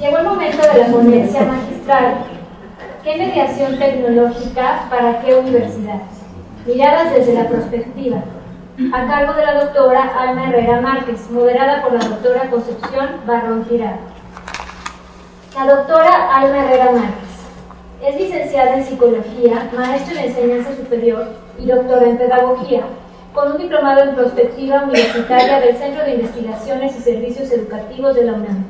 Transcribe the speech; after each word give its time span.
Llegó 0.00 0.18
el 0.18 0.24
momento 0.24 0.62
de 0.72 0.78
la 0.78 0.86
ponencia 0.88 1.42
magistral. 1.44 2.14
¿Qué 3.02 3.16
mediación 3.16 3.78
tecnológica 3.78 4.86
para 4.90 5.20
qué 5.20 5.34
universidad? 5.36 6.02
Miradas 6.66 7.12
desde 7.14 7.34
la 7.34 7.48
perspectiva. 7.48 8.18
A 8.92 9.06
cargo 9.06 9.34
de 9.34 9.44
la 9.44 9.64
doctora 9.64 10.02
Alma 10.18 10.48
Herrera 10.48 10.80
Márquez, 10.80 11.30
moderada 11.30 11.82
por 11.82 11.92
la 11.92 12.08
doctora 12.08 12.50
Concepción 12.50 13.08
Barrón 13.26 13.64
Tirado. 13.64 13.98
La 15.54 15.74
doctora 15.74 16.34
Alma 16.34 16.64
Herrera 16.64 16.92
Márquez 16.92 17.32
es 18.02 18.16
licenciada 18.16 18.76
en 18.76 18.84
Psicología, 18.84 19.70
maestra 19.76 20.20
en 20.20 20.28
Enseñanza 20.28 20.74
Superior 20.74 21.28
y 21.58 21.66
doctora 21.66 22.08
en 22.08 22.18
Pedagogía, 22.18 22.82
con 23.34 23.52
un 23.52 23.58
diplomado 23.58 24.02
en 24.02 24.14
Prospectiva 24.14 24.82
Universitaria 24.84 25.60
del 25.60 25.76
Centro 25.76 26.04
de 26.04 26.16
Investigaciones 26.16 26.96
y 26.96 27.00
Servicios 27.00 27.50
Educativos 27.50 28.14
de 28.14 28.24
la 28.24 28.34
UNAM. 28.34 28.66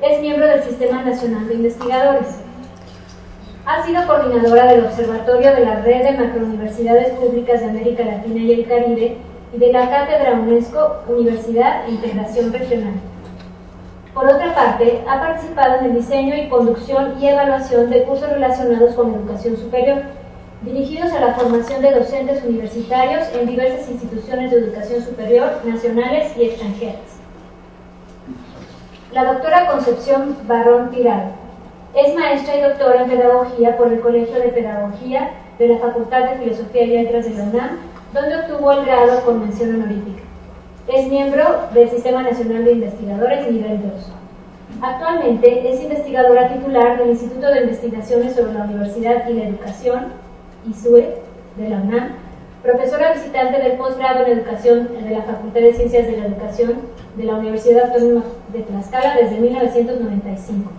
Es 0.00 0.20
miembro 0.20 0.46
del 0.46 0.62
Sistema 0.62 1.02
Nacional 1.02 1.48
de 1.48 1.54
Investigadores. 1.54 2.40
Ha 3.66 3.84
sido 3.84 4.06
coordinadora 4.06 4.66
del 4.66 4.84
Observatorio 4.84 5.52
de 5.52 5.64
la 5.64 5.80
Red 5.80 6.04
de 6.04 6.12
Macrouniversidades 6.12 7.10
Públicas 7.14 7.60
de 7.60 7.70
América 7.70 8.04
Latina 8.04 8.40
y 8.40 8.52
el 8.52 8.68
Caribe 8.68 9.16
y 9.52 9.58
de 9.58 9.72
la 9.72 9.90
Cátedra 9.90 10.34
UNESCO 10.34 11.02
Universidad 11.08 11.86
e 11.86 11.90
Integración 11.90 12.52
Regional. 12.52 12.94
Por 14.14 14.26
otra 14.26 14.54
parte, 14.54 15.02
ha 15.08 15.20
participado 15.20 15.80
en 15.80 15.86
el 15.86 15.94
diseño 15.94 16.36
y 16.36 16.48
conducción 16.48 17.14
y 17.20 17.28
evaluación 17.28 17.90
de 17.90 18.04
cursos 18.04 18.30
relacionados 18.30 18.94
con 18.94 19.12
educación 19.12 19.56
superior, 19.56 20.02
dirigidos 20.62 21.12
a 21.12 21.20
la 21.20 21.34
formación 21.34 21.82
de 21.82 21.92
docentes 21.92 22.42
universitarios 22.44 23.28
en 23.34 23.46
diversas 23.46 23.88
instituciones 23.88 24.50
de 24.50 24.58
educación 24.58 25.02
superior, 25.02 25.60
nacionales 25.64 26.36
y 26.36 26.44
extranjeras. 26.44 27.18
La 29.12 29.32
doctora 29.32 29.68
Concepción 29.68 30.36
Barrón 30.46 30.90
Tirado 30.90 31.30
es 31.94 32.14
maestra 32.14 32.56
y 32.56 32.62
doctora 32.62 33.02
en 33.02 33.10
Pedagogía 33.10 33.76
por 33.76 33.92
el 33.92 34.00
Colegio 34.00 34.34
de 34.34 34.48
Pedagogía 34.48 35.30
de 35.58 35.68
la 35.68 35.78
Facultad 35.78 36.30
de 36.30 36.38
Filosofía 36.38 36.82
y 36.82 36.86
Letras 36.88 37.24
de 37.24 37.34
la 37.34 37.44
UNAM, 37.44 37.70
donde 38.12 38.36
obtuvo 38.36 38.72
el 38.72 38.84
grado 38.84 39.24
con 39.24 39.40
mención 39.40 39.74
honorífica. 39.74 40.22
Es 40.88 41.06
miembro 41.08 41.68
del 41.72 41.88
Sistema 41.88 42.22
Nacional 42.22 42.64
de 42.64 42.72
Investigadores 42.72 43.50
nivel 43.50 43.82
2. 43.82 44.12
Actualmente 44.80 45.72
es 45.72 45.82
investigadora 45.82 46.48
titular 46.48 46.98
del 46.98 47.10
Instituto 47.10 47.48
de 47.48 47.62
Investigaciones 47.62 48.36
sobre 48.36 48.54
la 48.54 48.64
Universidad 48.64 49.28
y 49.28 49.34
la 49.34 49.44
Educación, 49.48 50.12
ISUE, 50.70 51.14
de 51.56 51.68
la 51.68 51.76
UNAM, 51.76 52.10
profesora 52.62 53.12
visitante 53.12 53.60
del 53.60 53.72
posgrado 53.72 54.24
en 54.24 54.38
Educación 54.38 54.88
de 55.02 55.10
la 55.10 55.22
Facultad 55.22 55.60
de 55.60 55.72
Ciencias 55.72 56.06
de 56.06 56.16
la 56.16 56.26
Educación 56.26 56.74
de 57.16 57.24
la 57.24 57.34
Universidad 57.34 57.90
Autónoma 57.90 58.24
de 58.52 58.60
Tlaxcala 58.60 59.16
desde 59.16 59.38
1995. 59.38 60.70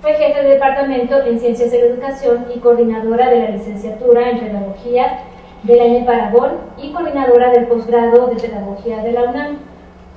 Fue 0.00 0.14
jefe 0.14 0.42
de 0.42 0.48
departamento 0.50 1.22
en 1.22 1.38
Ciencias 1.38 1.70
de 1.70 1.78
la 1.78 1.86
Educación 1.86 2.46
y 2.54 2.58
coordinadora 2.58 3.30
de 3.30 3.38
la 3.38 3.50
licenciatura 3.50 4.30
en 4.30 4.40
Pedagogía 4.40 5.20
de 5.62 5.76
la 5.76 5.84
ENE 5.84 6.04
Paragón 6.04 6.52
y 6.76 6.92
coordinadora 6.92 7.50
del 7.50 7.66
posgrado 7.66 8.26
de 8.26 8.36
Pedagogía 8.36 9.02
de 9.02 9.12
la 9.12 9.22
UNAM. 9.24 9.58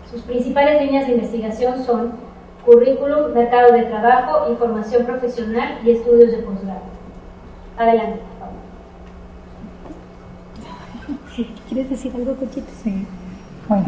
Sus 0.09 0.21
principales 0.23 0.81
líneas 0.81 1.07
de 1.07 1.13
investigación 1.13 1.83
son 1.83 2.13
currículum, 2.65 3.33
mercado 3.33 3.73
de 3.73 3.83
trabajo, 3.83 4.49
información 4.49 5.05
profesional 5.05 5.77
y 5.85 5.91
estudios 5.91 6.31
de 6.31 6.37
posgrado. 6.39 6.81
Adelante. 7.77 8.19
¿Quieres 11.67 11.89
decir 11.89 12.13
algo, 12.15 12.33
Cochita? 12.35 12.71
Sí. 12.81 12.93
Bueno, 13.67 13.85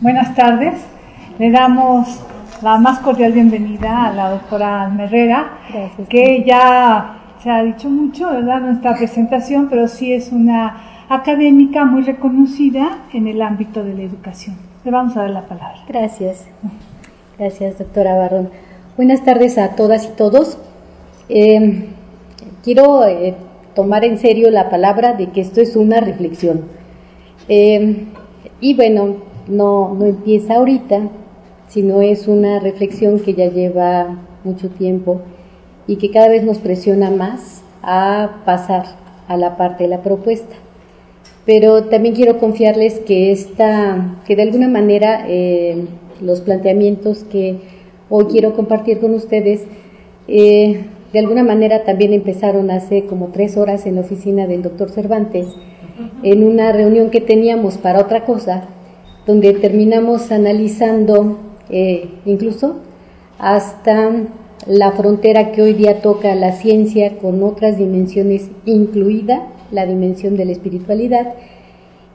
buenas 0.00 0.34
tardes. 0.34 0.80
Le 1.38 1.50
damos 1.50 2.18
la 2.62 2.78
más 2.78 3.00
cordial 3.00 3.32
bienvenida 3.32 4.06
a 4.06 4.12
la 4.14 4.30
doctora 4.30 4.84
Almerrera, 4.84 5.58
que 6.08 6.44
ya 6.46 7.18
se 7.42 7.50
ha 7.50 7.62
dicho 7.62 7.90
mucho, 7.90 8.30
¿verdad? 8.30 8.62
Nuestra 8.62 8.96
presentación, 8.96 9.68
pero 9.68 9.86
sí 9.86 10.14
es 10.14 10.32
una 10.32 11.04
académica 11.10 11.84
muy 11.84 12.04
reconocida 12.04 13.00
en 13.12 13.26
el 13.26 13.42
ámbito 13.42 13.84
de 13.84 13.94
la 13.94 14.02
educación. 14.04 14.56
Le 14.82 14.90
vamos 14.90 15.14
a 15.18 15.22
dar 15.22 15.30
la 15.30 15.42
palabra. 15.42 15.80
Gracias. 15.86 16.46
Gracias, 17.38 17.78
doctora 17.78 18.16
Barrón. 18.16 18.48
Buenas 18.96 19.22
tardes 19.24 19.58
a 19.58 19.76
todas 19.76 20.06
y 20.06 20.16
todos. 20.16 20.56
Eh, 21.28 21.90
quiero 22.64 23.06
eh, 23.06 23.34
tomar 23.74 24.06
en 24.06 24.16
serio 24.16 24.50
la 24.50 24.70
palabra 24.70 25.12
de 25.12 25.26
que 25.26 25.42
esto 25.42 25.60
es 25.60 25.76
una 25.76 26.00
reflexión. 26.00 26.77
Eh, 27.48 28.04
y 28.60 28.74
bueno, 28.74 29.16
no, 29.48 29.94
no 29.94 30.06
empieza 30.06 30.56
ahorita, 30.56 31.08
sino 31.68 32.02
es 32.02 32.28
una 32.28 32.60
reflexión 32.60 33.20
que 33.20 33.34
ya 33.34 33.50
lleva 33.50 34.18
mucho 34.44 34.68
tiempo 34.70 35.22
y 35.86 35.96
que 35.96 36.10
cada 36.10 36.28
vez 36.28 36.44
nos 36.44 36.58
presiona 36.58 37.10
más 37.10 37.62
a 37.82 38.42
pasar 38.44 38.84
a 39.26 39.36
la 39.36 39.56
parte 39.56 39.84
de 39.84 39.90
la 39.90 40.02
propuesta. 40.02 40.54
Pero 41.46 41.84
también 41.84 42.14
quiero 42.14 42.38
confiarles 42.38 43.00
que, 43.00 43.32
esta, 43.32 44.18
que 44.26 44.36
de 44.36 44.42
alguna 44.42 44.68
manera 44.68 45.26
los 46.20 46.40
planteamientos 46.42 47.24
que 47.24 47.56
hoy 48.10 48.26
quiero 48.26 48.54
compartir 48.54 49.00
con 49.00 49.14
ustedes, 49.14 49.64
eh, 50.26 50.84
de 51.12 51.18
alguna 51.18 51.42
manera 51.42 51.84
también 51.84 52.12
empezaron 52.12 52.70
hace 52.70 53.06
como 53.06 53.28
tres 53.28 53.56
horas 53.56 53.86
en 53.86 53.94
la 53.94 54.02
oficina 54.02 54.46
del 54.46 54.62
doctor 54.62 54.90
Cervantes, 54.90 55.46
en 56.22 56.44
una 56.44 56.72
reunión 56.72 57.10
que 57.10 57.20
teníamos 57.20 57.78
para 57.78 58.00
otra 58.00 58.24
cosa, 58.24 58.64
donde 59.26 59.52
terminamos 59.54 60.30
analizando 60.32 61.38
eh, 61.70 62.08
incluso 62.24 62.76
hasta 63.38 64.10
la 64.66 64.92
frontera 64.92 65.52
que 65.52 65.62
hoy 65.62 65.72
día 65.74 66.00
toca 66.00 66.34
la 66.34 66.52
ciencia 66.52 67.18
con 67.18 67.42
otras 67.42 67.78
dimensiones, 67.78 68.50
incluida 68.64 69.48
la 69.70 69.86
dimensión 69.86 70.36
de 70.36 70.44
la 70.44 70.52
espiritualidad, 70.52 71.34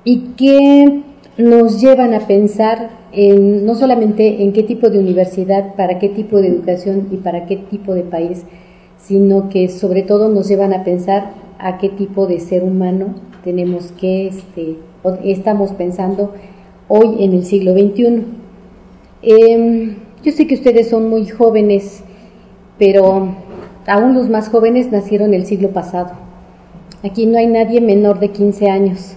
y 0.03 0.33
que 0.38 1.01
nos 1.38 1.81
llevan 1.81 2.13
a 2.13 2.27
pensar 2.27 2.89
en, 3.11 3.66
no 3.66 3.75
solamente 3.75 4.43
en 4.43 4.53
qué 4.53 4.63
tipo 4.63 4.89
de 4.89 4.99
universidad, 4.99 5.75
para 5.75 5.99
qué 5.99 6.09
tipo 6.09 6.38
de 6.41 6.49
educación 6.49 7.07
y 7.11 7.17
para 7.17 7.45
qué 7.45 7.57
tipo 7.57 7.93
de 7.93 8.03
país, 8.03 8.43
sino 8.97 9.49
que 9.49 9.69
sobre 9.69 10.03
todo 10.03 10.29
nos 10.29 10.47
llevan 10.47 10.73
a 10.73 10.83
pensar 10.83 11.31
a 11.59 11.77
qué 11.77 11.89
tipo 11.89 12.27
de 12.27 12.39
ser 12.39 12.63
humano 12.63 13.16
tenemos 13.43 13.91
que, 13.93 14.27
este, 14.27 14.77
estamos 15.23 15.71
pensando 15.71 16.33
hoy 16.87 17.23
en 17.23 17.33
el 17.33 17.45
siglo 17.45 17.73
XXI. 17.73 18.23
Em, 19.21 19.95
yo 20.23 20.31
sé 20.31 20.47
que 20.47 20.55
ustedes 20.55 20.89
son 20.89 21.09
muy 21.09 21.27
jóvenes 21.27 22.03
pero 22.77 23.29
aún 23.87 24.13
los 24.13 24.29
más 24.29 24.49
jóvenes 24.49 24.91
nacieron 24.91 25.33
el 25.33 25.45
siglo 25.45 25.69
pasado. 25.69 26.11
Aquí 27.03 27.25
no 27.25 27.37
hay 27.37 27.47
nadie 27.47 27.81
menor 27.81 28.19
de 28.19 28.29
15 28.29 28.69
años, 28.69 29.15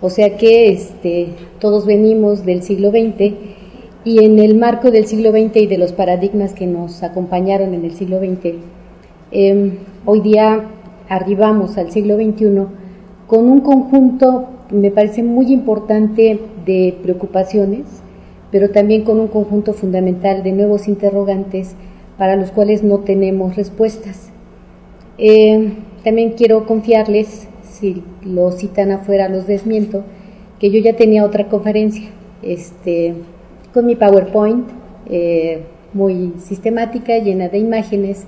o 0.00 0.10
sea 0.10 0.36
que 0.36 0.70
este, 0.70 1.28
todos 1.58 1.86
venimos 1.86 2.44
del 2.44 2.62
siglo 2.62 2.90
XX 2.90 3.34
y 4.04 4.24
en 4.24 4.38
el 4.38 4.54
marco 4.54 4.90
del 4.90 5.06
siglo 5.06 5.30
XX 5.30 5.56
y 5.56 5.66
de 5.66 5.78
los 5.78 5.92
paradigmas 5.92 6.52
que 6.52 6.66
nos 6.66 7.02
acompañaron 7.02 7.72
en 7.74 7.84
el 7.84 7.92
siglo 7.92 8.18
XX, 8.18 8.56
em, 9.30 9.78
hoy 10.04 10.20
día 10.20 10.64
arribamos 11.08 11.78
al 11.78 11.90
siglo 11.90 12.16
XXI 12.16 12.66
con 13.32 13.48
un 13.48 13.60
conjunto, 13.60 14.46
me 14.68 14.90
parece 14.90 15.22
muy 15.22 15.54
importante, 15.54 16.38
de 16.66 16.94
preocupaciones, 17.02 17.86
pero 18.50 18.68
también 18.68 19.04
con 19.04 19.20
un 19.20 19.28
conjunto 19.28 19.72
fundamental 19.72 20.42
de 20.42 20.52
nuevos 20.52 20.86
interrogantes 20.86 21.74
para 22.18 22.36
los 22.36 22.50
cuales 22.50 22.82
no 22.82 22.98
tenemos 22.98 23.56
respuestas. 23.56 24.28
Eh, 25.16 25.72
también 26.04 26.32
quiero 26.32 26.66
confiarles, 26.66 27.48
si 27.62 28.04
lo 28.22 28.52
citan 28.52 28.90
afuera 28.90 29.30
los 29.30 29.46
desmiento, 29.46 30.04
que 30.60 30.70
yo 30.70 30.80
ya 30.80 30.94
tenía 30.94 31.24
otra 31.24 31.48
conferencia 31.48 32.10
este, 32.42 33.14
con 33.72 33.86
mi 33.86 33.96
PowerPoint 33.96 34.68
eh, 35.06 35.62
muy 35.94 36.34
sistemática, 36.36 37.16
llena 37.16 37.48
de 37.48 37.56
imágenes, 37.56 38.26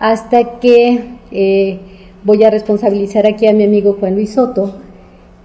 hasta 0.00 0.58
que 0.58 1.04
eh, 1.30 1.78
voy 2.24 2.42
a 2.42 2.50
responsabilizar 2.50 3.26
aquí 3.26 3.46
a 3.46 3.52
mi 3.52 3.64
amigo 3.64 3.98
Juan 4.00 4.14
Luis 4.14 4.32
Soto, 4.32 4.74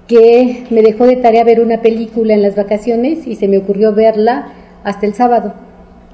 que 0.07 0.63
me 0.69 0.81
dejó 0.81 1.05
de 1.05 1.17
tarea 1.17 1.43
ver 1.43 1.59
una 1.59 1.81
película 1.81 2.33
en 2.33 2.41
las 2.41 2.55
vacaciones 2.55 3.27
y 3.27 3.35
se 3.35 3.47
me 3.47 3.57
ocurrió 3.57 3.93
verla 3.93 4.53
hasta 4.83 5.05
el 5.05 5.13
sábado. 5.13 5.53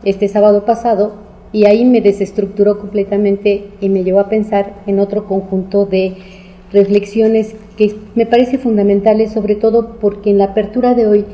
Este 0.03 0.27
sábado 0.27 0.65
pasado 0.65 1.13
y 1.51 1.65
ahí 1.65 1.85
me 1.85 2.01
desestructuró 2.01 2.79
completamente 2.79 3.67
y 3.79 3.89
me 3.89 4.03
llevó 4.03 4.19
a 4.19 4.29
pensar 4.29 4.73
en 4.87 4.99
otro 4.99 5.25
conjunto 5.25 5.85
de 5.85 6.15
reflexiones 6.73 7.55
que 7.77 7.95
me 8.15 8.25
parece 8.25 8.57
fundamentales, 8.57 9.31
sobre 9.31 9.55
todo 9.55 9.97
porque 10.01 10.31
en 10.31 10.39
la 10.39 10.45
apertura 10.45 10.95
de 10.95 11.07
hoy 11.07 11.25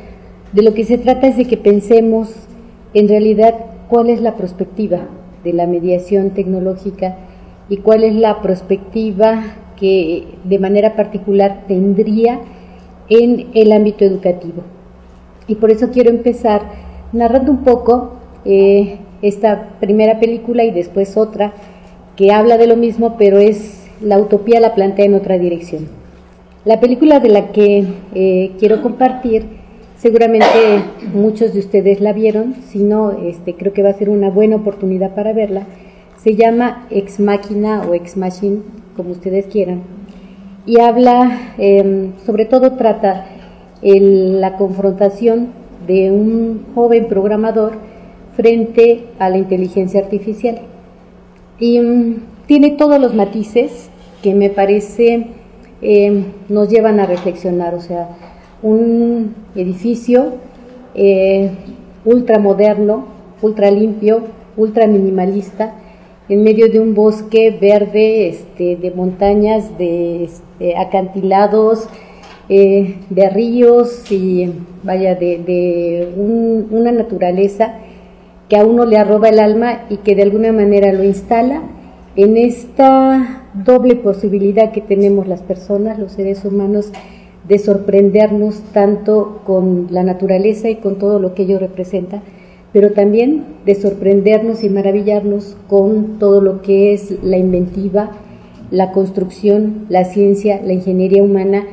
de 0.51 0.62
lo 0.62 0.74
que 0.74 0.84
se 0.84 0.98
trata 0.98 1.27
es 1.27 1.38
de 1.38 1.45
que 1.45 1.57
pensemos 1.57 2.30
en 2.94 3.07
realidad 3.07 3.56
cuál 3.88 4.10
es 4.10 4.22
la 4.22 4.36
perspectiva 4.36 5.07
de 5.44 5.54
la 5.54 5.66
mediación 5.66 6.31
tecnológica 6.31 7.16
y 7.72 7.78
cuál 7.78 8.04
es 8.04 8.14
la 8.14 8.42
perspectiva 8.42 9.56
que 9.78 10.26
de 10.44 10.60
manera 10.60 10.94
particular 10.98 11.64
tendría 11.70 12.42
en 13.08 13.48
el 13.54 13.72
ámbito 13.72 14.04
educativo. 14.04 14.64
Y 15.48 15.56
por 15.56 15.72
eso 15.72 15.90
quiero 15.90 16.10
empezar 16.10 16.64
narrando 17.14 17.50
un 17.50 17.64
poco 17.64 18.16
eh, 18.44 18.98
esta 19.22 19.70
primera 19.80 20.20
película 20.20 20.66
y 20.66 20.72
después 20.72 21.16
otra 21.16 21.54
que 22.18 22.34
habla 22.34 22.58
de 22.58 22.68
lo 22.68 22.76
mismo, 22.76 23.16
pero 23.18 23.40
es 23.40 23.88
la 24.02 24.20
utopía 24.20 24.60
la 24.60 24.76
plantea 24.76 25.06
en 25.06 25.14
otra 25.14 25.38
dirección. 25.38 25.88
La 26.66 26.82
película 26.82 27.22
de 27.22 27.30
la 27.30 27.54
que 27.54 27.86
eh, 28.14 28.52
quiero 28.60 28.82
compartir, 28.82 29.46
seguramente 29.96 30.46
muchos 31.14 31.54
de 31.54 31.60
ustedes 31.60 32.02
la 32.02 32.12
vieron, 32.12 32.54
si 32.68 32.80
no, 32.80 33.12
este, 33.12 33.54
creo 33.56 33.72
que 33.72 33.82
va 33.82 33.92
a 33.92 33.94
ser 33.94 34.10
una 34.10 34.30
buena 34.30 34.58
oportunidad 34.58 35.16
para 35.16 35.32
verla. 35.32 35.68
Se 36.24 36.36
llama 36.36 36.86
Ex 36.92 37.20
Machina 37.20 37.82
o 37.82 37.96
Ex 37.96 38.16
Machine, 38.16 38.60
como 38.96 39.10
ustedes 39.10 39.48
quieran, 39.48 39.82
y 40.68 40.80
habla, 40.80 41.54
em, 41.58 42.12
sobre 42.24 42.46
todo 42.46 42.74
trata 42.74 43.26
la 43.82 44.56
confrontación 44.58 45.48
de 45.88 46.12
un 46.12 46.68
joven 46.76 47.08
programador 47.08 47.72
frente 48.36 49.06
a 49.18 49.30
la 49.30 49.40
inteligencia 49.40 50.00
artificial. 50.00 50.60
Y 51.58 51.80
mm, 51.80 52.16
tiene 52.46 52.72
todos 52.72 53.02
los 53.02 53.16
matices 53.16 53.90
que 54.22 54.36
me 54.36 54.52
parece 54.52 55.26
em, 55.82 56.26
nos 56.50 56.70
llevan 56.70 57.00
a 57.00 57.08
reflexionar, 57.08 57.74
o 57.74 57.82
sea, 57.82 58.10
un 58.62 59.34
edificio 59.56 60.34
eh, 60.94 61.50
ultra 62.06 62.38
moderno, 62.38 63.06
ultra 63.42 63.72
limpio, 63.72 64.22
ultra 64.56 64.86
minimalista, 64.86 65.81
en 66.31 66.44
medio 66.44 66.72
de 66.72 66.80
un 66.80 66.95
bosque 66.95 67.51
verde, 67.51 68.30
este, 68.30 68.78
de 68.78 68.92
montañas, 68.92 69.78
de 69.78 70.24
este, 70.24 70.78
acantilados, 70.78 71.89
eh, 72.48 72.95
de 73.10 73.30
ríos 73.30 74.10
y 74.10 74.50
vaya, 74.81 75.16
de, 75.16 76.07
una 76.69 76.94
naturaleza 76.94 77.74
que 78.48 78.56
a 78.56 78.63
uno 78.63 78.86
le 78.86 78.95
arroba 78.95 79.28
el 79.28 79.39
alma 79.39 79.81
y 79.89 79.98
que 79.98 80.16
de 80.16 80.24
alguna 80.24 80.54
manera 80.54 80.94
lo 80.94 81.04
instala 81.04 81.63
en 82.16 82.38
esta 82.38 83.44
doble 83.54 83.98
posibilidad 83.98 84.72
que 84.72 84.80
tenemos 84.80 85.27
las 85.27 85.42
personas, 85.42 86.00
los 86.00 86.13
seres 86.13 86.45
humanos, 86.45 86.94
de 87.45 87.60
sorprendernos 87.60 88.62
tanto 88.72 89.42
con 89.44 89.88
la 89.89 90.04
naturaleza 90.04 90.69
y 90.69 90.77
con 90.77 90.95
todo 90.95 91.19
lo 91.19 91.34
que 91.34 91.44
ello 91.44 91.60
representa, 91.60 92.22
pero 92.74 92.92
también 92.92 93.44
de 93.66 93.76
sorprendernos 93.76 94.64
y 94.64 94.70
maravillarnos 94.70 95.58
con 95.68 96.20
todo 96.20 96.42
lo 96.42 96.62
que 96.62 96.94
es 96.94 97.22
la 97.24 97.38
inventiva, 97.38 98.12
la 98.72 98.92
construcción, 98.92 99.86
la 99.90 100.06
ciencia, 100.06 100.62
la 100.64 100.74
ingeniería 100.74 101.22
humana, 101.22 101.66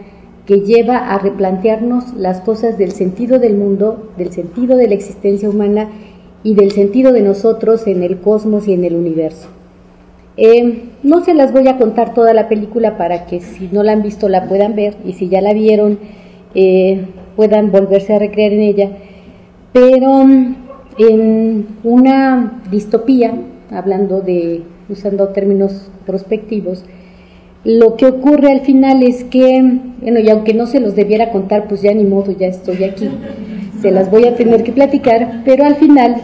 que 0.47 0.61
lleva 0.61 0.97
a 0.97 1.19
replantearnos 1.19 2.15
las 2.15 2.41
cosas 2.41 2.79
del 2.79 2.93
sentido 2.93 3.39
del 3.39 3.55
mundo, 3.55 4.11
del 4.17 4.33
sentido 4.33 4.77
de 4.77 4.89
la 4.89 4.95
existencia 4.95 5.49
humana 5.49 5.89
y 6.43 6.55
del 6.55 6.73
sentido 6.73 7.13
de 7.13 7.23
nosotros 7.23 7.87
en 7.87 8.03
el 8.03 8.19
cosmos 8.21 8.67
y 8.67 8.73
en 8.73 8.85
el 8.85 8.95
universo. 8.95 9.49
Eh, 10.37 10.85
no 11.03 11.25
se 11.25 11.35
las 11.35 11.53
voy 11.53 11.69
a 11.69 11.77
contar 11.79 12.15
toda 12.15 12.33
la 12.33 12.49
película 12.49 12.97
para 12.97 13.27
que 13.27 13.41
si 13.41 13.69
no 13.73 13.83
la 13.83 13.93
han 13.93 14.03
visto 14.03 14.29
la 14.29 14.49
puedan 14.49 14.75
ver 14.75 14.97
y 15.05 15.13
si 15.15 15.29
ya 15.29 15.41
la 15.41 15.53
vieron 15.53 15.99
eh, 16.55 17.07
puedan 17.37 17.71
volverse 17.71 18.15
a 18.15 18.19
recrear 18.19 18.53
en 18.53 18.61
ella, 18.61 18.91
pero 19.73 20.25
en 20.99 21.67
una 21.85 22.61
distopía, 22.71 23.33
hablando 23.71 24.21
de, 24.21 24.63
usando 24.89 25.29
términos 25.29 25.91
prospectivos, 26.07 26.85
lo 27.65 27.97
que 27.97 28.07
ocurre 28.07 28.51
al 28.51 28.61
final 28.61 29.03
es 29.03 29.25
que, 29.25 29.81
bueno, 30.01 30.21
y 30.21 30.29
aunque 30.31 30.55
no 30.55 30.67
se 30.67 30.81
los 30.81 30.95
debiera 30.95 31.31
contar, 31.31 31.69
pues 31.69 31.83
ya 31.83 31.93
ni 31.93 32.05
modo, 32.05 32.33
ya 32.33 32.47
estoy 32.47 32.85
aquí. 32.85 33.09
Se 33.81 33.93
las 33.93 34.11
voy 34.11 34.25
a 34.25 34.35
tener 34.35 34.65
que 34.65 34.73
platicar, 34.73 35.43
pero 35.45 35.65
al 35.65 35.77
final 35.77 36.17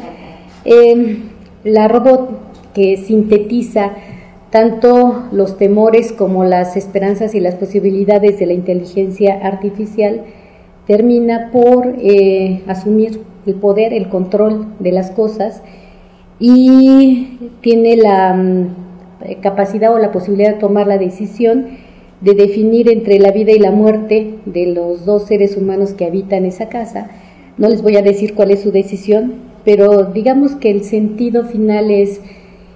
em, 0.65 1.19
la 1.62 1.87
robot 1.87 2.73
que 2.75 2.97
sintetiza 2.97 3.93
tanto 4.50 5.25
los 5.32 5.56
temores 5.56 6.12
como 6.12 6.44
las 6.44 6.76
esperanzas 6.76 7.35
y 7.35 7.41
las 7.41 7.55
posibilidades 7.55 8.38
de 8.38 8.47
la 8.47 8.53
inteligencia 8.53 9.35
artificial, 9.47 10.23
termina 10.87 11.50
por 11.53 11.94
eh, 11.99 12.62
asumir 12.67 13.21
el 13.46 13.55
poder, 13.55 13.93
el 13.93 14.08
control 14.08 14.67
de 14.79 14.93
las 14.93 15.11
cosas 15.11 15.62
y 16.38 17.38
tiene 17.61 17.96
la 17.96 18.35
mm, 18.35 19.41
capacidad 19.41 19.94
o 19.94 19.99
la 19.99 20.12
posibilidad 20.12 20.55
de 20.55 20.61
tomar 20.61 20.87
la 20.87 20.99
decisión 20.99 21.67
de 22.20 22.35
definir 22.35 22.91
entre 22.91 23.19
la 23.19 23.31
vida 23.31 23.52
y 23.52 23.58
la 23.58 23.70
muerte 23.70 24.37
de 24.46 24.67
los 24.67 25.05
dos 25.05 25.25
seres 25.25 25.56
humanos 25.56 25.93
que 25.93 26.06
habitan 26.06 26.44
esa 26.46 26.69
casa. 26.69 27.11
No 27.58 27.69
les 27.69 27.82
voy 27.82 27.96
a 27.96 28.02
decir 28.02 28.35
cuál 28.35 28.50
es 28.50 28.61
su 28.61 28.73
decisión, 28.73 29.35
pero 29.64 30.05
digamos 30.05 30.52
que 30.56 30.70
el 30.70 30.85
sentido 30.85 31.44
final 31.44 31.90
es 31.90 32.20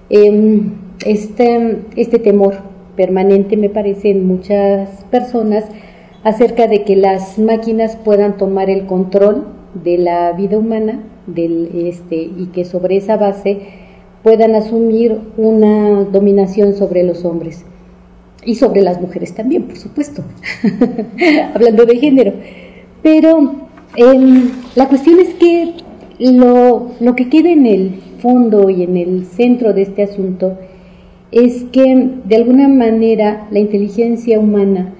em, 0.09 0.73
este, 1.05 1.79
este 1.95 2.19
temor 2.19 2.57
permanente, 2.95 3.57
me 3.57 3.69
parece, 3.69 4.11
en 4.11 4.27
muchas 4.27 4.89
personas 5.09 5.65
acerca 6.23 6.67
de 6.67 6.83
que 6.83 6.95
las 6.95 7.39
máquinas 7.39 7.95
puedan 7.95 8.37
tomar 8.37 8.69
el 8.69 8.85
control 8.85 9.47
de 9.73 9.97
la 9.97 10.31
vida 10.33 10.57
humana 10.57 11.03
del, 11.27 11.69
este, 11.73 12.15
y 12.15 12.49
que 12.53 12.65
sobre 12.65 12.97
esa 12.97 13.17
base 13.17 13.59
puedan 14.23 14.55
asumir 14.55 15.19
una 15.37 16.03
dominación 16.05 16.73
sobre 16.75 17.03
los 17.03 17.25
hombres 17.25 17.65
y 18.43 18.55
sobre 18.55 18.81
las 18.81 18.99
mujeres 19.01 19.33
también, 19.33 19.63
por 19.63 19.77
supuesto, 19.77 20.23
hablando 21.53 21.85
de 21.85 21.97
género. 21.97 22.33
Pero 23.01 23.55
la 24.75 24.87
cuestión 24.87 25.19
es 25.19 25.33
que 25.35 25.73
lo, 26.19 26.91
lo 26.99 27.15
que 27.15 27.29
queda 27.29 27.49
en 27.49 27.65
el 27.65 28.01
fondo 28.21 28.69
y 28.69 28.83
en 28.83 28.97
el 28.97 29.25
centro 29.25 29.73
de 29.73 29.83
este 29.83 30.03
asunto 30.03 30.57
es 31.31 31.63
que 31.71 32.09
de 32.25 32.35
alguna 32.35 32.67
manera 32.67 33.47
la 33.51 33.59
inteligencia 33.59 34.39
humana 34.39 34.93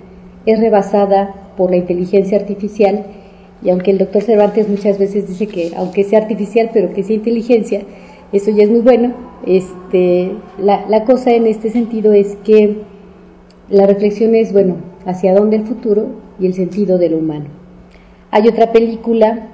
es 0.46 0.60
rebasada 0.60 1.54
por 1.58 1.72
la 1.72 1.78
inteligencia 1.78 2.38
artificial 2.38 3.06
y 3.64 3.70
aunque 3.70 3.92
el 3.92 3.98
doctor 3.98 4.22
Cervantes 4.22 4.70
muchas 4.70 4.98
veces 4.98 5.28
dice 5.28 5.48
que 5.48 5.72
aunque 5.76 6.04
sea 6.04 6.20
artificial 6.20 6.70
pero 6.74 6.94
que 6.94 7.04
sea 7.04 7.16
inteligencia, 7.16 7.82
eso 8.32 8.52
ya 8.52 8.64
es 8.64 8.70
muy 8.70 8.82
bueno, 8.82 9.14
este, 9.46 10.32
la, 10.60 10.86
la 10.88 11.04
cosa 11.04 11.32
en 11.32 11.48
este 11.48 11.70
sentido 11.70 12.14
es 12.14 12.38
que 12.44 12.78
la 13.70 13.86
reflexión 13.86 14.36
es, 14.36 14.52
bueno, 14.52 14.78
hacia 15.06 15.34
dónde 15.34 15.58
el 15.58 15.64
futuro 15.64 16.08
y 16.40 16.46
el 16.46 16.54
sentido 16.54 16.98
de 16.98 17.10
lo 17.10 17.18
humano. 17.18 17.46
Hay 18.32 18.48
otra 18.48 18.72
película 18.72 19.48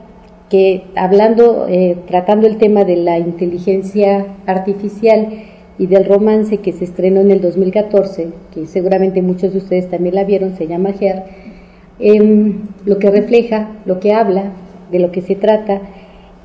que 0.49 0.83
hablando, 0.95 1.67
eh, 1.67 1.97
tratando 2.07 2.47
el 2.47 2.57
tema 2.57 2.83
de 2.83 2.97
la 2.97 3.19
inteligencia 3.19 4.25
artificial 4.45 5.43
y 5.77 5.87
del 5.87 6.05
romance 6.05 6.57
que 6.57 6.71
se 6.71 6.85
estrenó 6.85 7.21
en 7.21 7.31
el 7.31 7.41
2014, 7.41 8.29
que 8.53 8.65
seguramente 8.67 9.21
muchos 9.21 9.53
de 9.53 9.59
ustedes 9.59 9.89
también 9.89 10.15
la 10.15 10.23
vieron, 10.23 10.55
se 10.55 10.67
llama 10.67 10.91
Her, 10.99 11.23
em, 11.99 12.63
lo 12.85 12.99
que 12.99 13.09
refleja, 13.11 13.69
lo 13.85 13.99
que 13.99 14.13
habla, 14.13 14.51
de 14.91 14.99
lo 14.99 15.11
que 15.11 15.21
se 15.21 15.35
trata, 15.35 15.81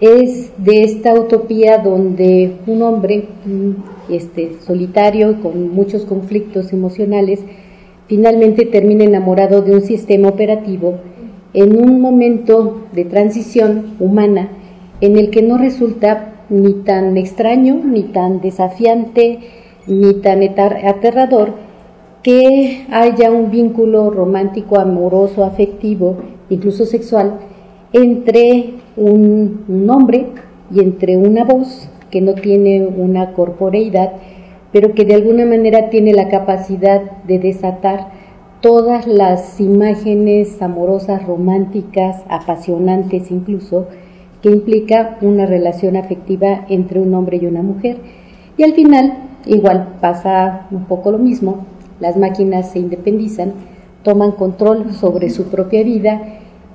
es 0.00 0.50
de 0.56 0.82
esta 0.82 1.14
utopía 1.14 1.78
donde 1.78 2.52
un 2.66 2.82
hombre 2.82 3.24
este, 4.08 4.56
solitario, 4.66 5.40
con 5.42 5.74
muchos 5.74 6.04
conflictos 6.04 6.72
emocionales, 6.72 7.40
finalmente 8.08 8.64
termina 8.64 9.04
enamorado 9.04 9.62
de 9.62 9.74
un 9.74 9.82
sistema 9.82 10.28
operativo 10.28 10.98
en 11.52 11.76
un 11.76 12.00
momento 12.00 12.82
de 12.92 13.04
transición 13.04 13.96
humana 13.98 14.48
en 15.00 15.16
el 15.16 15.30
que 15.30 15.42
no 15.42 15.58
resulta 15.58 16.34
ni 16.48 16.74
tan 16.74 17.16
extraño, 17.16 17.80
ni 17.84 18.04
tan 18.04 18.40
desafiante, 18.40 19.38
ni 19.86 20.14
tan 20.14 20.42
aterrador 20.42 21.54
que 22.22 22.86
haya 22.90 23.30
un 23.30 23.50
vínculo 23.50 24.10
romántico, 24.10 24.78
amoroso, 24.78 25.44
afectivo, 25.44 26.16
incluso 26.50 26.84
sexual, 26.84 27.38
entre 27.92 28.74
un, 28.96 29.86
hombre 29.88 30.26
y 30.72 30.80
entre 30.80 31.16
una 31.16 31.44
voz 31.44 31.88
que 32.10 32.20
no 32.20 32.34
tiene 32.34 32.86
una 32.86 33.32
corporeidad, 33.32 34.12
pero 34.72 34.94
que 34.94 35.04
de 35.04 35.14
alguna 35.14 35.46
manera 35.46 35.90
tiene 35.90 36.12
la 36.12 36.28
capacidad 36.28 37.00
de 37.26 37.38
desatar 37.38 38.08
todas 38.60 39.06
las 39.06 39.58
imágenes 39.60 40.60
amorosas, 40.60 41.26
románticas, 41.26 42.22
apasionantes 42.28 43.30
incluso, 43.30 43.86
que 44.42 44.50
implica 44.50 45.16
una 45.22 45.46
relación 45.46 45.96
afectiva 45.96 46.66
entre 46.68 47.00
un 47.00 47.14
hombre 47.14 47.38
y 47.38 47.46
una 47.46 47.62
mujer. 47.62 47.98
Y 48.56 48.62
al 48.62 48.74
final, 48.74 49.14
igual 49.46 49.96
pasa 50.00 50.66
un 50.70 50.84
poco 50.84 51.10
lo 51.10 51.18
mismo, 51.18 51.66
las 52.00 52.16
máquinas 52.16 52.72
se 52.72 52.78
independizan, 52.78 53.52
toman 54.02 54.32
control 54.32 54.92
sobre 54.92 55.30
su 55.30 55.44
propia 55.44 55.82
vida 55.82 56.22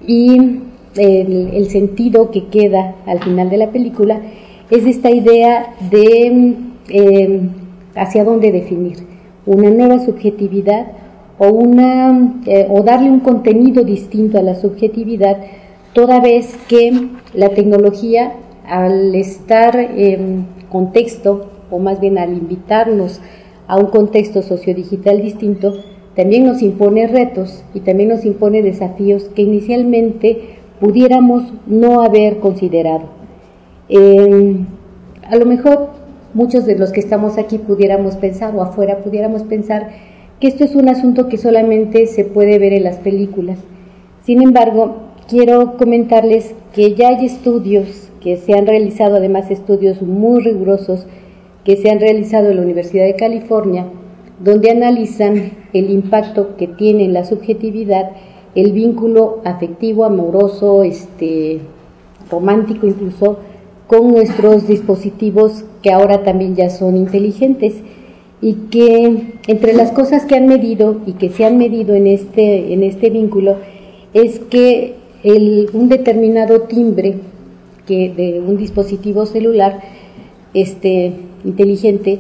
y 0.06 0.62
el, 0.96 1.68
sentido 1.70 2.32
que 2.32 2.46
queda 2.46 2.96
al 3.06 3.20
final 3.22 3.50
de 3.50 3.58
la 3.58 3.72
película 3.72 4.22
es 4.70 4.86
esta 4.86 5.12
idea 5.12 5.74
de 5.92 6.56
eh, 6.90 7.42
hacia 7.96 8.24
dónde 8.24 8.52
definir 8.52 9.16
una 9.46 9.70
nueva 9.70 10.00
subjetividad, 10.00 10.88
o, 11.38 11.50
una, 11.50 12.42
eh, 12.46 12.66
o 12.70 12.82
darle 12.82 13.10
un 13.10 13.20
contenido 13.20 13.84
distinto 13.84 14.38
a 14.38 14.42
la 14.42 14.56
subjetividad, 14.56 15.38
toda 15.94 16.20
vez 16.20 16.56
que 16.68 17.10
la 17.34 17.50
tecnología 17.50 18.34
al 18.68 19.14
estar 19.16 19.76
en 19.76 20.48
contexto, 20.70 21.52
o 21.70 21.80
más 21.80 22.00
bien 22.00 22.18
al 22.18 22.34
invitarnos 22.34 23.22
a 23.68 23.78
un 23.78 23.88
contexto 23.88 24.42
sociodigital 24.42 25.22
distinto, 25.22 25.76
también 26.16 26.46
nos 26.46 26.62
impone 26.62 27.08
retos 27.08 27.64
y 27.74 27.82
también 27.82 28.10
nos 28.10 28.26
impone 28.26 28.62
desafíos 28.62 29.26
que 29.36 29.42
inicialmente 29.42 30.58
pudiéramos 30.80 31.54
no 31.68 32.02
haber 32.02 32.40
considerado. 32.40 33.10
a 33.90 35.36
lo 35.36 35.46
mejor 35.46 35.90
muchos 36.34 36.66
de 36.66 36.78
los 36.78 36.92
que 36.92 37.00
estamos 37.00 37.38
aquí 37.38 37.58
pudiéramos 37.58 38.16
pensar 38.16 38.56
o 38.56 38.62
afuera 38.62 39.00
pudiéramos 39.00 39.44
pensar 39.44 39.90
que 40.40 40.48
esto 40.48 40.64
es 40.64 40.76
un 40.76 40.90
asunto 40.90 41.28
que 41.30 41.38
solamente 41.38 42.08
se 42.08 42.26
puede 42.26 42.60
ver 42.60 42.74
en 42.74 42.84
las 42.84 42.98
películas. 42.98 43.60
Sin 44.24 44.42
embargo, 44.42 44.98
quiero 45.28 45.78
comentarles 45.78 46.54
que 46.74 46.94
ya 46.94 47.10
hay 47.10 47.26
estudios 47.26 48.10
que 48.22 48.38
se 48.38 48.54
han 48.54 48.68
realizado, 48.68 49.16
además 49.16 49.52
estudios 49.52 50.02
muy 50.02 50.42
rigurosos, 50.42 51.08
que 51.66 51.76
se 51.76 51.90
han 51.90 52.00
realizado 52.00 52.50
en 52.50 52.58
la 52.58 52.62
Universidad 52.62 53.06
de 53.06 53.16
California, 53.16 53.88
donde 54.40 54.70
analizan 54.70 55.52
el 55.74 55.90
impacto 55.90 56.56
que 56.56 56.68
tiene 56.68 57.06
en 57.06 57.14
la 57.14 57.26
subjetividad 57.26 58.12
el 58.54 58.72
vínculo 58.72 59.42
afectivo, 59.44 60.06
amoroso, 60.06 60.84
este, 60.84 61.60
romántico 62.30 62.88
incluso, 62.88 63.40
con 63.88 64.12
nuestros 64.12 64.68
dispositivos 64.68 65.66
que 65.82 65.92
ahora 65.92 66.24
también 66.24 66.56
ya 66.56 66.70
son 66.70 66.96
inteligentes 66.96 67.76
y 68.42 68.54
que 68.72 69.34
entre 69.48 69.74
las 69.74 69.92
cosas 69.92 70.26
que 70.26 70.36
han 70.36 70.48
medido 70.48 71.02
y 71.06 71.14
que 71.14 71.30
se 71.30 71.46
han 71.46 71.58
medido 71.58 71.94
en 71.96 72.08
este, 72.08 72.74
en 72.74 72.84
este 72.84 73.10
vínculo 73.10 73.58
es 74.14 74.40
que 74.40 74.96
el, 75.24 75.70
un 75.74 75.90
determinado 75.90 76.62
timbre 76.62 77.16
que 77.86 78.10
de 78.10 78.40
un 78.40 78.58
dispositivo 78.58 79.26
celular 79.26 79.82
este, 80.54 81.14
inteligente 81.46 82.20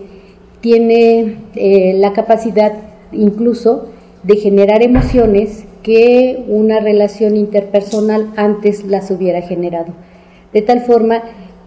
tiene 0.61 1.37
eh, 1.55 1.93
la 1.97 2.13
capacidad 2.13 2.73
incluso 3.11 3.89
de 4.23 4.37
generar 4.37 4.81
emociones 4.81 5.65
que 5.83 6.43
una 6.47 6.79
relación 6.79 7.35
interpersonal 7.35 8.31
antes 8.37 8.83
las 8.85 9.11
hubiera 9.11 9.41
generado. 9.41 9.93
De 10.53 10.61
tal 10.61 10.81
forma 10.81 11.21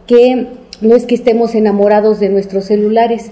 que 0.06 0.48
no 0.80 0.96
es 0.96 1.06
que 1.06 1.14
estemos 1.14 1.54
enamorados 1.54 2.18
de 2.18 2.28
nuestros 2.28 2.64
celulares, 2.64 3.30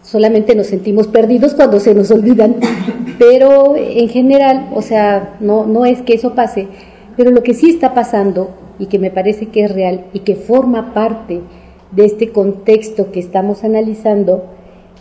solamente 0.00 0.54
nos 0.54 0.68
sentimos 0.68 1.08
perdidos 1.08 1.54
cuando 1.54 1.80
se 1.80 1.94
nos 1.94 2.10
olvidan, 2.10 2.56
pero 3.18 3.76
en 3.76 4.08
general, 4.08 4.70
o 4.74 4.80
sea, 4.80 5.36
no, 5.40 5.66
no 5.66 5.84
es 5.84 6.00
que 6.02 6.14
eso 6.14 6.34
pase, 6.34 6.68
pero 7.16 7.30
lo 7.30 7.42
que 7.42 7.54
sí 7.54 7.68
está 7.68 7.92
pasando 7.92 8.50
y 8.78 8.86
que 8.86 8.98
me 8.98 9.10
parece 9.10 9.46
que 9.46 9.64
es 9.64 9.74
real 9.74 10.06
y 10.12 10.20
que 10.20 10.36
forma 10.36 10.94
parte 10.94 11.40
de 11.94 12.04
este 12.04 12.30
contexto 12.30 13.12
que 13.12 13.20
estamos 13.20 13.64
analizando, 13.64 14.44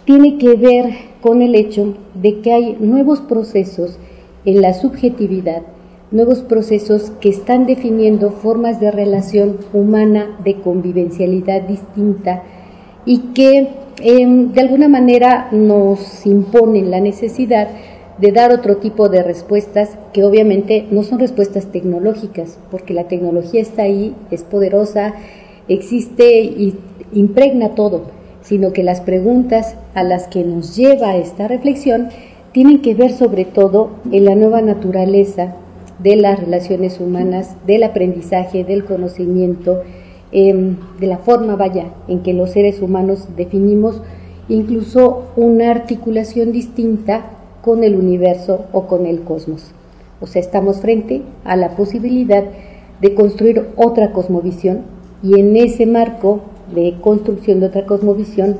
tiene 0.05 0.37
que 0.37 0.55
ver 0.55 0.93
con 1.21 1.41
el 1.41 1.55
hecho 1.55 1.95
de 2.13 2.41
que 2.41 2.51
hay 2.51 2.77
nuevos 2.79 3.21
procesos 3.21 3.97
en 4.45 4.61
la 4.61 4.73
subjetividad, 4.73 5.63
nuevos 6.11 6.39
procesos 6.39 7.11
que 7.21 7.29
están 7.29 7.65
definiendo 7.65 8.31
formas 8.31 8.79
de 8.79 8.91
relación 8.91 9.57
humana 9.71 10.37
de 10.43 10.55
convivencialidad 10.55 11.61
distinta 11.61 12.43
y 13.05 13.19
que 13.33 13.69
em, 14.01 14.51
de 14.51 14.61
alguna 14.61 14.89
manera 14.89 15.47
nos 15.51 16.25
imponen 16.25 16.91
la 16.91 16.99
necesidad 16.99 17.69
de 18.17 18.31
dar 18.31 18.51
otro 18.51 18.77
tipo 18.77 19.09
de 19.09 19.23
respuestas 19.23 19.97
que 20.13 20.23
obviamente 20.23 20.85
no 20.91 21.03
son 21.03 21.19
respuestas 21.19 21.67
tecnológicas, 21.67 22.59
porque 22.69 22.93
la 22.93 23.07
tecnología 23.07 23.61
está 23.61 23.83
ahí, 23.83 24.15
es 24.29 24.43
poderosa, 24.43 25.15
existe 25.67 26.41
y 26.41 26.75
impregna 27.13 27.69
todo, 27.69 28.03
sino 28.41 28.73
que 28.73 28.83
las 28.83 29.01
preguntas 29.01 29.75
a 29.93 30.03
las 30.03 30.27
que 30.27 30.43
nos 30.43 30.75
lleva 30.75 31.15
esta 31.15 31.47
reflexión 31.47 32.09
tienen 32.51 32.81
que 32.81 32.93
ver 32.93 33.11
sobre 33.11 33.45
todo 33.45 33.89
en 34.11 34.25
la 34.25 34.35
nueva 34.35 34.61
naturaleza 34.61 35.55
de 35.99 36.15
las 36.15 36.39
relaciones 36.39 36.99
humanas, 36.99 37.55
del 37.65 37.83
aprendizaje, 37.83 38.63
del 38.63 38.85
conocimiento, 38.85 39.81
em, 40.31 40.75
de 40.99 41.07
la 41.07 41.17
forma, 41.17 41.55
vaya, 41.55 41.85
en 42.07 42.21
que 42.21 42.33
los 42.33 42.51
seres 42.51 42.81
humanos 42.81 43.27
definimos 43.37 44.01
incluso 44.49 45.23
una 45.35 45.71
articulación 45.71 46.51
distinta 46.51 47.25
con 47.61 47.83
el 47.83 47.95
universo 47.95 48.65
o 48.73 48.87
con 48.87 49.05
el 49.05 49.21
cosmos. 49.21 49.71
O 50.19 50.27
sea, 50.27 50.41
estamos 50.41 50.81
frente 50.81 51.21
a 51.45 51.55
la 51.55 51.69
posibilidad 51.75 52.43
de 53.01 53.13
construir 53.13 53.67
otra 53.77 54.11
cosmovisión 54.11 54.81
y 55.23 55.39
en 55.39 55.55
ese 55.55 55.85
marco 55.85 56.41
de 56.75 56.95
construcción 57.01 57.61
de 57.61 57.67
otra 57.67 57.85
cosmovisión, 57.85 58.57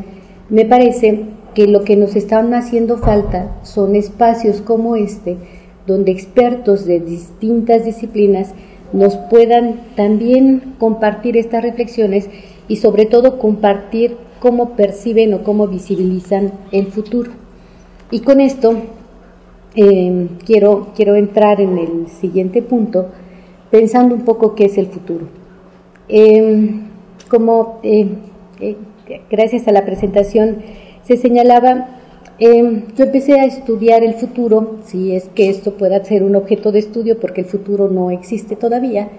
me 0.50 0.66
parece 0.66 1.26
que 1.54 1.68
lo 1.68 1.84
que 1.84 1.96
nos 1.96 2.16
están 2.16 2.54
haciendo 2.54 2.98
falta 2.98 3.56
son 3.64 3.96
espacios 3.96 4.62
como 4.62 4.96
este, 4.96 5.38
donde 5.86 6.12
expertos 6.12 6.86
de 6.86 7.00
distintas 7.00 7.86
disciplinas 7.86 8.54
nos 8.94 9.18
puedan 9.18 9.82
también 9.96 10.76
compartir 10.80 11.36
estas 11.36 11.64
reflexiones 11.64 12.30
y 12.68 12.78
sobre 12.78 13.06
todo 13.06 13.40
compartir 13.40 14.16
cómo 14.40 14.72
perciben 14.72 15.34
o 15.34 15.44
cómo 15.44 15.68
visibilizan 15.68 16.52
el 16.72 16.88
futuro. 16.88 17.32
Y 18.12 18.20
con 18.20 18.40
esto 18.40 18.76
eh, 19.76 20.28
quiero, 20.46 20.90
quiero 20.96 21.16
entrar 21.16 21.60
en 21.60 21.78
el 21.78 22.08
siguiente 22.08 22.62
punto 22.62 23.08
pensando 23.72 24.16
un 24.16 24.22
poco 24.22 24.56
qué 24.56 24.66
es 24.66 24.78
el 24.78 24.88
futuro. 24.88 25.43
Eh, 26.16 26.70
como 27.28 27.80
eh, 27.82 28.08
gracias 29.32 29.68
a 29.68 29.72
la 29.72 29.84
presentación 29.84 30.58
se 31.02 31.18
señalaba, 31.18 31.88
em, 32.38 32.84
yo 32.96 33.06
empecé 33.06 33.40
a 33.40 33.46
estudiar 33.46 34.04
el 34.04 34.14
futuro, 34.14 34.78
si 34.86 35.16
es 35.16 35.30
que 35.30 35.50
esto 35.50 35.74
pueda 35.74 36.06
ser 36.06 36.24
un 36.24 36.36
objeto 36.36 36.72
de 36.72 36.78
estudio, 36.78 37.20
porque 37.20 37.42
el 37.42 37.48
futuro 37.48 37.90
no 37.90 38.12
existe 38.12 38.56
todavía, 38.56 39.10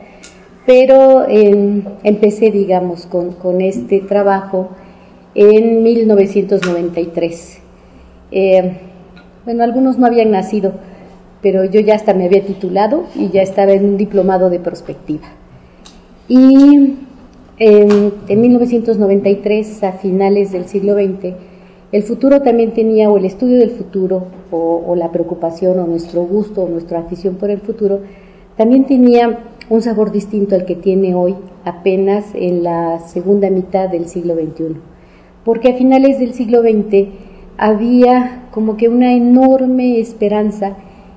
pero 0.66 1.26
em, 1.28 1.82
empecé, 2.04 2.52
digamos, 2.52 3.06
con, 3.06 3.32
con, 3.32 3.60
este 3.60 3.98
trabajo 3.98 4.68
en 5.34 5.82
1993. 5.82 7.58
Em, 8.30 8.74
bueno, 9.44 9.64
algunos 9.64 9.98
no 9.98 10.06
habían 10.06 10.30
nacido, 10.30 10.74
pero 11.42 11.64
yo 11.64 11.80
ya 11.80 11.96
hasta 11.96 12.14
me 12.14 12.26
había 12.26 12.44
titulado 12.46 13.06
y 13.16 13.30
ya 13.30 13.42
estaba 13.42 13.72
en 13.72 13.84
un 13.84 13.96
diplomado 13.96 14.48
de 14.48 14.60
perspectiva. 14.60 15.43
Y 16.28 16.96
en, 17.58 18.12
1993, 18.28 19.84
a 19.84 19.92
finales 19.92 20.52
del 20.52 20.66
siglo 20.66 20.94
XX, 20.94 21.34
el 21.92 22.02
futuro 22.02 22.42
también 22.42 22.72
tenía, 22.72 23.10
o 23.10 23.18
el 23.18 23.24
estudio 23.24 23.58
del 23.58 23.70
futuro, 23.70 24.26
o, 24.50 24.94
la 24.96 25.12
preocupación, 25.12 25.78
o 25.78 25.86
nuestro 25.86 26.22
gusto, 26.22 26.62
o 26.62 26.68
nuestra 26.68 27.00
afición 27.00 27.36
por 27.36 27.50
el 27.50 27.60
futuro, 27.60 28.00
también 28.56 28.84
tenía 28.84 29.38
un 29.68 29.82
sabor 29.82 30.12
distinto 30.12 30.54
al 30.54 30.64
que 30.64 30.74
tiene 30.74 31.14
hoy, 31.14 31.34
apenas 31.64 32.26
en 32.34 32.62
la 32.62 33.00
segunda 33.00 33.50
mitad 33.50 33.88
del 33.88 34.06
siglo 34.06 34.34
XXI. 34.34 34.76
Porque 35.44 35.70
a 35.70 35.76
finales 35.76 36.18
del 36.18 36.34
siglo 36.34 36.62
XX 36.62 37.08
había 37.58 38.48
como 38.50 38.76
que 38.76 38.88
una 38.88 39.12
enorme 39.12 40.00
esperanza 40.00 40.76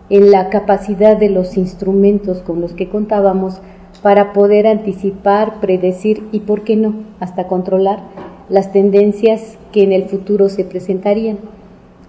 en 0.10 0.32
la 0.32 0.50
capacidad 0.50 1.18
de 1.18 1.30
los 1.30 1.58
instrumentos 1.58 2.40
con 2.40 2.62
los 2.62 2.74
que 2.74 2.90
contábamos 2.90 3.62
para 4.08 4.32
poder 4.32 4.68
anticipar, 4.68 5.60
predecir 5.60 6.24
y, 6.32 6.40
por 6.40 6.64
qué 6.64 6.78
no, 6.78 6.96
hasta 7.20 7.48
controlar 7.48 8.00
las 8.48 8.72
tendencias 8.72 9.58
que 9.74 9.84
en 9.84 9.92
el 9.92 10.06
futuro 10.06 10.48
se 10.48 10.64
presentarían. 10.64 11.40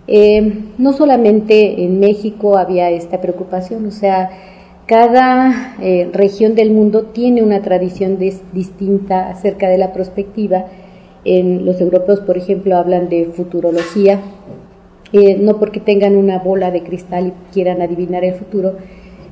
Eh, 0.07 0.61
no 0.78 0.93
solamente 0.93 1.83
en 1.83 1.99
México 1.99 2.57
había 2.57 2.88
esta 2.88 3.21
preocupación, 3.21 3.85
o 3.85 3.90
sea, 3.90 4.31
cada 4.87 5.75
eh, 5.83 6.09
región 6.12 6.55
del 6.55 6.71
mundo 6.71 7.07
tiene 7.07 7.43
una 7.43 7.62
tradición 7.62 8.17
distinta 8.52 9.28
acerca 9.28 9.69
de 9.69 9.78
la 9.78 9.93
perspectiva. 9.93 10.67
En 11.25 11.64
los 11.64 11.81
europeos, 11.81 12.21
por 12.21 12.38
ejemplo, 12.38 12.76
hablan 12.76 13.09
de 13.09 13.25
futurología, 13.25 14.21
eh, 15.12 15.37
no 15.37 15.59
porque 15.59 15.81
tengan 15.81 16.14
una 16.14 16.38
bola 16.38 16.71
de 16.71 16.85
cristal 16.85 17.26
y 17.26 17.52
quieran 17.52 17.83
adivinar 17.83 18.23
el 18.23 18.35
futuro, 18.35 18.76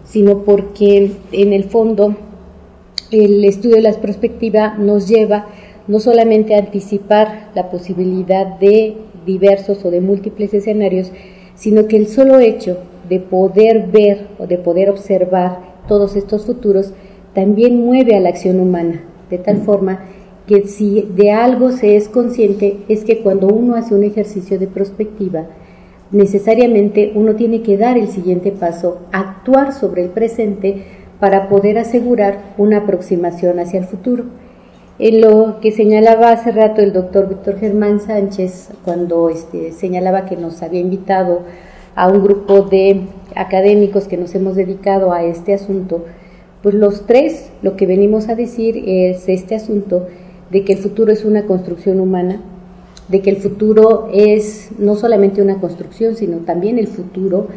sino 0.02 0.42
porque 0.42 1.12
en 1.30 1.52
el 1.52 1.62
fondo 1.62 2.16
el 3.10 3.44
estudio 3.44 3.76
de 3.76 3.82
la 3.82 3.92
perspectiva 3.92 4.74
nos 4.78 5.08
lleva 5.08 5.46
no 5.86 6.00
solamente 6.00 6.54
a 6.54 6.58
anticipar 6.58 7.50
la 7.54 7.70
posibilidad 7.70 8.58
de 8.58 8.96
diversos 9.24 9.84
o 9.84 9.90
de 9.90 10.00
múltiples 10.00 10.52
escenarios, 10.54 11.12
sino 11.54 11.86
que 11.86 11.96
el 11.96 12.08
solo 12.08 12.38
hecho 12.38 12.78
de 13.08 13.20
poder 13.20 13.86
ver 13.88 14.26
o 14.38 14.46
de 14.46 14.58
poder 14.58 14.90
observar 14.90 15.60
todos 15.88 16.16
estos 16.16 16.44
futuros 16.44 16.92
también 17.34 17.84
mueve 17.84 18.16
a 18.16 18.20
la 18.20 18.30
acción 18.30 18.60
humana, 18.60 19.04
de 19.30 19.38
tal 19.38 19.58
forma 19.58 20.00
que 20.46 20.66
si 20.66 21.02
de 21.02 21.32
algo 21.32 21.72
se 21.72 21.96
es 21.96 22.08
consciente 22.08 22.78
es 22.88 23.04
que 23.04 23.18
cuando 23.18 23.48
uno 23.48 23.74
hace 23.74 23.94
un 23.94 24.04
ejercicio 24.04 24.58
de 24.58 24.66
perspectiva, 24.66 25.46
necesariamente 26.12 27.12
uno 27.14 27.34
tiene 27.34 27.62
que 27.62 27.76
dar 27.76 27.98
el 27.98 28.08
siguiente 28.08 28.52
paso, 28.52 29.00
actuar 29.12 29.72
sobre 29.72 30.02
el 30.02 30.10
presente 30.10 30.84
para 31.20 31.48
poder 31.48 31.78
asegurar 31.78 32.54
una 32.58 32.78
aproximación 32.78 33.58
hacia 33.58 33.80
el 33.80 33.86
futuro. 33.86 34.24
En 34.98 35.20
lo 35.20 35.60
que 35.60 35.72
señalaba 35.72 36.30
hace 36.30 36.52
rato 36.52 36.80
el 36.80 36.92
doctor 36.92 37.28
Víctor 37.28 37.58
Germán 37.58 38.00
Sánchez, 38.00 38.70
cuando 38.84 39.28
este, 39.28 39.72
señalaba 39.72 40.24
que 40.24 40.36
nos 40.36 40.62
había 40.62 40.80
invitado 40.80 41.40
a 41.94 42.08
un 42.08 42.22
grupo 42.22 42.62
de 42.62 43.02
académicos 43.34 44.08
que 44.08 44.16
nos 44.16 44.34
hemos 44.34 44.56
dedicado 44.56 45.12
a 45.12 45.22
este 45.24 45.52
asunto, 45.52 46.04
pues 46.62 46.74
los 46.74 47.06
tres 47.06 47.50
lo 47.62 47.76
que 47.76 47.86
venimos 47.86 48.28
a 48.28 48.34
decir 48.34 48.82
es 48.86 49.28
este 49.28 49.54
asunto 49.54 50.06
de 50.50 50.64
que 50.64 50.74
el 50.74 50.78
futuro 50.78 51.12
es 51.12 51.24
una 51.24 51.44
construcción 51.44 52.00
humana, 52.00 52.40
de 53.08 53.20
que 53.20 53.30
el 53.30 53.36
futuro 53.36 54.08
es 54.12 54.70
no 54.78 54.96
solamente 54.96 55.42
una 55.42 55.60
construcción, 55.60 56.16
sino 56.16 56.38
también 56.38 56.78
el 56.78 56.88
futuro 56.88 57.48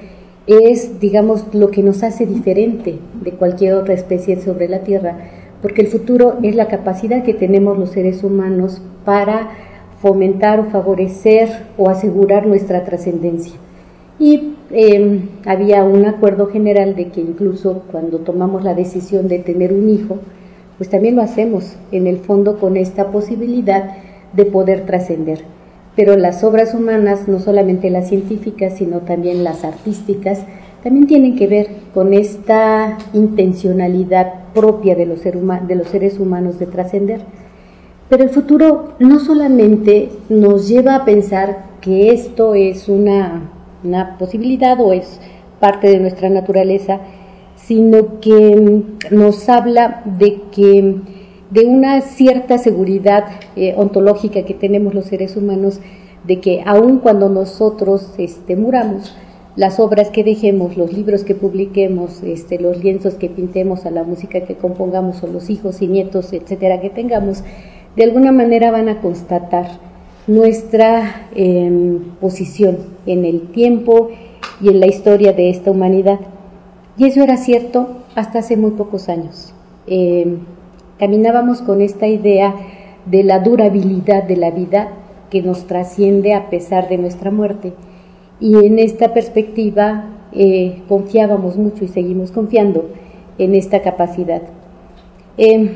es, 0.45 0.99
digamos, 0.99 1.53
lo 1.53 1.69
que 1.71 1.83
nos 1.83 2.03
hace 2.03 2.25
diferente 2.25 2.99
de 3.21 3.31
cualquier 3.31 3.73
otra 3.73 3.93
especie 3.93 4.39
sobre 4.41 4.67
la 4.67 4.79
Tierra 4.79 5.17
porque 5.61 5.81
el 5.81 5.87
futuro 5.87 6.37
es 6.41 6.55
la 6.55 6.67
capacidad 6.67 7.23
que 7.23 7.33
tenemos 7.33 7.77
los 7.77 7.91
seres 7.91 8.23
humanos 8.23 8.81
para 9.03 9.49
fomentar 10.01 10.59
o 10.59 10.65
favorecer 10.65 11.49
o 11.77 11.89
asegurar 11.89 12.47
nuestra 12.47 12.85
trascendencia. 12.85 13.55
Y 14.17 14.53
em, 14.71 15.29
había 15.45 15.83
un 15.83 16.05
acuerdo 16.05 16.47
general 16.47 16.95
de 16.95 17.09
que 17.09 17.21
incluso 17.21 17.83
cuando 17.91 18.19
tomamos 18.19 18.63
la 18.63 18.73
decisión 18.73 19.27
de 19.27 19.39
tener 19.39 19.73
un 19.73 19.89
hijo, 19.89 20.19
pues 20.77 20.89
también 20.89 21.17
lo 21.17 21.21
hacemos 21.21 21.75
en 21.91 22.07
el 22.07 22.19
fondo 22.19 22.57
con 22.57 22.77
esta 22.77 23.11
posibilidad 23.11 23.97
de 24.31 24.45
poder 24.45 24.85
trascender. 24.85 25.43
Pero 25.95 26.15
las 26.15 26.45
obras 26.45 26.73
humanas, 26.73 27.27
no 27.27 27.39
solamente 27.39 27.89
las 27.89 28.07
científicas, 28.07 28.77
sino 28.77 28.99
también 28.99 29.43
las 29.43 29.65
artísticas, 29.65 30.45
también 30.83 31.07
tienen 31.07 31.35
que 31.35 31.47
ver 31.47 31.67
con 31.93 32.13
esta 32.13 32.97
intencionalidad 33.13 34.33
propia 34.53 34.95
de 34.95 35.05
los, 35.05 35.23
de 35.23 35.75
los 35.75 35.87
seres 35.87 36.19
humanos 36.19 36.59
de 36.59 36.65
trascender. 36.65 37.21
Pero 38.09 38.23
el 38.23 38.29
futuro 38.29 38.93
no 38.99 39.19
solamente 39.19 40.09
nos 40.29 40.67
lleva 40.67 40.95
a 40.95 41.05
pensar 41.05 41.65
que 41.81 42.11
esto 42.11 42.55
es 42.55 42.89
una, 42.89 43.51
una 43.83 44.17
posibilidad 44.17 44.79
o 44.79 44.93
es 44.93 45.19
parte 45.59 45.89
de 45.89 45.99
nuestra 45.99 46.29
naturaleza, 46.29 46.99
sino 47.55 48.19
que 48.19 48.83
nos 49.11 49.47
habla 49.49 50.01
de 50.05 50.41
que 50.51 50.95
de 51.51 51.65
una 51.65 52.01
cierta 52.01 52.57
seguridad 52.57 53.25
eh, 53.55 53.73
ontológica 53.75 54.43
que 54.43 54.53
tenemos 54.53 54.93
los 54.93 55.05
seres 55.05 55.35
humanos, 55.35 55.79
de 56.25 56.39
que 56.39 56.63
aun 56.65 56.99
cuando 56.99 57.29
nosotros 57.29 58.13
este, 58.17 58.55
muramos, 58.55 59.15
las 59.59 59.77
obras 59.81 60.09
que 60.09 60.23
dejemos, 60.23 60.77
los 60.77 60.93
libros 60.93 61.25
que 61.25 61.35
publiquemos, 61.35 62.23
este, 62.23 62.59
los 62.59 62.81
lienzos 62.81 63.15
que 63.15 63.27
pintemos, 63.27 63.85
a 63.85 63.91
la 63.91 64.03
música 64.03 64.39
que 64.45 64.55
compongamos 64.55 65.21
o 65.21 65.27
los 65.27 65.49
hijos 65.49 65.81
y 65.81 65.87
nietos, 65.87 66.31
etcétera, 66.31 66.79
que 66.79 66.89
tengamos, 66.89 67.43
de 67.97 68.05
alguna 68.05 68.31
manera 68.31 68.71
van 68.71 68.87
a 68.87 69.01
constatar 69.01 69.67
nuestra 70.27 71.27
em, 71.35 71.99
posición 72.21 72.77
en 73.05 73.25
el 73.25 73.51
tiempo 73.51 74.11
y 74.61 74.69
en 74.69 74.79
la 74.79 74.87
historia 74.87 75.33
de 75.33 75.49
esta 75.49 75.71
humanidad. 75.71 76.21
Y 76.97 77.07
eso 77.07 77.21
era 77.21 77.35
cierto 77.35 77.97
hasta 78.15 78.39
hace 78.39 78.55
muy 78.55 78.71
pocos 78.71 79.09
años. 79.09 79.53
Em, 79.87 80.37
caminábamos 80.97 81.61
con 81.61 81.81
esta 81.81 82.07
idea 82.07 82.55
de 83.05 83.23
la 83.25 83.39
durabilidad 83.39 84.23
de 84.23 84.37
la 84.37 84.51
vida 84.51 84.93
que 85.29 85.41
nos 85.41 85.67
trasciende 85.67 86.33
a 86.33 86.49
pesar 86.49 86.87
de 86.87 86.97
nuestra 86.97 87.29
muerte 87.29 87.73
y 88.39 88.55
en 88.55 88.79
esta 88.79 89.13
perspectiva 89.13 90.05
eh, 90.31 90.81
confiábamos 90.87 91.57
mucho 91.57 91.83
y 91.85 91.87
seguimos 91.87 92.31
confiando 92.31 92.89
en 93.37 93.55
esta 93.55 93.81
capacidad. 93.81 94.41
Em, 95.37 95.69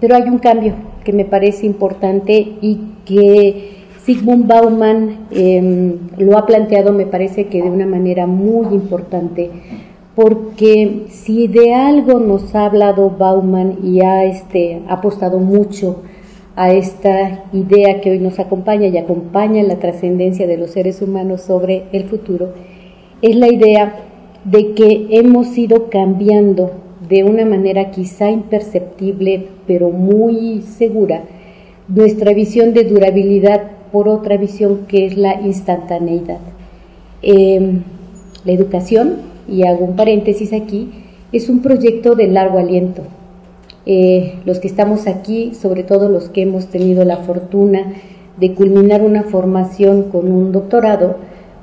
pero 0.00 0.14
hay 0.14 0.22
un 0.22 0.38
cambio 0.38 0.74
que 1.04 1.12
me 1.12 1.24
parece 1.24 1.66
importante 1.66 2.34
y 2.60 2.80
que 3.04 3.78
Sigmund 4.04 4.46
Bauman 4.46 5.26
em, 5.30 5.98
lo 6.16 6.38
ha 6.38 6.46
planteado, 6.46 6.92
me 6.92 7.06
parece 7.06 7.46
que 7.48 7.62
de 7.62 7.70
una 7.70 7.86
manera 7.86 8.26
muy 8.26 8.74
importante, 8.74 9.50
porque 10.14 11.04
si 11.08 11.46
de 11.46 11.74
algo 11.74 12.18
nos 12.18 12.54
ha 12.54 12.66
hablado 12.66 13.10
Bauman 13.10 13.78
y 13.82 14.00
ha 14.00 14.24
este, 14.24 14.82
apostado 14.88 15.38
mucho 15.38 16.02
a 16.58 16.72
esta 16.72 17.44
idea 17.52 18.00
que 18.00 18.10
hoy 18.10 18.18
nos 18.18 18.40
acompaña 18.40 18.88
y 18.88 18.98
acompaña 18.98 19.62
la 19.62 19.78
trascendencia 19.78 20.48
de 20.48 20.56
los 20.56 20.72
seres 20.72 21.00
humanos 21.00 21.42
sobre 21.42 21.84
el 21.92 22.02
futuro, 22.06 22.48
es 23.22 23.36
la 23.36 23.46
idea 23.46 23.94
de 24.42 24.72
que 24.72 25.06
hemos 25.10 25.56
ido 25.56 25.88
cambiando 25.88 26.72
de 27.08 27.22
una 27.22 27.44
manera 27.44 27.92
quizá 27.92 28.28
imperceptible, 28.32 29.46
pero 29.68 29.90
muy 29.90 30.62
segura, 30.62 31.22
nuestra 31.86 32.32
visión 32.34 32.74
de 32.74 32.82
durabilidad 32.82 33.62
por 33.92 34.08
otra 34.08 34.36
visión 34.36 34.80
que 34.88 35.06
es 35.06 35.16
la 35.16 35.40
instantaneidad. 35.40 36.40
Em, 37.22 37.82
la 38.44 38.50
educación, 38.50 39.18
y 39.46 39.62
hago 39.62 39.84
un 39.84 39.94
paréntesis 39.94 40.52
aquí, 40.52 40.90
es 41.30 41.48
un 41.48 41.62
proyecto 41.62 42.16
de 42.16 42.26
largo 42.26 42.58
aliento, 42.58 43.04
eh, 43.86 44.34
los 44.44 44.58
que 44.58 44.68
estamos 44.68 45.06
aquí, 45.06 45.54
sobre 45.54 45.82
todo 45.82 46.08
los 46.08 46.28
que 46.28 46.42
hemos 46.42 46.66
tenido 46.66 47.04
la 47.04 47.18
fortuna 47.18 47.94
de 48.36 48.54
culminar 48.54 49.02
una 49.02 49.24
formación 49.24 50.04
con 50.04 50.30
un 50.30 50.52
doctorado, 50.52 51.16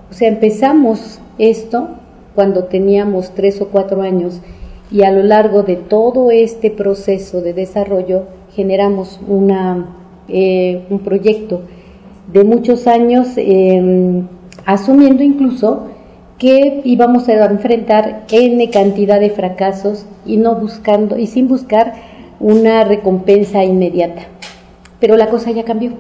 o 0.10 0.14
sea, 0.14 0.28
empezamos 0.28 1.20
esto 1.38 1.90
cuando 2.36 2.66
teníamos 2.66 3.34
tres 3.34 3.62
o 3.62 3.68
cuatro 3.68 4.02
años 4.02 4.42
y 4.92 5.04
a 5.04 5.12
lo 5.12 5.24
largo 5.24 5.64
de 5.64 5.76
todo 5.76 6.32
este 6.32 6.70
proceso 6.70 7.42
de 7.42 7.54
desarrollo 7.54 8.24
generamos 8.56 9.20
una, 9.28 9.96
eh, 10.28 10.84
un 10.90 11.00
proyecto 11.00 11.62
de 12.32 12.44
muchos 12.44 12.88
años, 12.88 13.30
em, 13.38 14.28
asumiendo 14.66 15.24
incluso 15.24 15.88
que 16.38 16.82
íbamos 16.84 17.30
a 17.30 17.46
enfrentar 17.46 18.26
n 18.32 18.70
cantidad 18.70 19.20
de 19.20 19.30
fracasos 19.30 20.06
y 20.26 20.38
no 20.38 20.56
buscando 20.56 21.18
y 21.18 21.28
sin 21.28 21.48
buscar 21.48 21.94
una 22.40 22.84
recompensa 22.84 23.64
inmediata. 23.64 24.24
Pero 25.00 25.16
la 25.18 25.30
cosa 25.30 25.52
ya 25.52 25.64
cambió. 25.64 25.92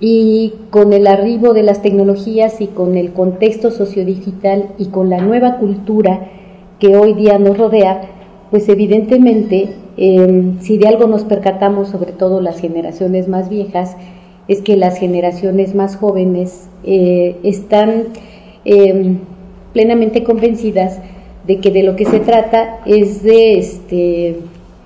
Y 0.00 0.54
con 0.70 0.92
el 0.92 1.06
arribo 1.06 1.54
de 1.54 1.62
las 1.62 1.82
tecnologías 1.82 2.60
y 2.60 2.66
con 2.66 2.96
el 2.96 3.12
contexto 3.12 3.70
sociodigital 3.70 4.70
y 4.78 4.86
con 4.86 5.10
la 5.10 5.18
nueva 5.18 5.58
cultura 5.58 6.28
que 6.80 6.96
hoy 6.96 7.14
día 7.14 7.38
nos 7.38 7.56
rodea, 7.56 8.00
pues 8.50 8.68
evidentemente, 8.68 9.74
em, 9.96 10.58
si 10.60 10.78
de 10.78 10.88
algo 10.88 11.06
nos 11.06 11.22
percatamos, 11.22 11.88
sobre 11.88 12.12
todo 12.12 12.40
las 12.40 12.58
generaciones 12.58 13.28
más 13.28 13.48
viejas, 13.48 13.96
es 14.48 14.60
que 14.62 14.76
las 14.76 14.98
generaciones 14.98 15.74
más 15.74 15.96
jóvenes 15.96 16.68
eh, 16.84 17.36
están 17.44 18.06
em, 18.64 19.18
plenamente 19.72 20.22
convencidas 20.24 20.98
de 21.46 21.58
que 21.58 21.70
de 21.70 21.82
lo 21.82 21.96
que 21.96 22.04
se 22.04 22.20
trata 22.20 22.80
es 22.86 23.22
de 23.22 23.58
este, 23.58 24.36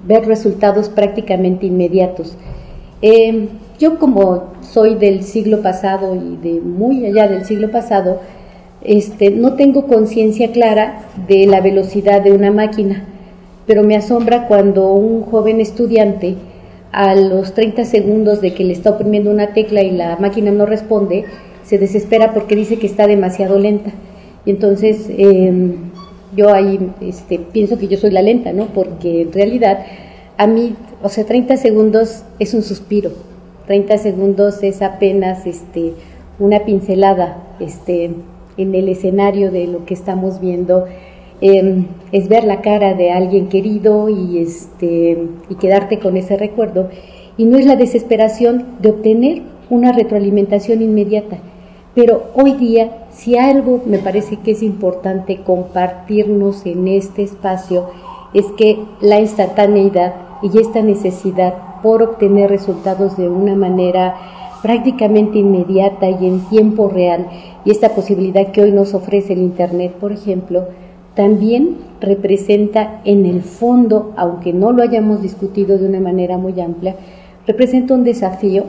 ver 0.07 0.27
resultados 0.27 0.88
prácticamente 0.88 1.66
inmediatos. 1.66 2.37
Eh, 3.03 3.49
yo 3.79 3.99
como 3.99 4.44
soy 4.62 4.94
del 4.94 5.22
siglo 5.22 5.61
pasado 5.61 6.14
y 6.14 6.37
de 6.37 6.61
muy 6.61 7.05
allá 7.05 7.29
del 7.29 7.44
siglo 7.44 7.70
pasado, 7.70 8.20
este, 8.83 9.31
no 9.31 9.55
tengo 9.55 9.87
conciencia 9.87 10.53
clara 10.53 11.03
de 11.29 11.46
la 11.46 11.61
velocidad 11.61 12.22
de 12.22 12.33
una 12.33 12.51
máquina, 12.51 13.05
pero 13.66 13.83
me 13.83 13.96
asombra 13.96 14.46
cuando 14.46 14.92
un 14.92 15.22
joven 15.22 15.61
estudiante 15.61 16.37
a 16.92 17.14
los 17.14 17.53
30 17.53 17.85
segundos 17.85 18.40
de 18.40 18.55
que 18.55 18.64
le 18.64 18.72
está 18.72 18.90
oprimiendo 18.90 19.31
una 19.31 19.49
tecla 19.49 19.83
y 19.83 19.90
la 19.90 20.16
máquina 20.16 20.53
no 20.53 20.64
responde, 20.64 21.25
se 21.64 21.79
desespera 21.79 22.33
porque 22.33 22.57
dice 22.57 22.79
que 22.79 22.87
está 22.87 23.07
demasiado 23.07 23.59
lenta. 23.59 23.90
Y 24.46 24.50
entonces 24.52 25.11
em, 25.11 25.74
yo 26.35 26.52
ahí 26.52 26.78
este, 27.02 27.38
pienso 27.38 27.76
que 27.78 27.88
yo 27.88 27.98
soy 27.98 28.11
la 28.11 28.22
lenta, 28.22 28.52
¿no? 28.52 28.66
Porque 28.66 29.22
en 29.22 29.32
realidad 29.32 29.85
a 30.38 30.46
mí, 30.46 30.74
o 31.02 31.09
sea, 31.09 31.26
30 31.26 31.56
segundos 31.56 32.22
es 32.38 32.54
un 32.54 32.62
suspiro, 32.62 33.11
30 33.66 33.98
segundos 33.98 34.62
es 34.62 34.80
apenas 34.80 35.46
este, 35.46 35.92
una 36.38 36.61
pincelada 36.61 37.42
este, 37.61 38.11
en 38.56 38.74
el 38.74 38.88
escenario 38.88 39.50
de 39.50 39.66
lo 39.66 39.85
que 39.85 39.94
estamos 39.94 40.40
viendo. 40.40 40.87
Em, 41.40 41.87
es 42.12 42.28
ver 42.28 42.44
la 42.44 42.62
cara 42.62 42.94
de 42.94 43.11
alguien 43.11 43.48
querido 43.48 44.09
y, 44.09 44.38
este, 44.38 45.18
y 45.50 45.54
quedarte 45.56 45.98
con 45.98 46.16
ese 46.16 46.37
recuerdo. 46.37 46.88
Y 47.37 47.44
no 47.44 47.59
es 47.59 47.66
la 47.66 47.76
desesperación 47.76 48.64
de 48.80 48.90
obtener 48.90 49.42
una 49.68 49.92
retroalimentación 49.92 50.80
inmediata. 50.80 51.38
Pero 51.94 52.30
hoy 52.35 52.52
día, 52.52 53.06
si 53.16 53.38
algo 53.38 53.81
me 53.87 53.98
parece 53.98 54.37
que 54.37 54.50
es 54.50 54.62
importante 54.62 55.40
compartirnos 55.42 56.66
en 56.66 56.87
este 56.87 57.22
espacio, 57.22 57.87
es 58.35 58.44
que 58.59 58.79
la 59.00 59.18
instantaneidad 59.18 60.14
y 60.42 60.59
esta 60.59 60.83
necesidad 60.83 61.55
por 61.83 62.02
obtener 62.02 62.50
resultados 62.50 63.16
de 63.16 63.29
una 63.29 63.55
manera 63.55 64.16
prácticamente 64.62 65.38
inmediata 65.38 66.11
y 66.11 66.26
en 66.26 66.40
tiempo 66.48 66.88
real, 66.88 67.26
y 67.64 67.70
esta 67.70 67.90
posibilidad 67.94 68.52
que 68.52 68.62
hoy 68.62 68.72
nos 68.72 68.92
ofrece 68.92 69.33
el 69.33 69.38
Internet, 69.38 69.92
por 69.94 70.12
ejemplo, 70.12 70.64
también 71.14 71.79
representa 72.00 73.00
en 73.05 73.24
el 73.24 73.42
fondo, 73.42 74.12
aunque 74.16 74.52
no 74.52 74.72
lo 74.72 74.83
hayamos 74.83 75.22
discutido 75.22 75.79
de 75.79 75.88
una 75.88 76.00
manera 76.00 76.37
muy 76.37 76.61
amplia, 76.61 76.96
representa 77.46 77.94
un 77.94 78.05
desafío 78.05 78.64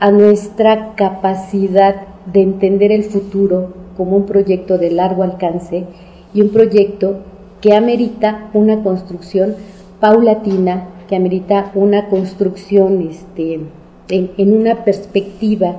a 0.00 0.10
nuestra 0.10 0.94
capacidad 0.96 1.94
de 2.32 2.42
entender 2.42 2.90
el 2.90 3.04
futuro 3.04 3.83
como 3.96 4.16
un 4.16 4.26
proyecto 4.26 4.78
de 4.78 4.90
largo 4.90 5.22
alcance 5.22 5.84
y 6.32 6.40
un 6.40 6.50
proyecto 6.50 7.18
que 7.60 7.74
amerita 7.74 8.50
una 8.52 8.82
construcción 8.82 9.54
paulatina, 10.00 10.88
que 11.08 11.16
amerita 11.16 11.70
una 11.74 12.08
construcción 12.08 13.08
este, 13.08 13.60
en, 14.08 14.52
una 14.52 14.84
perspectiva 14.84 15.76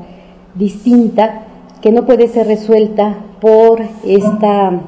distinta 0.56 1.44
que 1.82 1.92
no 1.92 2.06
puede 2.06 2.28
ser 2.28 2.48
resuelta 2.48 3.18
por 3.40 3.82
esta, 4.06 4.82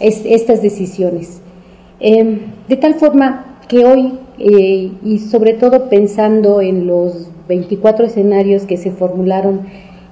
estas 0.00 0.60
decisiones. 0.60 1.40
Em, 2.00 2.40
de 2.68 2.76
tal 2.76 2.94
forma 2.94 3.58
que 3.68 3.86
hoy, 3.86 4.18
eh, 4.38 4.92
y 5.02 5.18
sobre 5.20 5.54
todo 5.54 5.88
pensando 5.88 6.60
en 6.60 6.86
los 6.86 7.30
24 7.48 8.06
escenarios 8.06 8.66
que 8.66 8.76
se 8.76 8.90
formularon 8.90 9.62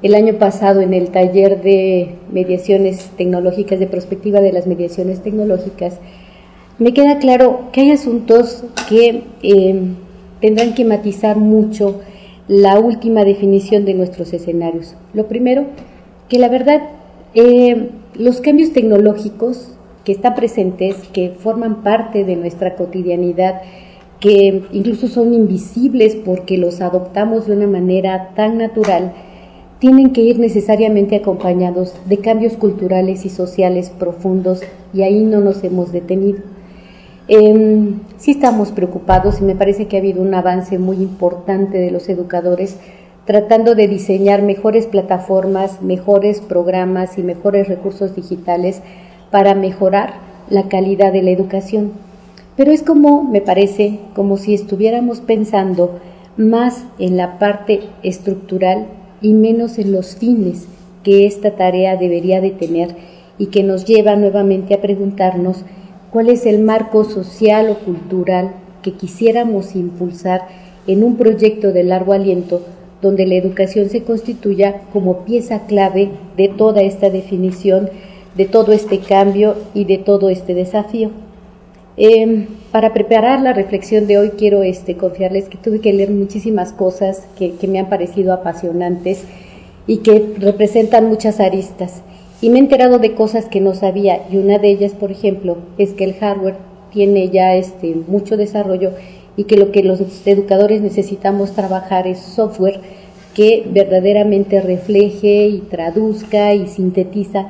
el 0.04 0.14
año 0.14 0.34
pasado 0.34 0.82
en 0.82 0.92
el 0.92 1.08
taller 1.08 1.62
de 1.62 2.16
mediaciones 2.30 3.10
tecnológicas, 3.16 3.80
de 3.80 3.86
perspectiva 3.86 4.42
de 4.42 4.52
las 4.52 4.66
mediaciones 4.66 5.22
tecnológicas, 5.22 5.98
me 6.78 6.92
queda 6.92 7.18
claro 7.18 7.70
que 7.72 7.80
hay 7.80 7.90
asuntos 7.90 8.64
que 8.86 9.22
em, 9.42 9.94
tendrán 10.42 10.74
que 10.74 10.84
matizar 10.84 11.38
mucho 11.38 12.02
la 12.48 12.78
última 12.78 13.24
definición 13.24 13.86
de 13.86 13.94
nuestros 13.94 14.34
escenarios. 14.34 14.94
Lo 15.14 15.26
primero, 15.26 15.64
que 16.28 16.38
la 16.38 16.50
verdad, 16.50 16.82
em, 17.32 17.88
los 18.14 18.42
cambios 18.42 18.74
tecnológicos 18.74 19.74
que 20.04 20.12
están 20.12 20.34
presentes, 20.34 20.96
que 21.14 21.30
forman 21.30 21.82
parte 21.82 22.24
de 22.24 22.36
nuestra 22.36 22.76
cotidianidad, 22.76 23.62
que 24.20 24.64
incluso 24.70 25.08
son 25.08 25.32
invisibles 25.32 26.14
porque 26.14 26.58
los 26.58 26.82
adoptamos 26.82 27.46
de 27.46 27.56
una 27.56 27.66
manera 27.66 28.32
tan 28.36 28.58
natural, 28.58 29.14
tienen 29.78 30.12
que 30.12 30.22
ir 30.22 30.38
necesariamente 30.38 31.16
acompañados 31.16 31.94
de 32.06 32.18
cambios 32.18 32.54
culturales 32.54 33.24
y 33.24 33.28
sociales 33.28 33.90
profundos 33.90 34.60
y 34.92 35.02
ahí 35.02 35.24
no 35.24 35.40
nos 35.40 35.62
hemos 35.64 35.92
detenido. 35.92 36.38
Eh, 37.28 37.94
sí 38.18 38.32
estamos 38.32 38.70
preocupados 38.70 39.40
y 39.40 39.44
me 39.44 39.54
parece 39.54 39.86
que 39.86 39.96
ha 39.96 40.00
habido 40.00 40.20
un 40.20 40.34
avance 40.34 40.78
muy 40.78 40.96
importante 40.96 41.78
de 41.78 41.90
los 41.90 42.08
educadores 42.08 42.78
tratando 43.24 43.74
de 43.74 43.88
diseñar 43.88 44.42
mejores 44.42 44.86
plataformas, 44.86 45.80
mejores 45.80 46.40
programas 46.40 47.16
y 47.16 47.22
mejores 47.22 47.68
recursos 47.68 48.14
digitales 48.14 48.82
para 49.30 49.54
mejorar 49.54 50.14
la 50.50 50.68
calidad 50.68 51.12
de 51.12 51.22
la 51.22 51.30
educación. 51.30 51.92
Pero 52.56 52.70
es 52.70 52.82
como, 52.82 53.24
me 53.24 53.40
parece, 53.40 54.00
como 54.14 54.36
si 54.36 54.54
estuviéramos 54.54 55.20
pensando 55.20 55.98
más 56.36 56.84
en 56.98 57.16
la 57.16 57.38
parte 57.38 57.80
estructural 58.02 58.86
y 59.24 59.32
menos 59.32 59.78
en 59.78 59.90
los 59.90 60.16
fines 60.16 60.66
que 61.02 61.24
esta 61.24 61.52
tarea 61.52 61.96
debería 61.96 62.42
de 62.42 62.50
tener 62.50 62.94
y 63.38 63.46
que 63.46 63.62
nos 63.62 63.86
lleva 63.86 64.16
nuevamente 64.16 64.74
a 64.74 64.82
preguntarnos 64.82 65.64
cuál 66.12 66.28
es 66.28 66.44
el 66.44 66.60
marco 66.60 67.04
social 67.04 67.70
o 67.70 67.78
cultural 67.78 68.52
que 68.82 68.92
quisiéramos 68.92 69.76
impulsar 69.76 70.42
en 70.86 71.02
un 71.02 71.16
proyecto 71.16 71.72
de 71.72 71.84
largo 71.84 72.12
aliento 72.12 72.60
donde 73.00 73.26
la 73.26 73.36
educación 73.36 73.88
se 73.88 74.02
constituya 74.02 74.82
como 74.92 75.24
pieza 75.24 75.66
clave 75.66 76.10
de 76.36 76.48
toda 76.48 76.82
esta 76.82 77.08
definición 77.08 77.88
de 78.36 78.44
todo 78.44 78.72
este 78.72 78.98
cambio 78.98 79.54
y 79.72 79.86
de 79.86 79.96
todo 79.96 80.28
este 80.28 80.52
desafío. 80.52 81.10
Em, 81.96 82.46
para 82.72 82.92
preparar 82.92 83.40
la 83.40 83.52
reflexión 83.52 84.08
de 84.08 84.18
hoy 84.18 84.30
quiero 84.30 84.62
este, 84.64 84.96
confiarles 84.96 85.48
que 85.48 85.58
tuve 85.58 85.80
que 85.80 85.92
leer 85.92 86.10
muchísimas 86.10 86.72
cosas 86.72 87.28
que, 87.38 87.52
que 87.52 87.68
me 87.68 87.78
han 87.78 87.88
parecido 87.88 88.32
apasionantes 88.32 89.24
y 89.86 89.98
que 89.98 90.34
representan 90.38 91.08
muchas 91.08 91.38
aristas. 91.38 92.02
Y 92.40 92.50
me 92.50 92.56
he 92.56 92.62
enterado 92.62 92.98
de 92.98 93.14
cosas 93.14 93.46
que 93.46 93.60
no 93.60 93.74
sabía 93.74 94.22
y 94.30 94.38
una 94.38 94.58
de 94.58 94.70
ellas, 94.70 94.92
por 94.92 95.12
ejemplo, 95.12 95.58
es 95.78 95.92
que 95.92 96.04
el 96.04 96.14
hardware 96.14 96.56
tiene 96.92 97.28
ya 97.28 97.54
este, 97.54 97.94
mucho 98.08 98.36
desarrollo 98.36 98.92
y 99.36 99.44
que 99.44 99.56
lo 99.56 99.70
que 99.70 99.82
los 99.82 100.00
educadores 100.26 100.80
necesitamos 100.80 101.52
trabajar 101.52 102.06
es 102.06 102.18
software 102.18 102.80
que 103.34 103.64
verdaderamente 103.66 104.60
refleje 104.60 105.48
y 105.48 105.58
traduzca 105.58 106.54
y 106.54 106.66
sintetiza 106.66 107.48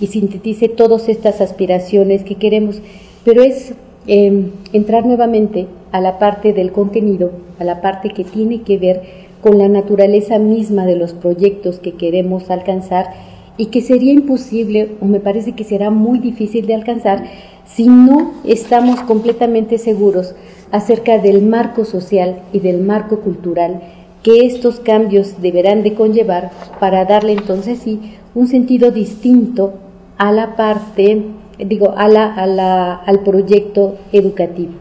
y 0.00 0.08
sintetice 0.08 0.68
todas 0.68 1.08
estas 1.08 1.40
aspiraciones 1.40 2.24
que 2.24 2.36
queremos, 2.36 2.80
pero 3.24 3.42
es 3.42 3.74
em, 4.06 4.50
entrar 4.72 5.06
nuevamente 5.06 5.66
a 5.92 6.00
la 6.00 6.18
parte 6.18 6.52
del 6.52 6.72
contenido, 6.72 7.30
a 7.58 7.64
la 7.64 7.80
parte 7.80 8.10
que 8.10 8.24
tiene 8.24 8.62
que 8.62 8.78
ver 8.78 9.02
con 9.40 9.58
la 9.58 9.68
naturaleza 9.68 10.38
misma 10.38 10.86
de 10.86 10.96
los 10.96 11.12
proyectos 11.12 11.78
que 11.78 11.92
queremos 11.92 12.50
alcanzar 12.50 13.10
y 13.56 13.66
que 13.66 13.80
sería 13.80 14.12
imposible 14.12 14.92
o 15.00 15.06
me 15.06 15.20
parece 15.20 15.52
que 15.52 15.64
será 15.64 15.90
muy 15.90 16.18
difícil 16.18 16.66
de 16.66 16.74
alcanzar 16.74 17.24
si 17.66 17.86
no 17.86 18.32
estamos 18.44 19.00
completamente 19.02 19.78
seguros 19.78 20.34
acerca 20.70 21.18
del 21.18 21.42
marco 21.42 21.84
social 21.84 22.40
y 22.52 22.60
del 22.60 22.80
marco 22.80 23.20
cultural 23.20 23.80
que 24.22 24.46
estos 24.46 24.80
cambios 24.80 25.40
deberán 25.40 25.82
de 25.82 25.94
conllevar 25.94 26.50
para 26.80 27.04
darle 27.04 27.32
entonces 27.32 27.78
sí 27.78 28.00
un 28.34 28.48
sentido 28.48 28.90
distinto 28.90 29.74
a 30.16 30.32
la 30.32 30.56
parte, 30.56 31.22
digo, 31.58 31.94
a 31.96 32.08
la, 32.08 32.34
a 32.34 32.46
la, 32.46 32.94
al 32.94 33.20
proyecto 33.20 33.96
educativo. 34.12 34.72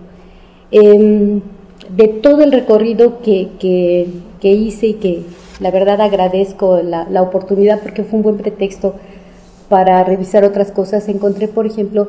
Em, 0.72 1.42
de 1.90 2.08
todo 2.08 2.44
el 2.44 2.52
recorrido 2.52 3.22
que, 3.22 3.50
que, 3.60 4.08
que, 4.42 4.52
hice 4.52 4.88
y 4.88 4.94
que 4.96 5.22
la 5.60 5.70
verdad 5.70 6.02
agradezco 6.02 6.82
la, 6.82 7.08
la, 7.10 7.22
oportunidad 7.22 7.82
porque 7.82 8.04
fue 8.04 8.18
un 8.18 8.24
buen 8.24 8.38
pretexto 8.38 8.96
para 9.70 10.04
revisar 10.04 10.44
otras 10.44 10.72
cosas, 10.72 11.08
encontré, 11.10 11.48
por 11.48 11.66
ejemplo, 11.66 12.08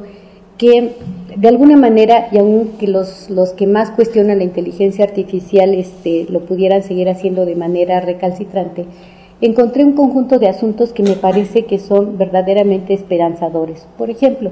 que 0.59 0.92
de 1.37 1.48
alguna 1.48 1.77
manera, 1.77 2.29
y 2.31 2.38
aunque 2.38 2.87
los, 2.87 3.29
los 3.29 3.50
que 3.50 3.66
más 3.66 3.90
cuestionan 3.90 4.38
la 4.38 4.44
inteligencia 4.44 5.05
artificial 5.05 5.74
este, 5.74 6.27
lo 6.29 6.40
pudieran 6.40 6.83
seguir 6.83 7.09
haciendo 7.09 7.44
de 7.44 7.57
manera 7.57 8.00
recalcitrante, 8.00 8.87
encontré 9.40 9.85
un 9.85 9.92
conjunto 9.92 10.38
de 10.38 10.49
asuntos 10.49 10.92
que 10.92 11.03
me 11.03 11.16
parece 11.16 11.64
que 11.64 11.79
son 11.79 12.18
verdaderamente 12.18 12.94
esperanzadores. 12.94 13.87
Por 13.99 14.11
ejemplo, 14.11 14.51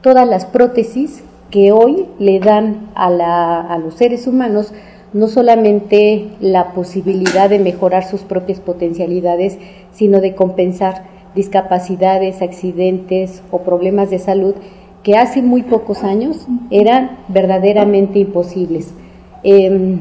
todas 0.00 0.28
las 0.28 0.46
prótesis 0.46 1.22
que 1.50 1.72
hoy 1.72 2.06
le 2.18 2.40
dan 2.40 2.88
a, 2.94 3.10
la, 3.10 3.60
a 3.60 3.78
los 3.78 3.94
seres 3.94 4.26
humanos 4.26 4.72
no 5.12 5.28
solamente 5.28 6.28
la 6.40 6.72
posibilidad 6.72 7.50
de 7.50 7.58
mejorar 7.58 8.04
sus 8.04 8.22
propias 8.22 8.60
potencialidades, 8.60 9.58
sino 9.92 10.20
de 10.20 10.34
compensar 10.34 11.04
discapacidades, 11.34 12.42
accidentes 12.42 13.42
o 13.50 13.58
problemas 13.58 14.10
de 14.10 14.18
salud 14.18 14.54
que 15.02 15.16
hace 15.16 15.42
muy 15.42 15.62
pocos 15.62 16.04
años 16.04 16.46
eran 16.70 17.18
verdaderamente 17.28 18.20
imposibles. 18.20 18.94
Em, 19.42 19.98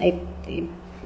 eh, 0.00 0.14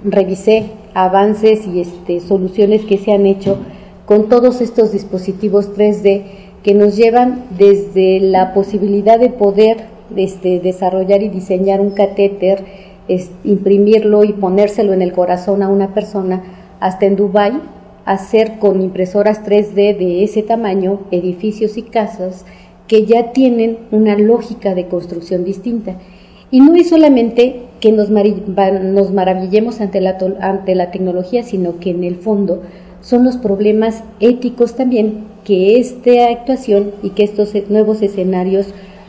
revisé 0.04 0.66
avances 0.94 1.66
y 1.66 1.80
este, 1.80 2.20
soluciones 2.20 2.84
que 2.84 2.98
se 2.98 3.12
han 3.12 3.26
hecho 3.26 3.58
con 4.06 4.28
todos 4.28 4.60
estos 4.60 4.92
dispositivos 4.92 5.74
3D 5.74 6.22
que 6.62 6.74
nos 6.74 6.96
llevan 6.96 7.44
desde 7.58 8.20
la 8.20 8.54
posibilidad 8.54 9.18
de 9.18 9.30
poder 9.30 9.86
este, 10.16 10.60
desarrollar 10.60 11.22
y 11.22 11.28
diseñar 11.28 11.80
un 11.80 11.90
catéter, 11.90 12.64
imprimirlo 13.44 14.24
y 14.24 14.32
ponérselo 14.32 14.92
en 14.92 15.02
el 15.02 15.12
corazón 15.12 15.62
a 15.62 15.68
una 15.68 15.92
persona, 15.94 16.42
hasta 16.80 17.06
en 17.06 17.16
Dubái, 17.16 17.60
hacer 18.04 18.58
con 18.58 18.82
impresoras 18.82 19.42
3D 19.44 19.96
de 19.96 20.24
ese 20.24 20.42
tamaño 20.42 21.00
edificios 21.10 21.76
y 21.76 21.82
casas 21.82 22.44
que 22.86 23.06
ya 23.06 23.32
tienen 23.32 23.78
una 23.90 24.16
lógica 24.16 24.74
de 24.74 24.88
construcción 24.88 25.44
distinta. 25.44 25.96
Y 26.50 26.60
no 26.60 26.74
es 26.74 26.90
solamente 26.90 27.62
que 27.84 27.92
nos, 27.92 28.08
nos 28.08 29.12
maravillemos 29.12 29.82
ante 29.82 30.00
la, 30.00 30.16
ante 30.40 30.74
la 30.74 30.90
tecnología, 30.90 31.42
sino 31.42 31.80
que 31.80 31.90
en 31.90 32.02
el 32.02 32.16
fondo 32.16 32.62
son 33.02 33.24
los 33.24 33.36
problemas 33.36 34.04
éticos 34.20 34.74
también 34.74 35.26
que 35.44 35.78
esta 35.78 36.30
actuación 36.30 36.92
y 37.02 37.10
que 37.10 37.24
estos 37.24 37.54
e, 37.54 37.66
nuevos 37.68 38.00
escenarios 38.00 38.68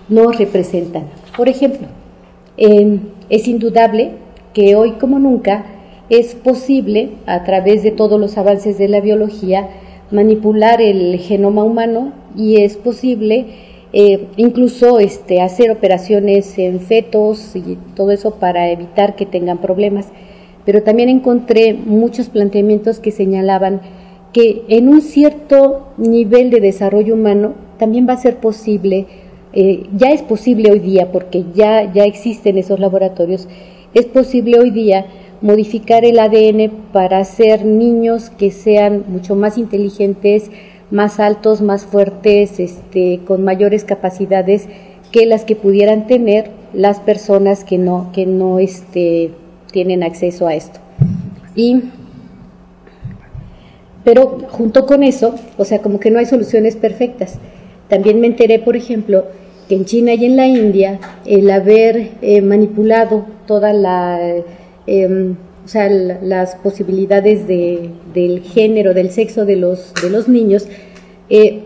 nos 0.10 0.38
representan. 0.38 1.04
Por 1.38 1.48
ejemplo, 1.48 1.88
em, 2.58 3.00
es 3.30 3.48
indudable 3.48 4.12
que 4.54 4.76
hoy 4.76 4.92
como 5.00 5.20
nunca 5.20 5.68
es 6.10 6.36
posible, 6.36 7.12
a 7.28 7.46
través 7.46 7.82
de 7.82 7.92
todos 7.92 8.20
los 8.20 8.38
avances 8.38 8.78
de 8.78 8.90
la 8.90 9.00
biología, 9.00 9.70
manipular 10.12 10.82
el 10.82 11.18
genoma 11.20 11.64
humano 11.64 12.12
y 12.36 12.58
es 12.58 12.76
posible 12.76 13.46
eh, 13.98 14.28
incluso 14.36 15.00
este, 15.00 15.42
hacer 15.42 15.72
operaciones 15.72 16.60
en 16.60 16.82
fetos 16.82 17.56
y 17.56 17.78
todo 17.96 18.12
eso 18.12 18.36
para 18.36 18.70
evitar 18.70 19.16
que 19.16 19.26
tengan 19.26 19.60
problemas. 19.60 20.10
Pero 20.66 20.84
también 20.84 21.08
encontré 21.08 21.74
muchos 21.74 22.28
planteamientos 22.28 23.00
que 23.00 23.12
señalaban 23.12 23.80
que 24.34 24.64
en 24.68 24.90
un 24.90 25.02
cierto 25.02 25.94
nivel 25.98 26.50
de 26.50 26.60
desarrollo 26.60 27.14
humano 27.14 27.54
también 27.80 28.06
va 28.06 28.14
a 28.14 28.18
ser 28.18 28.42
posible, 28.42 29.08
eh, 29.54 29.84
ya 29.96 30.12
es 30.12 30.22
posible 30.22 30.72
hoy 30.72 30.80
día, 30.80 31.14
porque 31.14 31.46
ya, 31.54 31.94
ya 31.94 32.04
existen 32.04 32.58
esos 32.58 32.82
laboratorios, 32.82 33.48
es 33.94 34.08
posible 34.08 34.60
hoy 34.60 34.72
día 34.72 35.06
modificar 35.40 36.04
el 36.04 36.20
ADN 36.20 36.70
para 36.92 37.20
hacer 37.20 37.64
niños 37.64 38.30
que 38.30 38.52
sean 38.52 39.06
mucho 39.08 39.38
más 39.38 39.58
inteligentes, 39.58 40.52
más 40.92 41.20
altos, 41.20 41.62
más 41.62 41.86
fuertes, 41.86 42.60
este, 42.60 43.22
con 43.26 43.44
mayores 43.44 43.84
capacidades 43.84 44.68
que 45.12 45.26
las 45.26 45.46
que 45.46 45.56
pudieran 45.56 46.08
tener 46.08 46.52
las 46.74 47.00
personas 47.00 47.64
que 47.64 47.78
no, 47.78 48.12
que 48.14 48.26
no 48.26 48.60
este, 48.60 49.32
tienen 49.72 50.04
acceso 50.04 50.48
a 50.48 50.56
esto. 50.56 50.80
Y, 51.56 51.84
pero 54.04 54.40
junto 54.50 54.86
con 54.86 55.04
eso, 55.04 55.36
o 55.58 55.66
sea, 55.66 55.82
como 55.82 56.00
que 56.00 56.12
no 56.12 56.20
hay 56.20 56.26
soluciones 56.26 56.76
perfectas. 56.76 57.40
También 57.88 58.20
me 58.20 58.28
enteré, 58.28 58.60
por 58.60 58.76
ejemplo, 58.76 59.26
que 59.68 59.76
en 59.76 59.86
China 59.86 60.14
y 60.14 60.26
en 60.26 60.36
la 60.36 60.48
India 60.48 61.00
el 61.26 61.50
haber 61.50 62.12
eh, 62.22 62.42
manipulado 62.42 63.26
toda 63.48 63.74
la, 63.74 64.20
em, 64.86 65.36
o 65.66 65.68
sea, 65.68 65.90
las 65.90 66.56
posibilidades 66.58 67.48
de, 67.48 67.90
del 68.14 68.42
género, 68.42 68.94
del 68.94 69.10
sexo 69.10 69.46
de 69.46 69.56
los, 69.56 69.94
de 70.00 70.12
los 70.12 70.28
niños, 70.28 70.68
eh, 71.30 71.64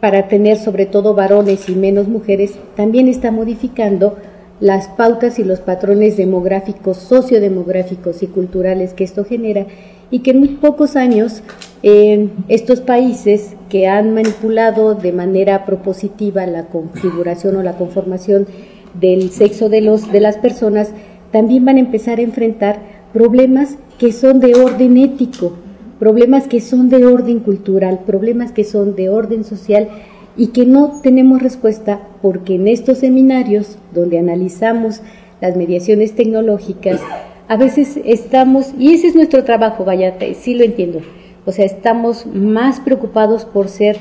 para 0.00 0.28
tener 0.28 0.58
sobre 0.58 0.84
todo 0.84 1.14
varones 1.14 1.68
y 1.68 1.74
menos 1.74 2.08
mujeres, 2.08 2.54
también 2.76 3.08
está 3.08 3.30
modificando 3.30 4.16
las 4.60 4.88
pautas 4.88 5.38
y 5.38 5.44
los 5.44 5.60
patrones 5.60 6.16
demográficos, 6.16 6.98
sociodemográficos 6.98 8.22
y 8.22 8.26
culturales 8.26 8.92
que 8.92 9.04
esto 9.04 9.24
genera 9.24 9.66
y 10.10 10.20
que 10.20 10.32
en 10.32 10.40
muy 10.40 10.48
pocos 10.48 10.96
años 10.96 11.42
eh, 11.82 12.28
estos 12.48 12.80
países 12.80 13.54
que 13.68 13.86
han 13.86 14.14
manipulado 14.14 14.94
de 14.94 15.12
manera 15.12 15.64
propositiva 15.64 16.46
la 16.46 16.66
configuración 16.66 17.56
o 17.56 17.62
la 17.62 17.76
conformación 17.76 18.46
del 18.94 19.30
sexo 19.30 19.68
de, 19.68 19.80
los, 19.80 20.10
de 20.10 20.20
las 20.20 20.38
personas 20.38 20.92
también 21.30 21.64
van 21.64 21.76
a 21.76 21.80
empezar 21.80 22.18
a 22.18 22.22
enfrentar 22.22 22.97
problemas 23.12 23.76
que 23.98 24.12
son 24.12 24.40
de 24.40 24.54
orden 24.54 24.96
ético, 24.96 25.54
problemas 25.98 26.46
que 26.46 26.60
son 26.60 26.88
de 26.88 27.04
orden 27.04 27.40
cultural, 27.40 28.00
problemas 28.06 28.52
que 28.52 28.64
son 28.64 28.94
de 28.94 29.08
orden 29.08 29.44
social 29.44 29.88
y 30.36 30.48
que 30.48 30.64
no 30.64 31.00
tenemos 31.02 31.42
respuesta 31.42 32.00
porque 32.22 32.54
en 32.54 32.68
estos 32.68 32.98
seminarios 32.98 33.78
donde 33.92 34.18
analizamos 34.18 35.02
las 35.40 35.56
mediaciones 35.56 36.14
tecnológicas, 36.14 37.00
a 37.48 37.56
veces 37.56 37.98
estamos, 38.04 38.72
y 38.78 38.92
ese 38.92 39.08
es 39.08 39.14
nuestro 39.14 39.44
trabajo, 39.44 39.84
vaya, 39.84 40.14
sí 40.34 40.54
lo 40.54 40.64
entiendo, 40.64 41.00
o 41.46 41.52
sea, 41.52 41.64
estamos 41.64 42.26
más 42.26 42.78
preocupados 42.80 43.44
por 43.44 43.68
ser 43.68 43.96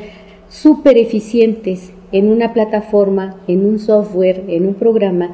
súper 0.49 0.97
eficientes 0.97 1.91
en 2.11 2.29
una 2.29 2.53
plataforma, 2.53 3.37
en 3.47 3.65
un 3.65 3.79
software, 3.79 4.43
en 4.47 4.67
un 4.67 4.73
programa, 4.73 5.31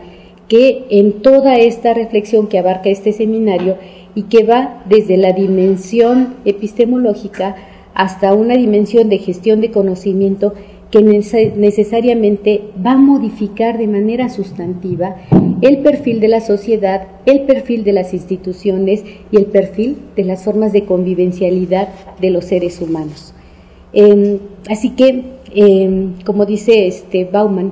que 0.47 0.85
en 0.89 1.21
toda 1.21 1.55
esta 1.55 1.93
reflexión 1.93 2.47
que 2.47 2.59
abarca 2.59 2.89
este 2.89 3.13
seminario 3.13 3.77
y 4.15 4.23
que 4.23 4.43
va 4.43 4.83
desde 4.87 5.17
la 5.17 5.33
dimensión 5.33 6.35
epistemológica 6.45 7.55
hasta 7.93 8.33
una 8.33 8.55
dimensión 8.55 9.09
de 9.09 9.19
gestión 9.19 9.61
de 9.61 9.71
conocimiento 9.71 10.53
que 10.91 11.01
necesariamente 11.01 12.61
va 12.85 12.91
a 12.91 12.97
modificar 12.97 13.79
de 13.79 13.87
manera 13.87 14.29
sustantiva 14.29 15.15
el 15.61 15.79
perfil 15.79 16.19
de 16.19 16.27
la 16.27 16.39
sociedad, 16.39 17.07
el 17.25 17.41
perfil 17.41 17.83
de 17.83 17.93
las 17.93 18.13
instituciones 18.13 19.03
y 19.31 19.37
el 19.37 19.45
perfil 19.45 19.97
de 20.15 20.23
las 20.23 20.43
formas 20.43 20.71
de 20.71 20.83
convivencialidad 20.83 21.87
de 22.21 22.29
los 22.29 22.45
seres 22.45 22.79
humanos. 22.79 23.33
Em, 23.91 24.37
así 24.69 24.91
que, 24.91 25.23
em, 25.55 26.13
como 26.25 26.45
dice 26.45 26.85
este 26.85 27.25
Bauman, 27.25 27.71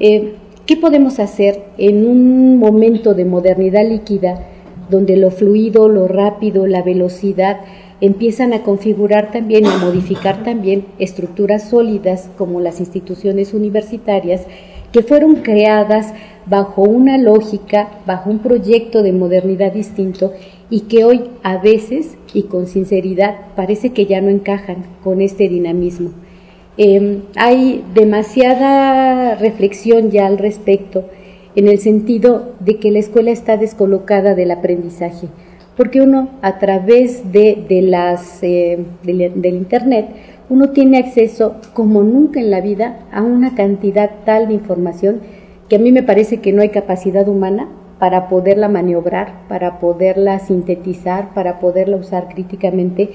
eh, 0.00 0.34
¿qué 0.68 0.76
podemos 0.76 1.18
hacer 1.18 1.62
en 1.78 2.06
un 2.06 2.58
momento 2.58 3.14
de 3.14 3.24
modernidad 3.24 3.88
líquida 3.88 4.44
donde 4.90 5.16
lo 5.16 5.30
fluido, 5.30 5.88
lo 5.88 6.08
rápido, 6.08 6.66
la 6.66 6.82
velocidad, 6.82 7.60
empiezan 8.02 8.52
a 8.52 8.62
configurar 8.62 9.32
también 9.32 9.64
y 9.64 9.68
a 9.68 9.78
modificar 9.78 10.42
también 10.44 10.84
estructuras 10.98 11.70
sólidas 11.70 12.28
como 12.36 12.60
las 12.60 12.80
instituciones 12.80 13.54
universitarias 13.54 14.42
que 14.92 15.02
fueron 15.02 15.36
creadas 15.36 16.12
bajo 16.44 16.82
una 16.82 17.16
lógica, 17.16 17.88
bajo 18.04 18.28
un 18.28 18.40
proyecto 18.40 19.02
de 19.02 19.14
modernidad 19.14 19.72
distinto 19.72 20.34
y 20.68 20.80
que 20.80 21.02
hoy 21.02 21.30
a 21.42 21.56
veces 21.56 22.18
y 22.34 22.42
con 22.42 22.66
sinceridad 22.66 23.36
parece 23.56 23.94
que 23.94 24.04
ya 24.04 24.20
no 24.20 24.28
encajan 24.28 24.84
con 25.02 25.22
este 25.22 25.48
dinamismo. 25.48 26.10
Em, 26.78 27.22
hay 27.36 27.84
demasiada 27.92 29.34
reflexión 29.34 30.10
ya 30.10 30.26
al 30.26 30.38
respecto 30.38 31.04
en 31.56 31.68
el 31.68 31.78
sentido 31.78 32.54
de 32.60 32.76
que 32.78 32.90
la 32.90 33.00
escuela 33.00 33.30
está 33.30 33.56
descolocada 33.56 34.34
del 34.34 34.52
aprendizaje 34.52 35.28
porque 35.78 36.00
uno 36.00 36.30
a 36.42 36.58
través 36.58 37.32
de, 37.32 37.64
las, 37.82 38.42
eh, 38.42 38.84
del, 39.04 39.54
Internet, 39.54 40.08
uno 40.50 40.70
tiene 40.70 40.98
acceso 40.98 41.54
como 41.72 42.02
nunca 42.02 42.40
en 42.40 42.50
la 42.50 42.60
vida 42.60 43.06
a 43.12 43.22
una 43.22 43.54
cantidad 43.54 44.10
tal 44.24 44.48
de 44.48 44.54
información 44.54 45.20
que 45.68 45.76
a 45.76 45.78
mí 45.78 45.92
me 45.92 46.02
parece 46.02 46.38
que 46.38 46.52
no 46.52 46.62
hay 46.62 46.70
capacidad 46.70 47.28
humana 47.28 47.68
para 48.00 48.28
poderla 48.28 48.68
maniobrar, 48.68 49.46
para 49.48 49.78
poderla 49.78 50.40
sintetizar, 50.40 51.32
para 51.32 51.60
poderla 51.60 51.96
usar 51.96 52.26
críticamente. 52.26 53.10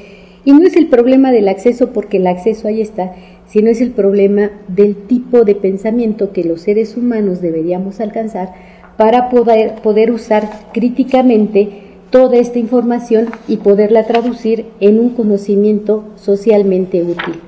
Y 0.45 0.53
no 0.53 0.65
es 0.65 0.77
el 0.77 0.87
problema 0.87 1.33
del 1.33 1.49
acceso 1.49 1.91
porque 1.91 2.15
el 2.15 2.27
acceso 2.27 2.69
ahí 2.69 2.79
está, 2.79 3.11
sino 3.47 3.69
es 3.69 3.81
el 3.81 3.91
problema 3.91 4.51
del 4.67 4.95
tipo 4.95 5.43
de 5.43 5.55
pensamiento 5.55 6.31
que 6.31 6.43
los 6.43 6.61
seres 6.61 6.97
humanos 6.97 7.41
deberíamos 7.41 7.99
alcanzar 7.99 8.53
para 8.97 9.29
poder, 9.29 9.75
poder 9.81 10.11
usar 10.11 10.49
críticamente 10.73 11.83
toda 12.09 12.37
esta 12.37 12.59
información 12.59 13.27
y 13.47 13.57
poderla 13.57 14.05
traducir 14.05 14.65
en 14.79 14.99
un 14.99 15.09
conocimiento 15.09 16.03
socialmente 16.15 17.01
útil. 17.01 17.41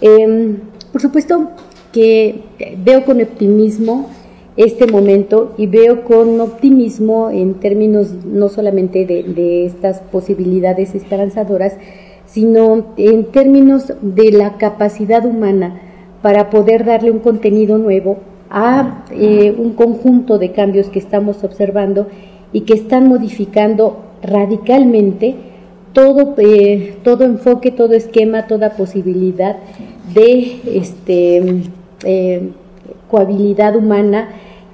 Em, 0.00 0.58
por 0.92 1.00
supuesto 1.00 1.50
que 1.92 2.42
veo 2.84 3.04
con 3.04 3.22
optimismo 3.22 4.10
este 4.56 4.86
momento 4.86 5.54
y 5.56 5.66
veo 5.66 6.04
con 6.04 6.40
optimismo 6.40 7.30
en 7.30 7.54
términos 7.54 8.12
no 8.24 8.48
solamente 8.48 9.06
de, 9.06 9.22
de 9.22 9.66
estas 9.66 10.00
posibilidades 10.00 10.94
esperanzadoras, 10.94 11.74
sino 12.34 12.86
en 12.96 13.26
términos 13.26 13.92
de 14.02 14.32
la 14.32 14.54
capacidad 14.58 15.24
humana 15.24 15.80
para 16.20 16.50
poder 16.50 16.84
darle 16.84 17.12
un 17.12 17.20
contenido 17.20 17.78
nuevo 17.78 18.18
a 18.50 19.04
eh, 19.12 19.54
un 19.56 19.74
conjunto 19.74 20.38
de 20.38 20.50
cambios 20.50 20.88
que 20.88 20.98
estamos 20.98 21.44
observando 21.44 22.08
y 22.52 22.62
que 22.62 22.74
están 22.74 23.06
modificando 23.06 24.00
radicalmente 24.20 25.36
todo, 25.92 26.34
eh, 26.38 26.96
todo 27.04 27.22
enfoque, 27.22 27.70
todo 27.70 27.94
esquema, 27.94 28.48
toda 28.48 28.70
posibilidad 28.70 29.56
de 30.12 30.60
este, 30.74 31.62
eh, 32.02 32.48
cohabilidad 33.08 33.76
humana 33.76 34.30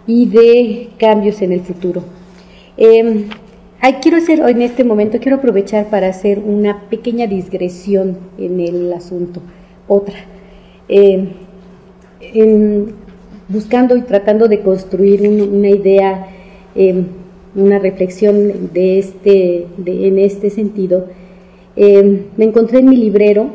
y 0.07 0.25
de 0.25 0.89
cambios 0.99 1.43
en 1.43 1.53
el 1.53 1.61
futuro. 1.61 2.05
Eh, 3.83 3.97
quiero 4.03 4.19
hacer 4.19 4.41
en 4.41 4.61
este 4.61 4.85
momento, 4.85 5.19
quiero 5.21 5.39
aprovechar 5.39 5.89
para 5.89 6.09
hacer 6.09 6.39
una 6.39 6.83
pequeña 6.91 7.27
digresión 7.27 8.19
en 8.37 8.61
el 8.61 8.93
asunto, 8.93 9.41
otra. 9.89 10.17
Em, 10.89 11.29
buscando 13.49 13.97
y 13.97 14.03
tratando 14.03 14.49
de 14.49 14.61
construir 14.61 15.23
una 15.27 15.71
idea 15.71 16.27
em, 16.75 17.07
una 17.55 17.79
reflexión 17.79 18.71
de 18.73 18.99
este, 18.99 19.67
en 19.85 20.19
este 20.19 20.51
sentido, 20.51 21.07
eh, 21.77 22.27
me 22.37 22.45
encontré 22.45 22.81
en 22.81 22.91
mi 22.91 22.97
librero 22.97 23.49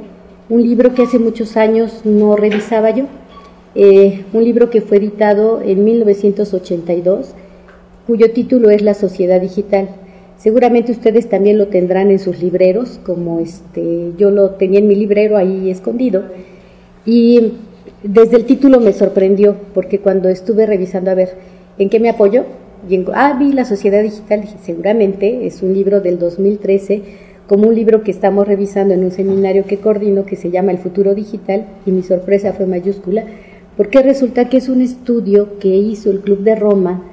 un 0.49 0.63
libro 0.63 0.93
que 0.93 1.03
hace 1.03 1.19
muchos 1.19 1.55
años 1.55 2.01
no 2.03 2.35
revisaba 2.35 2.89
yo, 2.89 3.05
eh, 3.75 4.23
un 4.33 4.43
libro 4.43 4.69
que 4.69 4.81
fue 4.81 4.97
editado 4.97 5.61
en 5.61 5.83
1982, 5.85 7.35
cuyo 8.07 8.31
título 8.31 8.69
es 8.69 8.81
La 8.81 8.93
Sociedad 8.95 9.39
Digital. 9.39 9.89
Seguramente 10.37 10.91
ustedes 10.91 11.29
también 11.29 11.57
lo 11.57 11.67
tendrán 11.67 12.11
en 12.11 12.19
sus 12.19 12.41
libreros, 12.41 12.99
como 13.05 13.39
este, 13.39 14.11
yo 14.17 14.31
lo 14.31 14.51
tenía 14.51 14.79
en 14.79 14.87
mi 14.87 14.95
librero 14.95 15.37
ahí 15.37 15.69
escondido. 15.69 16.23
Y 17.05 17.53
desde 18.03 18.37
el 18.37 18.45
título 18.45 18.79
me 18.79 18.93
sorprendió, 18.93 19.55
porque 19.73 19.99
cuando 19.99 20.29
estuve 20.29 20.65
revisando 20.65 21.11
a 21.11 21.15
ver 21.15 21.29
en 21.77 21.89
qué 21.89 21.99
me 21.99 22.09
apoyo, 22.09 22.43
y 22.87 23.03
ah, 23.13 23.35
vi 23.39 23.53
La 23.53 23.65
Sociedad 23.65 24.03
Digital, 24.03 24.43
seguramente 24.61 25.47
es 25.47 25.63
un 25.63 25.73
libro 25.73 26.01
del 26.01 26.19
2013, 26.19 27.01
como 27.47 27.67
un 27.67 27.75
libro 27.75 28.03
que 28.03 28.11
estamos 28.11 28.47
revisando 28.47 28.93
en 28.93 29.03
un 29.03 29.11
seminario 29.11 29.65
que 29.65 29.77
coordino 29.77 30.25
que 30.25 30.35
se 30.35 30.51
llama 30.51 30.71
El 30.71 30.77
Futuro 30.79 31.15
Digital, 31.15 31.65
y 31.85 31.91
mi 31.91 32.03
sorpresa 32.03 32.53
fue 32.53 32.65
mayúscula, 32.65 33.25
porque 33.77 34.01
resulta 34.01 34.49
que 34.49 34.57
es 34.57 34.69
un 34.69 34.81
estudio 34.81 35.57
que 35.59 35.69
hizo 35.69 36.11
el 36.11 36.19
Club 36.19 36.39
de 36.39 36.55
Roma 36.55 37.03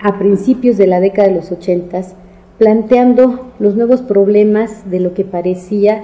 a 0.00 0.18
principios 0.18 0.78
de 0.78 0.86
la 0.86 1.00
década 1.00 1.28
de 1.28 1.34
los 1.34 1.52
ochentas, 1.52 2.14
planteando 2.60 3.52
los 3.58 3.74
nuevos 3.74 4.02
problemas 4.02 4.90
de 4.90 5.00
lo 5.00 5.14
que 5.14 5.24
parecía 5.24 6.02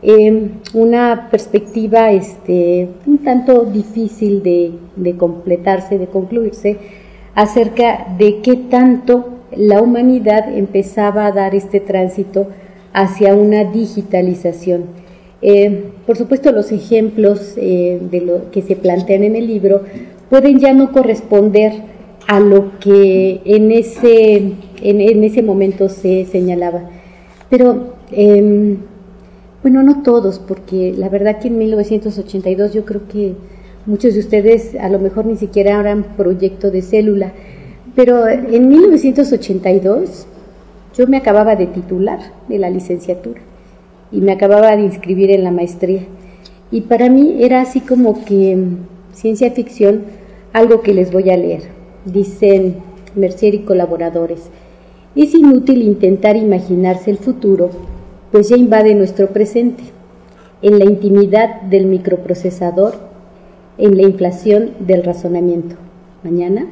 eh, 0.00 0.52
una 0.72 1.28
perspectiva 1.30 2.12
este, 2.12 2.88
un 3.04 3.18
tanto 3.18 3.66
difícil 3.66 4.42
de, 4.42 4.72
de 4.96 5.16
completarse, 5.18 5.98
de 5.98 6.06
concluirse, 6.06 6.78
acerca 7.34 8.06
de 8.16 8.40
qué 8.40 8.56
tanto 8.56 9.28
la 9.54 9.82
humanidad 9.82 10.56
empezaba 10.56 11.26
a 11.26 11.32
dar 11.32 11.54
este 11.54 11.78
tránsito 11.78 12.46
hacia 12.94 13.34
una 13.34 13.64
digitalización. 13.64 14.84
Eh, 15.42 15.90
por 16.06 16.16
supuesto, 16.16 16.52
los 16.52 16.72
ejemplos 16.72 17.52
eh, 17.58 18.00
de 18.10 18.22
lo 18.22 18.50
que 18.50 18.62
se 18.62 18.76
plantean 18.76 19.24
en 19.24 19.36
el 19.36 19.46
libro 19.46 19.82
pueden 20.30 20.58
ya 20.58 20.72
no 20.72 20.90
corresponder 20.90 21.72
a 22.26 22.40
lo 22.40 22.78
que 22.78 23.40
en 23.44 23.72
ese, 23.72 24.52
en, 24.82 25.24
ese 25.24 25.42
momento 25.42 25.88
se 25.88 26.24
señalaba. 26.24 26.82
Pero, 27.50 27.94
em, 28.12 28.78
bueno, 29.62 29.82
no 29.82 30.02
todos, 30.02 30.38
porque 30.38 30.94
la 30.96 31.08
verdad 31.08 31.38
que 31.38 31.48
en 31.48 31.58
1982 31.58 32.72
yo 32.72 32.84
creo 32.84 33.08
que 33.08 33.34
muchos 33.86 34.14
de 34.14 34.20
ustedes 34.20 34.74
a 34.76 34.88
lo 34.88 34.98
mejor 34.98 35.26
ni 35.26 35.36
siquiera 35.36 35.78
harán 35.78 36.16
proyecto 36.16 36.70
de 36.70 36.82
célula, 36.82 37.32
pero 37.94 38.28
en 38.28 38.68
1982 38.68 40.26
yo 40.94 41.06
me 41.06 41.16
acababa 41.16 41.56
de 41.56 41.66
titular 41.66 42.18
de 42.48 42.58
la 42.58 42.70
licenciatura 42.70 43.40
y 44.10 44.20
me 44.20 44.32
acababa 44.32 44.76
de 44.76 44.82
inscribir 44.82 45.30
en 45.30 45.44
la 45.44 45.50
maestría. 45.50 46.02
Y 46.70 46.82
para 46.82 47.08
mí 47.08 47.38
era 47.40 47.60
así 47.60 47.80
como 47.80 48.24
que 48.24 48.56
mm, 48.56 48.86
ciencia 49.12 49.50
ficción, 49.50 50.04
algo 50.52 50.82
que 50.82 50.94
les 50.94 51.12
voy 51.12 51.30
a 51.30 51.36
leer. 51.36 51.62
Dicen 52.04 52.76
Mercier 53.14 53.54
y 53.54 53.60
colaboradores, 53.60 54.50
es 55.16 55.34
inútil 55.34 55.82
intentar 55.82 56.36
imaginarse 56.36 57.10
el 57.10 57.18
futuro, 57.18 57.70
pues 58.30 58.48
ya 58.48 58.56
invade 58.56 58.94
nuestro 58.94 59.28
presente, 59.28 59.84
en 60.62 60.78
la 60.78 60.84
intimidad 60.84 61.62
del 61.62 61.86
microprocesador, 61.86 62.94
en 63.78 63.96
la 63.96 64.02
inflación 64.02 64.72
del 64.80 65.04
razonamiento. 65.04 65.76
Mañana 66.22 66.66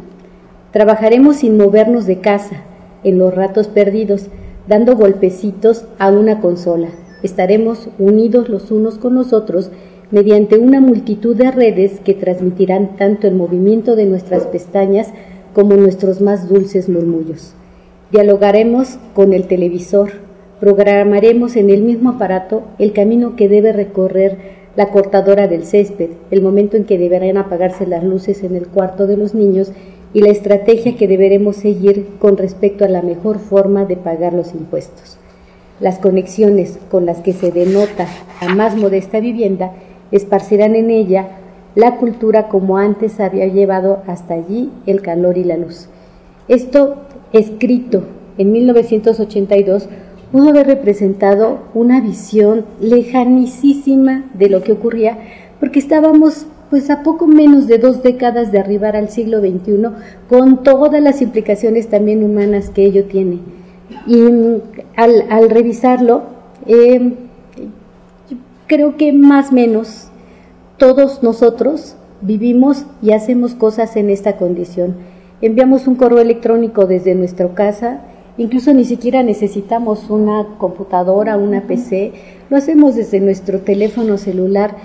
trabajaremos 0.73 1.37
sin 1.37 1.57
movernos 1.57 2.07
de 2.07 2.21
casa, 2.21 2.65
en 3.05 3.19
los 3.19 3.35
ratos 3.35 3.69
perdidos, 3.69 4.27
dando 4.69 4.97
golpecitos 4.97 5.85
a 5.99 6.11
una 6.11 6.41
consola. 6.41 6.89
Estaremos 7.23 7.89
unidos 7.99 8.49
los 8.49 8.71
unos 8.71 8.99
con 8.99 9.15
los 9.15 9.33
otros 9.33 9.71
mediante 10.11 10.59
una 10.59 10.81
multitud 10.81 11.35
de 11.37 11.51
redes 11.51 12.01
que 12.01 12.15
transmitirán 12.15 12.97
tanto 12.97 13.27
el 13.27 13.35
movimiento 13.35 13.97
de 13.97 14.07
nuestras 14.07 14.47
pestañas 14.47 15.09
como 15.55 15.77
nuestros 15.77 16.21
más 16.21 16.49
dulces 16.49 16.89
murmullos. 16.89 17.55
Dialogaremos 18.13 18.99
con 19.15 19.33
el 19.33 19.49
televisor, 19.49 20.13
programaremos 20.61 21.57
en 21.57 21.71
el 21.71 21.83
mismo 21.83 22.11
aparato 22.11 22.63
el 22.79 22.93
camino 22.93 23.35
que 23.35 23.49
debe 23.49 23.73
recorrer 23.73 24.39
la 24.77 24.91
cortadora 24.91 25.49
del 25.49 25.65
césped, 25.65 26.11
el 26.31 26.41
momento 26.41 26.77
en 26.77 26.85
que 26.85 26.99
deberán 26.99 27.37
apagarse 27.37 27.85
las 27.85 28.05
luces 28.05 28.45
en 28.45 28.55
el 28.55 28.69
cuarto 28.69 29.09
de 29.09 29.17
los 29.17 29.35
niños 29.35 29.73
y 30.15 30.21
la 30.21 30.29
estrategia 30.29 30.97
que 30.97 31.09
deberemos 31.09 31.57
seguir 31.57 32.07
con 32.21 32.37
respecto 32.37 32.85
a 32.85 32.89
la 32.89 33.03
mejor 33.03 33.41
forma 33.41 33.87
de 33.87 33.97
pagar 33.97 34.35
los 34.35 34.55
impuestos. 34.55 35.19
Las 35.81 35.99
conexiones 35.99 36.79
con 36.91 37.07
las 37.07 37.19
que 37.19 37.33
se 37.33 37.51
denota 37.51 38.07
a 38.41 38.55
más 38.55 38.77
modesta 38.77 39.19
vivienda 39.19 39.73
esparcirán 40.13 40.77
en 40.77 40.91
ella 40.91 41.27
la 41.75 41.97
cultura 41.97 42.49
como 42.49 42.79
antes 42.79 43.19
había 43.19 43.47
llevado 43.47 44.03
hasta 44.07 44.35
allí 44.35 44.71
el 44.87 45.03
calor 45.03 45.37
y 45.37 45.45
la 45.45 45.57
luz. 45.57 45.89
Esto, 46.49 46.97
escrito 47.39 48.05
en 48.39 48.53
1982, 48.53 49.89
pudo 50.33 50.51
haber 50.51 50.67
representado 50.67 51.61
una 51.75 52.01
visión 52.01 52.65
lejanísima 52.81 54.31
de 54.35 54.49
lo 54.49 54.63
que 54.63 54.73
ocurría, 54.73 55.19
porque 55.61 55.79
estábamos 55.79 56.47
pues 56.71 56.91
a 56.91 57.03
poco 57.03 57.27
menos 57.27 57.67
de 57.69 57.79
dos 57.79 58.03
décadas 58.03 58.51
de 58.51 58.59
arribar 58.59 58.97
al 58.97 59.09
siglo 59.09 59.41
XXI, 59.41 59.87
con 60.29 60.63
todas 60.63 61.01
las 61.01 61.23
implicaciones 61.23 61.89
también 61.89 62.25
humanas 62.25 62.71
que 62.71 62.85
ello 62.85 63.05
tiene. 63.05 63.39
Y 64.07 64.17
mm, 64.17 64.61
al, 64.97 65.51
revisarlo, 65.51 66.23
em, 66.67 67.15
creo 68.67 68.97
que 68.97 69.13
más 69.13 69.51
o 69.51 69.55
menos 69.55 70.09
todos 70.77 71.23
nosotros 71.23 71.97
vivimos 72.21 72.85
y 73.01 73.13
hacemos 73.13 73.55
cosas 73.55 73.97
en 73.97 74.11
esta 74.11 74.37
condición. 74.37 74.97
Enviamos 75.41 75.87
un 75.87 75.97
correo 75.97 76.21
electrónico 76.21 76.87
desde 76.87 77.15
nuestra 77.15 77.49
casa, 77.55 78.01
incluso 78.39 78.73
ni 78.73 78.85
siquiera 78.85 79.23
necesitamos 79.23 80.11
una 80.11 80.57
computadora, 80.59 81.37
una 81.37 81.63
PC, 81.63 82.13
lo 82.49 82.57
hacemos 82.57 82.95
desde 82.95 83.21
nuestro 83.21 83.61
teléfono 83.61 84.17
celular 84.19 84.77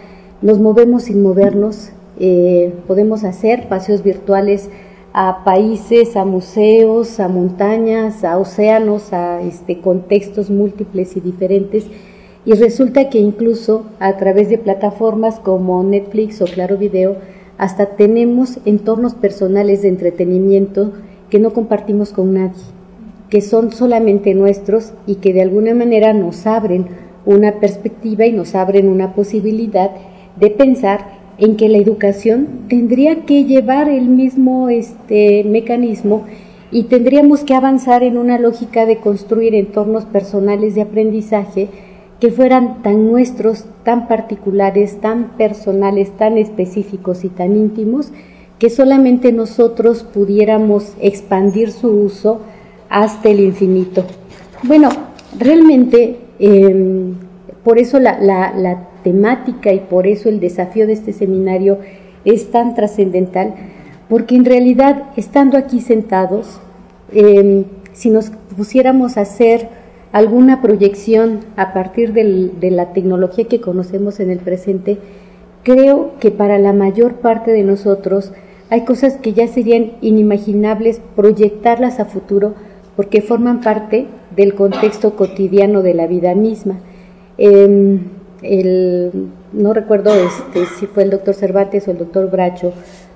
nos 0.42 0.60
movemos 0.60 1.04
sin 1.04 1.22
movernos, 1.22 1.92
eh, 2.20 2.74
podemos 2.88 3.24
hacer 3.24 3.70
paseos 3.70 4.02
virtuales 4.02 4.70
a 5.14 5.44
países, 5.44 6.16
a 6.16 6.26
museos, 6.26 7.20
a 7.20 7.28
montañas, 7.28 8.24
a 8.24 8.40
océanos, 8.40 9.14
a 9.14 9.42
este, 9.42 9.82
contextos 9.82 10.50
múltiples 10.50 11.16
y 11.16 11.20
diferentes. 11.20 11.86
Y 12.44 12.54
resulta 12.54 13.10
que 13.10 13.20
incluso 13.20 13.86
a 14.00 14.18
través 14.18 14.50
de 14.50 14.58
plataformas 14.58 15.40
como 15.40 15.84
Netflix 15.84 16.42
o 16.42 16.46
Claro 16.46 16.78
Video, 16.78 17.18
hasta 17.62 17.96
tenemos 17.96 18.58
entornos 18.66 19.14
personales 19.14 19.84
de 19.84 19.90
entretenimiento 19.90 20.94
que 21.30 21.38
no 21.38 21.54
compartimos 21.54 22.10
con 22.10 22.34
nadie, 22.34 22.64
que 23.30 23.40
son 23.42 23.72
solamente 23.72 24.34
nuestros 24.34 24.94
y 25.06 25.18
que 25.18 25.32
de 25.32 25.44
alguna 25.44 25.76
manera 25.76 26.12
nos 26.12 26.48
abren 26.48 26.88
una 27.24 27.60
perspectiva 27.60 28.26
y 28.26 28.32
nos 28.32 28.56
abren 28.56 28.90
una 28.90 29.14
posibilidad 29.14 29.92
de 30.40 30.50
pensar 30.50 31.02
en 31.38 31.56
que 31.56 31.70
la 31.70 31.78
educación 31.78 32.48
tendría 32.68 33.28
que 33.28 33.44
llevar 33.44 33.90
el 33.90 34.08
mismo 34.08 34.70
este, 34.70 35.44
mecanismo 35.44 36.24
y 36.72 36.86
tendríamos 36.86 37.44
que 37.44 37.54
avanzar 37.54 38.02
en 38.02 38.18
una 38.18 38.40
lógica 38.40 38.88
de 38.88 38.98
construir 38.98 39.54
entornos 39.54 40.06
personales 40.06 40.74
de 40.74 40.82
aprendizaje 40.82 41.70
que 42.22 42.32
fueran 42.32 42.84
tan 42.84 43.12
nuestros, 43.12 43.66
tan 43.84 44.08
particulares, 44.08 45.02
tan 45.02 45.36
personales, 45.38 46.12
tan 46.12 46.38
específicos 46.38 47.26
y 47.26 47.30
tan 47.30 47.58
íntimos, 47.58 48.12
que 48.60 48.70
solamente 48.70 49.32
nosotros 49.32 50.04
pudiéramos 50.04 50.94
expandir 51.02 51.72
su 51.72 51.90
uso 51.90 52.42
hasta 52.90 53.30
el 53.30 53.40
infinito. 53.40 54.06
Bueno, 54.62 54.90
realmente 55.40 56.20
em, 56.38 57.16
por 57.64 57.80
eso 57.80 58.00
la, 58.00 58.20
la, 58.20 58.88
temática 59.04 59.74
y 59.74 59.80
por 59.80 60.06
eso 60.06 60.30
el 60.30 60.40
desafío 60.40 60.86
de 60.86 60.94
este 60.94 61.12
seminario 61.12 61.80
es 62.24 62.52
tan 62.52 62.76
trascendental, 62.76 63.56
porque 64.08 64.36
en 64.36 64.46
realidad, 64.46 65.06
estando 65.18 65.58
aquí 65.58 65.82
sentados, 65.82 66.60
em, 67.12 67.64
si 67.94 68.12
nos 68.12 68.32
pusiéramos 68.56 69.18
a 69.18 69.22
hacer 69.22 69.81
alguna 70.12 70.62
proyección 70.62 71.40
a 71.56 71.74
partir 71.74 72.14
de 72.14 72.72
la 72.72 72.94
tecnología 72.94 73.46
que 73.46 73.62
conocemos 73.62 74.20
en 74.20 74.30
el 74.30 74.40
presente, 74.40 74.98
creo 75.64 76.12
que 76.20 76.32
para 76.32 76.60
la 76.60 76.74
mayor 76.74 77.16
parte 77.16 77.52
de 77.52 77.64
nosotros 77.64 78.32
hay 78.70 78.86
cosas 78.86 79.18
que 79.18 79.34
ya 79.34 79.48
serían 79.48 79.92
inimaginables 80.02 81.02
proyectarlas 81.16 82.00
a 82.00 82.06
futuro 82.06 82.56
porque 82.96 83.22
forman 83.22 83.62
parte 83.62 84.08
del 84.36 84.54
contexto 84.54 85.16
cotidiano 85.16 85.82
de 85.82 85.94
la 85.94 86.08
vida 86.08 86.36
misma. 86.36 86.80
Em, 87.38 88.00
el, 88.42 89.30
no 89.54 89.74
recuerdo 89.74 90.14
este, 90.14 90.66
si 90.78 90.88
fue 90.88 91.04
el 91.04 91.10
doctor 91.10 91.34
Cervantes 91.34 91.88
o 91.88 91.92
el 91.92 91.98
doctor 91.98 92.30
Bracho, 92.30 92.74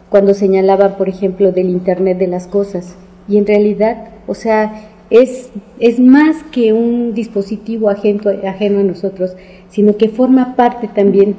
cuando 0.10 0.34
señalaba, 0.34 0.98
por 0.98 1.10
ejemplo, 1.10 1.52
del 1.52 1.70
Internet 1.70 2.18
de 2.18 2.28
las 2.28 2.48
cosas. 2.48 2.96
Y 3.28 3.38
en 3.38 3.48
realidad, 3.48 4.10
o 4.28 4.34
sea, 4.34 4.90
es, 5.10 5.50
es 5.80 6.00
más 6.00 6.44
que 6.52 6.74
un 6.74 7.14
dispositivo 7.14 7.90
ajeno, 7.90 8.24
ajeno 8.48 8.80
a 8.80 8.84
nosotros, 8.84 9.36
sino 9.70 9.98
que 9.98 10.10
forma 10.10 10.56
parte 10.56 10.88
también 10.88 11.36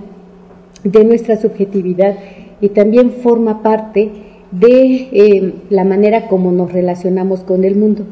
de 0.84 1.04
nuestra 1.04 1.36
subjetividad 1.36 2.16
y 2.60 2.68
también 2.70 3.10
forma 3.10 3.62
parte 3.62 4.10
de 4.52 5.08
eh, 5.12 5.54
la 5.70 5.84
manera 5.84 6.28
como 6.28 6.52
nos 6.52 6.72
relacionamos 6.72 7.40
con 7.40 7.64
el 7.64 7.76
mundo. 7.76 8.04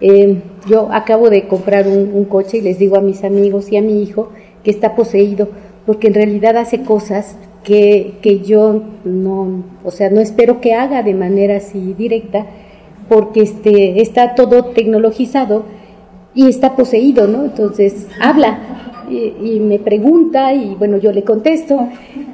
Eh, 0.00 0.38
yo 0.68 0.88
acabo 0.92 1.30
de 1.30 1.46
comprar 1.46 1.86
un, 1.88 2.24
coche 2.24 2.58
y 2.58 2.60
les 2.60 2.78
digo 2.78 2.96
a 2.96 3.00
mis 3.00 3.24
amigos 3.24 3.70
y 3.72 3.76
a 3.76 3.82
mi 3.82 4.02
hijo 4.02 4.30
que 4.62 4.70
está 4.70 4.94
poseído, 4.94 5.48
porque 5.86 6.08
en 6.08 6.14
realidad 6.14 6.56
hace 6.56 6.82
cosas 6.82 7.36
que, 7.62 8.14
que 8.20 8.40
yo 8.40 8.82
no, 9.04 9.62
o 9.84 9.90
sea, 9.90 10.10
no 10.10 10.20
espero 10.20 10.60
que 10.60 10.74
haga 10.74 11.02
de 11.02 11.14
manera 11.14 11.56
así 11.56 11.94
directa, 11.96 12.46
porque 13.08 13.42
este, 13.42 14.00
está 14.00 14.34
todo 14.34 14.66
tecnologizado 14.66 15.64
y 16.34 16.48
está 16.48 16.76
poseído, 16.76 17.26
¿no? 17.26 17.44
Entonces 17.44 18.08
habla 18.20 18.58
y, 19.08 19.60
me 19.60 19.78
pregunta 19.78 20.52
y 20.52 20.74
bueno, 20.74 20.98
yo 20.98 21.12
le 21.12 21.24
contesto. 21.24 21.88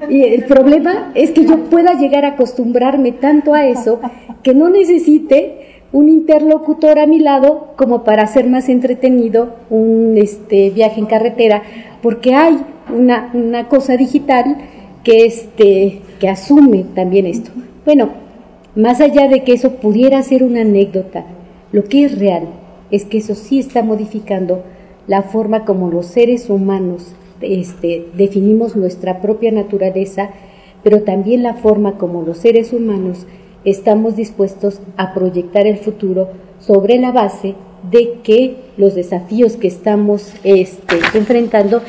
Y 0.08 0.22
el 0.22 0.44
problema 0.44 1.12
es 1.14 1.30
que 1.30 1.44
yo 1.44 1.58
pueda 1.64 1.94
llegar 1.94 2.24
a 2.24 2.28
acostumbrarme 2.28 3.12
tanto 3.12 3.54
a 3.54 3.66
eso 3.66 4.00
que 4.42 4.54
no 4.54 4.68
necesite 4.68 5.82
un 5.92 6.08
interlocutor 6.08 6.98
a 6.98 7.06
mi 7.06 7.20
lado 7.20 7.74
como 7.76 8.02
para 8.02 8.22
hacer 8.22 8.48
más 8.48 8.68
entretenido 8.68 9.56
un 9.68 10.16
este, 10.16 10.70
viaje 10.70 11.00
en 11.00 11.06
carretera 11.06 11.62
porque 12.00 12.34
hay 12.34 12.58
una, 12.94 13.30
una 13.34 13.68
cosa 13.68 13.96
digital 13.96 14.56
que, 15.04 15.26
este, 15.26 16.00
que 16.18 16.28
asume 16.28 16.84
también 16.94 17.26
esto. 17.26 17.50
Bueno, 17.84 18.21
más 18.74 19.00
allá 19.00 19.28
de 19.28 19.44
que 19.44 19.52
eso 19.52 19.76
pudiera 19.76 20.22
ser 20.22 20.42
una 20.42 20.62
anécdota, 20.62 21.26
Lo 21.72 21.84
que 21.84 22.04
es 22.04 22.18
real 22.18 22.48
es 22.90 23.06
que 23.06 23.18
eso 23.18 23.34
sí 23.34 23.58
está 23.58 23.82
modificando 23.82 24.62
la 25.06 25.22
forma 25.22 25.64
como 25.64 25.90
los 25.90 26.06
seres 26.06 26.50
humanos 26.50 27.14
este, 27.40 28.06
definimos 28.14 28.76
nuestra 28.76 29.20
propia 29.20 29.50
naturaleza, 29.52 30.30
pero 30.82 31.02
también 31.02 31.42
la 31.42 31.54
forma 31.54 31.98
como 31.98 32.22
los 32.22 32.38
seres 32.38 32.72
humanos 32.72 33.26
estamos 33.64 34.16
dispuestos 34.16 34.80
a 34.96 35.14
proyectar 35.14 35.66
el 35.66 35.78
futuro 35.78 36.28
sobre 36.60 36.98
la 36.98 37.10
base 37.10 37.54
de 37.90 38.20
que 38.22 38.56
los 38.76 38.94
desafíos 38.94 39.56
que 39.56 39.68
estamos 39.68 40.32
este, 40.44 40.96
enfrentando 41.14 41.82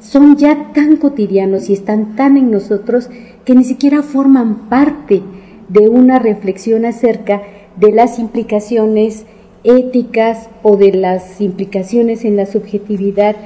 son 0.00 0.36
ya 0.36 0.72
tan 0.72 0.96
cotidianos 0.96 1.68
y 1.68 1.74
están 1.74 2.16
tan 2.16 2.36
en 2.36 2.50
nosotros 2.50 3.10
que 3.44 3.54
ni 3.54 3.64
siquiera 3.64 4.02
forman 4.02 4.68
parte 4.68 5.22
de 5.70 5.88
una 5.88 6.18
reflexión 6.18 6.84
acerca 6.84 7.42
de 7.76 7.92
las 7.92 8.18
implicaciones 8.18 9.24
éticas 9.64 10.50
o 10.62 10.76
de 10.76 10.92
las 10.92 11.40
implicaciones 11.40 12.24
en 12.24 12.36
la 12.36 12.46
subjetividad 12.46 13.36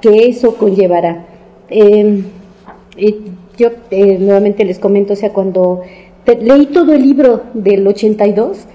que 0.00 0.28
eso 0.28 0.56
conllevará. 0.56 1.26
Em, 1.68 2.24
yo 3.56 3.70
eh, 3.90 4.18
nuevamente 4.18 4.64
les 4.64 4.78
comento, 4.78 5.14
o 5.14 5.16
sea, 5.16 5.32
cuando 5.32 5.82
leí 6.26 6.66
todo 6.66 6.92
el 6.92 7.02
libro 7.02 7.42
del 7.54 7.86
82 7.86 8.66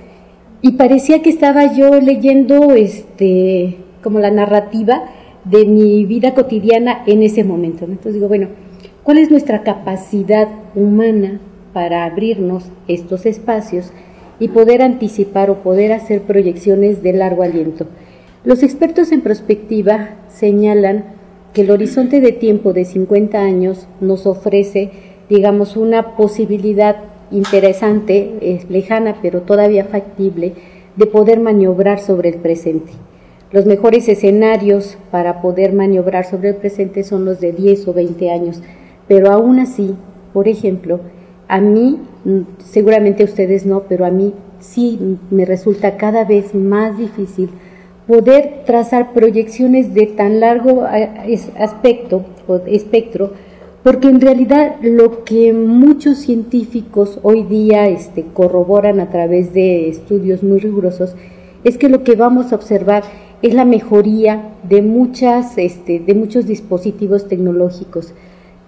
y 0.61 0.73
parecía 0.73 1.21
que 1.21 1.29
estaba 1.29 1.73
yo 1.73 2.01
leyendo 2.01 2.73
este 2.73 3.77
como 4.01 4.19
la 4.19 4.31
narrativa 4.31 5.05
de 5.43 5.65
mi 5.65 6.05
vida 6.05 6.33
cotidiana 6.33 7.03
en 7.05 7.23
ese 7.23 7.43
momento. 7.43 7.85
Entonces 7.85 8.15
digo, 8.15 8.27
bueno, 8.27 8.47
¿cuál 9.03 9.19
es 9.19 9.29
nuestra 9.29 9.63
capacidad 9.63 10.47
humana 10.75 11.39
para 11.75 12.05
abrirnos 12.05 12.71
estos 12.87 13.25
espacios 13.25 13.91
y 14.39 14.47
poder 14.47 14.81
anticipar 14.81 15.49
o 15.49 15.55
poder 15.55 15.91
hacer 15.91 16.21
proyecciones 16.21 17.03
de 17.03 17.11
largo 17.11 17.43
aliento? 17.43 17.85
Los 18.45 18.63
expertos 18.63 19.11
en 19.11 19.19
prospectiva 19.19 20.11
señalan 20.29 21.03
que 21.51 21.63
el 21.63 21.71
horizonte 21.71 22.21
de 22.21 22.31
tiempo 22.31 22.71
de 22.71 22.85
50 22.85 23.37
años 23.37 23.89
nos 23.99 24.25
ofrece, 24.25 24.91
digamos, 25.27 25.75
una 25.75 26.15
posibilidad 26.15 26.95
interesante, 27.29 28.61
lejana, 28.69 29.17
pero 29.21 29.41
todavía 29.41 29.83
factible, 29.83 30.53
de 30.95 31.05
poder 31.07 31.41
maniobrar 31.41 31.99
sobre 31.99 32.29
el 32.29 32.35
presente. 32.35 32.93
Los 33.51 33.65
mejores 33.65 34.07
escenarios 34.07 34.97
para 35.11 35.41
poder 35.41 35.73
maniobrar 35.73 36.25
sobre 36.25 36.49
el 36.49 36.55
presente 36.55 37.03
son 37.03 37.25
los 37.25 37.41
de 37.41 37.51
10 37.51 37.89
o 37.89 37.93
20 37.93 38.31
años, 38.31 38.61
pero 39.09 39.29
aún 39.29 39.59
así, 39.59 39.95
por 40.31 40.47
ejemplo, 40.47 41.01
a 41.47 41.59
mí, 41.61 41.99
seguramente 42.59 43.23
a 43.23 43.25
ustedes 43.25 43.65
no, 43.65 43.83
pero 43.87 44.05
a 44.05 44.11
mí 44.11 44.33
sí 44.59 45.17
me 45.29 45.45
resulta 45.45 45.97
cada 45.97 46.23
vez 46.23 46.55
más 46.55 46.97
difícil 46.97 47.49
poder 48.07 48.63
trazar 48.65 49.13
proyecciones 49.13 49.93
de 49.93 50.07
tan 50.07 50.39
largo 50.39 50.85
aspecto 51.57 52.25
o 52.47 52.57
espectro, 52.67 53.33
porque 53.83 54.07
en 54.07 54.21
realidad 54.21 54.75
lo 54.81 55.23
que 55.23 55.53
muchos 55.53 56.17
científicos 56.19 57.19
hoy 57.23 57.43
día 57.43 57.87
este, 57.87 58.23
corroboran 58.23 58.99
a 58.99 59.09
través 59.09 59.53
de 59.53 59.89
estudios 59.89 60.43
muy 60.43 60.59
rigurosos 60.59 61.15
es 61.63 61.77
que 61.77 61.89
lo 61.89 62.03
que 62.03 62.15
vamos 62.15 62.51
a 62.51 62.55
observar 62.55 63.03
es 63.41 63.53
la 63.53 63.65
mejoría 63.65 64.53
de, 64.67 64.81
muchas, 64.81 65.57
este, 65.57 65.99
de 65.99 66.13
muchos 66.13 66.47
dispositivos 66.47 67.27
tecnológicos 67.27 68.13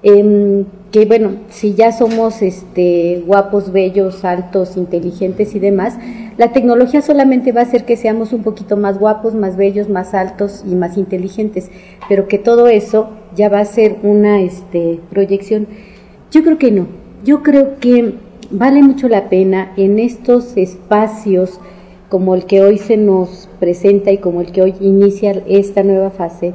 que 0.04 1.06
bueno, 1.06 1.32
si 1.50 1.74
ya 1.74 1.92
somos 1.92 2.42
este, 2.42 3.24
guapos, 3.26 3.72
bellos, 3.72 4.24
altos, 4.24 4.78
inteligentes 4.78 5.56
y 5.56 5.60
demás, 5.60 5.98
la 6.38 6.52
tecnología 6.52 7.02
solamente 7.02 7.52
va 7.52 7.62
a 7.62 7.64
hacer 7.64 7.84
que 7.84 7.98
seamos 7.98 8.32
un 8.32 8.44
poquito 8.44 8.78
más 8.78 9.00
guapos, 9.00 9.34
más 9.34 9.58
bellos, 9.58 9.90
más 9.90 10.14
altos 10.14 10.64
y 10.66 10.76
más 10.76 10.98
inteligentes, 10.98 11.72
pero 12.08 12.28
que 12.28 12.38
todo 12.38 12.68
eso 12.68 13.10
ya 13.36 13.50
va 13.50 13.60
a 13.60 13.66
ser 13.66 13.98
una 14.04 14.42
este, 14.42 15.00
proyección. 15.10 15.68
Yo 16.32 16.44
creo 16.44 16.58
que 16.58 16.72
no, 16.72 16.88
yo 17.26 17.42
creo 17.42 17.80
que 17.80 18.14
vale 18.52 18.84
mucho 18.84 19.10
la 19.10 19.30
pena 19.30 19.74
en 19.78 20.00
estos 20.00 20.56
espacios 20.58 21.60
como 22.10 22.36
el 22.36 22.46
que 22.46 22.62
hoy 22.62 22.78
se 22.78 22.98
nos 22.98 23.50
presenta 23.60 24.12
y 24.12 24.20
como 24.20 24.42
el 24.42 24.52
que 24.52 24.62
hoy 24.62 24.76
inicia 24.80 25.32
esta 25.48 25.84
nueva 25.84 26.12
fase, 26.12 26.54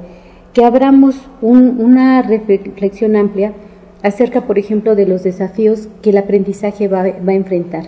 que 0.52 0.64
abramos 0.64 1.16
una 1.40 2.22
reflexión 2.22 3.16
amplia 3.16 3.52
acerca, 4.02 4.42
por 4.42 4.58
ejemplo, 4.58 4.94
de 4.94 5.06
los 5.06 5.22
desafíos 5.22 5.88
que 6.02 6.10
el 6.10 6.18
aprendizaje 6.18 6.88
va, 6.88 7.02
a 7.02 7.32
enfrentar. 7.32 7.84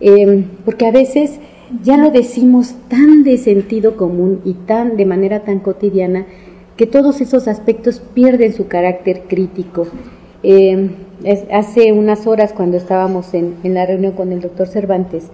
Em, 0.00 0.44
porque 0.64 0.86
a 0.86 0.92
veces 0.92 1.40
ya 1.82 1.96
lo 1.96 2.10
decimos 2.10 2.74
tan 2.88 3.24
de 3.24 3.38
sentido 3.38 3.96
común 3.96 4.40
y 4.44 4.52
tan 4.52 4.96
de 4.96 5.06
manera 5.06 5.40
tan 5.40 5.58
cotidiana 5.58 6.26
que 6.76 6.86
todos 6.86 7.20
esos 7.20 7.48
aspectos 7.48 8.00
pierden 8.14 8.52
su 8.52 8.68
carácter 8.68 9.22
crítico. 9.26 9.86
Em, 10.42 10.90
hace 11.50 11.92
unas 11.92 12.26
horas 12.26 12.52
cuando 12.52 12.76
estábamos 12.76 13.34
en, 13.34 13.56
en 13.64 13.74
la 13.74 13.86
reunión 13.86 14.12
con 14.12 14.30
el 14.30 14.42
doctor 14.42 14.68
Cervantes, 14.68 15.30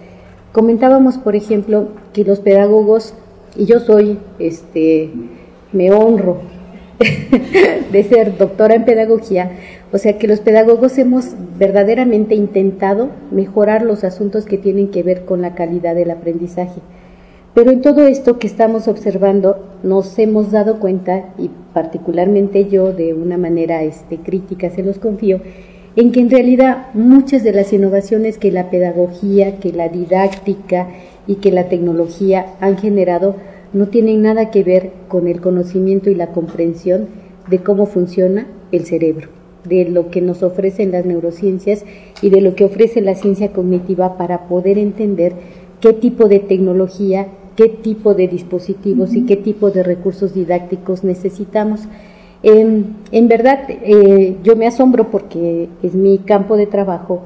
comentábamos, 0.53 1.17
por 1.17 1.35
ejemplo, 1.35 1.89
que 2.13 2.23
los 2.23 2.39
pedagogos, 2.39 3.13
y 3.55 3.65
yo 3.65 3.79
soy, 3.79 4.17
este, 4.39 5.11
me 5.73 5.91
honro 5.91 6.39
de 7.91 8.03
ser 8.03 8.37
doctora 8.37 8.75
en 8.75 8.85
pedagogía, 8.85 9.51
o 9.91 9.97
sea 9.97 10.17
que 10.17 10.27
los 10.27 10.39
pedagogos 10.39 10.97
hemos 10.97 11.31
verdaderamente 11.57 12.35
intentado 12.35 13.09
mejorar 13.31 13.83
los 13.83 14.03
asuntos 14.03 14.45
que 14.45 14.57
tienen 14.57 14.89
que 14.89 15.03
ver 15.03 15.25
con 15.25 15.41
la 15.41 15.55
calidad 15.55 15.95
del 15.95 16.11
aprendizaje. 16.11 16.81
Pero 17.53 17.71
en 17.71 17.81
todo 17.81 18.07
esto 18.07 18.39
que 18.39 18.47
estamos 18.47 18.87
observando 18.87 19.63
nos 19.83 20.17
hemos 20.17 20.51
dado 20.51 20.79
cuenta, 20.79 21.25
y 21.37 21.51
particularmente 21.73 22.67
yo 22.67 22.93
de 22.93 23.13
una 23.13 23.37
manera 23.37 23.83
este, 23.83 24.17
crítica 24.17 24.71
se 24.71 24.81
los 24.81 24.97
confío, 24.97 25.39
en 25.95 26.11
que 26.11 26.19
en 26.19 26.31
realidad 26.31 26.87
muchas 26.95 27.43
de 27.43 27.51
las 27.51 27.71
innovaciones 27.71 28.39
que 28.39 28.51
la 28.51 28.71
pedagogía, 28.71 29.59
que 29.59 29.71
la 29.71 29.89
didáctica 29.89 30.87
y 31.27 31.35
que 31.35 31.51
la 31.51 31.69
tecnología 31.69 32.47
han 32.59 32.77
generado 32.77 33.35
no 33.73 33.87
tienen 33.87 34.21
nada 34.21 34.51
que 34.51 34.63
ver 34.63 34.91
con 35.07 35.27
el 35.27 35.41
conocimiento 35.41 36.09
y 36.09 36.15
la 36.15 36.27
comprensión 36.27 37.07
de 37.49 37.59
cómo 37.59 37.85
funciona 37.85 38.47
el 38.71 38.85
cerebro, 38.85 39.29
de 39.65 39.85
lo 39.89 40.09
que 40.09 40.21
nos 40.21 40.43
ofrecen 40.43 40.91
las 40.91 41.05
neurociencias 41.05 41.83
y 42.21 42.29
de 42.29 42.41
lo 42.41 42.55
que 42.55 42.65
ofrece 42.65 43.01
la 43.01 43.15
ciencia 43.15 43.51
cognitiva 43.51 44.17
para 44.17 44.47
poder 44.47 44.77
entender 44.77 45.33
qué 45.81 45.93
tipo 45.93 46.27
de 46.27 46.39
tecnología, 46.39 47.27
qué 47.55 47.67
tipo 47.67 48.13
de 48.13 48.27
dispositivos 48.27 49.13
y 49.15 49.25
qué 49.25 49.37
tipo 49.37 49.71
de 49.71 49.83
recursos 49.83 50.33
didácticos 50.33 51.03
necesitamos. 51.03 51.81
En, 52.43 53.27
verdad, 53.29 53.69
eh, 53.69 54.35
yo 54.43 54.55
me 54.55 54.67
asombro 54.67 55.09
porque 55.09 55.69
es 55.81 55.93
mi 55.95 56.17
campo 56.19 56.57
de 56.57 56.67
trabajo 56.67 57.25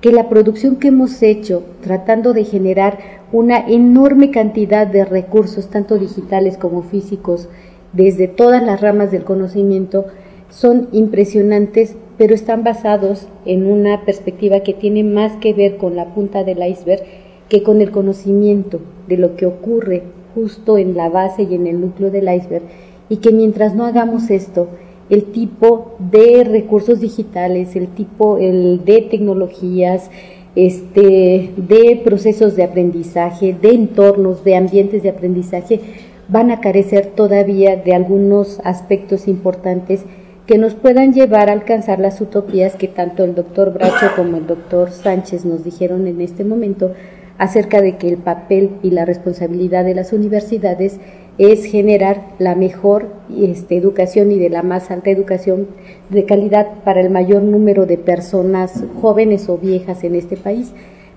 que 0.00 0.12
la 0.12 0.28
producción 0.28 0.76
que 0.76 0.88
hemos 0.88 1.22
hecho 1.22 1.64
tratando 1.82 2.32
de 2.32 2.44
generar 2.44 2.98
una 3.32 3.58
enorme 3.58 4.30
cantidad 4.30 4.86
de 4.86 5.04
recursos, 5.04 5.68
tanto 5.68 5.98
digitales 5.98 6.56
como 6.56 6.82
físicos, 6.82 7.48
desde 7.92 8.28
todas 8.28 8.62
las 8.62 8.80
ramas 8.80 9.10
del 9.10 9.24
conocimiento, 9.24 10.06
son 10.50 10.88
impresionantes, 10.92 11.96
pero 12.16 12.34
están 12.34 12.64
basados 12.64 13.26
en 13.44 13.66
una 13.66 14.04
perspectiva 14.04 14.60
que 14.60 14.72
tiene 14.72 15.04
más 15.04 15.36
que 15.36 15.52
ver 15.52 15.76
con 15.76 15.96
la 15.96 16.14
punta 16.14 16.44
del 16.44 16.66
iceberg 16.66 17.02
que 17.48 17.62
con 17.62 17.80
el 17.80 17.90
conocimiento 17.90 18.80
de 19.06 19.16
lo 19.16 19.36
que 19.36 19.46
ocurre 19.46 20.02
justo 20.34 20.78
en 20.78 20.96
la 20.96 21.08
base 21.08 21.44
y 21.44 21.54
en 21.54 21.66
el 21.66 21.80
núcleo 21.80 22.10
del 22.10 22.32
iceberg, 22.32 22.64
y 23.08 23.16
que 23.16 23.32
mientras 23.32 23.74
no 23.74 23.86
hagamos 23.86 24.30
esto, 24.30 24.68
el 25.10 25.24
tipo 25.24 25.96
de 25.98 26.44
recursos 26.44 27.00
digitales, 27.00 27.76
el 27.76 27.88
tipo 27.88 28.38
el 28.38 28.84
de 28.84 29.02
tecnologías, 29.02 30.10
este, 30.54 31.50
de 31.56 32.00
procesos 32.04 32.56
de 32.56 32.64
aprendizaje, 32.64 33.54
de 33.60 33.70
entornos, 33.70 34.44
de 34.44 34.56
ambientes 34.56 35.02
de 35.02 35.10
aprendizaje, 35.10 35.80
van 36.28 36.50
a 36.50 36.60
carecer 36.60 37.06
todavía 37.06 37.76
de 37.76 37.94
algunos 37.94 38.60
aspectos 38.64 39.28
importantes 39.28 40.04
que 40.46 40.58
nos 40.58 40.74
puedan 40.74 41.12
llevar 41.12 41.48
a 41.48 41.52
alcanzar 41.52 42.00
las 42.00 42.20
utopías 42.20 42.74
que 42.74 42.88
tanto 42.88 43.24
el 43.24 43.34
doctor 43.34 43.72
Bracho 43.72 44.06
como 44.16 44.38
el 44.38 44.46
doctor 44.46 44.90
Sánchez 44.90 45.44
nos 45.44 45.62
dijeron 45.62 46.06
en 46.06 46.20
este 46.20 46.44
momento 46.44 46.92
acerca 47.36 47.80
de 47.80 47.96
que 47.96 48.08
el 48.08 48.16
papel 48.16 48.70
y 48.82 48.90
la 48.90 49.04
responsabilidad 49.04 49.84
de 49.84 49.94
las 49.94 50.12
universidades 50.12 50.98
es 51.38 51.64
generar 51.64 52.32
la 52.38 52.56
mejor 52.56 53.06
este, 53.34 53.76
educación 53.76 54.32
y 54.32 54.38
de 54.38 54.50
la 54.50 54.62
más 54.62 54.90
alta 54.90 55.10
educación 55.10 55.68
de 56.10 56.24
calidad 56.24 56.66
para 56.84 57.00
el 57.00 57.10
mayor 57.10 57.42
número 57.42 57.86
de 57.86 57.96
personas 57.96 58.84
jóvenes 59.00 59.48
o 59.48 59.56
viejas 59.56 60.02
en 60.02 60.16
este 60.16 60.36
país. 60.36 60.72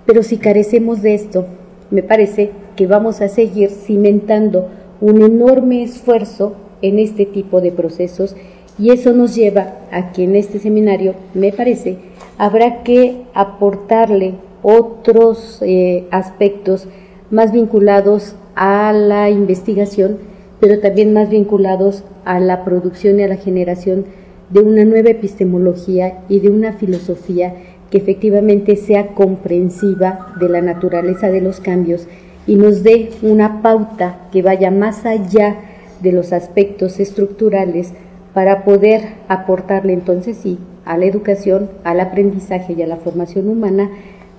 Pero 0.06 0.22
si 0.22 0.38
carecemos 0.38 1.02
de 1.02 1.16
esto, 1.16 1.46
me 1.90 2.04
parece 2.04 2.52
que 2.76 2.88
vamos 2.88 3.22
a 3.22 3.28
seguir 3.28 3.70
cimentando 3.72 4.70
un 5.02 5.24
enorme 5.24 5.84
esfuerzo 5.84 6.56
en 6.84 7.00
este 7.00 7.26
tipo 7.26 7.60
de 7.60 7.72
procesos 7.72 8.36
y 8.78 8.92
eso 8.92 9.14
nos 9.14 9.36
lleva 9.36 9.76
a 9.92 10.12
que 10.12 10.24
en 10.24 10.36
este 10.36 10.60
seminario, 10.60 11.16
me 11.34 11.52
parece, 11.52 11.98
habrá 12.38 12.84
que 12.84 13.24
aportarle 13.34 14.36
otros 14.64 15.60
eh, 15.62 16.06
aspectos 16.12 16.88
más 17.30 17.52
vinculados 17.52 18.36
a 18.56 18.94
la 18.94 19.30
investigación, 19.30 20.18
pero 20.60 20.80
también 20.80 21.14
más 21.14 21.30
vinculados 21.30 22.04
a 22.26 22.40
la 22.40 22.64
producción 22.64 23.20
y 23.20 23.24
a 23.24 23.28
la 23.28 23.38
generación 23.38 24.06
de 24.50 24.60
una 24.60 24.84
nueva 24.84 25.10
epistemología 25.10 26.20
y 26.30 26.40
de 26.40 26.50
una 26.50 26.74
filosofía 26.74 27.54
que 27.90 27.98
efectivamente 27.98 28.76
sea 28.76 29.08
comprensiva 29.08 30.34
de 30.40 30.50
la 30.50 30.62
naturaleza 30.62 31.30
de 31.30 31.42
los 31.42 31.60
cambios 31.60 32.08
y 32.48 32.56
nos 32.56 32.84
dé 32.84 33.12
una 33.22 33.62
pauta 33.62 34.28
que 34.32 34.42
vaya 34.42 34.72
más 34.72 35.06
allá 35.06 35.58
de 36.02 36.12
los 36.12 36.34
aspectos 36.34 37.00
estructurales 37.00 37.94
para 38.34 38.64
poder 38.64 39.02
aportarle 39.28 39.94
entonces 39.94 40.38
sí 40.38 40.58
a 40.86 40.98
la 40.98 41.06
educación, 41.06 41.70
al 41.84 42.00
aprendizaje 42.00 42.74
y 42.74 42.82
a 42.82 42.88
la 42.88 42.98
formación 42.98 43.50
humana 43.50 43.90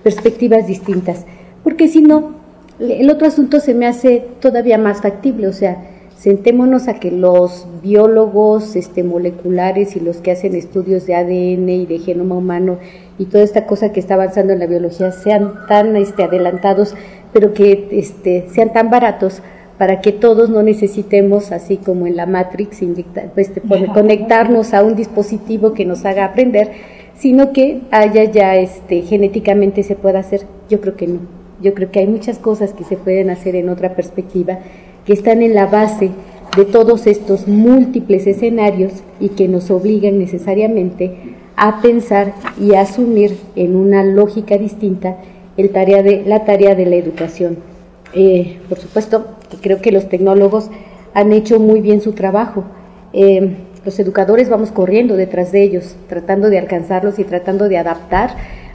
perspectivas 0.02 0.66
distintas. 0.66 1.24
Porque 1.62 1.88
si 1.88 2.00
no, 2.00 2.41
el 2.78 3.10
otro 3.10 3.26
asunto 3.26 3.60
se 3.60 3.74
me 3.74 3.86
hace 3.86 4.24
todavía 4.40 4.78
más 4.78 5.02
factible, 5.02 5.46
o 5.46 5.52
sea, 5.52 5.84
sentémonos 6.16 6.86
a 6.86 7.00
que 7.00 7.10
los 7.10 7.66
biólogos 7.82 8.76
este, 8.76 9.02
moleculares 9.02 9.96
y 9.96 10.00
los 10.00 10.18
que 10.18 10.30
hacen 10.30 10.54
estudios 10.54 11.04
de 11.06 11.16
ADN 11.16 11.68
y 11.68 11.86
de 11.86 11.98
genoma 11.98 12.36
humano 12.36 12.78
y 13.18 13.24
toda 13.24 13.42
esta 13.42 13.66
cosa 13.66 13.92
que 13.92 13.98
está 13.98 14.14
avanzando 14.14 14.52
en 14.52 14.60
la 14.60 14.66
biología 14.66 15.10
sean 15.10 15.66
tan 15.66 15.96
este, 15.96 16.22
adelantados, 16.22 16.94
pero 17.32 17.52
que 17.54 17.88
este, 17.90 18.46
sean 18.52 18.72
tan 18.72 18.88
baratos 18.88 19.42
para 19.78 20.00
que 20.00 20.12
todos 20.12 20.48
no 20.48 20.62
necesitemos, 20.62 21.50
así 21.50 21.76
como 21.76 22.06
en 22.06 22.16
la 22.16 22.26
Matrix, 22.26 22.78
pues, 23.34 23.50
conectarnos 23.92 24.74
a 24.74 24.84
un 24.84 24.94
dispositivo 24.94 25.74
que 25.74 25.84
nos 25.84 26.04
haga 26.04 26.24
aprender, 26.24 26.70
sino 27.16 27.52
que 27.52 27.80
haya 27.90 28.22
ya 28.24 28.54
este, 28.54 29.02
genéticamente 29.02 29.82
se 29.82 29.96
pueda 29.96 30.20
hacer. 30.20 30.42
Yo 30.68 30.80
creo 30.80 30.94
que 30.94 31.08
no. 31.08 31.41
Yo 31.62 31.74
creo 31.74 31.90
que 31.90 32.00
hay 32.00 32.06
muchas 32.06 32.38
cosas 32.38 32.72
que 32.72 32.84
se 32.84 32.96
pueden 32.96 33.30
hacer 33.30 33.54
en 33.54 33.68
otra 33.68 33.94
perspectiva, 33.94 34.58
que 35.06 35.12
están 35.12 35.42
en 35.42 35.54
la 35.54 35.66
base 35.66 36.10
de 36.56 36.64
todos 36.64 37.06
estos 37.06 37.48
múltiples 37.48 38.26
escenarios 38.26 38.92
y 39.20 39.30
que 39.30 39.48
nos 39.48 39.70
obligan 39.70 40.18
necesariamente 40.18 41.12
a 41.56 41.80
pensar 41.80 42.34
y 42.60 42.74
a 42.74 42.82
asumir 42.82 43.36
en 43.56 43.76
una 43.76 44.02
lógica 44.02 44.58
distinta 44.58 45.16
el 45.56 45.70
tarea 45.70 46.02
de, 46.02 46.24
la 46.26 46.44
tarea 46.44 46.74
de 46.74 46.86
la 46.86 46.96
educación. 46.96 47.58
Eh, 48.14 48.58
por 48.68 48.78
supuesto, 48.78 49.26
creo 49.60 49.80
que 49.80 49.92
los 49.92 50.08
tecnólogos 50.08 50.68
han 51.14 51.32
hecho 51.32 51.60
muy 51.60 51.80
bien 51.80 52.00
su 52.00 52.12
trabajo. 52.12 52.64
Eh, 53.12 53.56
los 53.84 53.98
educadores 53.98 54.48
vamos 54.48 54.70
corriendo 54.70 55.16
detrás 55.16 55.52
de 55.52 55.62
ellos, 55.62 55.96
tratando 56.08 56.50
de 56.50 56.58
alcanzarlos 56.58 57.18
y 57.18 57.24
tratando 57.24 57.68
de 57.68 57.78
adaptar 57.78 58.30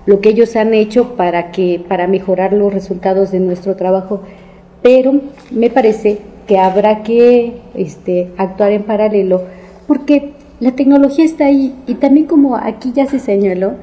lo 0.08 0.22
que 0.22 0.30
ellos 0.30 0.56
han 0.56 0.74
hecho 0.74 1.16
para 1.16 1.52
que 1.52 1.84
para 1.88 2.08
mejorar 2.08 2.54
los 2.54 2.74
resultados 2.74 3.32
de 3.32 3.40
nuestro 3.40 3.76
trabajo. 3.76 4.22
Pero 4.82 5.22
me 5.52 5.70
parece 5.70 6.18
que 6.48 6.58
habrá 6.58 7.04
que 7.04 7.58
este, 7.76 8.32
actuar 8.38 8.72
en 8.72 8.84
paralelo 8.84 9.44
porque 9.86 10.32
la 10.60 10.72
tecnología 10.72 11.26
está 11.26 11.46
ahí 11.46 11.76
y 11.86 11.96
también 11.96 12.26
como 12.26 12.56
aquí 12.56 12.92
ya 12.96 13.06
se 13.06 13.20
señaló, 13.20 13.74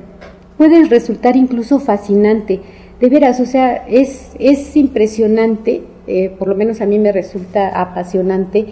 puede 0.56 0.84
resultar 0.86 1.36
incluso 1.36 1.78
fascinante. 1.78 2.60
De 3.00 3.08
veras, 3.08 3.38
o 3.40 3.46
sea, 3.46 3.84
es, 3.86 4.32
es 4.38 4.76
impresionante, 4.76 5.82
eh, 6.06 6.30
por 6.38 6.48
lo 6.48 6.54
menos 6.54 6.80
a 6.80 6.86
mí 6.86 6.98
me 6.98 7.12
resulta 7.12 7.80
apasionante, 7.80 8.66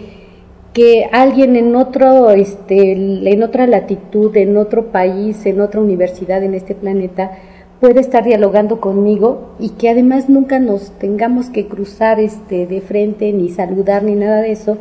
que 0.73 1.07
alguien 1.11 1.55
en 1.55 1.75
otro, 1.75 2.31
este, 2.31 2.93
en 2.93 3.43
otra 3.43 3.67
latitud, 3.67 4.35
en 4.35 4.57
otro 4.57 4.87
país, 4.91 5.45
en 5.45 5.61
otra 5.61 5.79
universidad 5.79 6.43
en 6.43 6.55
este 6.55 6.73
planeta, 6.73 7.31
puede 7.79 7.99
estar 7.99 8.23
dialogando 8.23 8.79
conmigo 8.79 9.51
y 9.59 9.69
que 9.71 9.89
además 9.89 10.29
nunca 10.29 10.57
nos 10.59 10.91
tengamos 10.97 11.49
que 11.49 11.67
cruzar 11.67 12.19
este, 12.19 12.65
de 12.65 12.81
frente, 12.81 13.31
ni 13.33 13.49
saludar, 13.49 14.03
ni 14.03 14.15
nada 14.15 14.41
de 14.41 14.51
eso, 14.51 14.77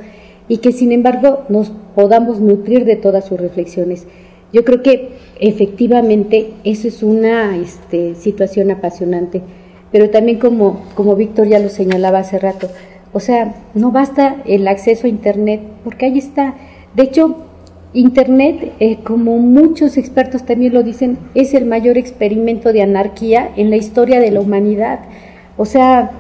y 0.49 0.59
que 0.59 0.73
sin 0.73 0.93
embargo 0.93 1.41
nos 1.49 1.73
podamos 1.95 2.41
nutrir 2.41 2.85
de 2.85 2.97
todas 2.97 3.27
sus 3.27 3.39
reflexiones. 3.39 4.07
Yo 4.53 4.65
creo 4.65 4.83
que 4.83 5.11
efectivamente 5.41 6.53
eso 6.65 6.89
es 6.89 7.03
una 7.03 7.57
este, 7.57 8.15
situación 8.15 8.71
apasionante, 8.71 9.43
pero 9.91 10.09
también 10.09 10.39
como, 10.39 10.85
como 10.95 11.17
Víctor 11.17 11.49
ya 11.49 11.59
lo 11.59 11.69
señalaba 11.69 12.21
hace 12.21 12.39
rato, 12.39 12.69
o 13.13 13.21
sea, 13.21 13.55
no 13.75 13.91
basta 13.91 14.37
el 14.47 14.67
acceso 14.69 15.07
a 15.07 15.11
Internet, 15.11 15.61
porque 15.85 16.07
ahí 16.07 16.19
está. 16.19 16.55
De 16.95 17.03
hecho, 17.03 17.37
Internet, 17.95 18.73
eh, 18.81 18.99
como 19.05 19.37
muchos 19.37 19.99
expertos 19.99 20.45
también 20.45 20.73
lo 20.73 20.83
dicen, 20.83 21.19
es 21.35 21.53
el 21.53 21.67
mayor 21.67 21.99
experimento 21.99 22.73
de 22.73 22.83
anarquía 22.83 23.51
en 23.57 23.69
la 23.69 23.77
historia 23.77 24.19
de 24.19 24.31
la 24.31 24.41
humanidad. 24.41 25.01
O 25.59 25.67
sea, 25.67 26.13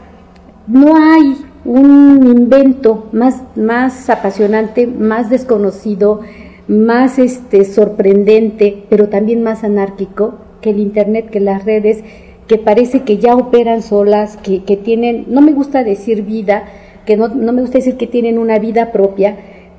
no 0.66 0.96
hay 0.96 1.34
un 1.64 2.26
invento 2.26 3.08
más, 3.12 3.42
más 3.56 4.10
apasionante, 4.10 4.86
más 4.86 5.30
desconocido, 5.30 6.20
más 6.68 7.18
este, 7.18 7.64
sorprendente, 7.64 8.84
pero 8.90 9.08
también 9.08 9.42
más 9.42 9.64
anárquico 9.64 10.34
que 10.60 10.70
el 10.70 10.78
Internet, 10.78 11.30
que 11.30 11.40
las 11.40 11.64
redes, 11.64 12.04
que 12.48 12.58
parece 12.58 13.00
que 13.02 13.16
ya 13.16 13.34
operan 13.34 13.82
solas, 13.82 14.36
que, 14.36 14.62
que 14.64 14.76
tienen, 14.76 15.24
no 15.28 15.40
me 15.40 15.52
gusta 15.52 15.84
decir 15.84 16.22
vida, 16.22 16.64
que 17.06 17.16
no, 17.16 17.28
no, 17.28 17.52
me 17.52 17.60
gusta 17.60 17.78
decir 17.78 17.96
que 17.96 18.06
tienen 18.06 18.38
una 18.38 18.58
vida 18.58 18.92
propia, 18.92 19.36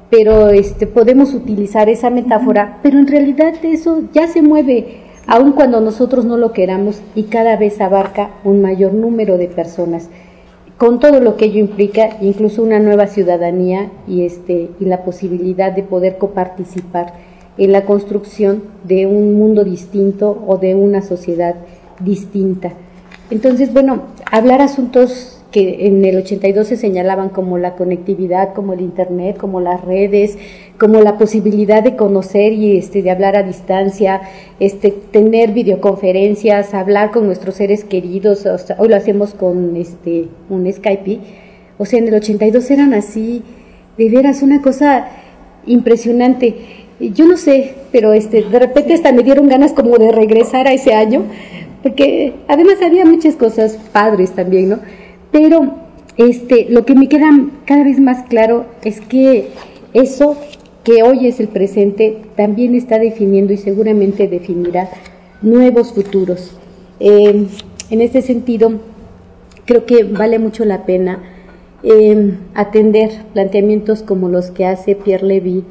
pero 0.10 0.50
este, 0.50 0.88
podemos 0.88 1.34
utilizar 1.34 1.90
esa 1.90 2.10
metáfora, 2.10 2.80
pero 2.84 3.00
en 3.00 3.08
realidad 3.08 3.54
eso 3.64 4.04
ya 4.14 4.28
se 4.28 4.42
mueve, 4.42 4.98
aun 5.28 5.54
cuando 5.54 5.82
nosotros 5.82 6.26
no 6.26 6.38
lo 6.38 6.52
queramos, 6.52 7.02
y 7.16 7.24
cada 7.24 7.58
vez 7.58 7.82
abarca 7.82 8.32
un 8.44 8.62
mayor 8.62 8.94
número 8.94 9.38
de 9.38 9.48
personas 9.48 10.10
con 10.78 11.00
todo 11.00 11.20
lo 11.20 11.38
que 11.38 11.46
ello 11.46 11.60
implica, 11.60 12.18
incluso 12.20 12.62
una 12.64 12.80
nueva 12.80 13.08
ciudadanía 13.08 13.90
y, 14.08 14.26
este, 14.26 14.70
y 14.80 14.86
la 14.86 15.04
posibilidad 15.04 15.72
de 15.72 15.84
poder 15.84 16.18
coparticipar 16.18 17.14
en 17.58 17.72
la 17.72 17.86
construcción 17.86 18.64
de 18.84 19.06
un 19.06 19.36
mundo 19.36 19.64
distinto 19.64 20.44
o 20.46 20.58
de 20.58 20.76
una 20.76 21.02
sociedad 21.02 21.56
distinta. 22.00 22.74
Entonces, 23.30 23.72
bueno, 23.72 24.02
hablar 24.30 24.62
asuntos 24.62 25.33
que 25.54 25.86
en 25.86 26.04
el 26.04 26.18
82 26.18 26.68
se 26.68 26.78
señalaban 26.78 27.30
como 27.30 27.60
la 27.60 27.76
conectividad, 27.76 28.54
como 28.54 28.74
el 28.74 28.82
Internet, 28.82 29.38
como 29.38 29.62
las 29.62 29.86
redes, 29.86 30.38
como 30.80 31.00
la 31.00 31.20
posibilidad 31.20 31.84
de 31.84 31.96
conocer 31.96 32.54
y 32.54 32.76
este, 32.76 33.04
de 33.04 33.12
hablar 33.12 33.36
a 33.36 33.44
distancia, 33.44 34.22
este, 34.60 34.90
tener 34.90 35.52
videoconferencias, 35.52 36.74
hablar 36.74 37.12
con 37.12 37.28
nuestros 37.28 37.56
seres 37.56 37.84
queridos, 37.84 38.46
hoy 38.80 38.90
lo 38.90 38.96
hacemos 38.96 39.36
con 39.36 39.78
este, 39.78 40.28
un 40.50 40.70
Skype, 40.74 41.20
o 41.78 41.86
sea, 41.86 42.00
en 42.00 42.08
el 42.08 42.16
82 42.16 42.72
eran 42.72 42.96
así, 42.96 43.44
de 43.96 44.10
veras, 44.10 44.42
una 44.42 44.60
cosa 44.60 45.08
impresionante. 45.68 46.56
Yo 47.00 47.28
no 47.28 47.38
sé, 47.38 47.76
pero 47.92 48.12
este, 48.14 48.42
de 48.42 48.60
repente 48.60 48.96
hasta 48.96 49.12
me 49.12 49.22
dieron 49.22 49.48
ganas 49.48 49.74
como 49.74 49.98
de 50.00 50.12
regresar 50.12 50.68
a 50.68 50.74
ese 50.74 50.96
año, 50.96 51.26
porque 51.84 52.34
además 52.48 52.78
había 52.82 53.06
muchas 53.06 53.36
cosas 53.36 53.78
padres 53.92 54.32
también, 54.32 54.70
¿no? 54.70 54.80
Pero 55.34 55.74
este, 56.16 56.68
lo 56.70 56.86
que 56.86 56.96
me 56.96 57.10
queda 57.10 57.30
cada 57.66 57.84
vez 57.84 58.00
más 58.00 58.24
claro 58.30 58.68
es 58.84 59.02
que 59.02 59.50
eso 59.94 60.38
que 60.84 61.02
hoy 61.02 61.28
es 61.28 61.40
el 61.40 61.48
presente 61.48 62.20
también 62.38 62.76
está 62.76 63.00
definiendo 63.00 63.52
y 63.52 63.58
seguramente 63.58 64.28
definirá 64.28 64.90
nuevos 65.42 65.92
futuros. 65.94 66.56
Em, 67.00 67.48
en 67.90 68.02
este 68.02 68.22
sentido, 68.22 68.74
creo 69.66 69.86
que 69.86 70.04
vale 70.04 70.40
mucho 70.40 70.66
la 70.66 70.86
pena 70.86 71.24
em, 71.82 72.38
atender 72.54 73.10
planteamientos 73.34 74.04
como 74.04 74.30
los 74.30 74.52
que 74.52 74.66
hace 74.66 74.96
Pierre 74.96 75.26
Levy 75.26 75.64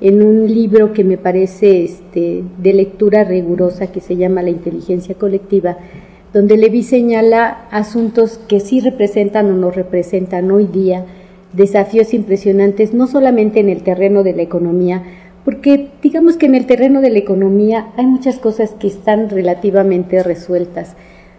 en 0.00 0.22
un 0.22 0.52
libro 0.52 0.92
que 0.94 1.04
me 1.04 1.18
parece 1.18 1.84
este, 1.84 2.42
de 2.58 2.72
lectura 2.72 3.24
rigurosa 3.24 3.92
que 3.92 4.00
se 4.00 4.16
llama 4.16 4.42
La 4.42 4.50
inteligencia 4.50 5.14
colectiva, 5.14 5.76
donde 6.32 6.56
Levi 6.56 6.82
señala 6.82 7.66
asuntos 7.70 8.40
que 8.48 8.60
sí 8.60 8.80
representan 8.80 9.50
o 9.50 9.54
no 9.54 9.70
representan 9.70 10.50
hoy 10.50 10.66
día 10.66 11.04
desafíos 11.52 12.14
impresionantes, 12.14 12.94
no 12.94 13.06
solamente 13.06 13.60
en 13.60 13.68
el 13.68 13.82
terreno 13.82 14.22
de 14.22 14.34
la 14.34 14.42
economía, 14.42 15.02
porque 15.44 15.88
digamos 16.02 16.36
que 16.36 16.46
en 16.46 16.54
el 16.54 16.66
terreno 16.66 17.00
de 17.00 17.10
la 17.10 17.18
economía 17.18 17.88
hay 17.96 18.06
muchas 18.06 18.38
cosas 18.38 18.72
que 18.78 18.86
están 18.86 19.30
relativamente 19.30 20.22
resueltas, 20.22 20.94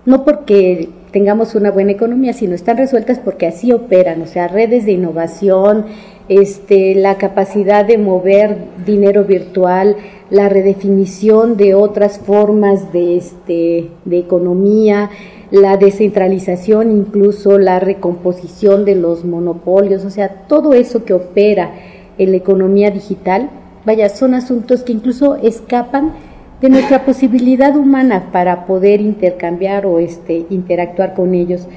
no 0.05 0.25
porque 0.25 0.89
tengamos 1.11 1.55
una 1.55 1.71
buena 1.71 1.91
economía, 1.91 2.33
sino 2.33 2.55
están 2.55 2.77
resueltas 2.77 3.19
porque 3.19 3.47
así 3.47 3.71
operan, 3.71 4.21
o 4.21 4.25
sea, 4.25 4.47
redes 4.47 4.85
de 4.85 4.93
innovación, 4.93 5.85
este, 6.29 6.95
la 6.95 7.17
capacidad 7.17 7.85
de 7.85 7.97
mover 7.97 8.57
dinero 8.85 9.25
virtual, 9.25 9.97
la 10.29 10.49
redefinición 10.49 11.57
de 11.57 11.75
otras 11.75 12.19
formas 12.19 12.93
de, 12.93 13.17
este, 13.17 13.89
de 14.05 14.17
economía, 14.17 15.09
la 15.51 15.75
descentralización, 15.75 16.91
incluso 16.91 17.57
la 17.57 17.79
recomposición 17.79 18.85
de 18.85 18.95
los 18.95 19.25
monopolios, 19.25 20.05
o 20.05 20.09
sea, 20.09 20.29
todo 20.47 20.73
eso 20.73 21.03
que 21.03 21.13
opera 21.13 21.73
en 22.17 22.31
la 22.31 22.37
economía 22.37 22.91
digital, 22.91 23.49
vaya, 23.85 24.07
son 24.09 24.33
asuntos 24.33 24.83
que 24.83 24.93
incluso 24.93 25.35
escapan 25.35 26.13
de 26.61 26.69
nuestra 26.69 27.03
posibilidad 27.03 27.75
humana 27.75 28.29
para 28.31 28.65
poder 28.65 29.01
intercambiar 29.01 29.85
o 29.85 29.99
este, 29.99 30.45
interactuar 30.49 31.15
con 31.15 31.33
ellos. 31.33 31.67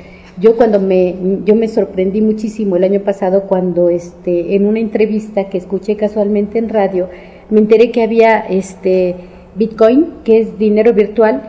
Yo 0.40 0.56
cuando 0.56 0.80
me, 0.80 1.14
yo 1.44 1.54
me 1.54 1.68
sorprendí 1.68 2.20
muchísimo 2.20 2.76
el 2.76 2.84
año 2.84 3.00
pasado 3.00 3.42
cuando 3.42 3.88
este, 3.88 4.56
en 4.56 4.66
una 4.66 4.80
entrevista 4.80 5.48
que 5.48 5.58
escuché 5.58 5.96
casualmente 5.96 6.58
en 6.58 6.68
radio, 6.68 7.08
me 7.50 7.60
enteré 7.60 7.92
que 7.92 8.02
había 8.02 8.40
este 8.40 9.14
Bitcoin, 9.54 10.06
que 10.24 10.40
es 10.40 10.58
dinero 10.58 10.92
virtual, 10.92 11.42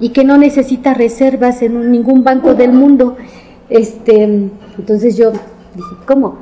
y 0.00 0.08
que 0.08 0.24
no 0.24 0.36
necesita 0.38 0.94
reservas 0.94 1.62
en 1.62 1.92
ningún 1.92 2.24
banco 2.24 2.54
del 2.54 2.72
mundo. 2.72 3.16
Este, 3.70 4.24
entonces 4.24 5.16
yo 5.16 5.30
dije, 5.30 5.94
¿cómo? 6.06 6.38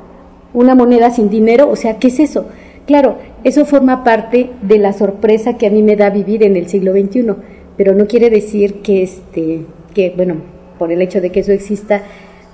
¿Una 0.53 0.73
moneda 0.73 1.11
sin 1.11 1.29
dinero? 1.29 1.69
O 1.69 1.75
sea, 1.75 1.99
¿qué 1.99 2.07
es 2.07 2.19
eso? 2.19 2.47
Claro, 2.87 3.17
eso 3.43 3.65
forma 3.65 4.03
parte 4.03 4.49
de 4.63 4.79
la 4.79 4.93
sorpresa 4.93 5.57
que 5.57 5.67
a 5.67 5.69
mí 5.69 5.83
me 5.83 5.95
da 5.95 6.09
vivir 6.09 6.41
en 6.43 6.55
el 6.55 6.67
siglo 6.67 6.93
XXI, 6.93 7.35
pero 7.77 7.93
no 7.93 8.07
quiere 8.07 8.31
decir 8.31 8.81
que, 8.81 9.03
este, 9.03 9.65
que 9.93 10.11
bueno, 10.15 10.37
por 10.81 10.91
el 10.91 11.03
hecho 11.03 11.21
de 11.21 11.29
que 11.29 11.41
eso 11.41 11.51
exista, 11.51 12.01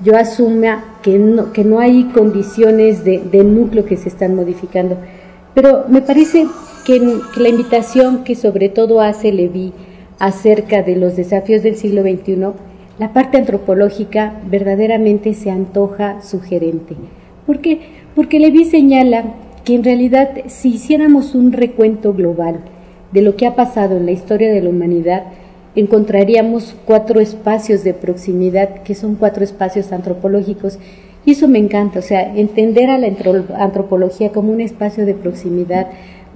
yo 0.03 0.17
asuma 0.17 0.97
que 1.01 1.17
no, 1.17 1.53
que 1.53 1.63
no 1.63 1.79
hay 1.79 2.03
condiciones 2.13 3.05
de, 3.05 3.41
núcleo 3.45 3.85
que 3.85 3.95
se 3.95 4.09
están 4.09 4.35
modificando. 4.35 4.97
Pero 5.53 5.85
me 5.87 6.01
parece 6.01 6.45
que, 6.85 6.99
la 7.37 7.47
invitación 7.47 8.25
que 8.25 8.35
sobre 8.35 8.67
todo 8.67 8.99
hace 8.99 9.31
Levi 9.31 9.71
acerca 10.19 10.83
de 10.83 10.97
los 10.97 11.15
desafíos 11.15 11.63
del 11.63 11.77
siglo 11.77 12.01
XXI, 12.01 12.47
la 12.99 13.13
parte 13.13 13.37
antropológica 13.37 14.33
verdaderamente 14.51 15.33
se 15.33 15.49
antoja 15.49 16.21
sugerente. 16.21 16.95
¿Por 17.45 17.59
qué? 17.59 17.79
Porque 18.13 18.41
Levi 18.41 18.65
señala 18.65 19.23
que 19.63 19.73
en 19.73 19.85
realidad 19.85 20.31
si 20.47 20.73
hiciéramos 20.73 21.33
un 21.33 21.53
recuento 21.53 22.13
global 22.13 22.59
de 23.13 23.21
lo 23.21 23.37
que 23.37 23.47
ha 23.47 23.55
pasado 23.55 23.95
en 23.95 24.05
la 24.05 24.11
historia 24.11 24.51
de 24.51 24.61
la 24.61 24.69
humanidad, 24.69 25.23
encontraríamos 25.77 26.75
cuatro 26.85 27.19
espacios 27.19 27.83
de 27.83 27.93
proximidad, 27.93 28.83
que 28.83 28.95
son 28.95 29.15
cuatro 29.15 29.43
espacios 29.43 29.91
antropológicos. 29.91 30.77
Y 31.25 31.31
eso 31.31 31.47
me 31.47 31.59
encanta, 31.59 31.99
o 31.99 32.01
sea, 32.01 32.35
entender 32.35 32.89
a 32.89 32.97
la 32.97 33.07
antropología 33.57 34.31
como 34.31 34.51
un 34.51 34.61
espacio 34.61 35.05
de 35.05 35.13
proximidad 35.13 35.87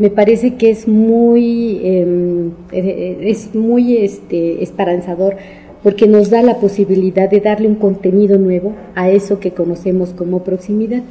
me 0.01 0.09
parece 0.09 0.55
que 0.55 0.71
es 0.71 0.87
muy, 0.87 1.79
em, 1.83 2.51
eh, 2.71 3.17
es 3.21 3.53
muy 3.53 3.97
este, 3.97 4.63
esperanzador 4.63 5.35
porque 5.83 6.07
nos 6.07 6.29
da 6.29 6.41
la 6.41 6.57
posibilidad 6.57 7.29
de 7.29 7.39
darle 7.39 7.67
un 7.67 7.75
contenido 7.75 8.39
nuevo 8.39 8.73
a 8.95 9.09
eso 9.09 9.39
que 9.39 9.51
conocemos 9.51 10.09
como 10.09 10.43
proximidad. 10.43 11.03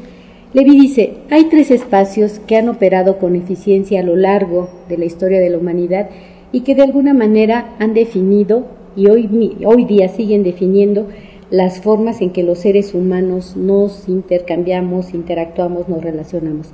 Levi 0.52 0.80
dice, 0.80 1.14
hay 1.30 1.44
tres 1.44 1.70
espacios 1.70 2.40
que 2.48 2.56
han 2.56 2.68
operado 2.68 3.18
con 3.18 3.36
eficiencia 3.36 4.00
a 4.00 4.02
lo 4.02 4.16
largo 4.16 4.68
de 4.88 4.98
la 4.98 5.04
historia 5.04 5.38
de 5.38 5.50
la 5.50 5.58
humanidad 5.58 6.08
y 6.52 6.60
que 6.60 6.74
de 6.74 6.82
alguna 6.82 7.14
manera 7.14 7.74
han 7.78 7.94
definido 7.94 8.64
y 8.96 9.08
hoy, 9.08 9.56
hoy 9.64 9.84
día 9.84 10.08
siguen 10.08 10.42
definiendo 10.42 11.06
las 11.50 11.80
formas 11.80 12.20
en 12.20 12.30
que 12.30 12.42
los 12.42 12.60
seres 12.60 12.94
humanos 12.94 13.56
nos 13.56 14.08
intercambiamos, 14.08 15.14
interactuamos, 15.14 15.88
nos 15.88 16.02
relacionamos. 16.02 16.72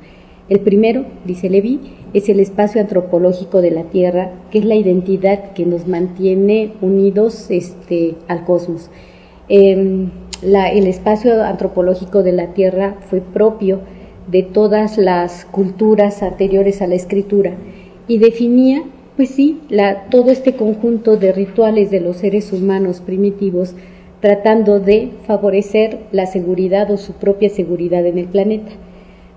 El 0.49 0.61
primero, 0.61 1.05
dice 1.25 1.51
Levi, 1.51 1.81
es 2.13 2.29
el 2.29 2.39
espacio 2.39 2.81
antropológico 2.81 3.61
de 3.61 3.73
la 3.73 3.85
Tierra, 3.85 4.31
que 4.51 4.59
es 4.59 4.65
la 4.65 4.77
identidad 4.77 5.53
que 5.55 5.67
nos 5.67 5.89
mantiene 5.89 6.73
unidos 6.81 7.51
este, 7.51 8.15
al 8.29 8.45
cosmos. 8.45 8.91
Em, 9.49 10.11
el 10.43 10.87
espacio 10.87 11.43
antropológico 11.43 12.23
de 12.23 12.33
la 12.33 12.55
Tierra 12.55 12.97
fue 13.09 13.21
propio 13.21 13.81
de 14.31 14.43
todas 14.43 14.99
las 14.99 15.47
culturas 15.47 16.23
anteriores 16.23 16.83
a 16.83 16.87
la 16.87 16.95
escritura 16.95 17.55
y 18.07 18.19
definía, 18.19 18.83
pues 19.17 19.31
sí, 19.31 19.61
todo 20.11 20.31
este 20.31 20.57
conjunto 20.57 21.17
de 21.17 21.33
rituales 21.33 21.91
de 21.91 22.01
los 22.01 22.19
seres 22.19 22.53
humanos 22.53 23.01
primitivos 23.01 23.75
tratando 24.21 24.79
de 24.79 25.11
favorecer 25.27 26.01
la 26.13 26.27
seguridad 26.27 26.91
o 26.91 26.97
su 26.97 27.15
propia 27.15 27.49
seguridad 27.49 28.05
en 28.07 28.19
el 28.19 28.27
planeta. 28.27 28.73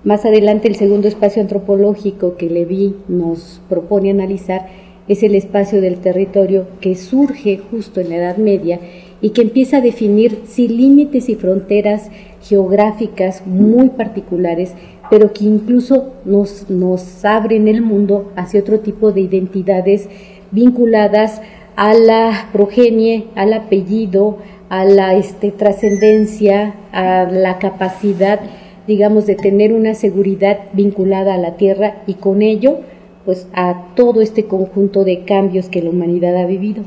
Más 0.03 0.25
adelante 0.25 0.67
el 0.67 0.75
segundo 0.75 1.07
espacio 1.07 1.41
antropológico 1.41 2.35
que 2.37 2.49
Levi 2.49 2.95
nos 3.07 3.61
propone 3.69 4.11
analizar 4.11 4.67
es 5.07 5.23
el 5.23 5.35
espacio 5.35 5.81
del 5.81 5.99
territorio 5.99 6.67
que 6.81 6.95
surge 6.95 7.57
justo 7.57 7.99
en 7.99 8.09
la 8.09 8.17
Edad 8.17 8.37
Media 8.37 8.79
y 9.21 9.31
que 9.31 9.41
empieza 9.41 9.77
a 9.77 9.81
definir 9.81 10.43
sí 10.45 10.67
límites 10.67 11.29
y 11.29 11.35
fronteras 11.35 12.09
geográficas 12.41 13.45
muy 13.45 13.89
particulares, 13.89 14.73
pero 15.09 15.33
que 15.33 15.45
incluso 15.45 16.13
nos, 16.25 16.69
nos 16.69 17.25
abren 17.25 17.67
el 17.67 17.81
mundo 17.81 18.31
hacia 18.35 18.61
otro 18.61 18.79
tipo 18.79 19.11
de 19.11 19.21
identidades 19.21 20.07
vinculadas 20.51 21.41
a 21.75 21.93
la 21.93 22.49
progenie, 22.51 23.25
al 23.35 23.53
apellido, 23.53 24.37
a 24.69 24.85
la 24.85 25.15
este, 25.15 25.51
trascendencia, 25.51 26.75
a 26.91 27.23
la 27.23 27.57
capacidad, 27.57 28.39
digamos, 28.87 29.25
de 29.25 29.35
tener 29.35 29.73
una 29.73 29.93
seguridad 29.93 30.59
vinculada 30.73 31.33
a 31.33 31.37
la 31.37 31.57
tierra 31.57 32.03
y 32.05 32.15
con 32.15 32.41
ello, 32.41 32.79
pues 33.25 33.47
a 33.53 33.93
todo 33.95 34.21
este 34.21 34.45
conjunto 34.45 35.03
de 35.03 35.23
cambios 35.23 35.69
que 35.69 35.81
la 35.81 35.89
humanidad 35.89 36.35
ha 36.37 36.45
vivido. 36.45 36.83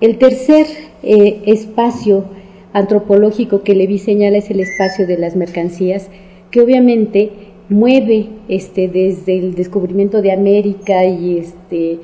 El 0.00 0.16
tercer 0.16 0.66
eh, 1.02 1.42
espacio 1.44 2.24
antropológico 2.72 3.62
que 3.62 3.74
Levi 3.74 3.98
señala 3.98 4.38
es 4.38 4.50
el 4.50 4.60
espacio 4.60 5.06
de 5.06 5.18
las 5.18 5.36
mercancías, 5.36 6.08
que 6.50 6.62
obviamente 6.62 7.30
mueve 7.68 8.28
este, 8.48 8.88
desde 8.88 9.38
el 9.38 9.54
descubrimiento 9.54 10.22
de 10.22 10.32
América 10.32 11.04
y, 11.04 11.36
este, 11.36 11.98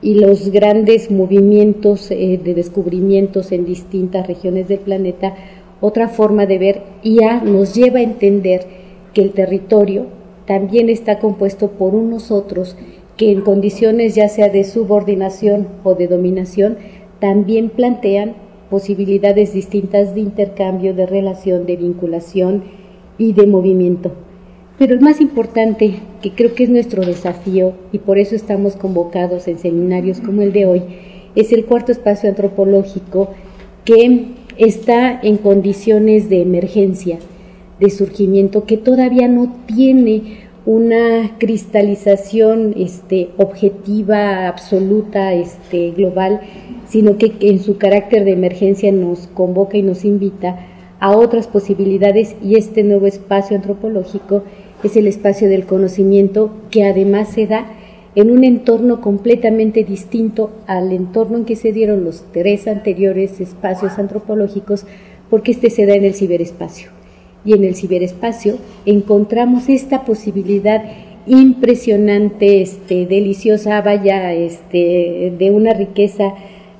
los 0.00 0.50
grandes 0.50 1.10
movimientos 1.10 2.10
eh, 2.10 2.40
de 2.42 2.54
descubrimientos 2.54 3.52
en 3.52 3.66
distintas 3.66 4.26
regiones 4.26 4.68
del 4.68 4.80
planeta, 4.80 5.34
otra 5.82 6.08
forma 6.08 6.46
de 6.46 6.58
ver 6.58 6.82
y 7.02 7.18
nos 7.44 7.74
lleva 7.74 7.98
a 7.98 8.02
entender 8.02 8.62
que 9.12 9.20
el 9.20 9.32
territorio 9.32 10.06
también 10.46 10.88
está 10.88 11.18
compuesto 11.18 11.70
por 11.72 11.94
unos 11.94 12.30
otros 12.30 12.76
que 13.16 13.30
en 13.30 13.42
condiciones 13.42 14.14
ya 14.14 14.28
sea 14.28 14.48
de 14.48 14.64
subordinación 14.64 15.68
o 15.84 15.94
de 15.94 16.08
dominación 16.08 16.78
también 17.22 17.70
plantean 17.70 18.34
posibilidades 18.68 19.54
distintas 19.54 20.12
de 20.12 20.22
intercambio, 20.22 20.92
de 20.92 21.06
relación, 21.06 21.66
de 21.66 21.76
vinculación 21.76 22.64
y 23.16 23.32
de 23.32 23.46
movimiento. 23.46 24.10
Pero 24.76 24.94
el 24.94 25.00
más 25.00 25.20
importante, 25.20 26.00
que 26.20 26.32
creo 26.32 26.56
que 26.56 26.64
es 26.64 26.68
nuestro 26.68 27.06
desafío 27.06 27.74
y 27.92 27.98
por 27.98 28.18
eso 28.18 28.34
estamos 28.34 28.74
convocados 28.74 29.46
en 29.46 29.60
seminarios 29.60 30.20
como 30.20 30.42
el 30.42 30.52
de 30.52 30.66
hoy, 30.66 30.82
es 31.36 31.52
el 31.52 31.64
cuarto 31.64 31.92
espacio 31.92 32.28
antropológico 32.28 33.28
que 33.84 34.30
está 34.58 35.20
en 35.22 35.36
condiciones 35.36 36.28
de 36.28 36.42
emergencia, 36.42 37.20
de 37.78 37.88
surgimiento, 37.88 38.64
que 38.64 38.78
todavía 38.78 39.28
no 39.28 39.54
tiene 39.66 40.48
una 40.64 41.36
cristalización 41.38 42.74
este, 42.76 43.30
objetiva, 43.36 44.46
absoluta, 44.46 45.34
este, 45.34 45.90
global, 45.90 46.40
sino 46.88 47.18
que 47.18 47.32
en 47.40 47.58
su 47.58 47.78
carácter 47.78 48.24
de 48.24 48.32
emergencia 48.32 48.92
nos 48.92 49.26
convoca 49.28 49.76
y 49.76 49.82
nos 49.82 50.04
invita 50.04 50.66
a 51.00 51.16
otras 51.16 51.48
posibilidades 51.48 52.36
y 52.42 52.54
este 52.54 52.84
nuevo 52.84 53.06
espacio 53.06 53.56
antropológico 53.56 54.44
es 54.84 54.96
el 54.96 55.08
espacio 55.08 55.48
del 55.48 55.66
conocimiento 55.66 56.50
que 56.70 56.84
además 56.84 57.30
se 57.30 57.46
da 57.46 57.66
en 58.14 58.30
un 58.30 58.44
entorno 58.44 59.00
completamente 59.00 59.84
distinto 59.84 60.50
al 60.66 60.92
entorno 60.92 61.38
en 61.38 61.44
que 61.44 61.56
se 61.56 61.72
dieron 61.72 62.04
los 62.04 62.24
tres 62.30 62.68
anteriores 62.68 63.40
espacios 63.40 63.98
antropológicos, 63.98 64.84
porque 65.30 65.52
este 65.52 65.70
se 65.70 65.86
da 65.86 65.94
en 65.94 66.04
el 66.04 66.14
ciberespacio 66.14 67.01
y 67.44 67.54
en 67.54 67.64
el 67.64 67.74
ciberespacio 67.74 68.56
encontramos 68.86 69.68
esta 69.68 70.04
posibilidad 70.04 70.82
impresionante, 71.26 72.62
este, 72.62 73.06
deliciosa, 73.06 73.80
vaya, 73.80 74.32
este, 74.32 75.32
de 75.38 75.50
una 75.50 75.72
riqueza 75.72 76.34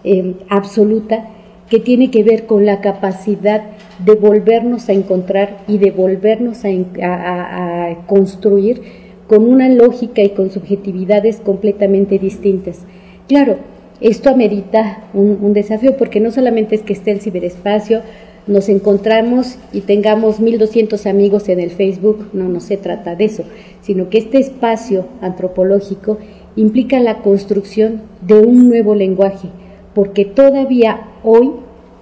em, 0.05 0.35
absoluta 0.49 1.29
que 1.69 1.79
tiene 1.79 2.11
que 2.11 2.25
ver 2.25 2.47
con 2.47 2.67
la 2.67 2.81
capacidad 2.81 3.63
de 4.05 4.15
volvernos 4.15 4.89
a 4.89 4.93
encontrar 4.93 5.59
y 5.69 5.79
de 5.79 5.91
volvernos 5.91 6.65
a, 6.65 7.97
construir 8.07 8.83
con 9.29 9.47
una 9.47 9.69
lógica 9.69 10.23
y 10.23 10.31
con 10.31 10.51
subjetividades 10.51 11.41
completamente 11.41 12.19
distintas. 12.19 12.85
Claro, 13.29 13.57
esto 14.01 14.29
amerita 14.29 15.05
un 15.15 15.53
desafío 15.53 15.97
porque 15.97 16.21
no 16.21 16.31
solamente 16.31 16.75
es 16.75 16.83
que 16.83 16.93
esté 16.93 17.13
el 17.13 17.21
ciberespacio, 17.21 18.03
nos 18.47 18.68
encontramos 18.68 19.57
y 19.72 19.82
tengamos 19.82 20.40
1200 20.40 21.07
amigos 21.07 21.49
en 21.49 21.61
el 21.61 21.70
Facebook, 21.70 22.28
no, 22.32 22.49
no 22.49 22.61
se 22.61 22.76
trata 22.76 23.14
de 23.14 23.26
eso, 23.26 23.45
sino 23.82 24.09
que 24.09 24.18
este 24.18 24.38
espacio 24.38 25.07
antropológico 25.20 26.18
implica 26.57 27.01
la 27.01 27.18
construcción 27.18 28.03
de 28.20 28.40
un 28.40 28.68
nuevo 28.68 28.95
lenguaje, 28.95 29.49
porque 29.95 30.24
todavía 30.24 31.09
hoy, 31.22 31.53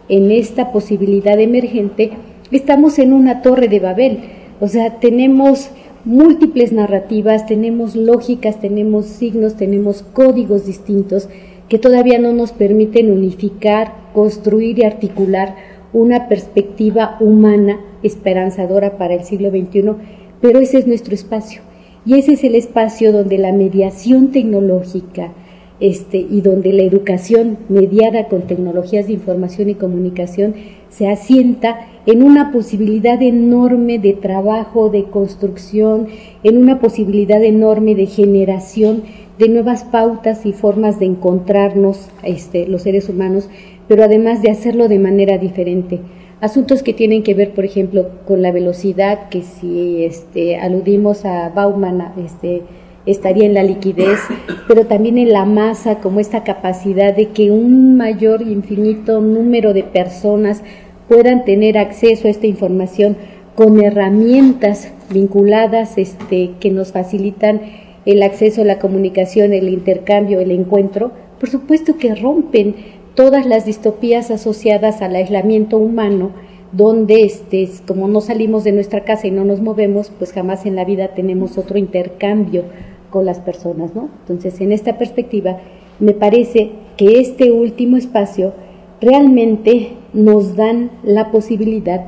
en 0.08 0.30
esta 0.30 0.72
posibilidad 0.72 1.38
emergente, 1.38 2.12
estamos 2.50 2.98
en 2.98 3.12
una 3.12 3.42
torre 3.42 3.68
de 3.68 3.80
Babel, 3.80 4.18
o 4.60 4.68
sea, 4.68 4.98
tenemos 5.00 5.70
múltiples 6.04 6.72
narrativas, 6.72 7.46
tenemos 7.46 7.94
lógicas, 7.94 8.60
tenemos 8.60 9.06
signos, 9.06 9.56
tenemos 9.56 10.02
códigos 10.02 10.66
distintos 10.66 11.28
que 11.68 11.78
todavía 11.78 12.18
no 12.18 12.32
nos 12.32 12.52
permiten 12.52 13.12
unificar, 13.12 13.94
construir 14.12 14.78
y 14.78 14.84
articular 14.84 15.54
una 15.92 16.28
perspectiva 16.28 17.16
humana 17.20 17.80
esperanzadora 18.02 18.96
para 18.96 19.14
el 19.14 19.24
siglo 19.24 19.50
XXI, 19.50 19.92
pero 20.40 20.60
ese 20.60 20.78
es 20.78 20.86
nuestro 20.86 21.14
espacio. 21.14 21.62
Y 22.06 22.14
ese 22.18 22.32
es 22.32 22.44
el 22.44 22.54
espacio 22.54 23.12
donde 23.12 23.38
la 23.38 23.52
mediación 23.52 24.32
tecnológica 24.32 25.32
este, 25.80 26.18
y 26.18 26.40
donde 26.40 26.72
la 26.72 26.82
educación 26.82 27.58
mediada 27.68 28.28
con 28.28 28.42
tecnologías 28.42 29.06
de 29.06 29.14
información 29.14 29.68
y 29.68 29.74
comunicación 29.74 30.54
se 30.88 31.08
asienta 31.08 31.88
en 32.06 32.22
una 32.22 32.50
posibilidad 32.50 33.20
enorme 33.22 33.98
de 33.98 34.14
trabajo, 34.14 34.88
de 34.88 35.04
construcción, 35.04 36.08
en 36.42 36.56
una 36.56 36.80
posibilidad 36.80 37.42
enorme 37.42 37.94
de 37.94 38.06
generación 38.06 39.02
de 39.38 39.48
nuevas 39.48 39.84
pautas 39.84 40.44
y 40.46 40.52
formas 40.52 40.98
de 40.98 41.06
encontrarnos 41.06 42.08
este, 42.22 42.66
los 42.66 42.82
seres 42.82 43.08
humanos, 43.08 43.48
pero 43.88 44.04
además 44.04 44.42
de 44.42 44.50
hacerlo 44.50 44.88
de 44.88 44.98
manera 44.98 45.38
diferente. 45.38 46.00
Asuntos 46.40 46.82
que 46.82 46.94
tienen 46.94 47.22
que 47.22 47.34
ver, 47.34 47.52
por 47.52 47.64
ejemplo, 47.64 48.08
con 48.26 48.40
la 48.40 48.50
velocidad, 48.50 49.28
que 49.28 49.42
si 49.42 50.04
este, 50.04 50.56
aludimos 50.56 51.24
a 51.26 51.50
Bauman, 51.50 52.12
este, 52.24 52.62
estaría 53.04 53.44
en 53.44 53.54
la 53.54 53.62
liquidez, 53.62 54.20
pero 54.68 54.86
también 54.86 55.18
en 55.18 55.32
la 55.32 55.44
masa, 55.44 56.00
como 56.00 56.20
esta 56.20 56.44
capacidad 56.44 57.14
de 57.14 57.28
que 57.28 57.50
un 57.50 57.96
mayor 57.96 58.42
infinito 58.42 59.20
número 59.20 59.74
de 59.74 59.82
personas 59.82 60.62
puedan 61.10 61.44
tener 61.44 61.76
acceso 61.76 62.28
a 62.28 62.30
esta 62.30 62.46
información 62.46 63.16
con 63.56 63.82
herramientas 63.82 64.92
vinculadas 65.12 65.98
este, 65.98 66.52
que 66.60 66.70
nos 66.70 66.92
facilitan 66.92 67.62
el 68.06 68.22
acceso 68.22 68.62
a 68.62 68.64
la 68.64 68.78
comunicación, 68.78 69.52
el 69.52 69.68
intercambio, 69.68 70.38
el 70.38 70.52
encuentro, 70.52 71.10
por 71.40 71.50
supuesto 71.50 71.96
que 71.98 72.14
rompen 72.14 72.76
todas 73.16 73.44
las 73.44 73.64
distopías 73.64 74.30
asociadas 74.30 75.02
al 75.02 75.16
aislamiento 75.16 75.78
humano, 75.78 76.30
donde 76.70 77.24
este, 77.24 77.68
como 77.88 78.06
no 78.06 78.20
salimos 78.20 78.62
de 78.62 78.70
nuestra 78.70 79.02
casa 79.02 79.26
y 79.26 79.32
no 79.32 79.44
nos 79.44 79.60
movemos, 79.60 80.12
pues 80.16 80.32
jamás 80.32 80.64
en 80.64 80.76
la 80.76 80.84
vida 80.84 81.08
tenemos 81.08 81.58
otro 81.58 81.76
intercambio 81.76 82.62
con 83.10 83.26
las 83.26 83.40
personas, 83.40 83.96
¿no? 83.96 84.10
Entonces, 84.20 84.60
en 84.60 84.70
esta 84.70 84.96
perspectiva, 84.96 85.58
me 85.98 86.12
parece 86.12 86.70
que 86.96 87.18
este 87.18 87.50
último 87.50 87.96
espacio 87.96 88.52
realmente 89.00 89.96
nos 90.12 90.56
dan 90.56 90.90
la 91.02 91.30
posibilidad, 91.30 92.04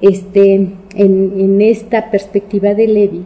este, 0.00 0.68
en, 0.94 1.62
esta 1.62 2.10
perspectiva 2.10 2.74
de 2.74 2.88
Levi, 2.88 3.24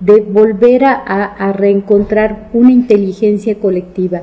de 0.00 0.20
volver 0.20 0.84
a, 0.84 0.94
a, 0.94 1.52
reencontrar 1.52 2.50
una 2.52 2.72
inteligencia 2.72 3.54
colectiva 3.56 4.22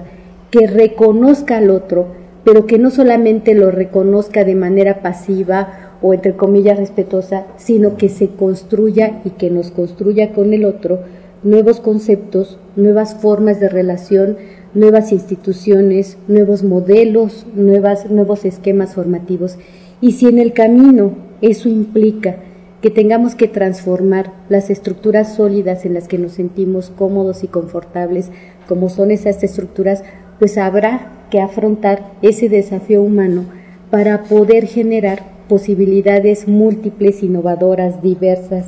que 0.51 0.68
reconozca 0.68 1.58
al 1.58 1.70
otro, 1.72 2.08
pero 2.43 2.68
que 2.68 2.78
no 2.78 2.91
solamente 2.91 3.56
lo 3.56 3.72
reconozca 3.72 4.43
de 4.43 4.56
manera 4.56 5.01
pasiva 5.01 5.97
o 6.01 6.14
entre 6.14 6.36
comillas 6.36 6.78
respetuosa, 6.78 7.45
sino 7.58 7.97
que 7.97 8.10
se 8.10 8.28
construya 8.28 9.22
y 9.24 9.32
que 9.32 9.49
nos 9.49 9.72
construya 9.72 10.34
con 10.34 10.54
el 10.54 10.66
otro 10.66 10.99
nuevos 11.43 11.79
conceptos, 11.79 12.57
nuevas 12.75 13.15
formas 13.15 13.59
de 13.59 13.69
relación, 13.69 14.37
nuevas 14.73 15.11
instituciones, 15.11 16.17
nuevos 16.27 16.63
modelos, 16.63 17.45
nuevas, 17.55 18.09
nuevos 18.09 18.45
esquemas 18.45 18.95
formativos. 18.95 19.57
Y 20.01 20.13
si 20.13 20.27
en 20.27 20.39
el 20.39 20.53
camino 20.53 21.11
eso 21.41 21.69
implica 21.69 22.37
que 22.81 22.89
tengamos 22.89 23.35
que 23.35 23.47
transformar 23.47 24.33
las 24.49 24.69
estructuras 24.69 25.35
sólidas 25.35 25.85
en 25.85 25.93
las 25.93 26.07
que 26.07 26.17
nos 26.17 26.33
sentimos 26.33 26.89
cómodos 26.89 27.43
y 27.43 27.47
confortables, 27.47 28.29
como 28.67 28.89
son 28.89 29.11
esas 29.11 29.41
estructuras, 29.43 30.03
pues 30.39 30.57
habrá 30.57 31.11
que 31.29 31.39
afrontar 31.39 32.11
ese 32.21 32.49
desafío 32.49 33.01
humano 33.01 33.45
para 33.89 34.23
poder 34.23 34.65
generar 34.65 35.23
posibilidades 35.47 36.47
múltiples, 36.47 37.23
innovadoras, 37.23 38.01
diversas, 38.01 38.65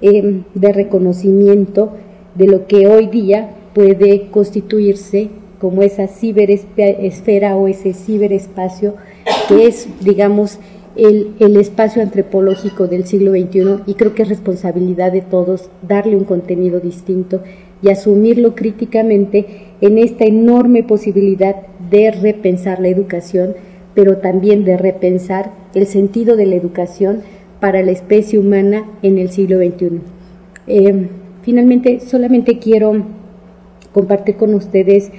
eh, 0.00 0.42
de 0.54 0.72
reconocimiento 0.72 1.92
de 2.38 2.46
lo 2.46 2.66
que 2.66 2.86
hoy 2.86 3.08
día 3.08 3.50
puede 3.74 4.28
constituirse 4.30 5.28
como 5.60 5.82
esa 5.82 6.06
ciberesfera 6.06 7.56
o 7.56 7.66
ese 7.66 7.92
ciberespacio 7.92 8.94
que 9.48 9.66
es, 9.66 9.88
digamos, 10.00 10.60
el, 10.96 11.34
el, 11.40 11.56
espacio 11.56 12.00
antropológico 12.00 12.86
del 12.86 13.04
siglo 13.04 13.32
XXI 13.32 13.82
y 13.86 13.94
creo 13.94 14.14
que 14.14 14.22
es 14.22 14.28
responsabilidad 14.28 15.12
de 15.12 15.20
todos 15.20 15.68
darle 15.86 16.16
un 16.16 16.24
contenido 16.24 16.80
distinto 16.80 17.42
y 17.82 17.90
asumirlo 17.90 18.54
críticamente 18.54 19.46
en 19.80 19.98
esta 19.98 20.24
enorme 20.24 20.82
posibilidad 20.82 21.56
de 21.90 22.10
repensar 22.10 22.80
la 22.80 22.88
educación, 22.88 23.54
pero 23.94 24.18
también 24.18 24.64
de 24.64 24.76
repensar 24.76 25.52
el 25.74 25.86
sentido 25.86 26.36
de 26.36 26.46
la 26.46 26.56
educación 26.56 27.22
para 27.60 27.82
la 27.82 27.92
especie 27.92 28.38
humana 28.38 28.84
en 29.02 29.18
el 29.18 29.30
siglo 29.30 29.58
XXI. 29.58 30.00
Eh, 30.66 31.08
finalmente, 31.42 32.00
solamente 32.00 32.58
quiero 32.58 33.04
compartir 33.92 34.36
con 34.36 34.54
ustedes 34.54 35.10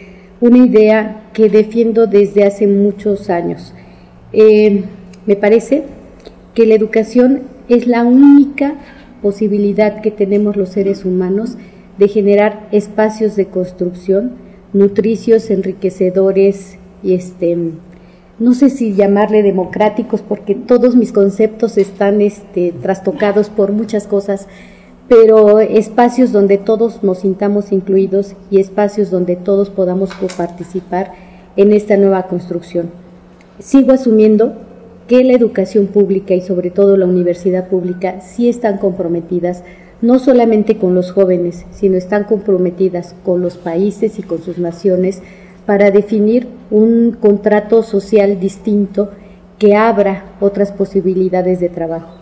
una 0.42 0.60
idea 0.66 1.30
que 1.34 1.50
defiendo 1.50 2.08
desde 2.08 2.46
hace 2.46 2.68
muchos 2.68 3.30
años. 3.30 3.74
Eh, 4.32 4.84
me 5.26 5.36
parece 5.36 5.84
que 6.54 6.66
la 6.66 6.76
educación 6.76 7.42
es 7.68 7.88
la 7.88 8.04
única 8.04 8.76
posibilidad 9.22 10.02
que 10.02 10.12
tenemos 10.12 10.56
los 10.56 10.70
seres 10.70 11.06
humanos 11.06 11.58
de 11.98 12.08
generar 12.08 12.68
espacios 12.72 13.36
de 13.36 13.48
construcción, 13.48 14.32
nutricios, 14.74 15.50
enriquecedores 15.50 16.78
y 17.04 17.14
este 17.14 17.58
no 18.40 18.54
sé 18.54 18.70
si 18.70 18.94
llamarle 18.94 19.44
democráticos 19.44 20.22
porque 20.22 20.56
todos 20.56 20.96
mis 20.96 21.12
conceptos 21.12 21.78
están 21.78 22.22
este, 22.22 22.74
trastocados 22.82 23.50
por 23.50 23.74
muchas 23.74 24.08
cosas 24.08 24.48
pero 25.10 25.60
espacios 25.60 26.32
donde 26.32 26.60
todos 26.60 27.04
nos 27.04 27.20
sintamos 27.20 27.72
incluidos 27.72 28.36
y 28.52 28.60
espacios 28.60 29.10
donde 29.10 29.36
todos 29.36 29.72
podamos 29.72 30.12
participar 30.38 31.12
en 31.58 31.74
esta 31.74 31.98
nueva 31.98 32.28
construcción. 32.28 32.92
Sigo 33.58 33.92
asumiendo 33.92 34.54
que 35.08 35.24
la 35.24 35.34
educación 35.34 35.88
pública 35.88 36.36
y 36.36 36.42
sobre 36.42 36.70
todo 36.70 36.96
la 36.96 37.08
universidad 37.08 37.68
pública 37.68 38.22
sí 38.22 38.48
están 38.48 38.78
comprometidas 38.78 39.64
no 40.02 40.20
solamente 40.20 40.78
con 40.78 40.94
los 40.94 41.12
jóvenes, 41.12 41.66
sino 41.72 41.98
están 41.98 42.26
comprometidas 42.26 43.16
con 43.26 43.42
los 43.42 43.58
países 43.58 44.20
y 44.20 44.22
con 44.22 44.42
sus 44.44 44.60
naciones 44.60 45.24
para 45.66 45.90
definir 45.90 46.48
un 46.70 47.18
contrato 47.20 47.82
social 47.82 48.40
distinto 48.40 49.10
que 49.58 49.76
abra 49.76 50.26
otras 50.40 50.72
posibilidades 50.72 51.60
de 51.60 51.70
trabajo. 51.70 52.14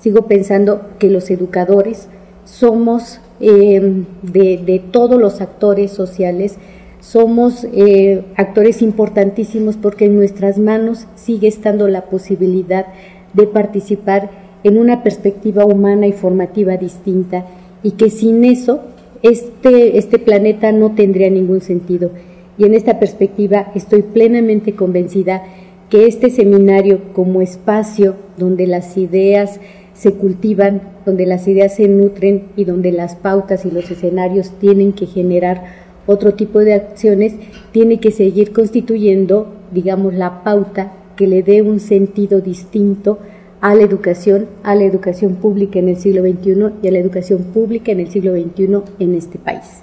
Sigo 0.00 0.22
pensando 0.22 0.82
que 1.00 1.10
los 1.10 1.28
educadores 1.30 2.08
somos 2.48 3.20
eh, 3.40 4.04
de, 4.22 4.82
todos 4.90 5.20
los 5.20 5.40
actores 5.40 5.92
sociales, 5.92 6.56
somos 7.00 7.64
eh, 7.72 8.24
actores 8.36 8.82
importantísimos 8.82 9.76
porque 9.76 10.06
en 10.06 10.16
nuestras 10.16 10.58
manos 10.58 11.06
sigue 11.14 11.46
estando 11.46 11.88
la 11.88 12.06
posibilidad 12.06 12.86
de 13.34 13.46
participar 13.46 14.30
en 14.64 14.78
una 14.78 15.02
perspectiva 15.02 15.64
humana 15.64 16.06
y 16.06 16.12
formativa 16.12 16.76
distinta 16.76 17.46
y 17.82 17.92
que 17.92 18.10
sin 18.10 18.44
eso 18.44 18.80
este, 19.22 19.98
este 19.98 20.18
planeta 20.18 20.72
no 20.72 20.94
tendría 20.94 21.30
ningún 21.30 21.60
sentido. 21.60 22.10
Y 22.56 22.64
en 22.64 22.74
esta 22.74 22.98
perspectiva 22.98 23.70
estoy 23.74 24.02
plenamente 24.02 24.74
convencida 24.74 25.44
que 25.90 26.06
este 26.06 26.30
seminario 26.30 27.12
como 27.12 27.40
espacio 27.40 28.16
donde 28.36 28.66
las 28.66 28.96
ideas 28.96 29.60
se 29.98 30.12
cultivan, 30.12 30.80
donde 31.04 31.26
las 31.26 31.48
ideas 31.48 31.74
se 31.74 31.88
nutren 31.88 32.44
y 32.56 32.64
donde 32.64 32.92
las 32.92 33.16
pautas 33.16 33.66
y 33.66 33.70
los 33.70 33.90
escenarios 33.90 34.52
tienen 34.60 34.92
que 34.92 35.06
generar 35.06 35.64
otro 36.06 36.34
tipo 36.34 36.60
de 36.60 36.74
acciones, 36.74 37.34
tiene 37.72 37.98
que 37.98 38.12
seguir 38.12 38.52
constituyendo, 38.52 39.48
digamos, 39.72 40.14
la 40.14 40.44
pauta 40.44 40.92
que 41.16 41.26
le 41.26 41.42
dé 41.42 41.62
un 41.62 41.80
sentido 41.80 42.40
distinto 42.40 43.18
a 43.60 43.74
la 43.74 43.82
educación, 43.82 44.46
a 44.62 44.76
la 44.76 44.84
educación 44.84 45.34
pública 45.34 45.80
en 45.80 45.88
el 45.88 45.96
siglo 45.96 46.22
XXI 46.22 46.74
y 46.80 46.88
a 46.88 46.92
la 46.92 46.98
educación 46.98 47.42
pública 47.52 47.90
en 47.90 47.98
el 47.98 48.08
siglo 48.08 48.32
XXI 48.34 48.82
en 49.00 49.14
este 49.16 49.38
país. 49.38 49.82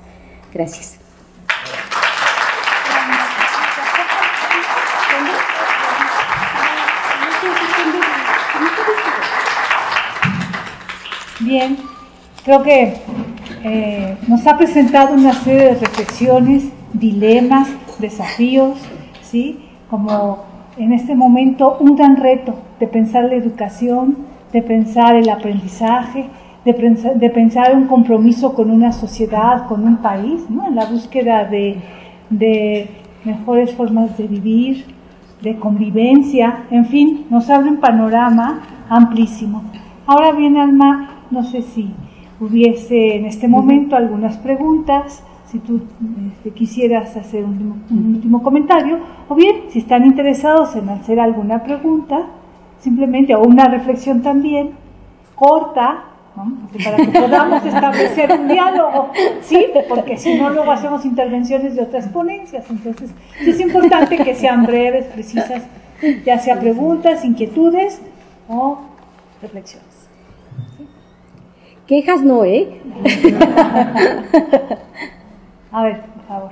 Gracias. 0.54 1.05
Bien, 11.46 11.78
creo 12.44 12.64
que 12.64 12.96
eh, 13.64 14.18
nos 14.28 14.48
ha 14.48 14.58
presentado 14.58 15.14
una 15.14 15.32
serie 15.32 15.66
de 15.66 15.76
reflexiones, 15.76 16.72
dilemas, 16.92 17.70
desafíos, 18.00 18.80
¿sí? 19.22 19.60
Como 19.88 20.40
en 20.76 20.92
este 20.92 21.14
momento 21.14 21.78
un 21.80 21.96
gran 21.96 22.18
reto 22.18 22.56
de 22.80 22.88
pensar 22.88 23.26
la 23.26 23.36
educación, 23.36 24.18
de 24.52 24.64
pensar 24.64 25.16
el 25.18 25.30
aprendizaje, 25.30 26.30
de 26.66 26.74
pensar, 26.74 27.14
de 27.14 27.30
pensar 27.30 27.76
un 27.76 27.86
compromiso 27.86 28.56
con 28.56 28.72
una 28.72 28.92
sociedad, 28.92 29.68
con 29.68 29.84
un 29.84 29.98
país, 29.98 30.50
¿no? 30.50 30.66
en 30.68 30.76
la 30.76 30.86
búsqueda 30.86 31.46
de, 31.46 31.78
de 32.32 32.90
mejores 33.24 33.72
formas 33.76 34.18
de 34.18 34.26
vivir, 34.26 34.86
de 35.44 35.58
convivencia, 35.58 36.64
en 36.72 36.88
fin, 36.88 37.28
nos 37.30 37.52
abre 37.52 37.70
un 37.70 37.78
panorama 37.78 38.64
amplísimo. 38.90 39.64
Ahora 40.08 40.32
bien, 40.32 40.58
Alma, 40.58 41.15
no 41.32 41.44
sé 41.44 41.62
si 41.62 41.94
hubiese 42.40 43.16
en 43.16 43.26
este 43.26 43.48
momento 43.48 43.96
algunas 43.96 44.38
preguntas, 44.38 45.24
si 45.50 45.60
tú 45.60 45.82
este, 46.32 46.52
quisieras 46.52 47.16
hacer 47.16 47.44
un, 47.44 47.84
último 48.16 48.44
comentario, 48.44 49.00
o 49.30 49.36
bien 49.36 49.64
si 49.70 49.80
están 49.80 50.06
interesados 50.06 50.76
en 50.76 50.90
hacer 50.90 51.20
alguna 51.20 51.64
pregunta, 51.64 52.28
simplemente, 52.80 53.36
o 53.36 53.42
una 53.44 53.68
reflexión 53.68 54.22
también, 54.22 54.72
corta, 55.36 56.06
para 56.84 56.98
que 56.98 57.08
podamos 57.08 57.66
establecer 57.66 58.32
un 58.32 58.48
diálogo, 58.48 59.12
¿sí? 59.42 59.68
Porque 59.88 60.18
si 60.18 60.36
no, 60.36 60.50
luego 60.50 60.72
hacemos 60.72 61.06
intervenciones 61.06 61.76
de 61.76 61.84
otras 61.84 62.08
ponencias. 62.10 62.66
Entonces, 62.70 63.12
es 63.40 63.60
importante 63.62 64.18
que 64.18 64.36
sean 64.36 64.66
breves, 64.66 65.06
precisas, 65.06 65.64
ya 66.26 66.38
sea 66.40 66.60
preguntas, 66.60 67.24
inquietudes 67.24 68.02
o 68.50 68.80
reflexiones. 69.42 69.95
Quejas 71.88 72.22
no, 72.22 72.44
¿eh? 72.44 72.82
A 75.72 75.84
ver, 75.84 76.02
por 76.02 76.24
favor. 76.28 76.52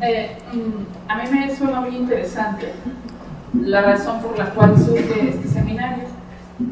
Eh, 0.00 0.36
mm, 0.52 1.08
a 1.08 1.16
mí 1.16 1.22
me 1.30 1.54
suena 1.54 1.80
muy 1.80 1.94
interesante 1.94 2.72
la 3.54 3.82
razón 3.82 4.20
por 4.20 4.36
la 4.36 4.46
cual 4.46 4.76
surge 4.76 5.28
este 5.28 5.46
seminario, 5.46 6.04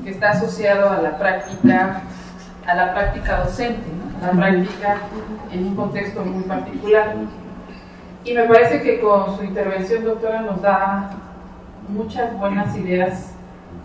que 0.02 0.10
está 0.10 0.30
asociado 0.30 0.90
a 0.90 1.00
la 1.00 1.16
práctica, 1.16 2.02
a 2.66 2.74
la 2.74 2.92
práctica 2.92 3.44
docente, 3.44 3.88
a 4.20 4.26
la 4.28 4.32
práctica 4.32 4.96
en 5.52 5.66
un 5.66 5.76
contexto 5.76 6.24
muy 6.24 6.42
particular. 6.42 7.14
Y 8.24 8.34
me 8.34 8.44
parece 8.44 8.82
que 8.82 9.00
con 9.00 9.36
su 9.36 9.44
intervención, 9.44 10.04
doctora, 10.04 10.40
nos 10.40 10.60
da 10.60 11.10
muchas 11.88 12.36
buenas 12.36 12.76
ideas 12.76 13.34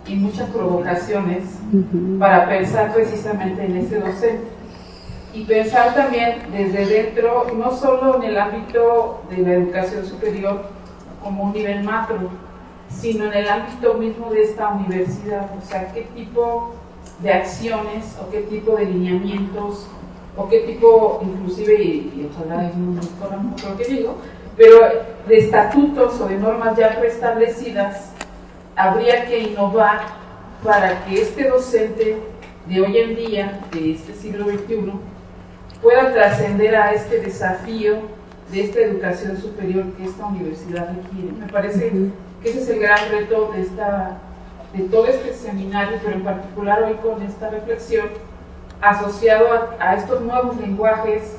y 0.08 0.14
muchas 0.14 0.48
provocaciones 0.50 1.44
para 2.18 2.48
pensar 2.48 2.92
precisamente 2.94 3.64
en 3.64 3.76
ese 3.76 3.98
docente. 3.98 4.48
Y 5.34 5.44
pensar 5.44 5.94
también 5.94 6.38
desde 6.50 6.86
dentro, 6.86 7.46
no 7.54 7.76
solo 7.76 8.16
en 8.16 8.30
el 8.30 8.38
ámbito 8.38 9.20
de 9.28 9.38
la 9.38 9.52
educación 9.54 10.04
superior 10.06 10.62
como 11.22 11.44
un 11.44 11.52
nivel 11.52 11.82
macro, 11.84 12.30
sino 12.88 13.26
en 13.26 13.34
el 13.34 13.48
ámbito 13.48 13.94
mismo 13.94 14.30
de 14.30 14.42
esta 14.42 14.68
universidad. 14.68 15.50
O 15.58 15.66
sea, 15.66 15.92
qué 15.92 16.02
tipo 16.14 16.74
de 17.20 17.32
acciones 17.32 18.16
o 18.20 18.30
qué 18.30 18.40
tipo 18.42 18.76
de 18.76 18.86
lineamientos 18.86 19.88
o 20.36 20.48
qué 20.48 20.60
tipo, 20.60 21.20
inclusive, 21.22 21.82
y, 21.82 22.30
ojalá 22.30 22.70
no 22.76 23.68
lo 23.68 23.76
que 23.76 23.84
digo, 23.84 24.16
pero 24.56 24.78
de 25.26 25.38
estatutos 25.38 26.20
o 26.20 26.28
de 26.28 26.36
normas 26.38 26.76
ya 26.76 26.98
preestablecidas 26.98 28.12
habría 28.76 29.24
que 29.24 29.40
innovar 29.40 30.02
para 30.62 31.04
que 31.04 31.22
este 31.22 31.48
docente 31.48 32.18
de 32.66 32.80
hoy 32.80 32.98
en 32.98 33.16
día, 33.16 33.60
de 33.72 33.92
este 33.92 34.12
siglo 34.14 34.44
XXI, 34.44 34.92
pueda 35.82 36.12
trascender 36.12 36.76
a 36.76 36.92
este 36.92 37.20
desafío 37.20 37.96
de 38.50 38.64
esta 38.64 38.80
educación 38.80 39.36
superior 39.36 39.84
que 39.96 40.04
esta 40.04 40.26
universidad 40.26 40.88
requiere. 40.88 41.32
Me 41.32 41.46
parece 41.50 41.90
que 42.42 42.48
ese 42.48 42.60
es 42.60 42.68
el 42.68 42.80
gran 42.80 42.98
reto 43.10 43.52
de, 43.52 43.62
esta, 43.62 44.18
de 44.74 44.84
todo 44.84 45.06
este 45.06 45.32
seminario, 45.32 45.98
pero 46.04 46.16
en 46.16 46.24
particular 46.24 46.82
hoy 46.82 46.94
con 46.94 47.22
esta 47.22 47.50
reflexión, 47.50 48.08
asociado 48.80 49.52
a, 49.52 49.76
a 49.80 49.94
estos 49.94 50.20
nuevos 50.20 50.56
lenguajes, 50.58 51.36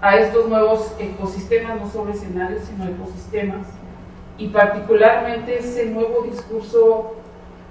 a 0.00 0.16
estos 0.16 0.48
nuevos 0.48 0.92
ecosistemas, 0.98 1.80
no 1.80 1.90
solo 1.90 2.12
escenarios, 2.12 2.62
sino 2.64 2.84
ecosistemas, 2.84 3.66
y 4.38 4.48
particularmente 4.48 5.58
ese 5.58 5.86
nuevo 5.86 6.22
discurso 6.22 7.14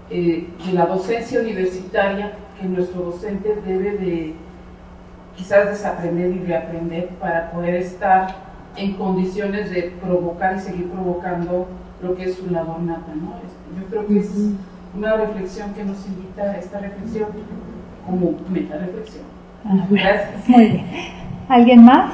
eh, 0.09 0.47
de 0.65 0.73
la 0.73 0.85
docencia 0.85 1.39
universitaria 1.39 2.33
que 2.59 2.67
nuestro 2.67 3.01
docente 3.03 3.55
debe 3.65 3.91
de 3.97 4.35
quizás 5.35 5.69
desaprender 5.69 6.31
y 6.31 6.39
reaprender 6.39 7.09
para 7.19 7.51
poder 7.51 7.75
estar 7.75 8.35
en 8.77 8.93
condiciones 8.93 9.69
de 9.69 9.93
provocar 10.01 10.55
y 10.55 10.59
seguir 10.59 10.89
provocando 10.89 11.67
lo 12.01 12.15
que 12.15 12.23
es 12.25 12.35
su 12.35 12.49
labor 12.49 12.79
nata. 12.81 13.13
¿no? 13.15 13.33
Yo 13.79 13.87
creo 13.89 14.07
que 14.07 14.19
es 14.19 14.31
una 14.95 15.15
reflexión 15.17 15.73
que 15.73 15.83
nos 15.83 16.05
invita 16.07 16.43
a 16.43 16.57
esta 16.57 16.79
reflexión 16.79 17.29
como 18.05 18.35
meta 18.49 18.77
reflexión. 18.77 19.23
Ah, 19.65 19.85
Gracias. 19.89 20.47
Muy 20.47 20.65
bien. 20.65 20.85
¿Alguien 21.49 21.83
más? 21.83 22.13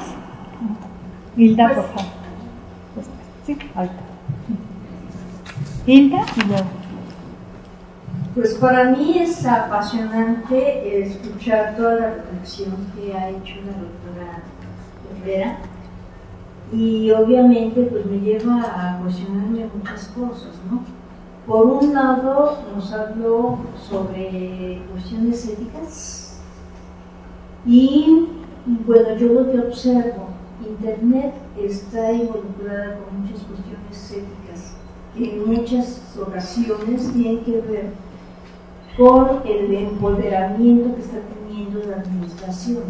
Hilda, 1.36 1.66
pues, 1.66 1.76
por 1.78 1.86
favor. 1.94 2.12
Sí, 3.44 3.58
ahorita. 3.74 4.11
Hilda 5.84 6.24
Pues 8.36 8.54
para 8.54 8.90
mí 8.90 9.18
es 9.18 9.44
apasionante 9.44 11.02
escuchar 11.02 11.76
toda 11.76 11.96
la 11.96 12.14
reflexión 12.14 12.72
que 12.94 13.12
ha 13.12 13.30
hecho 13.30 13.56
la 13.66 13.72
doctora 13.72 14.42
Herrera 15.10 15.58
y 16.72 17.10
obviamente 17.10 17.82
pues 17.82 18.06
me 18.06 18.20
lleva 18.20 18.62
a 18.62 18.98
cuestionarme 19.02 19.68
muchas 19.76 20.06
cosas, 20.08 20.52
¿no? 20.70 20.84
Por 21.48 21.66
un 21.66 21.92
lado 21.92 22.58
nos 22.72 22.92
habló 22.92 23.58
sobre 23.76 24.82
cuestiones 24.92 25.48
éticas 25.48 26.40
y 27.66 28.28
bueno, 28.86 29.16
yo 29.16 29.32
lo 29.32 29.50
que 29.50 29.58
observo, 29.58 30.28
Internet 30.64 31.34
está 31.60 32.12
involucrada 32.12 32.98
con 32.98 33.22
muchas 33.22 33.40
cuestiones 33.40 34.10
éticas 34.12 34.41
en 35.16 35.46
muchas 35.46 36.02
ocasiones 36.20 37.12
tienen 37.12 37.44
que 37.44 37.60
ver 37.60 37.90
con 38.96 39.42
el 39.46 39.74
empoderamiento 39.74 40.94
que 40.94 41.02
está 41.02 41.18
teniendo 41.20 41.80
la 41.88 41.96
administración. 41.96 42.84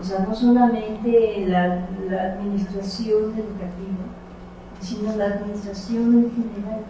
O 0.00 0.04
sea, 0.04 0.26
no 0.26 0.34
solamente 0.34 1.44
la, 1.46 1.86
administración 2.32 3.32
educativa, 3.34 4.04
sino 4.80 5.16
la 5.16 5.26
administración 5.26 6.14
en 6.14 6.30
general. 6.30 6.80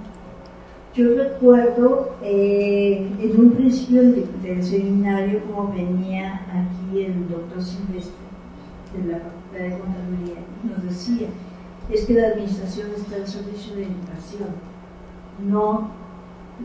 Yo 0.94 1.14
recuerdo 1.16 2.16
eh, 2.22 3.10
en 3.18 3.40
un 3.40 3.52
principio 3.52 4.02
del, 4.02 4.62
seminario 4.62 5.40
como 5.44 5.72
venía 5.72 6.42
aquí 6.48 7.02
el 7.02 7.28
doctor 7.28 7.62
Silvestre 7.62 8.12
de 8.94 9.12
la 9.12 9.18
Facultad 9.18 9.58
de 9.58 9.78
Contaduría 9.78 10.42
nos 10.62 10.84
decía, 10.84 11.28
es 11.92 12.06
que 12.06 12.14
la 12.14 12.28
administración 12.28 12.88
está 12.96 13.16
al 13.16 13.26
servicio 13.28 13.74
de 13.74 13.82
la 13.82 13.88
educación, 13.88 14.48
no 15.46 15.90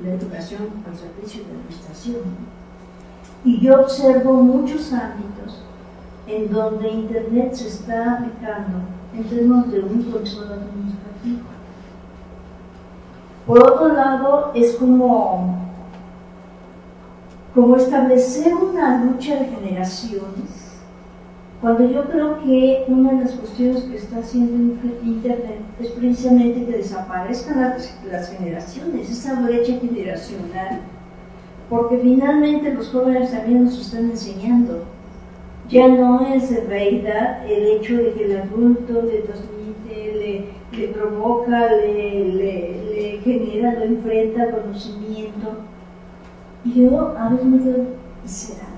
la 0.01 0.13
educación 0.13 0.61
al 0.87 0.95
servicio 0.95 1.43
de 1.43 1.53
la 1.53 1.59
administración. 1.59 2.21
Y 3.43 3.59
yo 3.59 3.81
observo 3.81 4.33
muchos 4.33 4.93
ámbitos 4.93 5.63
en 6.27 6.51
donde 6.51 6.89
Internet 6.89 7.53
se 7.53 7.67
está 7.67 8.13
aplicando 8.13 8.79
en 9.13 9.23
términos 9.25 9.71
de 9.71 9.79
un 9.81 10.03
control 10.03 10.53
administrativo. 10.53 11.47
Por 13.45 13.63
otro 13.63 13.93
lado, 13.93 14.51
es 14.53 14.75
como, 14.75 15.57
como 17.53 17.75
establecer 17.77 18.53
una 18.53 19.03
lucha 19.03 19.35
de 19.35 19.45
generaciones 19.45 20.66
cuando 21.61 21.89
yo 21.89 22.03
creo 22.05 22.39
que 22.43 22.85
una 22.87 23.13
de 23.13 23.21
las 23.21 23.31
cuestiones 23.33 23.83
que 23.83 23.97
está 23.97 24.19
haciendo 24.19 24.79
Internet 25.03 25.61
es 25.79 25.87
precisamente 25.89 26.65
que 26.65 26.77
desaparezcan 26.77 27.59
las, 28.11 28.29
generaciones, 28.29 29.09
esa 29.09 29.41
brecha 29.41 29.79
generacional, 29.79 30.81
porque 31.67 31.97
finalmente 31.97 32.73
los 32.75 32.89
jóvenes 32.89 33.31
también 33.31 33.65
nos 33.65 33.79
están 33.79 34.11
enseñando. 34.11 34.83
Ya 35.67 35.87
no 35.87 36.25
es 36.27 36.49
de 36.51 36.61
realidad 36.61 37.45
el 37.49 37.65
hecho 37.65 37.97
de 37.97 38.13
que 38.13 38.25
el 38.25 38.41
adulto 38.41 39.01
le 39.01 39.21
transmite, 39.21 40.47
le, 40.71 40.87
provoca, 40.89 41.71
le, 41.73 42.83
le, 42.93 43.19
genera, 43.23 43.73
lo 43.73 43.83
enfrenta 43.83 44.51
conocimiento. 44.51 45.57
Yo 46.63 47.17
a 47.17 47.29
veces 47.29 47.45
me 47.45 47.59
¿será? 48.25 48.76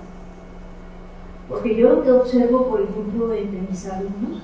Porque 1.50 1.76
yo 1.76 1.90
lo 1.90 2.04
que 2.04 2.12
observo, 2.12 2.70
por 2.70 2.82
ejemplo, 2.82 3.34
entre 3.34 3.62
mis 3.62 3.86
alumnos, 3.88 4.44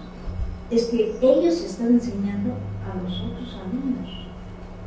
es 0.71 0.85
que 0.85 1.15
ellos 1.21 1.61
están 1.63 1.89
enseñando 1.89 2.53
a 2.83 3.01
los 3.01 3.21
otros 3.21 3.55
alumnos, 3.63 4.09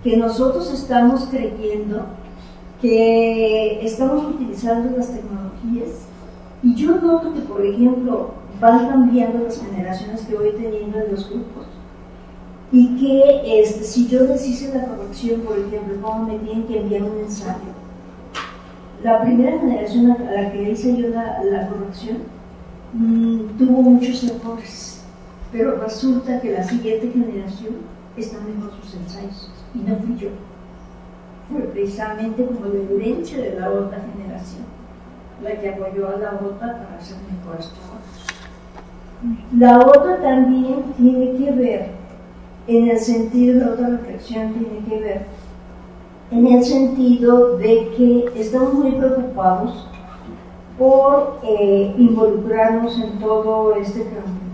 que 0.03 0.17
nosotros 0.17 0.73
estamos 0.73 1.29
creyendo 1.31 2.07
que 2.81 3.85
estamos 3.85 4.35
utilizando 4.35 4.97
las 4.97 5.09
tecnologías. 5.09 6.07
Y 6.63 6.75
yo 6.75 7.01
noto 7.01 7.33
que, 7.35 7.41
por 7.41 7.65
ejemplo, 7.65 8.31
van 8.61 8.89
cambiando 8.89 9.45
las 9.45 9.61
generaciones 9.61 10.23
que 10.23 10.37
voy 10.37 10.51
teniendo 10.53 10.99
en 10.99 11.13
los 11.13 11.29
grupos. 11.29 11.67
Y 12.71 12.97
que 12.99 13.61
este, 13.63 13.85
si 13.85 14.09
yo 14.09 14.25
les 14.25 14.47
hice 14.47 14.75
la 14.75 14.87
corrección, 14.87 15.41
por 15.41 15.59
ejemplo, 15.59 15.95
cómo 16.03 16.27
me 16.27 16.39
tienen 16.39 16.65
que 16.65 16.81
enviar 16.81 17.03
un 17.05 17.17
mensaje, 17.17 17.67
la 19.03 19.23
primera 19.23 19.59
generación 19.59 20.11
a 20.11 20.33
la 20.33 20.53
que 20.53 20.71
hice 20.71 20.97
yo 20.97 21.09
la, 21.09 21.69
corrección 21.69 22.19
mm, 22.93 23.57
tuvo 23.57 23.83
muchos 23.83 24.25
errores, 24.25 25.05
pero 25.53 25.81
resulta 25.81 26.41
que 26.41 26.53
la 26.53 26.65
siguiente 26.65 27.11
generación 27.13 27.75
están 28.17 28.47
mejor 28.47 28.73
sus 28.83 28.95
ensayos. 28.95 29.51
Y 29.75 29.79
no 29.79 29.97
fui 29.97 30.17
yo. 30.17 30.31
Fue 31.51 31.61
precisamente 31.63 32.45
como 32.45 32.67
la 32.67 32.95
herencia 32.95 33.39
de 33.39 33.59
la 33.59 33.71
otra 33.71 34.01
generación, 34.13 34.65
la 35.43 35.53
que 35.53 35.71
apoyó 35.71 36.09
a 36.09 36.19
la 36.19 36.33
otra 36.35 36.59
para 36.59 36.99
hacer 36.99 37.17
mejores 37.31 37.71
trabajos. 37.71 38.29
La 39.57 39.79
otra 39.79 40.21
también 40.21 40.83
tiene 40.97 41.37
que 41.37 41.51
ver, 41.53 41.91
en 42.67 42.89
el 42.89 42.99
sentido, 42.99 43.65
la 43.65 43.73
otra 43.73 43.89
reflexión 43.89 44.53
tiene 44.53 44.85
que 44.89 45.03
ver, 45.03 45.27
en 46.31 46.47
el 46.47 46.65
sentido 46.65 47.57
de 47.57 47.89
que 47.97 48.33
estamos 48.35 48.75
muy 48.75 48.93
preocupados 48.93 49.89
por 50.79 51.41
eh, 51.43 51.95
involucrarnos 51.99 52.99
en 52.99 53.19
todo 53.19 53.75
este 53.75 54.05
cambio 54.05 54.49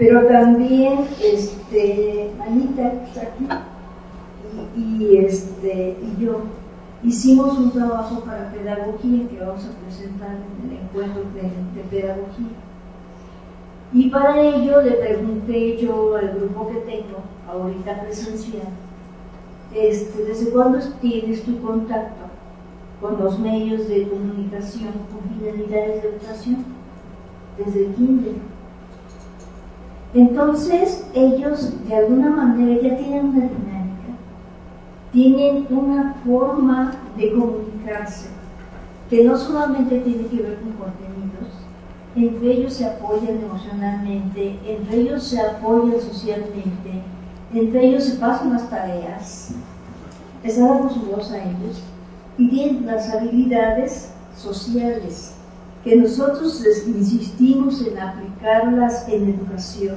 pero 0.00 0.26
también 0.26 1.06
este, 1.22 2.30
Anita, 2.40 2.90
está 3.04 3.20
aquí, 3.20 3.46
y, 4.74 5.18
este, 5.18 5.98
y 6.00 6.24
yo 6.24 6.40
hicimos 7.04 7.58
un 7.58 7.70
trabajo 7.70 8.20
para 8.20 8.50
pedagogía 8.50 9.28
que 9.28 9.38
vamos 9.38 9.66
a 9.66 9.78
presentar 9.84 10.30
en 10.30 10.70
el 10.70 10.78
encuentro 10.78 11.24
de, 11.34 11.82
pedagogía. 11.90 12.48
Y 13.92 14.08
para 14.08 14.40
ello 14.40 14.80
le 14.80 14.92
pregunté 14.92 15.76
yo 15.76 16.16
al 16.16 16.30
grupo 16.30 16.70
que 16.70 16.78
tengo, 16.90 17.18
ahorita 17.46 18.00
presencial, 18.00 18.68
este, 19.74 20.24
¿desde 20.24 20.50
cuándo 20.50 20.78
tienes 21.00 21.42
tu 21.44 21.60
contacto 21.60 22.26
con 23.00 23.18
los 23.18 23.38
medios 23.38 23.88
de 23.88 24.08
comunicación 24.08 24.92
con 25.10 25.38
finalidades 25.38 26.02
de 26.02 26.08
educación? 26.08 26.64
Desde 27.58 27.86
el 27.86 27.94
kinder 27.94 28.50
entonces 30.12 31.06
ellos 31.14 31.72
de 31.86 31.94
alguna 31.94 32.30
manera 32.30 32.82
ya 32.82 32.96
tienen 32.96 33.26
una 33.26 33.46
dinámica, 33.46 34.10
tienen 35.12 35.66
una 35.70 36.14
forma 36.24 36.94
de 37.16 37.32
comunicarse 37.32 38.28
que 39.08 39.24
no 39.24 39.36
solamente 39.36 40.00
tiene 40.00 40.26
que 40.26 40.42
ver 40.42 40.58
con 40.60 40.72
contenidos, 40.72 41.50
entre 42.16 42.52
ellos 42.52 42.72
se 42.72 42.86
apoyan 42.86 43.38
emocionalmente, 43.38 44.58
entre 44.66 44.96
ellos 45.00 45.22
se 45.22 45.40
apoyan 45.40 46.00
socialmente, 46.00 47.02
entre 47.52 47.86
ellos 47.86 48.04
se 48.04 48.16
pasan 48.16 48.52
las 48.52 48.68
tareas, 48.70 49.52
les 50.42 50.58
damos 50.58 50.94
su 50.94 51.00
voz 51.00 51.30
a 51.32 51.38
ellos 51.42 51.82
y 52.38 52.48
tienen 52.48 52.86
las 52.86 53.10
habilidades 53.10 54.12
sociales 54.36 55.34
que 55.84 55.96
nosotros 55.96 56.60
les 56.60 56.86
insistimos 56.86 57.84
en 57.86 57.98
aplicarlas 57.98 59.08
en 59.08 59.30
educación, 59.30 59.96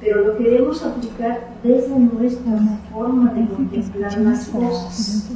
pero 0.00 0.22
lo 0.22 0.36
queremos 0.36 0.82
aplicar 0.82 1.48
desde 1.62 1.98
nuestra 1.98 2.52
forma 2.92 3.32
de 3.32 3.46
contemplar 3.48 4.18
las 4.18 4.48
cosas. 4.48 5.30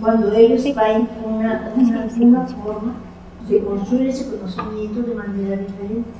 Cuando 0.00 0.32
ellos 0.32 0.64
traen 0.74 1.08
una, 1.24 1.72
una, 1.76 2.46
forma 2.46 2.94
de 3.48 3.62
construir 3.62 4.08
ese 4.08 4.28
conocimiento 4.28 5.02
de 5.02 5.14
manera 5.14 5.56
diferente. 5.56 6.10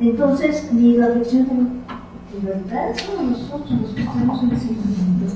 Entonces, 0.00 0.70
mi 0.72 0.96
reflexión 0.98 1.46
¿de 2.32 2.48
verdad 2.48 2.94
somos 2.96 3.38
nosotros 3.38 3.80
los 3.80 3.90
que 3.90 4.02
estamos 4.02 4.42
enseñando? 4.42 5.34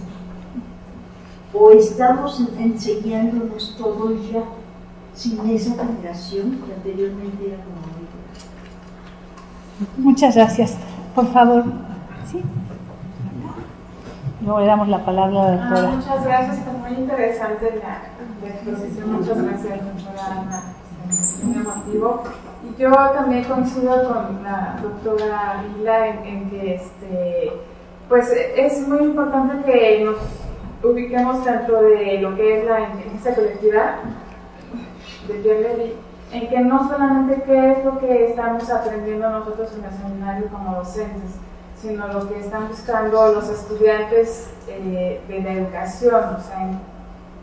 ¿O 1.52 1.70
estamos 1.70 2.42
enseñándonos 2.58 3.76
todo 3.76 4.14
ya? 4.32 4.42
sin 5.16 5.50
esa 5.50 5.74
generación 5.74 6.62
que 6.66 6.74
anteriormente 6.74 7.48
era 7.48 7.56
como 7.64 7.86
Muchas 9.96 10.34
gracias. 10.34 10.76
Por 11.14 11.26
favor. 11.32 11.64
¿Sí? 12.30 12.42
Luego 14.42 14.60
le 14.60 14.66
damos 14.66 14.88
la 14.88 15.04
palabra 15.04 15.40
a 15.40 15.44
la 15.44 15.50
doctora. 15.52 15.88
Ah, 15.88 15.96
muchas 15.96 16.24
gracias, 16.24 16.58
fue 16.60 16.72
muy 16.74 17.00
interesante 17.00 17.82
la, 17.82 18.48
exposición. 18.48 19.12
Muchas 19.12 19.42
gracias, 19.42 19.84
doctora 19.84 20.40
Ana. 20.40 20.62
Muy 21.42 21.56
emotivo. 21.56 22.22
Yo 22.78 22.92
también 22.92 23.44
coincido 23.44 24.06
con 24.06 24.42
la 24.42 24.78
doctora 24.82 25.64
Vila 25.76 26.08
en, 26.08 26.50
que 26.50 26.74
este, 26.74 27.52
pues 28.08 28.30
es 28.30 28.86
muy 28.86 28.98
importante 28.98 29.64
que 29.64 30.04
nos 30.04 30.16
ubiquemos 30.82 31.42
dentro 31.44 31.80
de 31.82 32.18
lo 32.20 32.36
que 32.36 32.58
es 32.58 32.66
la 32.66 32.80
inteligencia 32.80 33.34
colectiva 33.34 33.96
de 35.26 35.34
Pierre 35.34 35.94
en 36.32 36.48
que 36.48 36.60
no 36.60 36.88
solamente 36.88 37.42
qué 37.46 37.72
es 37.72 37.84
lo 37.84 37.98
que 37.98 38.26
estamos 38.26 38.68
aprendiendo 38.68 39.30
nosotros 39.30 39.72
en 39.78 39.84
el 39.84 39.92
seminario 39.92 40.48
como 40.48 40.76
docentes, 40.76 41.36
sino 41.80 42.08
lo 42.08 42.28
que 42.28 42.40
están 42.40 42.68
buscando 42.68 43.32
los 43.32 43.48
estudiantes 43.48 44.50
eh, 44.68 45.20
de 45.28 45.42
la 45.42 45.52
educación, 45.52 46.36
o 46.36 46.40
sea, 46.40 46.70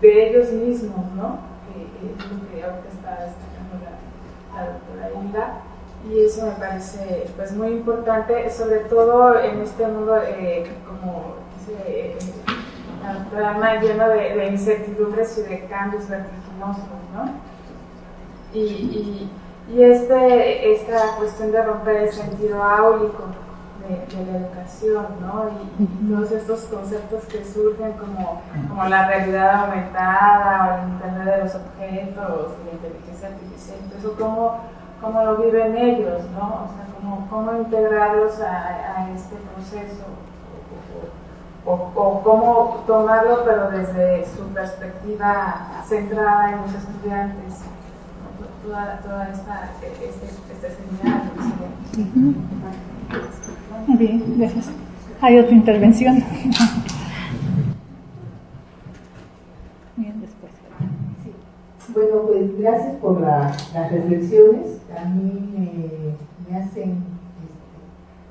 de 0.02 0.30
ellos 0.30 0.52
mismos, 0.52 1.06
¿no? 1.16 1.40
Que, 1.66 1.84
es 2.06 2.32
lo 2.32 2.50
que 2.50 2.64
ahorita 2.64 2.90
está 2.90 3.26
destacando 3.26 3.53
la, 4.56 4.68
doctora 4.68 5.22
Hilda. 5.22 5.60
Y 6.10 6.26
eso 6.26 6.46
me 6.46 6.52
parece 6.54 7.28
pues, 7.38 7.54
muy 7.54 7.70
importante, 7.70 8.50
sobre 8.50 8.80
todo 8.80 9.40
en 9.40 9.62
este 9.62 9.88
mundo, 9.88 10.18
eh, 10.18 10.70
como 10.86 11.36
dice 11.58 11.82
eh, 11.88 12.18
la 13.02 13.14
doctora 13.14 13.82
lleno 13.82 14.10
de, 14.10 14.36
de 14.36 14.48
incertidumbres 14.48 15.38
y 15.38 15.42
de 15.44 15.66
cambios 15.66 16.10
vertiginosos, 16.10 16.84
¿no? 17.14 17.54
y, 18.54 19.30
y, 19.74 19.84
este, 19.84 20.74
esta 20.74 21.16
cuestión 21.18 21.52
de 21.52 21.64
romper 21.64 22.04
el 22.04 22.12
sentido 22.12 22.62
áulico 22.62 23.24
de, 23.88 24.24
la 24.24 24.38
educación, 24.38 25.06
¿no? 25.20 25.50
Y, 25.80 26.14
todos 26.14 26.32
estos 26.32 26.62
conceptos 26.66 27.24
que 27.26 27.44
surgen 27.44 27.94
como, 27.94 28.42
como 28.70 28.86
la 28.86 29.08
realidad 29.08 29.66
aumentada 29.66 30.68
o 30.68 30.84
el 30.84 30.94
Internet 30.94 31.36
de 31.36 31.44
los 31.44 31.56
objetos, 31.56 32.52
la 32.66 32.72
inteligencia 32.72 33.13
artificial, 33.24 33.78
eso 33.98 34.16
cómo, 34.18 34.58
cómo 35.02 35.24
lo 35.24 35.38
viven 35.38 35.76
ellos, 35.76 36.24
¿no? 36.32 36.66
O 36.66 36.68
sea, 36.74 36.86
cómo, 36.96 37.28
cómo 37.30 37.58
integrarlos 37.58 38.40
a, 38.42 38.98
a 38.98 39.12
este 39.12 39.36
proceso. 39.36 40.04
O, 41.66 41.72
o, 41.96 42.22
cómo 42.24 42.84
tomarlo 42.86 43.46
pero 43.46 43.72
desde 43.72 44.26
su 44.26 44.44
perspectiva 44.54 45.82
centrada 45.88 46.52
en 46.52 46.62
los 46.62 46.74
estudiantes 46.74 47.64
toda, 48.64 49.00
toda 49.04 49.30
esta, 49.30 49.70
este, 49.82 50.30
este 50.52 50.76
seminario. 50.76 51.32
Bien, 53.88 54.36
gracias. 54.38 54.72
¿Hay 55.22 55.40
otra 55.40 55.56
intervención? 55.56 56.24
Bueno, 61.94 62.24
pues 62.26 62.58
gracias 62.58 62.96
por 62.96 63.22
la, 63.22 63.56
las 63.74 63.92
reflexiones. 63.92 64.80
A 64.98 65.06
mí 65.10 66.16
me, 66.50 66.56
hacen 66.58 66.90
este, 66.90 66.98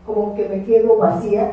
como 0.05 0.35
que 0.35 0.49
me 0.49 0.65
quedo 0.65 0.97
vacía 0.97 1.53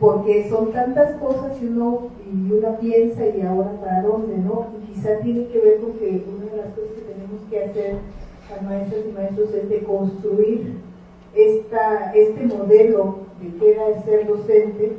porque 0.00 0.48
son 0.48 0.72
tantas 0.72 1.12
cosas 1.18 1.62
y 1.62 1.66
uno, 1.66 2.08
y 2.26 2.52
uno 2.52 2.76
piensa 2.80 3.24
y 3.26 3.40
ahora 3.42 3.70
para 3.80 4.02
dónde, 4.02 4.36
¿no? 4.38 4.66
Y 4.82 4.92
quizá 4.92 5.18
tiene 5.18 5.46
que 5.46 5.60
ver 5.60 5.80
con 5.80 5.92
que 5.92 6.24
una 6.28 6.50
de 6.50 6.56
las 6.56 6.74
cosas 6.74 6.90
que 6.96 7.12
tenemos 7.12 7.40
que 7.48 7.64
hacer 7.64 7.96
las 8.50 8.62
maestras 8.62 9.00
y 9.08 9.12
maestros 9.12 9.54
es 9.54 9.68
de 9.68 9.82
construir 9.84 10.74
esta, 11.34 12.12
este 12.14 12.46
modelo 12.46 13.18
de 13.40 13.56
que 13.58 13.72
era 13.72 14.02
ser 14.02 14.26
docente, 14.26 14.96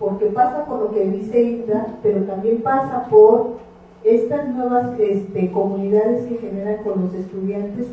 porque 0.00 0.26
pasa 0.26 0.64
por 0.64 0.80
lo 0.80 0.90
que 0.90 1.04
dice 1.04 1.40
Hilda, 1.40 1.98
pero 2.02 2.24
también 2.24 2.60
pasa 2.62 3.06
por 3.08 3.66
estas 4.06 4.48
nuevas 4.48 4.98
este, 4.98 5.50
comunidades 5.50 6.26
que 6.26 6.38
generan 6.38 6.82
con 6.84 7.02
los 7.02 7.14
estudiantes. 7.14 7.86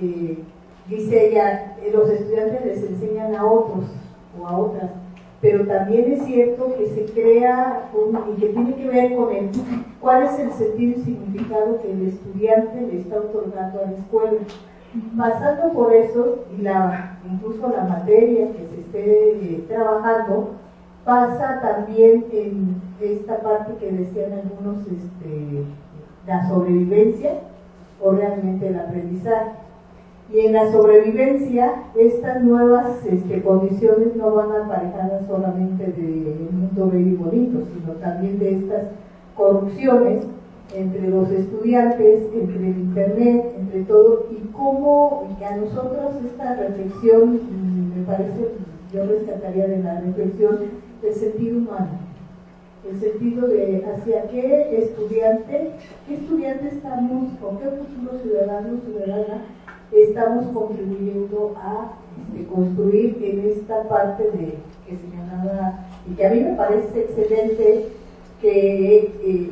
Eh, 0.00 0.38
dice 0.88 1.28
ella, 1.28 1.76
los 1.92 2.08
estudiantes 2.10 2.64
les 2.64 2.82
enseñan 2.82 3.34
a 3.34 3.44
otros 3.44 3.84
o 4.40 4.46
a 4.46 4.58
otras 4.58 4.90
pero 5.44 5.66
también 5.66 6.10
es 6.10 6.22
cierto 6.22 6.74
que 6.74 6.86
se 6.86 7.04
crea 7.12 7.90
y 8.34 8.40
que 8.40 8.46
tiene 8.48 8.74
que 8.76 8.88
ver 8.88 9.14
con 9.14 9.30
el, 9.30 9.50
cuál 10.00 10.22
es 10.22 10.38
el 10.38 10.50
sentido 10.52 10.98
y 10.98 11.04
significado 11.04 11.82
que 11.82 11.92
el 11.92 12.08
estudiante 12.08 12.80
le 12.80 13.00
está 13.00 13.18
otorgando 13.18 13.78
a 13.78 13.90
la 13.90 13.92
escuela. 13.92 14.38
Pasando 15.18 15.74
por 15.74 15.92
eso, 15.92 16.46
y 16.56 16.62
la, 16.62 17.18
incluso 17.30 17.68
la 17.68 17.84
materia 17.84 18.52
que 18.52 18.66
se 18.68 18.80
esté 18.80 19.30
eh, 19.32 19.64
trabajando, 19.68 20.52
pasa 21.04 21.60
también 21.60 22.24
en 22.32 22.82
esta 23.00 23.40
parte 23.40 23.74
que 23.78 23.92
decían 23.92 24.32
algunos, 24.32 24.80
este, 24.86 25.64
la 26.26 26.48
sobrevivencia 26.48 27.40
o 28.00 28.12
realmente 28.12 28.68
el 28.68 28.78
aprendizaje. 28.78 29.50
Y 30.32 30.40
en 30.40 30.54
la 30.54 30.72
sobrevivencia, 30.72 31.70
estas 31.94 32.42
nuevas 32.42 33.04
este, 33.04 33.42
condiciones 33.42 34.16
no 34.16 34.34
van 34.34 34.62
aparejadas 34.62 35.26
solamente 35.26 35.84
del 35.84 36.48
mundo 36.50 36.90
bello 36.90 37.10
y 37.10 37.16
bonito, 37.16 37.58
sino 37.74 37.92
también 37.94 38.38
de 38.38 38.56
estas 38.56 38.84
corrupciones 39.36 40.24
entre 40.74 41.08
los 41.08 41.30
estudiantes, 41.30 42.22
entre 42.32 42.56
el 42.56 42.78
Internet, 42.78 43.54
entre 43.58 43.82
todo, 43.82 44.26
y 44.30 44.48
cómo 44.48 45.28
y 45.38 45.44
a 45.44 45.56
nosotros 45.56 46.14
esta 46.24 46.54
reflexión 46.54 47.40
me 47.94 48.02
parece 48.06 48.48
yo 48.92 49.04
rescataría 49.06 49.66
de 49.66 49.82
la 49.82 50.00
reflexión 50.00 50.58
el 51.06 51.14
sentido 51.14 51.58
humano, 51.58 51.98
el 52.88 53.00
sentido 53.00 53.48
de 53.48 53.84
hacia 53.84 54.28
qué 54.28 54.78
estudiante, 54.78 55.72
qué 56.06 56.14
estudiante 56.14 56.68
estamos, 56.68 57.30
con 57.40 57.58
qué 57.58 57.64
futuro 57.64 58.18
ciudadano 58.22 58.80
ciudadana 58.84 59.42
estamos 59.92 60.46
contribuyendo 60.52 61.54
a 61.56 61.92
este, 62.32 62.46
construir 62.46 63.18
en 63.22 63.50
esta 63.50 63.82
parte 63.88 64.24
de 64.24 64.54
que 64.86 64.96
señalaba 64.96 65.86
y 66.10 66.14
que 66.14 66.26
a 66.26 66.30
mí 66.30 66.40
me 66.40 66.54
parece 66.54 67.00
excelente 67.00 67.88
que 68.40 68.98
eh, 68.98 69.50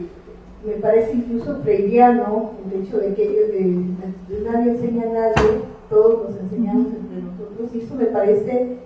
me 0.66 0.74
parece 0.74 1.14
incluso 1.14 1.56
freudiano 1.62 2.50
el 2.66 2.82
hecho 2.82 2.98
de 2.98 3.14
que 3.14 3.24
eh, 3.24 4.42
nadie 4.44 4.72
enseña 4.72 5.04
a 5.04 5.12
nadie, 5.12 5.60
todos 5.88 6.30
nos 6.30 6.40
enseñamos 6.40 6.86
entre 6.88 7.22
nosotros, 7.22 7.74
y 7.74 7.80
eso 7.80 7.94
me 7.94 8.06
parece 8.06 8.78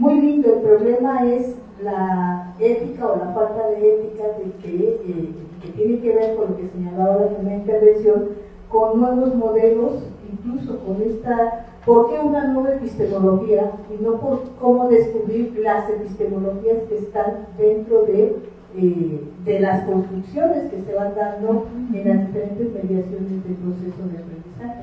muy 0.00 0.20
lindo. 0.20 0.54
El 0.54 0.60
problema 0.60 1.26
es 1.26 1.56
la 1.82 2.54
ética 2.58 3.06
o 3.06 3.16
la 3.16 3.32
falta 3.32 3.68
de 3.68 3.94
ética 3.94 4.24
de 4.38 4.52
que, 4.62 5.00
eh, 5.06 5.28
que 5.62 5.68
tiene 5.70 6.00
que 6.00 6.14
ver 6.14 6.36
con 6.36 6.50
lo 6.50 6.56
que 6.56 6.68
señalaba 6.68 7.16
la 7.16 7.28
primera 7.28 7.56
intervención, 7.56 8.28
con 8.68 9.00
nuevos 9.00 9.34
modelos, 9.34 10.02
incluso 10.32 10.78
con 10.80 11.02
esta, 11.02 11.66
¿por 11.84 12.08
qué 12.08 12.18
una 12.18 12.48
nueva 12.48 12.74
epistemología? 12.74 13.72
Y 13.90 14.02
no 14.02 14.20
por 14.20 14.42
cómo 14.60 14.88
descubrir 14.88 15.58
las 15.58 15.88
epistemologías 15.90 16.82
que 16.88 16.98
están 16.98 17.46
dentro 17.58 18.02
de 18.02 18.36
eh, 18.78 19.24
de 19.46 19.60
las 19.60 19.84
construcciones 19.84 20.70
que 20.70 20.82
se 20.82 20.94
van 20.94 21.14
dando 21.14 21.66
en 21.94 22.08
las 22.08 22.26
diferentes 22.26 22.74
mediaciones 22.74 23.44
del 23.44 23.54
proceso 23.54 24.02
de 24.12 24.18
aprendizaje. 24.18 24.82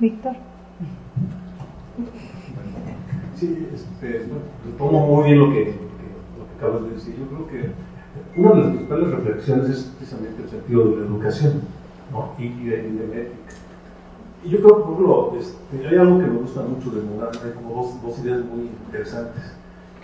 Víctor. 0.00 0.36
Sí, 3.42 3.66
este, 3.74 4.28
tomo 4.78 5.04
muy 5.04 5.24
bien 5.24 5.40
lo 5.40 5.50
que, 5.50 5.74
lo 6.38 6.46
que 6.46 6.54
acabas 6.58 6.84
de 6.84 6.90
decir. 6.90 7.16
Yo 7.18 7.26
creo 7.26 7.48
que 7.48 8.40
una 8.40 8.50
de 8.50 8.56
las 8.56 8.66
principales 8.68 9.10
reflexiones 9.10 9.68
es 9.68 9.82
precisamente 9.98 10.42
el 10.44 10.48
sentido 10.48 10.84
de 10.84 10.96
la 10.98 11.06
educación 11.06 11.62
¿no? 12.12 12.34
y, 12.38 12.50
de, 12.66 12.76
la 12.82 13.16
ética. 13.16 13.54
Y 14.44 14.48
yo 14.48 14.58
creo 14.58 14.84
por 14.84 14.92
ejemplo, 14.92 15.32
este, 15.40 15.88
hay 15.88 15.96
algo 15.96 16.20
que 16.20 16.26
me 16.26 16.38
gusta 16.38 16.62
mucho 16.62 16.90
de 16.90 17.02
Morán, 17.02 17.32
hay 17.44 17.50
como 17.50 17.98
dos, 18.04 18.18
ideas 18.20 18.44
muy 18.44 18.70
interesantes 18.86 19.42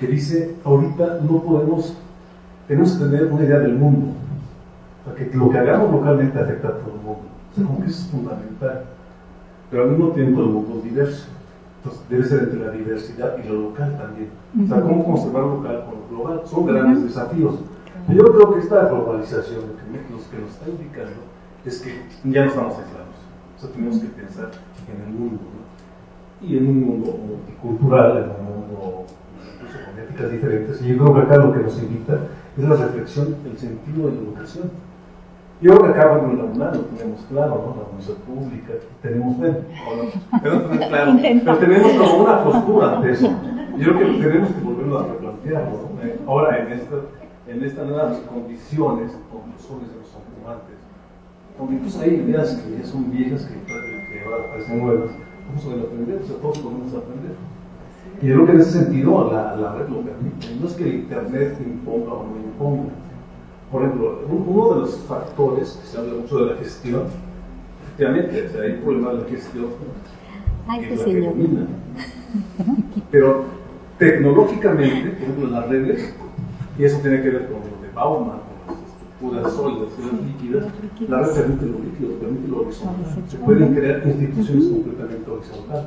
que 0.01 0.09
dice, 0.09 0.57
ahorita 0.65 1.21
no 1.23 1.41
podemos, 1.41 1.97
tenemos 2.67 2.91
que 2.95 3.05
tener 3.05 3.27
una 3.27 3.45
idea 3.45 3.61
del 3.61 3.75
mundo, 3.75 4.15
que 5.17 5.31
lo 5.33 5.49
que 5.49 5.59
hagamos 5.59 5.93
localmente 5.93 6.41
afecta 6.41 6.67
a 6.67 6.73
todo 6.73 6.93
el 6.93 7.03
mundo. 7.03 7.23
O 7.53 7.55
sea, 7.55 7.65
como 7.65 7.83
que 7.83 7.87
es 7.87 8.09
fundamental. 8.11 8.85
Pero 9.71 9.85
al 9.85 9.91
mismo 9.91 10.09
tiempo 10.09 10.41
el 10.41 10.49
mundo 10.49 10.79
es 10.79 10.83
diverso. 10.83 11.38
Debe 12.09 12.25
ser 12.25 12.45
entre 12.45 12.61
la 12.61 12.71
diversidad 12.71 13.37
y 13.43 13.49
lo 13.49 13.55
local 13.55 13.97
también. 13.99 14.31
O 14.65 14.67
sea, 14.67 14.81
cómo 14.83 15.05
conservar 15.05 15.43
lo 15.43 15.57
local 15.57 15.85
con 15.85 16.01
lo 16.01 16.09
global. 16.09 16.43
Son 16.47 16.67
grandes 16.67 17.03
desafíos. 17.05 17.57
Yo 18.09 18.25
creo 18.25 18.55
que 18.55 18.61
esta 18.61 18.87
globalización 18.87 19.61
lo 19.61 19.77
que, 19.77 20.41
nos 20.41 20.51
está 20.51 20.69
indicando 20.69 21.21
es 21.65 21.81
que 21.81 22.03
ya 22.25 22.45
no 22.45 22.51
estamos 22.51 22.79
aislados. 22.79 23.17
O 23.57 23.61
sea, 23.61 23.71
tenemos 23.71 23.99
que 23.99 24.09
pensar 24.09 24.51
en 24.89 25.03
el 25.03 25.13
mundo. 25.13 25.43
¿no? 25.43 26.47
Y 26.47 26.57
en 26.57 26.69
un 26.69 26.81
mundo 26.81 27.19
multicultural, 27.27 28.17
en 28.19 28.31
un 28.31 28.61
mundo 28.61 29.05
con 29.59 29.99
éticas 29.99 30.31
diferentes. 30.31 30.83
Y 30.83 30.89
yo 30.89 30.99
creo 30.99 31.15
que 31.15 31.21
acá 31.21 31.37
lo 31.37 31.53
que 31.53 31.61
nos 31.61 31.79
invita 31.83 32.19
es 32.57 32.65
la 32.65 32.77
reflexión 32.77 33.37
del 33.45 33.59
sentido 33.59 34.09
de 34.09 34.15
la 34.15 34.21
educación. 34.21 34.71
Yo 35.61 35.77
creo 35.77 35.93
que 35.93 35.99
acá, 35.99 36.09
bueno, 36.13 36.31
en 36.31 36.39
la 36.39 36.45
UNAM 36.45 36.75
lo 36.75 36.81
tenemos 36.83 37.21
claro, 37.29 37.51
¿no? 37.51 37.83
La 37.83 37.89
universidad 37.89 38.19
pública, 38.19 38.73
tenemos, 39.03 39.37
bueno, 39.37 39.59
pero, 40.41 40.61
tenemos 40.63 40.89
claro, 40.89 41.19
pero 41.21 41.59
tenemos 41.59 41.93
como 41.93 42.23
una 42.23 42.45
postura 42.45 42.97
ante 42.97 43.11
eso. 43.11 43.29
Yo 43.77 43.97
creo 43.97 44.13
que 44.13 44.23
tenemos 44.23 44.51
que 44.51 44.61
volverlo 44.61 44.99
a 45.01 45.07
replantear, 45.07 45.65
¿no? 45.65 46.03
Eh, 46.03 46.21
ahora, 46.29 46.59
en, 46.59 46.73
esta, 46.73 46.97
en 47.49 47.65
estas 47.65 47.87
nuevas 47.89 48.19
condiciones, 48.19 49.19
conclusiones 49.33 49.91
de 49.91 49.99
los 49.99 50.15
ocupantes, 50.15 50.77
donde 51.59 51.75
incluso 51.75 52.01
hay 52.03 52.11
ideas 52.15 52.55
que 52.55 52.79
ya 52.79 52.87
son 52.87 53.11
viejas, 53.11 53.45
que, 53.45 53.55
que 53.55 54.25
ahora 54.25 54.51
parecen 54.51 54.79
nuevas, 54.79 55.11
vamos 55.49 55.67
a 55.67 55.87
aprender, 55.87 56.21
o 56.23 56.27
sea, 56.27 56.37
todos 56.37 56.59
podemos 56.59 56.95
aprender. 56.95 57.35
Y 58.23 58.27
yo 58.27 58.35
creo 58.35 58.47
que 58.47 58.53
en 58.53 58.61
ese 58.61 58.85
sentido 58.85 59.31
la, 59.33 59.57
la 59.57 59.75
red 59.75 59.89
lo 59.89 60.03
permite. 60.03 60.55
No 60.61 60.67
es 60.69 60.75
que 60.75 60.85
el 60.85 60.95
Internet 60.95 61.57
imponga 61.65 62.13
o 62.15 62.25
no 62.25 62.37
imponga. 62.37 62.93
Por 63.71 63.83
ejemplo, 63.83 64.21
uno 64.29 64.75
de 64.75 64.81
los 64.81 64.97
factores 65.01 65.79
que 65.81 65.87
se 65.87 65.99
habla 65.99 66.15
mucho 66.15 66.45
de 66.45 66.55
la 66.55 66.59
gestión, 66.59 67.03
efectivamente, 67.85 68.47
o 68.47 68.51
sea, 68.51 68.63
hay 68.63 68.73
un 68.73 68.81
problema 68.81 69.13
de 69.13 69.19
la 69.19 69.25
gestión 69.29 69.67
Ay, 70.67 70.81
que 70.81 70.95
es 70.95 71.07
la 71.07 71.07
Pero 73.11 73.45
tecnológicamente, 73.99 75.11
por 75.11 75.23
ejemplo, 75.23 75.51
las 75.51 75.69
redes, 75.69 76.15
y 76.79 76.85
eso 76.85 76.99
tiene 77.01 77.21
que 77.23 77.31
ver 77.31 77.47
con 77.47 77.57
lo 77.57 77.83
de 77.83 77.91
Bauman, 77.95 78.39
con 79.21 79.37
las 79.37 79.47
estructuras 79.49 79.53
sólidas 79.53 79.91
las 79.99 80.13
líquidas, 80.25 80.67
la 81.09 81.23
red 81.23 81.35
permite 81.35 81.67
lo 81.67 81.79
líquido, 81.79 82.19
permite 82.21 82.49
lo 82.49 82.61
horizontal. 82.63 83.25
Se 83.29 83.37
pueden 83.39 83.75
crear 83.75 84.03
instituciones 84.07 84.69
completamente 84.69 85.31
horizontales 85.31 85.87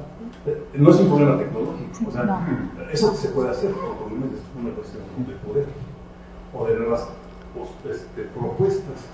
no 0.73 0.89
es 0.89 0.99
un 0.99 1.07
problema 1.07 1.37
tecnológico, 1.37 2.07
o 2.07 2.11
sea, 2.11 2.47
eso 2.91 3.13
se 3.13 3.29
puede 3.29 3.49
hacer, 3.49 3.71
pero 3.71 3.87
es 3.87 3.93
una 4.59 4.73
cuestión 4.73 5.03
de 5.27 5.33
poder 5.45 5.67
o 6.53 6.65
de 6.65 6.75
nuevas 6.79 7.09
este, 7.89 8.23
propuestas. 8.37 9.05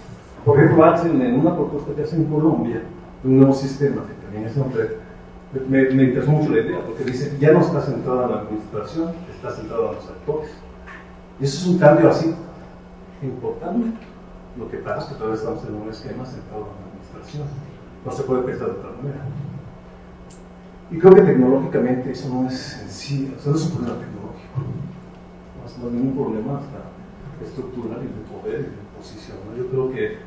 Por 0.46 0.60
ejemplo, 0.60 0.86
hacen 0.86 1.22
en 1.22 1.40
una 1.40 1.56
propuesta 1.56 1.94
que 1.94 2.04
hacen 2.04 2.22
en 2.22 2.32
Colombia, 2.32 2.82
un 3.24 3.38
nuevo 3.38 3.54
sistema 3.54 4.04
que 4.04 4.14
también 4.24 4.46
es 4.46 4.56
un 4.56 4.72
red, 4.72 4.90
me, 5.68 5.90
me 5.92 6.04
interesó 6.04 6.32
mucho 6.32 6.52
la 6.52 6.62
idea, 6.62 6.86
porque 6.86 7.04
dice, 7.04 7.38
ya 7.40 7.52
no 7.52 7.62
está 7.62 7.82
centrada 7.82 8.26
en 8.26 8.32
la 8.32 8.42
administración, 8.42 9.12
está 9.34 9.52
centrada 9.52 9.90
en 9.90 9.96
los 9.96 10.08
actores. 10.10 10.52
Y 11.40 11.46
eso 11.46 11.58
es 11.58 11.68
un 11.68 11.80
cambio 11.80 12.10
así 12.10 12.34
importante. 13.22 13.98
Lo 14.58 14.70
que 14.70 14.78
pasa 14.78 15.00
es 15.00 15.06
que 15.06 15.16
todavía 15.16 15.38
estamos 15.38 15.64
en 15.66 15.76
un 15.76 15.90
esquema 15.90 16.26
centrado 16.26 16.68
en 16.68 16.68
la 16.68 16.88
administración. 16.88 17.48
No 18.06 18.12
se 18.12 18.24
puede 18.24 18.42
pensar 18.44 18.68
de 18.68 18.74
otra 18.74 18.92
manera. 18.92 19.22
Y 20.90 20.98
creo 20.98 21.14
que 21.16 21.22
tecnológicamente 21.22 22.12
eso 22.12 22.30
no 22.30 22.48
es 22.48 22.58
sencillo, 22.58 23.36
o 23.38 23.40
sea, 23.40 23.52
no 23.52 23.58
es 23.58 23.66
un 23.66 23.72
problema 23.72 24.00
tecnológico, 24.00 24.62
no 25.82 25.88
es 25.88 25.94
ningún 25.94 26.16
problema 26.16 26.60
hasta 26.60 26.97
estructural 27.44 28.00
y 28.04 28.08
de 28.08 28.24
poder 28.30 28.60
y 28.60 28.64
de 28.64 28.98
posición. 28.98 29.38
Yo 29.58 29.68
creo 29.68 29.92
que 29.92 30.18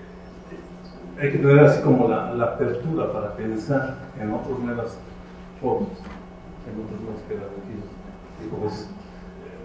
hay 1.21 1.33
que 1.33 1.39
tener 1.39 1.59
así 1.61 1.83
como 1.83 2.09
la, 2.09 2.33
apertura 2.43 3.13
para 3.13 3.37
pensar 3.37 4.11
en 4.19 4.33
otras 4.33 4.59
nuevas 4.59 4.99
formas, 5.61 5.99
en 6.65 6.81
otras 6.81 7.01
nuevas 7.01 7.23
pedagogías. 7.29 7.87
Pues, 8.59 8.89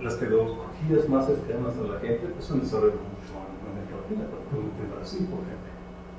las 0.03 0.15
pedagogías 0.15 1.09
más 1.09 1.25
cercanas 1.25 1.73
a 1.79 1.93
la 1.93 1.99
gente 1.99 2.27
pues, 2.27 2.51
han 2.51 2.59
desarrollado 2.59 2.99
mucho 2.99 3.33
en 3.39 3.71
América 3.71 3.95
Latina, 4.03 4.27
en 4.27 4.95
Brasil, 4.95 5.27
por 5.31 5.39
ejemplo. 5.39 5.71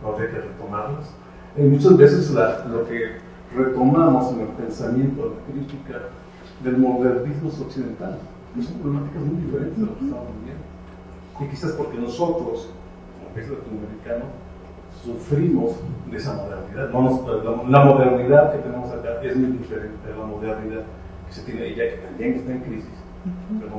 No 0.02 0.08
habría 0.08 0.30
que 0.30 0.40
retomarlas. 0.48 1.12
Y 1.56 1.62
muchas 1.62 1.96
veces 1.96 2.30
lo 2.30 2.88
que 2.88 3.16
retomamos 3.54 4.32
en 4.32 4.40
el 4.40 4.48
pensamiento, 4.48 5.36
la 5.36 5.52
crítica 5.52 6.08
del 6.64 6.78
modernismo 6.78 7.48
occidental, 7.48 8.18
son 8.62 8.78
problemáticas 8.78 9.22
muy 9.22 9.44
diferentes 9.44 9.76
de 9.78 9.84
lo 9.84 9.98
que 9.98 10.04
estamos 10.04 10.28
viviendo. 10.40 10.75
Y 11.40 11.46
quizás 11.48 11.72
porque 11.72 11.98
nosotros, 11.98 12.70
como 13.18 13.34
país 13.34 13.48
latinoamericano, 13.48 14.24
sufrimos 15.04 15.76
de 16.10 16.16
esa 16.16 16.34
modernidad. 16.34 16.90
la, 17.68 17.84
modernidad 17.84 18.52
que 18.52 18.58
tenemos 18.58 18.90
acá 18.90 19.22
es 19.22 19.36
muy 19.36 19.58
diferente 19.58 20.12
a 20.12 20.18
la 20.18 20.26
modernidad 20.26 20.82
que 21.26 21.32
se 21.32 21.42
tiene 21.42 21.62
allá, 21.66 21.90
que 21.90 22.02
también 22.06 22.34
está 22.34 22.52
en 22.52 22.60
crisis. 22.60 22.90
Pero 23.60 23.70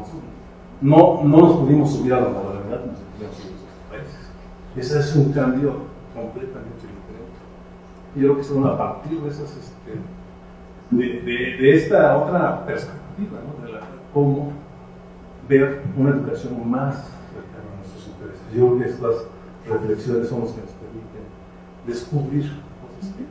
no, 0.82 1.24
no 1.24 1.38
nos 1.38 1.58
pudimos 1.58 1.92
subir 1.92 2.14
a 2.14 2.22
la 2.22 2.30
modernidad 2.30 2.82
se 2.84 3.04
pudimos 3.18 3.36
subir 3.36 3.54
a 3.54 3.96
esos 3.96 4.14
países. 4.14 4.30
Ese 4.76 5.00
es 5.00 5.16
un 5.16 5.34
cambio 5.34 5.74
completamente 6.14 6.98
y 8.18 8.22
yo 8.22 8.30
creo 8.30 8.38
que 8.38 8.44
son 8.44 8.66
a 8.66 8.76
partir 8.76 9.20
de 9.22 9.30
esas, 9.30 9.56
este, 9.56 9.94
de, 10.90 11.22
de, 11.22 11.76
esta 11.76 12.18
otra 12.18 12.66
perspectiva, 12.66 13.40
¿no? 13.46 13.64
de 13.64 13.74
la, 13.74 13.82
cómo 14.12 14.54
ver 15.48 15.84
una 15.96 16.10
educación 16.10 16.68
más 16.68 16.96
cercana 17.32 17.74
a 17.74 17.78
nuestros 17.78 18.08
intereses. 18.08 18.37
Yo 18.56 18.68
creo 18.68 18.80
que 18.80 18.86
estas 18.86 19.16
reflexiones 19.68 20.30
son 20.30 20.42
las 20.42 20.52
que 20.52 20.62
nos 20.62 20.72
permiten 20.72 21.26
descubrir 21.86 22.44
cosas 22.44 23.14
que 23.16 23.24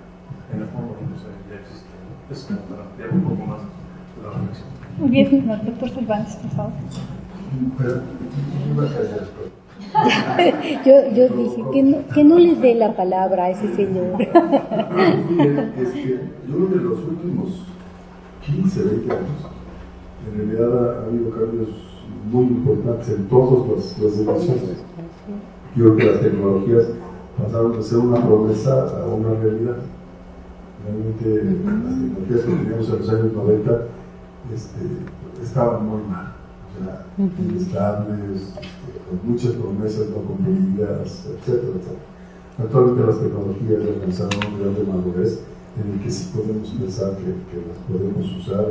en 0.52 0.60
la 0.60 0.66
forma 0.66 0.88
en 1.00 1.06
que 1.08 1.14
ya 1.50 1.60
existen. 1.60 1.98
¿no? 2.04 2.34
Es 2.34 2.44
como 2.44 2.60
para 2.60 2.82
ampliar 2.82 3.10
un 3.10 3.22
poco 3.22 3.46
más 3.46 3.60
la 4.22 4.30
reflexión. 4.30 4.68
Muy 4.98 5.10
bien, 5.10 5.46
doctor 5.64 5.90
Cervantes, 5.90 6.36
por 6.36 6.50
favor. 6.50 6.72
Yo, 10.84 10.92
yo 11.14 11.28
dije 11.28 11.64
que 11.72 11.82
no, 11.82 11.98
que 12.12 12.24
no 12.24 12.38
les 12.38 12.60
dé 12.60 12.74
la 12.74 12.94
palabra 12.94 13.44
a 13.44 13.50
ese 13.50 13.74
señor. 13.74 14.20
es 14.20 14.28
que 14.28 16.20
yo 16.48 16.54
creo 16.54 16.68
que 16.68 16.74
en 16.74 16.84
los 16.84 16.98
últimos 16.98 17.66
15, 18.44 18.82
20 18.82 19.12
años, 19.12 19.28
en 20.26 20.36
realidad 20.38 20.98
ha, 20.98 21.06
habido 21.06 21.30
cambios 21.30 21.68
muy 22.30 22.44
importantes 22.46 23.08
en 23.10 23.28
todas 23.28 23.68
las, 23.68 23.98
las 23.98 24.18
dimensiones. 24.18 24.84
Yo 25.76 25.84
creo 25.84 25.96
que 25.96 26.04
las 26.04 26.20
tecnologías 26.22 26.84
pasaron 27.36 27.76
de 27.76 27.82
ser 27.82 27.98
una 27.98 28.24
promesa 28.24 28.88
a 28.98 29.06
una 29.06 29.38
realidad. 29.38 29.76
Realmente 30.82 31.44
las 31.44 32.00
tecnologías 32.00 32.40
que 32.40 32.52
teníamos 32.52 32.88
en 32.88 32.98
los 32.98 33.08
años 33.10 33.32
90 33.34 33.80
este, 34.54 35.42
estaban 35.42 35.86
muy 35.86 36.00
mal, 36.08 36.32
o 36.64 36.84
sea, 36.84 37.04
inestables, 37.18 38.40
este, 38.40 38.68
con 39.06 39.30
muchas 39.30 39.52
promesas 39.52 40.08
no 40.08 40.16
cumplidas, 40.16 41.26
etcétera, 41.26 41.72
etcétera. 41.76 42.00
Actualmente 42.58 43.06
las 43.06 43.20
tecnologías 43.20 43.82
alcanzaron 43.82 44.46
un 44.46 44.58
nivel 44.58 44.74
de 44.76 44.92
madurez 44.92 45.40
en 45.76 45.92
el 45.92 46.00
que 46.00 46.10
sí 46.10 46.32
podemos 46.34 46.70
pensar 46.70 47.16
que, 47.18 47.24
que 47.24 47.66
las 47.68 47.76
podemos 47.86 48.24
usar 48.38 48.64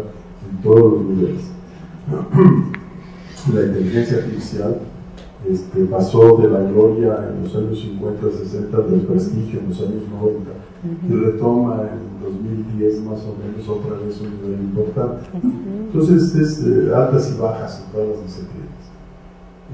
en 0.49 0.63
todos 0.63 0.93
los 0.93 1.01
niveles. 1.05 1.43
La 3.53 3.61
inteligencia 3.61 4.17
artificial 4.17 4.79
este, 5.49 5.85
pasó 5.85 6.37
de 6.37 6.49
la 6.49 6.61
gloria 6.61 7.29
en 7.29 7.43
los 7.43 7.55
años 7.55 7.79
50, 7.79 8.31
60, 8.31 8.81
del 8.81 9.01
prestigio 9.01 9.59
en 9.59 9.69
los 9.69 9.79
años 9.79 10.03
90 10.21 10.51
y 11.09 11.13
retoma 11.13 11.81
en 11.81 12.23
2010 12.23 13.01
más 13.01 13.25
o 13.25 13.35
menos 13.37 13.67
otra 13.67 13.97
vez 13.97 14.21
un 14.21 14.41
nivel 14.41 14.61
importante. 14.61 15.25
Entonces 15.33 16.35
es 16.35 16.63
eh, 16.65 16.93
altas 16.95 17.33
y 17.35 17.41
bajas 17.41 17.83
en 17.85 17.91
todas 17.91 18.07
las 18.09 18.23
disciplinas. 18.25 18.69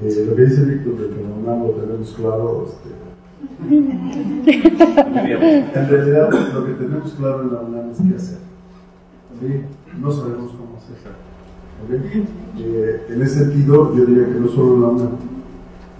Eh, 0.02 0.24
lo 0.28 0.34
que 0.36 0.42
dice 0.42 0.64
Víctor 0.64 0.96
de 0.96 1.08
que 1.14 1.22
no 1.22 1.66
lo 1.66 1.72
tenemos 1.72 2.10
claro, 2.12 2.66
este, 2.66 2.88
en 3.70 5.88
realidad 5.88 6.30
lo 6.54 6.64
que 6.66 6.72
tenemos 6.74 7.12
claro 7.12 7.42
en 7.42 7.52
la 7.52 7.60
UNAM 7.60 7.90
es 7.90 7.98
qué 7.98 8.14
hacer. 8.14 8.38
No 10.00 10.10
sabemos 10.10 10.52
cómo 10.52 10.76
hacer. 10.76 10.96
Eh, 12.58 13.06
en 13.10 13.22
ese 13.22 13.40
sentido, 13.40 13.94
yo 13.96 14.06
diría 14.06 14.26
que 14.26 14.40
no 14.40 14.48
solo 14.48 14.80
la 14.80 14.88
UNAM, 14.88 15.10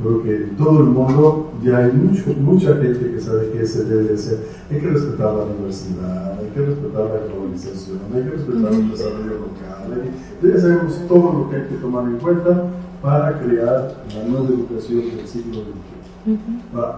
Creo 0.03 0.23
que 0.23 0.37
en 0.37 0.57
todo 0.57 0.81
el 0.81 0.87
mundo 0.87 1.53
ya 1.62 1.79
hay 1.79 1.93
mucho, 1.93 2.35
mucha 2.41 2.74
gente 2.77 3.12
que 3.12 3.20
sabe 3.20 3.51
que 3.51 3.65
se 3.65 3.85
debe 3.85 4.15
hacer. 4.15 4.41
Hay 4.69 4.81
que 4.81 4.89
respetar 4.89 5.33
la 5.33 5.45
universidad, 5.45 6.41
hay 6.41 6.49
que 6.49 6.61
respetar 6.61 7.05
la 7.05 7.33
globalización, 7.33 7.99
hay 8.12 8.23
que 8.24 8.31
respetar 8.31 8.73
el 8.73 8.91
desarrollo 8.91 9.39
local. 9.39 10.11
Ya 10.43 10.61
sabemos 10.61 11.01
todo 11.07 11.33
lo 11.33 11.51
que 11.51 11.57
hay 11.57 11.69
que 11.69 11.77
tomar 11.77 12.05
en 12.07 12.19
cuenta 12.19 12.65
para 13.01 13.39
crear 13.39 14.05
la 14.12 14.29
nueva 14.29 14.49
educación 14.49 15.03
del 15.16 15.27
siglo 15.27 15.61
XXI. 15.61 16.39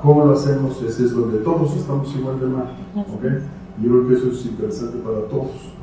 ¿Cómo 0.00 0.24
lo 0.26 0.32
hacemos? 0.32 0.82
Ese 0.82 1.04
es 1.04 1.12
donde 1.12 1.38
todos 1.38 1.76
estamos 1.76 2.14
igual 2.16 2.40
de 2.40 2.46
mal. 2.46 2.70
¿okay? 2.94 3.38
Yo 3.82 3.90
creo 3.90 4.08
que 4.08 4.14
eso 4.14 4.28
es 4.28 4.46
interesante 4.46 4.98
para 4.98 5.22
todos, 5.28 5.74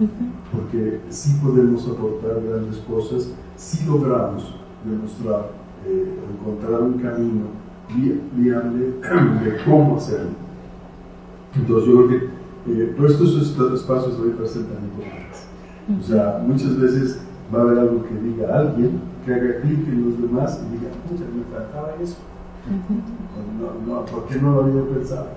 porque 0.51 1.01
sí 1.09 1.37
podemos 1.43 1.87
aportar 1.87 2.41
grandes 2.41 2.77
cosas 2.77 3.31
si 3.57 3.85
logramos 3.85 4.55
demostrar 4.85 5.60
eh, 5.85 6.13
encontrar 6.33 6.81
un 6.81 6.93
camino 6.99 7.61
viable 8.33 8.93
de 9.43 9.57
cómo 9.65 9.97
hacerlo. 9.97 10.31
Entonces 11.55 11.89
yo 11.89 12.07
creo 12.07 12.09
que 12.09 12.29
eh, 12.67 12.95
todos 12.95 13.11
estos 13.11 13.73
espacios 13.73 14.19
hoy 14.19 14.31
parecen 14.31 14.65
tan 14.65 14.83
importantes. 14.83 15.47
O 15.99 16.03
sea, 16.03 16.43
muchas 16.45 16.79
veces 16.79 17.19
va 17.53 17.59
a 17.59 17.61
haber 17.63 17.79
algo 17.79 18.03
que 18.03 18.15
diga 18.15 18.59
alguien, 18.59 19.01
que 19.25 19.33
haga 19.33 19.61
clic 19.61 19.87
en 19.87 20.05
los 20.05 20.21
demás 20.21 20.61
y 20.65 20.77
diga, 20.77 20.91
pucha, 21.09 21.23
me 21.25 21.43
faltaba 21.53 21.95
eso. 22.01 22.17
no, 23.59 23.93
no, 23.93 24.05
¿Por 24.05 24.25
qué 24.27 24.35
no 24.39 24.55
lo 24.55 24.63
había 24.65 24.83
pensado? 24.85 25.27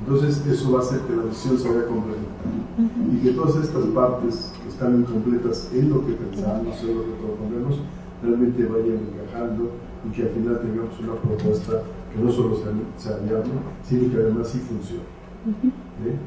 Entonces 0.00 0.44
eso 0.46 0.72
va 0.72 0.80
a 0.80 0.82
hacer 0.82 1.00
que 1.00 1.16
la 1.16 1.22
visión 1.22 1.56
se 1.56 1.68
vaya 1.68 1.86
complementando 1.86 3.12
y 3.12 3.16
que 3.22 3.30
todas 3.30 3.56
estas 3.56 3.84
partes 3.86 4.52
que 4.60 4.68
están 4.68 5.00
incompletas 5.00 5.70
en 5.72 5.88
lo 5.88 6.04
que 6.04 6.12
pensamos, 6.12 6.82
en 6.82 6.98
lo 6.98 7.04
que 7.04 7.12
proponemos, 7.22 7.78
realmente 8.24 8.64
vayan 8.64 9.00
encajando 9.12 9.70
y 10.06 10.12
que 10.12 10.22
al 10.22 10.28
final 10.30 10.60
tengamos 10.60 11.00
una 11.00 11.14
propuesta 11.14 11.82
que 12.12 12.22
no 12.22 12.30
solo 12.30 12.56
sea, 12.96 13.16
viable, 13.18 13.50
sino 13.82 14.10
que 14.10 14.16
además 14.16 14.48
sí 14.48 14.58
funcione. 14.58 15.02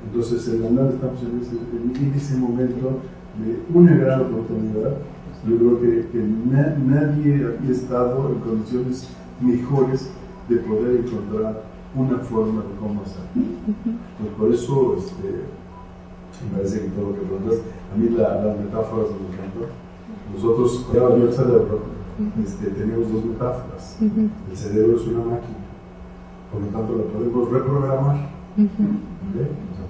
Entonces, 0.05 0.47
en 0.49 0.75
la 0.75 0.89
estamos 0.89 1.21
en 1.23 1.41
ese, 1.41 1.55
en 2.05 2.13
ese, 2.13 2.37
momento 2.37 2.99
de 3.37 3.59
una 3.73 3.95
gran 3.95 4.21
oportunidad. 4.21 4.97
Yo 5.47 5.57
creo 5.57 5.81
que, 5.81 6.07
que 6.09 6.19
nadie 6.19 7.45
había 7.45 7.71
estado 7.71 8.29
en 8.29 8.39
condiciones 8.39 9.09
mejores 9.39 10.09
de 10.49 10.57
poder 10.57 11.05
encontrar 11.05 11.63
una 11.95 12.17
forma 12.19 12.61
de 12.61 12.75
cómo 12.79 13.01
hacerlo. 13.01 13.25
Pues 14.19 14.31
por 14.37 14.53
eso, 14.53 14.95
este, 14.97 15.45
me 16.45 16.57
parece 16.57 16.81
que 16.81 16.87
todo 16.89 17.09
lo 17.09 17.13
que 17.13 17.21
preguntas, 17.21 17.59
a 17.93 17.97
mí 17.97 18.09
la, 18.09 18.43
las 18.43 18.57
metáforas 18.57 19.07
me 19.09 19.33
encantan. 19.33 19.86
Nosotros, 20.33 20.85
ya 20.93 21.03
el 21.07 21.33
cerebro, 21.33 21.79
este, 22.43 22.67
tenemos 22.71 23.11
dos 23.11 23.25
metáforas. 23.25 23.97
El 24.01 24.57
cerebro 24.57 24.97
es 24.97 25.07
una 25.07 25.19
máquina, 25.19 25.57
por 26.51 26.61
lo 26.61 26.67
tanto 26.67 26.95
la 26.95 27.03
podemos 27.03 27.51
reprogramar. 27.51 28.29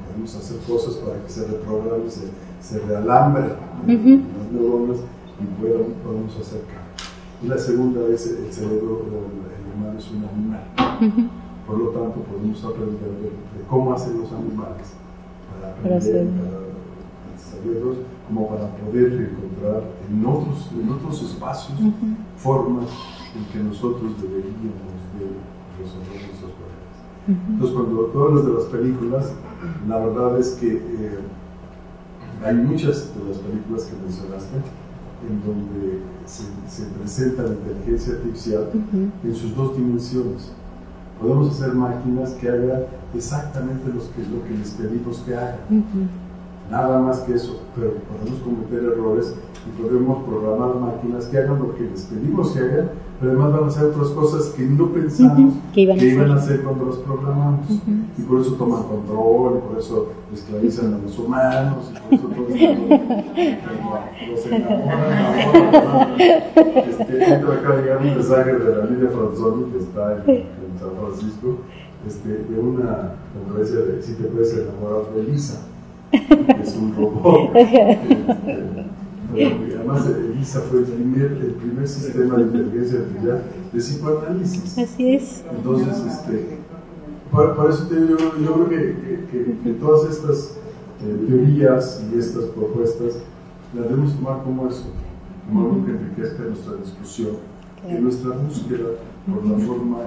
podemos 0.07 0.35
hacer 0.35 0.57
cosas 0.67 0.95
para 0.95 1.21
que 1.23 1.29
se 1.29 1.47
reprograme, 1.47 2.09
se, 2.09 2.29
se 2.61 2.79
realambre 2.85 3.43
las 3.85 4.51
neuronas 4.51 4.97
y 5.39 6.03
podamos 6.03 6.37
hacer 6.39 6.61
cambio. 6.61 6.87
Y 7.43 7.47
la 7.47 7.57
segunda 7.57 8.01
es 8.07 8.27
el 8.27 8.51
cerebro, 8.51 9.03
el, 9.05 9.79
humano 9.79 9.99
es 9.99 10.09
un 10.09 10.25
animal. 10.25 10.63
Por 11.67 11.77
lo 11.77 11.89
tanto, 11.89 12.21
podemos 12.21 12.63
aprender 12.63 13.11
de, 13.21 13.31
cómo 13.69 13.93
hacen 13.93 14.19
los 14.19 14.31
animales 14.31 14.93
para 15.51 15.73
aprender, 15.73 16.27
para, 16.27 16.76
como 18.27 18.49
para 18.49 18.69
poder 18.77 19.13
encontrar 19.13 19.83
en 20.09 20.25
otros, 20.25 20.69
en 20.73 20.89
otros 20.89 21.21
espacios 21.23 21.79
formas 22.37 22.89
en 23.35 23.45
que 23.51 23.59
nosotros 23.67 24.21
deberíamos 24.21 24.97
de 25.17 25.83
resolver 25.83 26.27
nuestros 26.27 26.51
problemas. 26.51 26.87
Entonces, 27.27 27.75
cuando 27.75 28.05
tú 28.05 28.21
hablas 28.21 28.45
de 28.45 28.53
las 28.53 28.63
películas, 28.65 29.31
la 29.87 29.97
verdad 29.99 30.39
es 30.39 30.51
que 30.51 30.75
eh, 30.75 31.19
hay 32.45 32.55
muchas 32.55 33.13
de 33.15 33.29
las 33.29 33.37
películas 33.39 33.85
que 33.85 33.95
mencionaste 34.01 34.57
en 35.27 35.41
donde 35.41 36.01
se, 36.25 36.43
se 36.67 36.85
presenta 36.91 37.43
la 37.43 37.49
inteligencia 37.49 38.13
artificial 38.13 38.69
en 39.23 39.35
sus 39.35 39.55
dos 39.55 39.75
dimensiones. 39.75 40.51
Podemos 41.19 41.49
hacer 41.49 41.73
máquinas 41.73 42.31
que 42.33 42.47
hagan 42.47 42.83
exactamente 43.15 43.87
lo 43.87 43.99
que, 43.99 44.29
lo 44.29 44.43
que 44.43 44.57
les 44.57 44.71
pedimos 44.71 45.17
que 45.19 45.35
hagan 45.35 45.57
nada 46.69 46.99
más 46.99 47.19
que 47.19 47.33
eso, 47.33 47.61
pero 47.75 47.93
podemos 47.93 48.39
cometer 48.41 48.83
errores 48.91 49.33
y 49.65 49.81
podemos 49.81 50.23
programar 50.25 50.75
máquinas 50.75 51.25
que 51.25 51.37
hagan 51.37 51.59
lo 51.59 51.75
que 51.75 51.83
les 51.83 52.03
pedimos 52.03 52.51
que 52.51 52.59
hagan, 52.59 52.89
pero 53.19 53.31
además 53.31 53.53
van 53.53 53.63
a 53.63 53.67
hacer 53.67 53.85
otras 53.85 54.09
cosas 54.09 54.49
que 54.49 54.63
no 54.63 54.89
pensamos 54.91 55.55
que, 55.73 55.81
iban, 55.81 56.31
a 56.31 56.35
hacer 56.35 56.61
cuando 56.61 56.85
las 56.85 56.97
programamos. 56.97 57.65
Y 58.17 58.21
por 58.21 58.41
eso 58.41 58.53
toman 58.53 58.83
control, 58.83 59.57
y 59.57 59.67
por 59.67 59.79
eso 59.79 60.07
esclavizan 60.33 60.93
a 60.93 60.97
los 60.99 61.17
humanos, 61.17 61.91
y 62.11 62.17
por 62.17 62.27
eso 62.29 62.29
todos 62.29 62.49
los 62.49 64.45
enamoran. 64.45 64.97
Este, 66.17 67.23
acá, 67.35 67.81
digamos, 67.81 68.05
un 68.05 68.15
mensaje 68.15 68.53
de 68.53 68.75
la 68.75 68.85
Lidia 68.85 69.09
Franzoni, 69.09 69.71
que 69.71 69.77
está 69.79 70.23
en, 70.25 70.29
en 70.29 70.79
San 70.79 70.89
Francisco, 70.99 71.57
este, 72.05 72.29
de 72.29 72.59
una 72.59 73.13
conferencia 73.33 73.79
de 73.79 74.01
si 74.01 74.13
te 74.13 74.23
puedes 74.25 74.53
enamorar 74.53 75.13
de 75.13 75.23
Lisa 75.23 75.61
es 76.11 76.75
un 76.75 76.95
robot. 76.95 77.51
Este, 79.35 79.75
además, 79.75 80.07
ELISA 80.07 80.61
fue 80.61 80.79
el 80.79 80.85
primer, 80.85 81.31
el 81.33 81.51
primer 81.51 81.87
sistema 81.87 82.37
de 82.37 82.43
inteligencia 82.43 82.99
artificial 82.99 83.43
de 83.71 83.79
psicoanálisis. 83.79 84.77
Así 84.77 85.15
es. 85.15 85.43
Entonces, 85.55 86.03
este, 86.07 86.57
por, 87.31 87.69
eso 87.69 87.87
te 87.87 87.95
yo, 87.95 88.17
yo 88.17 88.53
creo 88.53 88.69
que, 88.69 89.57
que, 89.63 89.69
todas 89.73 90.09
estas 90.09 90.57
eh, 91.03 91.25
teorías 91.27 92.03
y 92.11 92.17
estas 92.17 92.45
propuestas 92.45 93.17
las 93.75 93.89
debemos 93.89 94.15
tomar 94.15 94.43
como 94.43 94.67
eso, 94.67 94.85
como 95.47 95.61
algo 95.61 95.85
que 95.85 95.91
enriquezca 95.91 96.43
nuestra 96.43 96.73
discusión, 96.75 97.35
que 97.85 97.99
nuestra 97.99 98.31
búsqueda 98.31 98.89
por 99.27 99.45
la 99.45 99.57
forma 99.65 99.97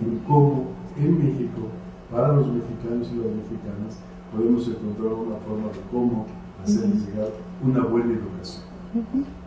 en 0.00 0.18
cómo 0.26 0.68
en 0.98 1.18
México, 1.18 1.68
para 2.10 2.32
los 2.32 2.46
mexicanos 2.46 3.08
y 3.12 3.16
las 3.16 3.36
mexicanas, 3.36 3.98
podemos 4.32 4.66
encontrar 4.68 5.12
una 5.12 5.36
forma 5.36 5.68
de 5.68 5.80
cómo 5.90 6.26
hacerles 6.62 7.06
llegar 7.06 7.30
una 7.62 7.84
buena 7.84 8.14
educación, 8.14 8.64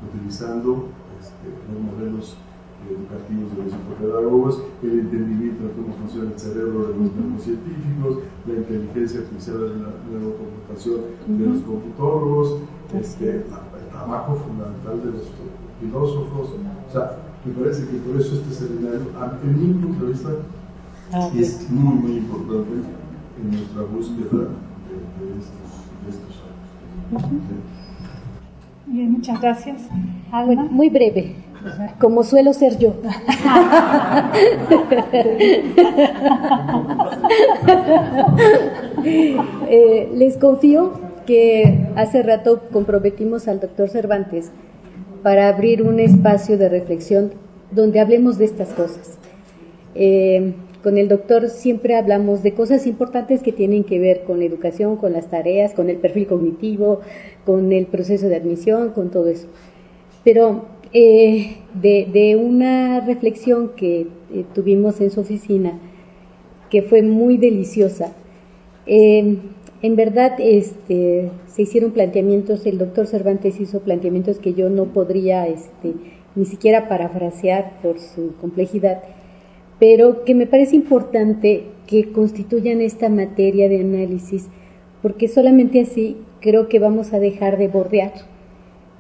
utilizando 0.08 0.90
este, 1.20 1.48
los 1.72 1.82
modelos 1.82 2.38
educativos 2.84 3.56
de 3.56 3.64
los 3.64 3.72
psicopedagogos, 3.72 4.64
el 4.84 5.00
entendimiento 5.00 5.64
de 5.64 5.72
cómo 5.72 5.94
funciona 5.96 6.32
el 6.32 6.40
cerebro 6.40 6.88
de 6.88 7.00
los 7.00 7.16
neurocientíficos, 7.16 8.18
la 8.46 8.54
inteligencia 8.54 9.20
artificial 9.22 9.60
de 9.60 9.68
la 9.80 9.92
neurocomputación 10.12 11.00
de 11.28 11.46
los 11.48 11.62
computólogos, 11.64 12.60
este, 12.94 13.30
el 13.38 13.88
trabajo 13.90 14.36
fundamental 14.36 15.00
de 15.00 15.12
los 15.18 15.32
filósofos. 15.80 16.50
O 16.60 16.92
sea, 16.92 17.20
me 17.46 17.54
parece 17.54 17.88
que 17.88 17.98
por 17.98 18.20
eso 18.20 18.36
este 18.36 18.52
seminario, 18.54 19.08
en 19.44 19.68
mi 19.68 19.74
punto 19.82 20.06
de 20.06 20.12
vista, 20.12 20.30
ah, 21.14 21.30
es 21.36 21.70
muy, 21.70 21.96
muy 21.96 22.18
importante 22.18 22.84
en 23.40 23.50
nuestra 23.50 23.84
búsqueda 23.84 24.50
Bien, 28.86 29.12
muchas 29.12 29.42
gracias. 29.42 29.82
muy 30.72 30.90
breve, 30.90 31.36
como 32.00 32.24
suelo 32.24 32.54
ser 32.54 32.78
yo. 32.78 32.94
Eh, 39.70 40.10
les 40.14 40.38
confío 40.38 40.94
que 41.26 41.88
hace 41.98 42.24
rato 42.24 42.62
comprometimos 42.72 43.50
al 43.50 43.60
doctor 43.60 43.90
Cervantes 43.90 44.52
para 45.24 45.50
abrir 45.50 45.82
un 45.84 46.00
espacio 46.00 46.58
de 46.58 46.70
reflexión 46.70 47.34
donde 47.72 48.00
hablemos 48.00 48.38
de 48.38 48.46
estas 48.46 48.70
cosas. 48.70 49.18
Eh, 49.96 50.54
con 50.84 50.98
el 50.98 51.08
doctor 51.08 51.50
siempre 51.50 51.96
hablamos 51.96 52.44
de 52.44 52.54
cosas 52.54 52.86
importantes 52.86 53.42
que 53.42 53.54
tienen 53.54 53.86
que 53.86 54.00
ver 54.00 54.24
con 54.24 54.40
la 54.40 54.46
educación, 54.46 54.98
con 54.98 55.14
las 55.14 55.30
tareas, 55.30 55.74
con 55.74 55.90
el 55.90 55.98
perfil 55.98 56.28
cognitivo, 56.28 57.00
con 57.46 57.72
el 57.72 57.86
proceso 57.86 58.28
de 58.28 58.36
admisión, 58.36 58.90
con 58.92 59.10
todo 59.10 59.30
eso. 59.30 59.48
Pero 60.26 60.66
eh, 60.92 61.56
de, 61.74 62.36
una 62.36 63.00
reflexión 63.00 63.70
que 63.78 64.02
eh, 64.02 64.46
tuvimos 64.54 65.00
en 65.00 65.10
su 65.10 65.22
oficina, 65.22 65.80
que 66.70 66.82
fue 66.82 67.02
muy 67.02 67.38
deliciosa, 67.38 68.14
eh, 68.86 69.38
en 69.82 69.96
verdad 69.96 70.34
este, 70.40 71.30
se 71.48 71.62
hicieron 71.62 71.92
planteamientos, 71.92 72.66
el 72.66 72.78
doctor 72.78 73.08
Cervantes 73.08 73.60
hizo 73.60 73.80
planteamientos 73.80 74.40
que 74.40 74.54
yo 74.54 74.70
no 74.70 74.86
podría 74.86 75.48
este, 75.48 75.94
ni 76.36 76.46
siquiera 76.46 76.90
parafrasear 76.90 77.80
por 77.82 78.00
su 78.00 78.36
complejidad 78.40 79.04
pero 79.84 80.24
que 80.24 80.34
me 80.34 80.48
parece 80.48 80.78
importante 80.78 81.66
que 81.88 82.14
constituyan 82.14 82.80
esta 82.80 83.10
materia 83.10 83.68
de 83.68 83.82
análisis, 83.82 84.48
porque 85.02 85.28
solamente 85.28 85.82
así 85.82 86.16
creo 86.40 86.70
que 86.70 86.80
vamos 86.80 87.12
a 87.12 87.20
dejar 87.20 87.58
de 87.58 87.68
bordear 87.68 88.14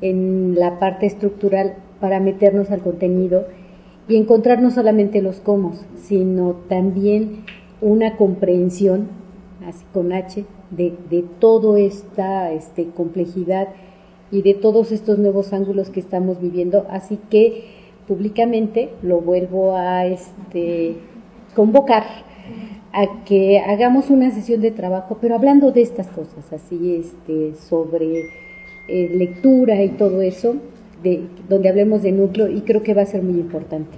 en 0.02 0.56
la 0.56 0.80
parte 0.80 1.06
estructural 1.06 1.76
para 2.02 2.20
meternos 2.20 2.70
al 2.70 2.82
contenido 2.82 3.46
y 4.10 4.18
encontrar 4.18 4.62
no 4.62 4.72
solamente 4.72 5.22
los 5.22 5.40
cómo, 5.40 5.72
sino 5.96 6.58
también 6.68 7.46
una 7.80 8.18
comprensión, 8.18 9.08
así 9.66 9.86
con 9.94 10.12
H, 10.12 10.44
de, 10.70 10.98
de 11.10 11.24
toda 11.40 11.80
esta 11.80 12.52
este, 12.52 12.88
complejidad 12.90 13.70
y 14.32 14.42
de 14.42 14.54
todos 14.54 14.92
estos 14.92 15.18
nuevos 15.18 15.54
ángulos 15.54 15.90
que 15.92 16.02
estamos 16.02 16.42
viviendo. 16.42 16.86
Así 16.90 17.20
que 17.30 17.73
públicamente 18.08 18.90
lo 19.02 19.22
vuelvo 19.22 19.76
a 19.76 20.06
este, 20.06 20.96
convocar 21.56 22.04
a 22.92 23.24
que 23.26 23.60
hagamos 23.60 24.10
una 24.10 24.30
sesión 24.32 24.62
de 24.62 24.72
trabajo, 24.72 25.18
pero 25.20 25.36
hablando 25.36 25.72
de 25.72 25.82
estas 25.82 26.08
cosas, 26.08 26.54
así 26.54 26.96
este, 26.96 27.56
sobre 27.56 28.30
eh, 28.88 29.10
lectura 29.16 29.82
y 29.84 29.90
todo 29.90 30.22
eso, 30.22 30.56
de, 31.02 31.24
donde 31.50 31.70
hablemos 31.70 32.04
de 32.04 32.12
núcleo, 32.12 32.50
y 32.50 32.62
creo 32.62 32.84
que 32.84 32.94
va 32.94 33.02
a 33.02 33.06
ser 33.06 33.24
muy 33.24 33.40
importante. 33.40 33.98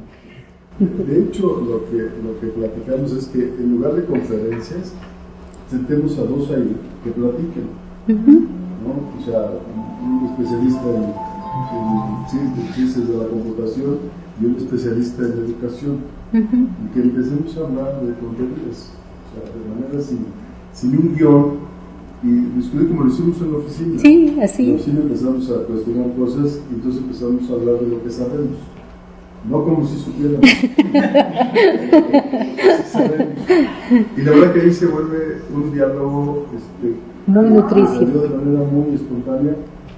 De 0.80 1.24
hecho, 1.24 1.62
lo 1.62 1.90
que, 1.90 1.98
lo 1.98 2.40
que 2.40 2.48
platicamos 2.48 3.12
es 3.14 3.28
que 3.28 3.40
en 3.40 3.78
lugar 3.78 3.94
de 3.94 4.06
conferencias, 4.06 4.94
sentemos 5.70 6.18
a 6.20 6.24
dos 6.24 6.52
ahí 6.52 6.76
que 7.04 7.12
platiquen. 7.12 7.68
¿no? 8.08 9.20
O 9.20 9.26
sea, 9.26 9.52
un 10.04 10.30
especialista 10.30 10.84
en 10.90 11.35
en 12.34 12.74
ciencias 12.74 13.08
de 13.08 13.18
la 13.18 13.28
computación 13.28 14.00
y 14.42 14.46
un 14.46 14.56
especialista 14.56 15.22
en 15.24 15.34
educación, 15.46 15.98
y 16.34 16.88
que 16.94 17.02
empecemos 17.02 17.56
a 17.58 17.62
hablar 17.62 18.02
de 18.02 18.12
tonterías, 18.14 18.92
o 19.22 19.26
sea, 19.32 19.44
de 19.54 19.60
manera 19.70 20.02
sin, 20.02 20.26
sin 20.74 20.98
un 20.98 21.14
guion, 21.16 21.64
y 22.24 22.32
discutir 22.58 22.88
como 22.90 23.04
lo 23.04 23.10
hicimos 23.10 23.40
en 23.42 23.52
la 23.52 23.58
oficina. 23.60 24.00
Sí, 24.00 24.40
así. 24.42 24.64
En 24.64 24.70
la 24.70 24.76
oficina 24.76 25.02
empezamos 25.02 25.52
a 25.52 25.64
cuestionar 25.64 26.16
cosas 26.16 26.62
y 26.72 26.76
entonces 26.76 27.02
empezamos 27.02 27.50
a 27.50 27.54
hablar 27.54 27.80
de 27.80 27.88
lo 27.88 28.02
que 28.04 28.10
sabemos. 28.10 28.58
No 29.50 29.64
como 29.64 29.86
si 29.86 29.98
supiéramos. 30.00 30.44
y 34.18 34.22
la 34.22 34.32
verdad 34.32 34.54
que 34.54 34.62
ahí 34.62 34.74
se 34.74 34.88
vuelve 34.88 35.42
un 35.54 35.72
diálogo 35.72 36.48
este, 36.56 36.96
muy 37.28 37.46
nutricio. 37.46 38.08
De 38.08 38.30
manera 38.30 38.64
muy 38.64 38.96
espontánea 38.96 39.56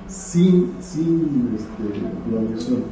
sin, 0.07 0.71
sin 0.79 1.55
este, 1.55 1.99
planeación. 2.29 2.83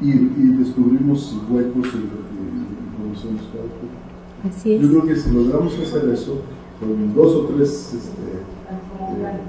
y, 0.00 0.10
y, 0.10 0.56
descubrimos 0.58 1.36
huecos 1.50 1.94
en 1.94 2.02
lo 2.02 3.12
que 3.12 3.18
somos 3.18 3.42
cada 3.52 4.50
Así 4.50 4.74
es. 4.74 4.82
Yo 4.82 4.88
creo 4.88 5.06
que 5.06 5.16
si 5.16 5.30
logramos 5.30 5.72
hacer 5.78 6.08
eso, 6.10 6.40
con 6.78 7.14
dos 7.14 7.34
o 7.34 7.40
tres 7.46 7.94
este, 7.94 8.22
eh, 8.22 9.40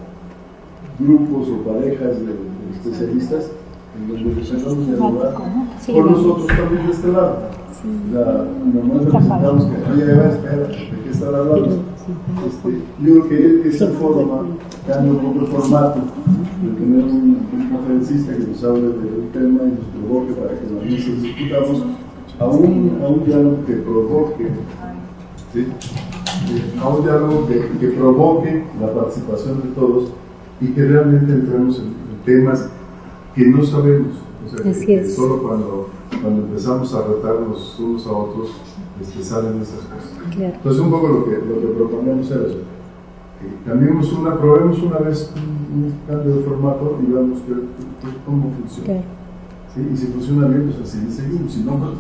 grupos 1.00 1.50
o 1.50 1.70
parejas 1.70 2.20
de, 2.20 2.36
especialistas, 2.74 3.52
en 3.98 4.08
donde 4.08 4.30
empezamos 4.30 4.68
a 4.68 4.82
dialogar 4.82 5.34
con 5.34 6.12
nosotros 6.12 6.48
también 6.48 6.88
de 6.88 6.94
este 6.94 7.08
lado. 7.12 7.38
Sí. 7.74 7.88
La, 8.14 8.46
normalmente 8.74 9.14
necesitamos 9.14 9.66
que, 9.66 9.92
oye, 9.92 10.30
espera, 10.30 10.68
¿de 10.68 11.02
qué 11.04 11.10
están 11.10 11.36
hablando? 11.36 11.84
Este, 12.48 12.82
yo 13.04 13.28
creo 13.28 13.62
que 13.62 13.70
esa 13.70 13.88
forma, 13.90 14.42
un 14.42 15.18
poco 15.18 15.40
el 15.42 15.48
formato, 15.48 16.00
de 16.64 16.70
tener 16.80 17.04
un, 17.04 17.38
conferencista 17.70 18.34
que 18.34 18.48
nos 18.48 18.64
hable 18.64 18.82
de 18.82 18.88
un 18.88 19.30
tema 19.34 19.60
y 19.64 19.72
nos 19.72 20.08
provoque 20.08 20.34
para 20.34 20.54
que 20.58 20.68
nos 20.72 21.22
discutamos 21.22 21.84
a 22.40 22.46
un, 22.46 23.00
a 23.04 23.08
un 23.08 23.26
diálogo 23.26 23.66
que 23.66 23.74
provoque, 23.74 24.48
¿sí? 25.54 25.60
Eh, 25.60 26.80
a 26.80 26.88
un 26.88 27.04
diálogo 27.04 27.48
que, 27.48 27.68
que, 27.80 27.88
provoque 27.88 28.64
la 28.80 28.94
participación 28.94 29.62
de 29.64 29.70
todos 29.70 30.12
y 30.62 30.68
que 30.68 30.86
realmente 30.86 31.34
entremos 31.34 31.80
en, 31.80 32.08
temas 32.26 32.70
que 33.36 33.48
no 33.48 33.64
sabemos. 33.64 34.16
O 34.46 34.50
sea, 34.50 34.86
que, 34.86 35.10
solo 35.10 35.42
cuando, 35.42 35.90
cuando 36.22 36.44
empezamos 36.44 36.94
a 36.94 37.08
retarnos 37.08 37.80
unos 37.80 38.08
a 38.08 38.12
otros 38.12 38.50
este, 39.02 39.24
salen 39.24 39.62
esas 39.62 39.82
cosas. 39.82 40.12
Entonces, 40.40 40.82
un 40.82 40.92
poco 40.92 41.08
lo 41.08 41.26
que, 41.26 41.32
lo 41.32 41.62
que 41.62 41.68
proponemos 41.76 42.32
era 42.32 42.48
eso. 42.48 42.60
Que 43.40 43.70
cambiemos 43.70 44.12
una, 44.14 44.38
probemos 44.38 44.82
una 44.82 44.98
vez 44.98 45.32
un, 45.36 45.94
cambio 46.08 46.38
de 46.38 46.44
formato 46.44 47.00
y 47.02 47.12
veamos 47.12 47.40
que, 47.42 47.54
cómo 48.26 48.52
funciona. 48.52 49.02
¿Sí? 49.74 49.88
Y 49.94 49.98
si 49.98 50.08
funciona 50.08 50.48
bien, 50.48 50.72
pues 50.72 50.90
así 50.90 51.12
seguimos. 51.12 51.54
Si 51.54 51.62
no, 51.62 51.78
pues 51.78 51.94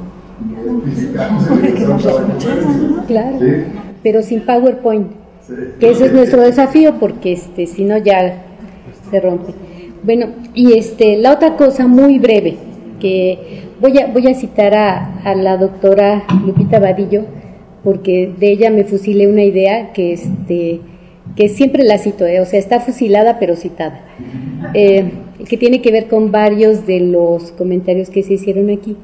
Claro. 3.07 3.37
Pero 4.03 4.21
sin 4.21 4.45
PowerPoint. 4.45 5.07
Que 5.79 5.91
ese 5.91 6.07
es 6.07 6.13
nuestro 6.13 6.41
desafío 6.41 6.99
porque 6.99 7.33
este, 7.33 7.67
si 7.67 7.85
no 7.85 7.97
ya 7.97 8.43
se 9.09 9.19
rompe. 9.21 9.53
Bueno, 10.03 10.27
y 10.53 10.73
este, 10.73 11.17
la 11.17 11.33
otra 11.33 11.55
cosa 11.55 11.87
muy 11.87 12.19
breve, 12.19 12.57
que 12.99 13.63
voy 13.79 13.97
a, 13.99 14.07
voy 14.07 14.27
a 14.27 14.33
citar 14.33 14.73
a, 14.73 15.21
a 15.23 15.35
la 15.35 15.57
doctora 15.57 16.25
Lupita 16.45 16.79
Vadillo, 16.79 17.25
porque 17.83 18.31
de 18.37 18.51
ella 18.51 18.69
me 18.69 18.83
fusilé 18.83 19.27
una 19.27 19.43
idea 19.43 19.93
que, 19.93 20.13
este, 20.13 20.81
que 21.35 21.49
siempre 21.49 21.83
la 21.83 21.97
cito, 21.97 22.25
eh, 22.25 22.41
o 22.41 22.45
sea, 22.45 22.59
está 22.59 22.79
fusilada 22.79 23.39
pero 23.39 23.55
citada, 23.55 24.05
eh, 24.73 25.11
que 25.47 25.57
tiene 25.57 25.81
que 25.81 25.91
ver 25.91 26.07
con 26.07 26.31
varios 26.31 26.85
de 26.85 26.99
los 26.99 27.51
comentarios 27.51 28.09
que 28.09 28.23
se 28.23 28.33
hicieron 28.33 28.69
aquí. 28.69 28.97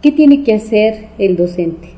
¿Qué 0.00 0.12
tiene 0.12 0.42
que 0.44 0.54
hacer 0.54 1.06
el 1.18 1.36
docente? 1.36 1.88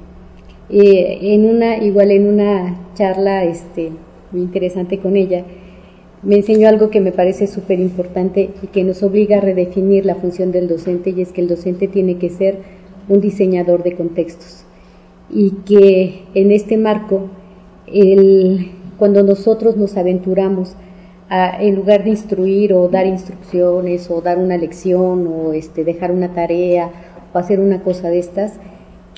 Eh, 0.70 1.19
en 1.23 1.47
una, 1.47 1.78
igual 1.78 2.11
en 2.11 2.27
una 2.27 2.81
charla 2.94 3.44
este, 3.44 3.90
muy 4.32 4.43
interesante 4.43 4.98
con 4.98 5.16
ella, 5.16 5.44
me 6.22 6.36
enseñó 6.36 6.68
algo 6.68 6.90
que 6.90 7.01
me 7.01 7.12
parece 7.12 7.47
súper 7.47 7.80
importante 7.80 8.51
y 8.62 8.66
que 8.66 8.84
nos 8.84 9.02
obliga 9.02 9.38
a 9.38 9.40
redefinir 9.40 10.05
la 10.05 10.16
función 10.16 10.52
del 10.52 10.68
docente 10.68 11.10
y 11.10 11.22
es 11.22 11.32
que 11.32 11.40
el 11.40 11.48
docente 11.48 11.88
tiene 11.88 12.18
que 12.18 12.28
ser 12.28 12.59
un 13.09 13.20
diseñador 13.20 13.82
de 13.82 13.94
contextos. 13.94 14.64
Y 15.30 15.52
que 15.64 16.22
en 16.34 16.51
este 16.51 16.76
marco, 16.76 17.28
el, 17.86 18.70
cuando 18.98 19.22
nosotros 19.22 19.76
nos 19.76 19.97
aventuramos 19.97 20.74
a, 21.30 21.62
en 21.62 21.74
lugar 21.74 22.05
de 22.05 22.10
instruir 22.10 22.74
o 22.74 22.88
dar 22.88 23.06
instrucciones 23.06 24.10
o 24.10 24.20
dar 24.20 24.38
una 24.38 24.59
lección 24.59 25.26
o 25.26 25.52
este, 25.52 25.84
dejar 25.84 26.10
una 26.10 26.34
tarea 26.34 26.90
o 27.32 27.38
hacer 27.38 27.60
una 27.60 27.82
cosa 27.82 28.10
de 28.10 28.18
estas, 28.18 28.59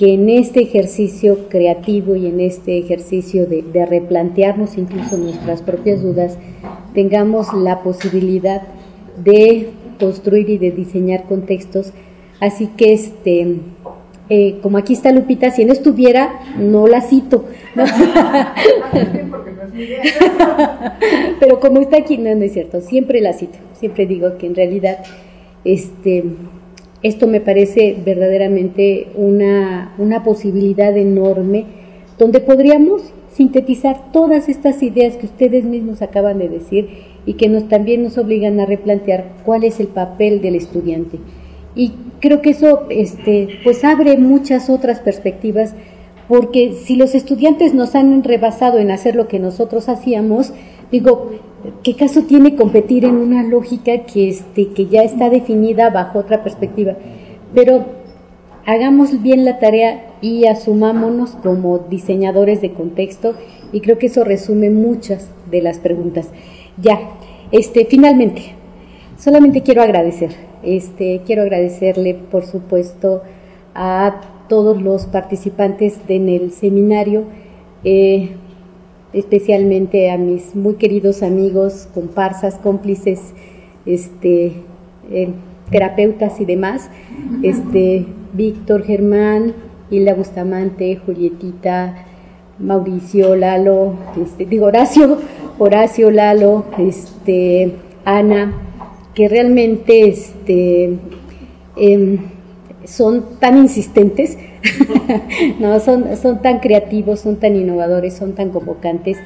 que 0.02 0.14
en 0.14 0.28
este 0.28 0.62
ejercicio 0.62 1.48
creativo 1.48 2.16
y 2.16 2.26
en 2.26 2.40
este 2.40 2.76
ejercicio 2.76 3.46
de, 3.46 3.62
de 3.62 3.86
replantearnos 3.86 4.76
incluso 4.76 5.16
nuestras 5.16 5.62
propias 5.62 6.02
dudas, 6.02 6.38
tengamos 6.92 7.54
la 7.54 7.84
posibilidad 7.84 8.62
de 9.22 9.68
construir 10.00 10.50
y 10.50 10.58
de 10.58 10.72
diseñar 10.72 11.28
contextos. 11.28 11.92
Así 12.40 12.66
que 12.76 12.94
este 12.94 13.58
eh, 14.28 14.58
como 14.60 14.76
aquí 14.76 14.94
está 14.94 15.12
Lupita, 15.12 15.52
si 15.52 15.64
no 15.64 15.72
estuviera, 15.72 16.32
no 16.58 16.88
la 16.88 17.00
cito. 17.00 17.44
Pero 21.38 21.60
como 21.60 21.80
está 21.80 21.98
aquí, 21.98 22.18
no, 22.18 22.34
no 22.34 22.42
es 22.42 22.54
cierto, 22.54 22.80
siempre 22.80 23.20
la 23.20 23.34
cito, 23.34 23.58
siempre 23.74 24.06
digo 24.06 24.36
que 24.36 24.48
en 24.48 24.56
realidad 24.56 24.98
este, 25.64 26.24
esto 27.02 27.26
me 27.26 27.40
parece 27.40 27.96
verdaderamente 28.04 29.08
una, 29.14 29.94
una 29.98 30.22
posibilidad 30.22 30.96
enorme 30.96 31.64
donde 32.18 32.40
podríamos 32.40 33.02
sintetizar 33.32 34.12
todas 34.12 34.48
estas 34.48 34.82
ideas 34.82 35.16
que 35.16 35.26
ustedes 35.26 35.64
mismos 35.64 36.02
acaban 36.02 36.38
de 36.38 36.48
decir 36.48 36.88
y 37.26 37.34
que 37.34 37.48
también 37.62 38.02
nos 38.02 38.18
obligan 38.18 38.60
a 38.60 38.66
replantear 38.66 39.32
cuál 39.44 39.64
es 39.64 39.80
el 39.80 39.88
papel 39.88 40.40
del 40.42 40.54
estudiante. 40.54 41.18
Y 41.74 41.92
creo 42.20 42.42
que 42.42 42.50
eso 42.50 42.82
este, 42.90 43.48
pues 43.64 43.84
abre 43.84 44.18
muchas 44.18 44.68
otras 44.68 45.00
perspectivas, 45.00 45.74
porque 46.28 46.74
si 46.84 46.96
los 46.96 47.14
estudiantes 47.14 47.74
nos 47.74 47.94
han 47.94 48.22
rebasado 48.22 48.78
en 48.78 48.90
hacer 48.90 49.16
lo 49.16 49.28
que 49.28 49.38
nosotros 49.38 49.88
hacíamos, 49.88 50.52
digo, 50.90 51.32
¿qué 51.82 51.94
caso 51.94 52.22
tiene 52.22 52.56
competir 52.56 53.04
en 53.04 53.16
una 53.16 53.42
lógica 53.42 54.04
que, 54.04 54.28
este, 54.28 54.68
que 54.68 54.86
ya 54.86 55.02
está 55.02 55.30
definida 55.30 55.90
bajo 55.90 56.18
otra 56.18 56.42
perspectiva? 56.42 56.94
Pero 57.54 57.84
hagamos 58.66 59.22
bien 59.22 59.44
la 59.44 59.58
tarea 59.58 60.12
y 60.20 60.46
asumámonos 60.46 61.30
como 61.42 61.78
diseñadores 61.78 62.60
de 62.60 62.72
contexto 62.72 63.34
y 63.72 63.80
creo 63.80 63.98
que 63.98 64.06
eso 64.06 64.24
resume 64.24 64.70
muchas 64.70 65.28
de 65.50 65.62
las 65.62 65.78
preguntas. 65.78 66.30
Ya, 66.80 66.98
este, 67.50 67.84
finalmente, 67.86 68.54
solamente 69.18 69.62
quiero 69.62 69.82
agradecer, 69.82 70.30
este, 70.62 71.22
quiero 71.26 71.42
agradecerle, 71.42 72.14
por 72.14 72.44
supuesto, 72.44 73.22
a 73.74 74.20
todos 74.48 74.80
los 74.80 75.06
participantes 75.06 75.98
en 76.08 76.28
el 76.28 76.52
seminario, 76.52 77.24
eh, 77.84 78.30
especialmente 79.12 80.10
a 80.10 80.16
mis 80.16 80.54
muy 80.54 80.74
queridos 80.74 81.22
amigos, 81.22 81.88
comparsas, 81.94 82.56
cómplices, 82.56 83.32
este, 83.84 84.52
eh, 85.10 85.28
terapeutas 85.70 86.40
y 86.40 86.44
demás, 86.44 86.88
este, 87.42 88.06
Víctor 88.32 88.84
Germán, 88.84 89.54
Hilda 89.90 90.14
Bustamante, 90.14 90.96
Julietita, 90.96 92.06
Mauricio, 92.58 93.36
Lalo, 93.36 93.94
este, 94.22 94.46
digo 94.46 94.66
Horacio, 94.66 95.18
Horacio, 95.58 96.10
Lalo, 96.10 96.64
este, 96.78 97.72
Ana, 98.04 98.54
que 99.14 99.28
realmente 99.28 100.08
este, 100.08 100.98
em, 101.76 102.18
son 102.84 103.38
tan 103.38 103.58
insistentes, 103.58 104.38
no, 105.60 105.78
son, 105.80 106.16
son 106.16 106.42
tan 106.42 106.60
creativos, 106.60 107.20
son 107.20 107.36
tan 107.36 107.56
innovadores, 107.56 108.14
son 108.14 108.34
tan 108.34 108.50
convocantes, 108.50 109.18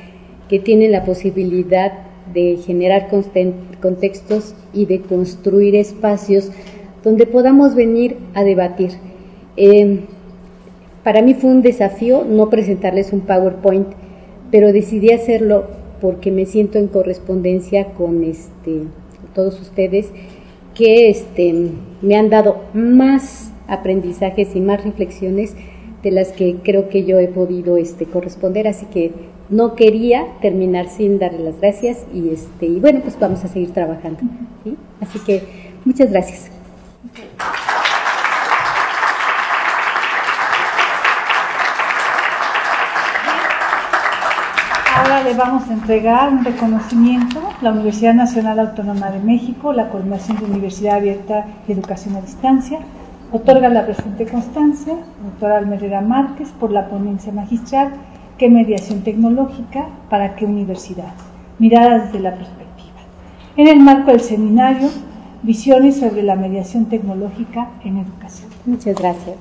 que 0.49 0.59
tienen 0.59 0.93
la 0.93 1.05
posibilidad 1.05 1.93
de 2.33 2.59
generar 2.65 3.09
contextos 3.81 4.55
y 4.73 4.87
de 4.87 5.01
construir 5.01 5.75
espacios 5.75 6.51
donde 7.03 7.27
podamos 7.27 7.75
venir 7.75 8.17
a 8.35 8.45
debatir. 8.45 8.93
Em, 9.57 10.01
para 11.03 11.23
mí 11.23 11.35
fue 11.35 11.51
un 11.51 11.63
desafío 11.63 12.25
no 12.25 12.51
presentarles 12.51 13.13
un 13.13 13.21
PowerPoint, 13.21 13.87
pero 14.51 14.73
decidí 14.73 15.13
hacerlo 15.13 15.65
porque 16.01 16.31
me 16.31 16.47
siento 16.47 16.79
en 16.79 16.89
correspondencia 16.89 17.93
con 17.95 18.25
este, 18.25 18.83
todos 19.35 19.61
ustedes 19.61 20.11
que 20.75 21.09
este, 21.09 21.55
me 22.03 22.17
han 22.17 22.29
dado 22.29 22.65
más 22.75 23.46
aprendizajes 23.69 24.55
y 24.55 24.61
más 24.61 24.85
reflexiones 24.85 25.55
de 26.03 26.11
las 26.11 26.29
que 26.33 26.57
creo 26.63 26.89
que 26.89 27.05
yo 27.05 27.19
he 27.19 27.29
podido 27.29 27.77
este, 27.77 28.07
corresponder, 28.07 28.69
así 28.69 28.87
que 28.87 29.13
no 29.49 29.75
quería 29.75 30.27
terminar 30.41 30.89
sin 30.89 31.19
darle 31.19 31.41
las 31.41 31.61
gracias 31.61 32.05
y, 32.13 32.31
este, 32.31 32.67
y 32.67 32.81
bueno, 32.81 33.01
pues 33.01 33.19
vamos 33.19 33.45
a 33.45 33.49
seguir 33.49 33.73
trabajando. 33.73 34.21
Así 35.01 35.19
que 35.21 35.43
muchas 35.85 36.11
gracias. 36.11 36.51
Ahora 44.97 45.23
le 45.23 45.35
vamos 45.35 45.69
a 45.69 45.75
entregar 45.75 46.33
un 46.33 46.45
reconocimiento, 46.45 47.41
la 47.61 47.71
Universidad 47.71 48.15
Nacional 48.15 48.59
Autónoma 48.59 49.11
de 49.11 49.21
México, 49.21 49.73
la 49.73 49.89
Coordinación 49.91 50.39
de 50.39 50.47
Universidad 50.47 50.97
Abierta 50.97 51.47
y 51.69 51.73
Educación 51.73 52.17
a 52.17 52.23
Distancia, 52.23 52.81
otorga 53.33 53.69
la 53.69 53.85
presente 53.85 54.27
constancia, 54.27 54.95
doctora 55.23 55.59
Almerera 55.59 56.01
Márquez, 56.01 56.53
por 56.53 56.73
la 56.73 56.89
ponencia 56.89 57.33
magistral 57.33 57.93
¿Qué 58.39 58.51
mediación 58.51 59.01
tecnológica 59.01 59.87
para 60.11 60.37
qué 60.37 60.45
universidad? 60.45 61.15
Miradas 61.59 62.05
desde 62.05 62.21
la 62.21 62.35
perspectiva. 62.35 62.99
En 63.57 63.67
el 63.67 63.81
marco 63.81 64.11
del 64.11 64.21
seminario, 64.21 64.91
visiones 65.41 66.01
sobre 66.01 66.23
la 66.23 66.37
mediación 66.37 66.85
tecnológica 66.85 67.69
en 67.83 67.97
educación. 67.97 68.51
Muchas 68.67 68.95
gracias. 68.95 69.37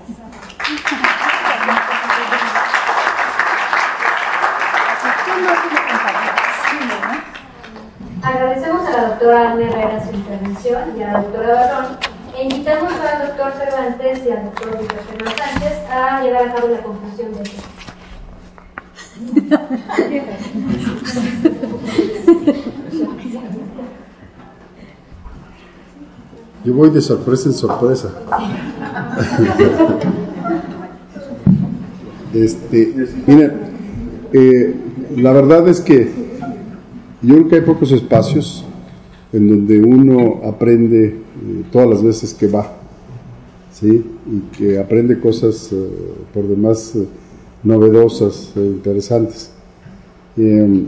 Agradecemos 8.23 8.87
a 8.87 8.91
la 8.91 9.07
doctora 9.09 9.51
Ana 9.51 9.61
Herrera 9.61 10.05
su 10.05 10.15
intervención 10.15 10.97
y 10.97 11.03
a 11.03 11.11
la 11.11 11.21
doctora 11.21 11.53
Barrón 11.53 11.97
e 12.01 12.04
invitamos 12.41 12.93
al 12.93 13.27
doctor 13.27 13.53
Cervantes 13.53 14.25
y 14.25 14.31
al 14.31 14.45
doctor 14.45 14.79
Víctor 14.79 14.99
Fernández 14.99 15.89
a 15.89 16.21
llevar 16.23 16.49
a 16.49 16.53
cabo 16.53 16.67
la 16.69 16.81
conclusión 16.81 17.33
de 17.33 17.43
este. 17.43 17.61
Yo 26.65 26.73
voy 26.73 26.89
de 26.89 27.01
sorpresa 27.01 27.49
en 27.49 27.53
sorpresa. 27.53 28.09
este, 32.33 33.07
mira, 33.27 33.53
eh, 34.33 34.75
la 35.15 35.31
verdad 35.31 35.67
es 35.67 35.79
que 35.79 36.11
yo 37.21 37.35
creo 37.35 37.47
que 37.47 37.55
hay 37.55 37.61
pocos 37.61 37.91
espacios 37.91 38.65
en 39.35 39.49
donde 39.49 39.81
uno 39.81 40.41
aprende 40.45 41.07
eh, 41.07 41.13
todas 41.69 41.89
las 41.89 42.03
veces 42.03 42.33
que 42.33 42.47
va, 42.47 42.71
¿sí? 43.73 44.03
Y 44.31 44.39
que 44.57 44.79
aprende 44.79 45.19
cosas 45.19 45.71
eh, 45.73 45.89
por 46.33 46.47
demás 46.47 46.95
eh, 46.95 47.05
novedosas 47.63 48.53
e 48.55 48.61
interesantes. 48.61 49.51
Em, 50.37 50.85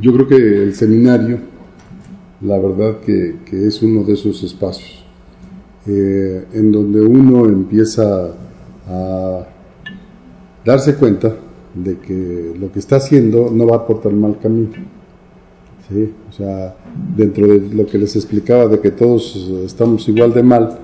yo 0.00 0.14
creo 0.14 0.26
que 0.26 0.62
el 0.62 0.74
seminario, 0.74 1.40
la 2.40 2.58
verdad 2.58 3.00
que, 3.00 3.36
es 3.50 3.82
uno 3.82 4.02
de 4.04 4.14
esos 4.14 4.42
espacios 4.42 5.04
en 5.86 6.70
donde 6.70 7.00
uno 7.00 7.46
empieza 7.46 8.32
a 8.86 9.46
darse 10.64 10.94
cuenta 10.94 11.34
de 11.74 11.98
que 11.98 12.54
lo 12.60 12.70
que 12.70 12.78
está 12.78 12.96
haciendo 12.96 13.50
no 13.50 13.66
va 13.66 13.86
por 13.86 14.00
tan 14.00 14.20
mal 14.20 14.38
camino. 14.38 14.70
¿sí? 15.88 16.12
O 16.28 16.32
sea, 16.32 16.76
dentro 17.16 17.46
de 17.46 17.74
lo 17.74 17.86
que 17.86 17.98
les 17.98 18.16
explicaba 18.16 18.66
de 18.66 18.80
que 18.80 18.90
todos 18.90 19.36
estamos 19.64 20.08
igual 20.08 20.32
de 20.32 20.42
mal, 20.42 20.78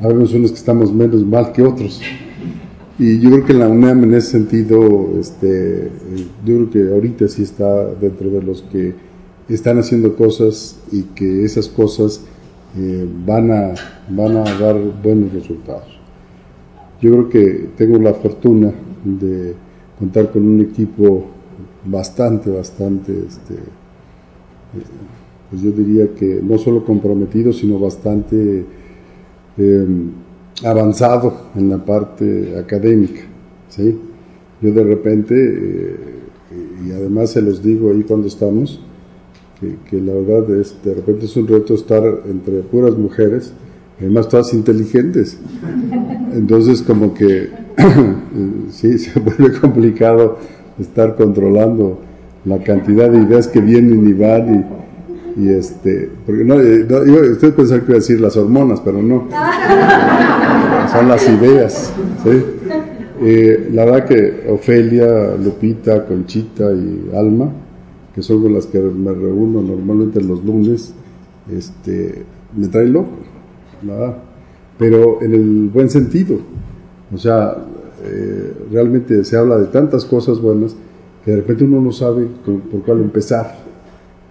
habemos 0.00 0.32
unos 0.32 0.50
que 0.50 0.58
estamos 0.58 0.92
menos 0.92 1.24
mal 1.24 1.52
que 1.52 1.62
otros. 1.62 2.00
Y 2.98 3.20
yo 3.20 3.30
creo 3.30 3.44
que 3.44 3.54
la 3.54 3.68
UNAM 3.68 4.04
en 4.04 4.14
ese 4.14 4.32
sentido, 4.32 5.10
este, 5.20 5.90
yo 6.44 6.54
creo 6.56 6.70
que 6.70 6.92
ahorita 6.94 7.28
sí 7.28 7.42
está 7.42 7.94
dentro 7.94 8.28
de 8.30 8.42
los 8.42 8.62
que 8.62 8.94
están 9.48 9.78
haciendo 9.78 10.16
cosas 10.16 10.78
y 10.90 11.02
que 11.02 11.44
esas 11.44 11.68
cosas 11.68 12.22
eh, 12.76 13.08
van, 13.24 13.50
a, 13.50 13.74
van 14.10 14.36
a 14.36 14.44
dar 14.58 14.76
buenos 15.02 15.32
resultados. 15.32 15.98
Yo 17.00 17.12
creo 17.12 17.28
que 17.28 17.68
tengo 17.76 17.98
la 17.98 18.14
fortuna 18.14 18.72
de 19.04 19.54
contar 19.98 20.30
con 20.32 20.44
un 20.44 20.60
equipo 20.60 21.26
bastante, 21.84 22.50
bastante, 22.50 23.12
este, 23.26 23.54
pues 25.50 25.62
yo 25.62 25.70
diría 25.72 26.14
que 26.14 26.40
no 26.42 26.58
solo 26.58 26.84
comprometido, 26.84 27.52
sino 27.52 27.78
bastante 27.78 28.64
em, 29.56 30.10
avanzado 30.64 31.32
en 31.56 31.70
la 31.70 31.78
parte 31.84 32.56
académica. 32.58 33.22
¿sí? 33.68 33.98
Yo 34.60 34.72
de 34.72 34.84
repente, 34.84 35.34
eh, 35.36 35.96
y 36.86 36.92
además 36.92 37.30
se 37.30 37.42
los 37.42 37.62
digo 37.62 37.90
ahí 37.90 38.02
cuando 38.02 38.26
estamos, 38.26 38.80
que, 39.90 40.00
la 40.00 40.14
verdad 40.14 40.50
es, 40.58 40.76
de 40.84 40.94
repente 40.94 41.24
es 41.24 41.36
un 41.36 41.48
reto 41.48 41.74
estar 41.74 42.02
entre 42.28 42.60
puras 42.60 42.96
mujeres, 42.96 43.52
además 43.98 44.28
todas 44.28 44.54
inteligentes. 44.54 45.38
Entonces 46.32 46.82
como 46.82 47.14
que 47.14 47.48
sí, 48.70 48.98
se 48.98 49.18
vuelve 49.18 49.58
complicado 49.58 50.38
estar 50.78 51.16
controlando 51.16 51.98
la 52.44 52.62
cantidad 52.62 53.10
de 53.10 53.18
ideas 53.18 53.48
que 53.48 53.60
vienen 53.60 54.08
y 54.08 54.12
van 54.12 54.54
y, 54.54 54.64
este, 55.46 56.10
porque 56.26 56.42
no, 56.42 56.60
eh, 56.60 56.84
no 56.88 57.32
usted 57.32 57.54
pensaba 57.54 57.80
que 57.80 57.86
iba 57.86 57.94
a 57.94 58.00
decir 58.00 58.20
las 58.20 58.36
hormonas, 58.36 58.80
pero 58.80 59.00
no, 59.00 59.28
son 60.92 61.08
las 61.08 61.28
ideas, 61.28 61.92
eh, 63.20 63.70
la 63.72 63.84
verdad 63.84 64.04
que 64.06 64.46
Ofelia, 64.50 65.36
Lupita, 65.36 66.06
Conchita 66.06 66.72
y 66.72 67.10
Alma, 67.14 67.52
que 68.12 68.20
son 68.20 68.42
con 68.42 68.54
las 68.54 68.66
que 68.66 68.80
me 68.80 69.12
reúno 69.12 69.62
normalmente 69.62 70.20
los 70.20 70.44
lunes, 70.44 70.92
este, 71.52 72.24
me 72.56 72.66
traen 72.66 72.92
loco, 72.92 73.10
pero 74.76 75.22
en 75.22 75.34
el 75.34 75.70
buen 75.72 75.88
sentido, 75.88 76.40
o 77.14 77.18
sea, 77.18 77.56
eh, 78.04 78.54
realmente 78.72 79.22
se 79.22 79.36
habla 79.36 79.56
de 79.58 79.66
tantas 79.66 80.04
cosas 80.04 80.40
buenas 80.40 80.74
que 81.24 81.30
de 81.30 81.36
repente 81.36 81.62
uno 81.62 81.80
no 81.80 81.92
sabe 81.92 82.26
por 82.44 82.82
cuál 82.82 83.02
empezar 83.02 83.67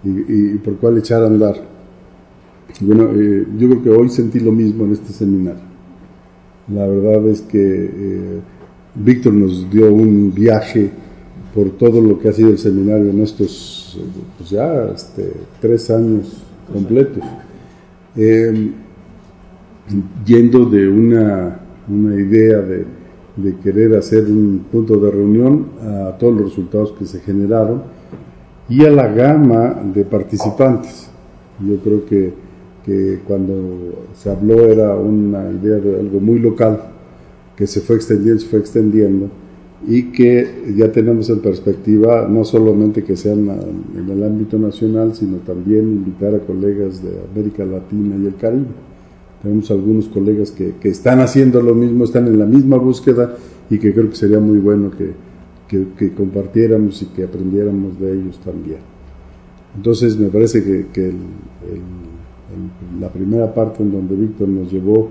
y, 0.04 0.54
por 0.58 0.76
cuál 0.76 0.98
echar 0.98 1.22
a 1.22 1.26
andar. 1.26 1.56
Bueno, 2.80 3.10
eh, 3.14 3.46
yo 3.56 3.68
creo 3.68 3.82
que 3.82 3.90
hoy 3.90 4.08
sentí 4.08 4.40
lo 4.40 4.52
mismo 4.52 4.84
en 4.84 4.92
este 4.92 5.12
seminario. 5.12 5.62
La 6.72 6.86
verdad 6.86 7.26
es 7.28 7.40
que 7.40 7.58
eh, 7.60 8.40
Víctor 8.94 9.32
nos 9.32 9.70
dio 9.70 9.92
un 9.92 10.32
viaje 10.34 10.90
por 11.54 11.70
todo 11.70 12.00
lo 12.00 12.18
que 12.18 12.28
ha 12.28 12.32
sido 12.32 12.50
el 12.50 12.58
seminario 12.58 13.10
en 13.10 13.22
estos 13.22 13.98
pues 14.36 14.50
ya 14.50 14.86
este, 14.94 15.32
tres 15.60 15.90
años 15.90 16.42
completos. 16.72 17.24
Em, 18.16 18.72
yendo 20.24 20.66
de 20.66 20.88
una, 20.88 21.60
una 21.88 22.14
idea 22.14 22.58
de, 22.58 22.84
de, 23.36 23.56
querer 23.56 23.96
hacer 23.96 24.24
un 24.24 24.66
punto 24.70 24.98
de 24.98 25.10
reunión 25.10 25.66
a 25.80 26.16
todos 26.18 26.34
los 26.34 26.50
resultados 26.50 26.92
que 26.92 27.06
se 27.06 27.20
generaron 27.20 27.82
y 28.68 28.84
a 28.84 28.90
la 28.90 29.08
gama 29.08 29.80
de 29.94 30.04
participantes. 30.04 31.08
Yo 31.66 31.76
creo 31.78 32.04
que, 32.04 32.32
que 32.84 33.20
cuando 33.26 34.06
se 34.14 34.30
habló 34.30 34.66
era 34.66 34.94
una 34.94 35.50
idea 35.50 35.76
de 35.76 36.00
algo 36.00 36.20
muy 36.20 36.38
local, 36.38 36.80
que 37.56 37.66
se 37.66 37.80
fue 37.80 37.96
extendiendo, 37.96 38.40
se 38.40 38.46
fue 38.46 38.58
extendiendo 38.60 39.28
y 39.86 40.10
que 40.10 40.74
ya 40.76 40.90
tenemos 40.90 41.30
en 41.30 41.38
perspectiva 41.38 42.26
no 42.28 42.44
solamente 42.44 43.04
que 43.04 43.16
sean 43.16 43.48
en 43.96 44.08
el 44.10 44.22
ámbito 44.24 44.58
nacional, 44.58 45.14
sino 45.14 45.38
también 45.38 45.84
invitar 45.84 46.34
a 46.34 46.40
colegas 46.40 47.02
de 47.02 47.10
América 47.32 47.64
Latina 47.64 48.16
y 48.20 48.26
el 48.26 48.34
Caribe. 48.36 48.66
Tenemos 49.42 49.70
algunos 49.70 50.08
colegas 50.08 50.50
que, 50.50 50.74
que 50.80 50.88
están 50.88 51.20
haciendo 51.20 51.62
lo 51.62 51.74
mismo, 51.74 52.04
están 52.04 52.26
en 52.26 52.40
la 52.40 52.44
misma 52.44 52.76
búsqueda 52.76 53.36
y 53.70 53.78
que 53.78 53.94
creo 53.94 54.10
que 54.10 54.16
sería 54.16 54.40
muy 54.40 54.58
bueno 54.58 54.90
que, 54.90 55.12
que, 55.68 56.12
compartiéramos 56.14 57.02
y 57.02 57.06
que 57.06 57.24
aprendiéramos 57.24 58.00
de 58.00 58.12
ellos 58.12 58.40
también. 58.44 58.80
Entonces 59.76 60.16
me 60.16 60.28
parece 60.28 60.64
que, 60.64 60.86
que 60.92 61.12
la 62.98 63.08
primera 63.10 63.52
parte 63.54 63.82
en 63.82 63.92
donde 63.92 64.16
Víctor 64.16 64.48
nos 64.48 64.72
llevó 64.72 65.08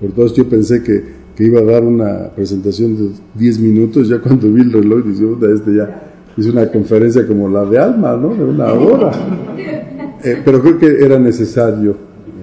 por 0.00 0.12
todos, 0.12 0.34
yo 0.34 0.48
pensé 0.48 0.82
que 0.82 1.20
que 1.40 1.46
iba 1.46 1.60
a 1.60 1.64
dar 1.64 1.84
una 1.84 2.30
presentación 2.36 2.96
de 2.96 3.10
10 3.34 3.60
minutos, 3.60 4.08
ya 4.08 4.20
cuando 4.20 4.52
vi 4.52 4.60
el 4.60 4.72
reloj 4.72 5.04
dije, 5.04 5.24
este 5.54 5.74
ya 5.74 6.12
es 6.36 6.46
una 6.46 6.70
conferencia 6.70 7.26
como 7.26 7.48
la 7.48 7.64
de 7.64 7.78
Alma, 7.78 8.14
¿no? 8.14 8.34
De 8.34 8.44
una 8.44 8.72
hora. 8.72 9.10
Eh, 10.22 10.42
pero 10.44 10.60
creo 10.60 10.78
que 10.78 11.02
era 11.02 11.18
necesario 11.18 11.96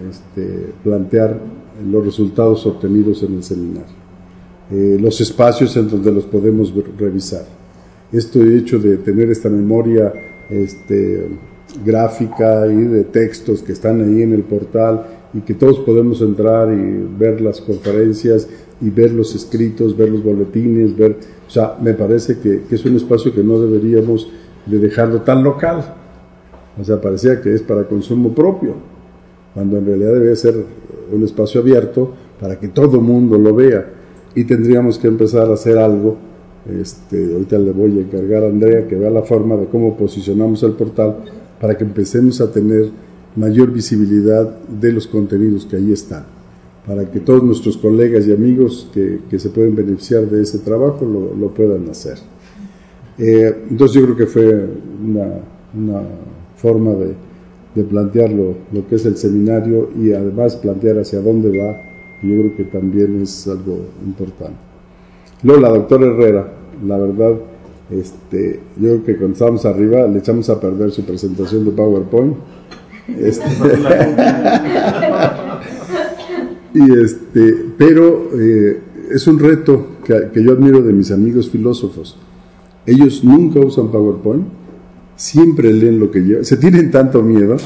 este, 0.09 0.73
plantear 0.83 1.37
los 1.87 2.03
resultados 2.03 2.65
obtenidos 2.65 3.21
en 3.21 3.35
el 3.35 3.43
seminario, 3.43 3.93
eh, 4.71 4.97
los 4.99 5.21
espacios 5.21 5.75
en 5.77 5.89
donde 5.89 6.11
los 6.11 6.25
podemos 6.25 6.73
revisar. 6.97 7.45
Esto 8.11 8.41
hecho 8.41 8.79
de 8.79 8.97
tener 8.97 9.29
esta 9.29 9.49
memoria 9.49 10.13
este, 10.49 11.27
gráfica 11.85 12.67
y 12.67 12.75
de 12.75 13.03
textos 13.03 13.61
que 13.61 13.73
están 13.73 14.01
ahí 14.01 14.21
en 14.21 14.33
el 14.33 14.43
portal 14.43 15.05
y 15.33 15.41
que 15.41 15.53
todos 15.53 15.79
podemos 15.79 16.21
entrar 16.21 16.71
y 16.73 17.05
ver 17.17 17.41
las 17.41 17.61
conferencias 17.61 18.47
y 18.79 18.89
ver 18.89 19.11
los 19.11 19.35
escritos, 19.35 19.95
ver 19.97 20.09
los 20.09 20.23
boletines, 20.23 20.95
ver, 20.95 21.17
o 21.47 21.49
sea, 21.49 21.75
me 21.81 21.93
parece 21.93 22.39
que, 22.39 22.63
es 22.69 22.85
un 22.85 22.95
espacio 22.95 23.33
que 23.33 23.43
no 23.43 23.59
deberíamos 23.59 24.31
de 24.65 24.79
dejarlo 24.79 25.21
tan 25.21 25.43
local. 25.43 25.95
O 26.79 26.83
sea, 26.83 27.01
parecía 27.01 27.41
que 27.41 27.53
es 27.53 27.61
para 27.61 27.87
consumo 27.87 28.33
propio, 28.33 28.73
cuando 29.53 29.77
en 29.77 29.85
realidad 29.85 30.13
debe 30.13 30.35
ser 30.35 30.55
un 31.11 31.23
espacio 31.23 31.61
abierto 31.61 32.13
para 32.39 32.59
que 32.59 32.67
todo 32.67 33.01
mundo 33.01 33.37
lo 33.37 33.55
vea. 33.55 33.93
Y 34.35 34.43
tendríamos 34.43 34.97
que 34.97 35.07
empezar 35.07 35.49
a 35.49 35.53
hacer 35.53 35.77
algo. 35.77 36.17
Este, 36.69 37.33
ahorita 37.33 37.57
le 37.59 37.71
voy 37.71 37.97
a 37.97 38.01
encargar 38.01 38.43
a 38.43 38.47
Andrea 38.47 38.87
que 38.87 38.95
vea 38.95 39.09
la 39.09 39.23
forma 39.23 39.55
de 39.55 39.67
cómo 39.67 39.95
posicionamos 39.95 40.63
el 40.63 40.73
portal 40.73 41.17
para 41.61 41.77
que 41.77 41.83
empecemos 41.83 42.41
a 42.41 42.51
tener 42.51 42.89
mayor 43.35 43.71
visibilidad 43.71 44.59
de 44.67 44.91
los 44.91 45.07
contenidos 45.07 45.65
que 45.65 45.77
ahí 45.77 45.93
están 45.93 46.37
para 46.87 47.11
que 47.11 47.19
todos 47.19 47.43
nuestros 47.43 47.75
colegas 47.75 48.25
y 48.25 48.31
amigos 48.31 48.89
que, 48.93 49.19
que 49.29 49.37
se 49.37 49.49
pueden 49.49 49.75
beneficiar 49.75 50.25
de 50.25 50.41
ese 50.41 50.59
trabajo 50.59 51.05
lo, 51.05 51.35
lo 51.35 51.53
puedan 51.53 51.89
hacer. 51.89 52.17
Eh, 53.17 53.65
entonces 53.69 53.99
yo 53.99 54.05
creo 54.05 54.15
que 54.15 54.25
fue 54.25 54.67
una, 55.05 55.27
una 55.77 56.01
forma 56.55 56.91
de, 56.91 57.13
de 57.75 57.83
plantear 57.83 58.31
lo, 58.31 58.55
lo, 58.71 58.87
que 58.87 58.95
es 58.95 59.05
el 59.05 59.17
seminario 59.17 59.89
y 60.01 60.13
además 60.13 60.55
plantear 60.55 60.99
hacia 60.99 61.19
dónde 61.19 61.49
va, 61.59 61.75
yo 62.21 62.39
creo 62.39 62.55
que 62.55 62.63
también 62.63 63.21
es 63.21 63.47
algo 63.47 63.79
importante. 64.05 64.57
Luego 65.43 65.61
la 65.61 65.69
doctora 65.69 66.07
Herrera, 66.07 66.53
la 66.85 66.97
verdad, 66.97 67.33
este, 67.91 68.59
yo 68.77 68.89
creo 68.89 69.03
que 69.03 69.17
cuando 69.17 69.33
estábamos 69.33 69.65
arriba 69.65 70.07
le 70.07 70.19
echamos 70.19 70.49
a 70.49 70.59
perder 70.59 70.91
su 70.91 71.03
presentación 71.03 71.65
de 71.65 71.71
PowerPoint. 71.71 72.35
Este, 73.19 73.45
Y 76.77 76.91
este, 76.91 77.65
pero 77.75 78.29
eh, 78.39 78.79
es 79.11 79.25
un 79.25 79.39
reto 79.39 79.97
que, 80.05 80.43
yo 80.43 80.51
admiro 80.51 80.81
de 80.81 80.93
mis 80.93 81.11
amigos 81.11 81.49
filósofos. 81.49 82.17
Ellos 82.85 83.23
nunca 83.23 83.59
usan 83.59 83.91
PowerPoint, 83.91 84.45
siempre 85.15 85.73
leen 85.73 85.99
lo 85.99 86.11
que 86.11 86.19
llevan. 86.19 86.45
Se 86.45 86.57
tienen 86.57 86.91
tanto 86.91 87.23
miedo 87.23 87.57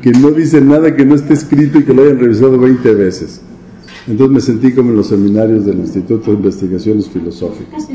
que 0.00 0.12
no 0.12 0.30
dicen 0.30 0.68
nada 0.68 0.94
que 0.94 1.04
no 1.04 1.16
esté 1.16 1.34
escrito 1.34 1.80
y 1.80 1.82
que 1.82 1.92
lo 1.92 2.02
hayan 2.02 2.20
revisado 2.20 2.56
20 2.56 2.94
veces. 2.94 3.42
Entonces 4.06 4.34
me 4.34 4.40
sentí 4.40 4.72
como 4.72 4.90
en 4.90 4.96
los 4.96 5.08
seminarios 5.08 5.64
del 5.64 5.78
Instituto 5.78 6.30
de 6.30 6.36
Investigaciones 6.36 7.08
Filosóficas. 7.08 7.88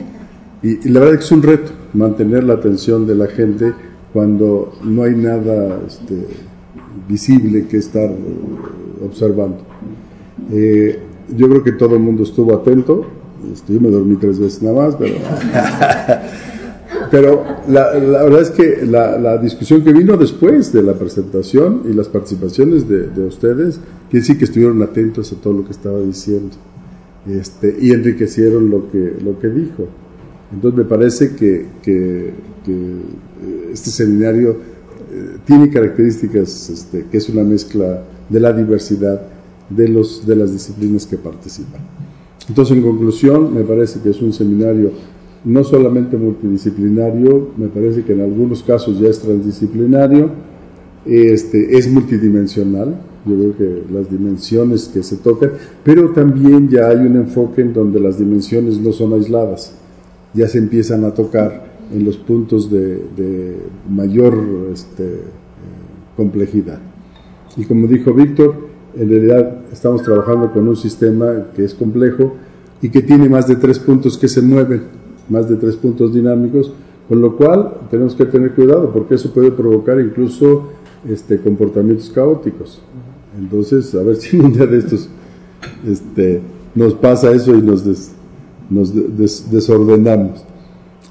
Y, 0.63 0.89
la 0.89 1.01
verdad 1.01 1.15
es 1.15 1.19
que 1.19 1.25
es 1.25 1.31
un 1.31 1.43
reto 1.43 1.71
mantener 1.93 2.43
la 2.43 2.53
atención 2.53 3.05
de 3.05 3.15
la 3.15 3.27
gente 3.27 3.73
cuando 4.13 4.73
no 4.84 5.03
hay 5.03 5.15
nada 5.15 5.79
este, 5.85 6.27
visible 7.07 7.67
que 7.67 7.77
estar 7.77 8.09
observando. 9.05 9.59
Eh, 10.51 10.99
yo 11.35 11.49
creo 11.49 11.63
que 11.63 11.73
todo 11.73 11.95
el 11.95 12.01
mundo 12.01 12.23
estuvo 12.23 12.53
atento. 12.55 13.05
Este, 13.53 13.73
yo 13.73 13.81
me 13.81 13.89
dormí 13.89 14.15
tres 14.15 14.39
veces 14.39 14.63
nada 14.63 14.88
más, 14.88 14.95
pero, 14.95 15.15
pero 17.11 17.43
la, 17.67 17.91
verdad 17.91 18.41
es 18.41 18.51
que 18.51 18.85
la, 18.85 19.38
discusión 19.38 19.84
que 19.84 19.93
vino 19.93 20.17
después 20.17 20.71
de 20.73 20.84
la 20.84 20.93
presentación 20.93 21.84
y 21.89 21.93
las 21.93 22.07
participaciones 22.07 22.88
de, 22.88 23.25
ustedes, 23.25 23.79
quiere 24.09 24.21
decir 24.21 24.38
que 24.38 24.45
estuvieron 24.45 24.81
atentos 24.81 25.31
a 25.31 25.35
todo 25.35 25.53
lo 25.53 25.65
que 25.65 25.71
estaba 25.71 25.99
diciendo 25.99 26.55
este, 27.27 27.75
y 27.79 27.91
enriquecieron 27.91 28.69
lo 28.69 28.89
que, 28.91 29.15
lo 29.23 29.39
que 29.39 29.47
dijo. 29.49 29.88
Entonces 30.51 30.77
me 30.77 30.85
parece 30.85 31.35
que, 31.35 31.65
que, 31.81 32.31
este 33.71 33.91
seminario 33.91 34.51
eh, 34.51 35.38
tiene 35.45 35.69
características 35.69 36.69
este, 36.69 37.05
que 37.09 37.17
es 37.17 37.29
una 37.29 37.43
mezcla 37.43 38.03
de 38.27 38.39
la 38.41 38.51
diversidad 38.51 39.21
de, 39.69 39.88
los, 39.88 40.25
de 40.25 40.35
las 40.35 40.51
disciplinas 40.51 41.05
que 41.05 41.17
participan. 41.17 41.81
Entonces, 42.49 42.77
en 42.77 42.84
conclusión, 42.84 43.53
me 43.53 43.63
parece 43.63 43.99
que 43.99 44.09
es 44.09 44.21
un 44.21 44.34
seminario 44.34 44.91
no 45.45 45.64
solamente 45.64 46.18
multidisciplinario, 46.18 47.49
me 47.57 47.68
parece 47.68 48.03
que 48.03 48.14
en 48.14 48.22
algunos 48.22 48.64
casos 48.64 48.99
ya 48.99 49.09
es 49.09 49.19
transdisciplinario, 49.19 50.30
este, 51.05 51.77
es 51.77 51.89
multidimensional, 51.89 52.95
yo 53.26 53.35
creo 53.35 53.57
que 53.57 53.93
las 53.93 54.09
dimensiones 54.09 54.88
que 54.88 55.03
se 55.03 55.18
tocan, 55.18 55.51
pero 55.84 56.11
también 56.11 56.69
ya 56.69 56.88
hay 56.89 56.97
un 56.97 57.15
enfoque 57.15 57.61
en 57.61 57.73
donde 57.73 57.99
las 57.99 58.18
dimensiones 58.18 58.80
no 58.80 58.91
son 58.91 59.14
aisladas, 59.14 59.73
ya 60.34 60.47
se 60.47 60.57
empiezan 60.57 61.03
a 61.05 61.14
tocar 61.14 61.68
en 61.93 62.03
los 62.03 62.18
puntos 62.18 62.69
de, 62.69 63.57
mayor 63.89 64.38
este, 64.73 65.22
complejidad. 66.15 66.80
Y 67.55 67.65
como 67.65 67.88
dijo 67.88 68.14
Víctor, 68.14 68.68
en 68.95 69.09
realidad 69.09 69.61
estamos 69.72 70.03
trabajando 70.03 70.51
con 70.51 70.68
un 70.68 70.76
sistema 70.76 71.47
que 71.55 71.64
es 71.64 71.73
complejo 71.73 72.35
y 72.81 72.89
que 72.89 73.01
tiene 73.01 73.30
más 73.30 73.47
de 73.47 73.55
tres 73.55 73.80
puntos 73.80 74.18
que 74.18 74.27
se 74.27 74.41
mueven, 74.41 74.97
más 75.29 75.49
de 75.49 75.55
tres 75.55 75.75
puntos 75.75 76.13
dinámicos, 76.13 76.71
con 77.07 77.21
lo 77.21 77.35
cual 77.35 77.73
tenemos 77.89 78.15
que 78.15 78.25
tener 78.25 78.53
cuidado 78.53 78.91
porque 78.91 79.15
eso 79.15 79.31
puede 79.31 79.51
provocar 79.51 79.99
incluso 79.99 80.69
este, 81.07 81.39
comportamientos 81.39 82.09
caóticos. 82.09 82.81
Entonces, 83.37 83.93
a 83.95 84.03
ver 84.03 84.15
si 84.17 84.37
un 84.37 84.53
día 84.53 84.65
de 84.65 84.77
estos 84.79 85.09
este, 85.87 86.41
nos 86.75 86.93
pasa 86.93 87.31
eso 87.31 87.55
y 87.55 87.61
nos, 87.61 87.83
nos 88.69 88.93
desordenamos. 89.51 90.43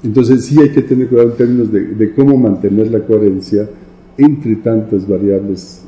Entonces 0.03 0.45
sí 0.45 0.59
hay 0.61 0.69
que 0.69 0.83
tener 0.83 1.07
cuidado 1.07 1.31
en 1.31 1.37
términos 1.37 1.71
de, 1.71 1.81
de 1.95 2.13
cómo 2.13 2.37
mantener 2.37 2.91
la 2.91 2.99
coherencia 2.99 3.67
entre 4.17 4.55
tantas 4.57 5.07
variables 5.07 5.83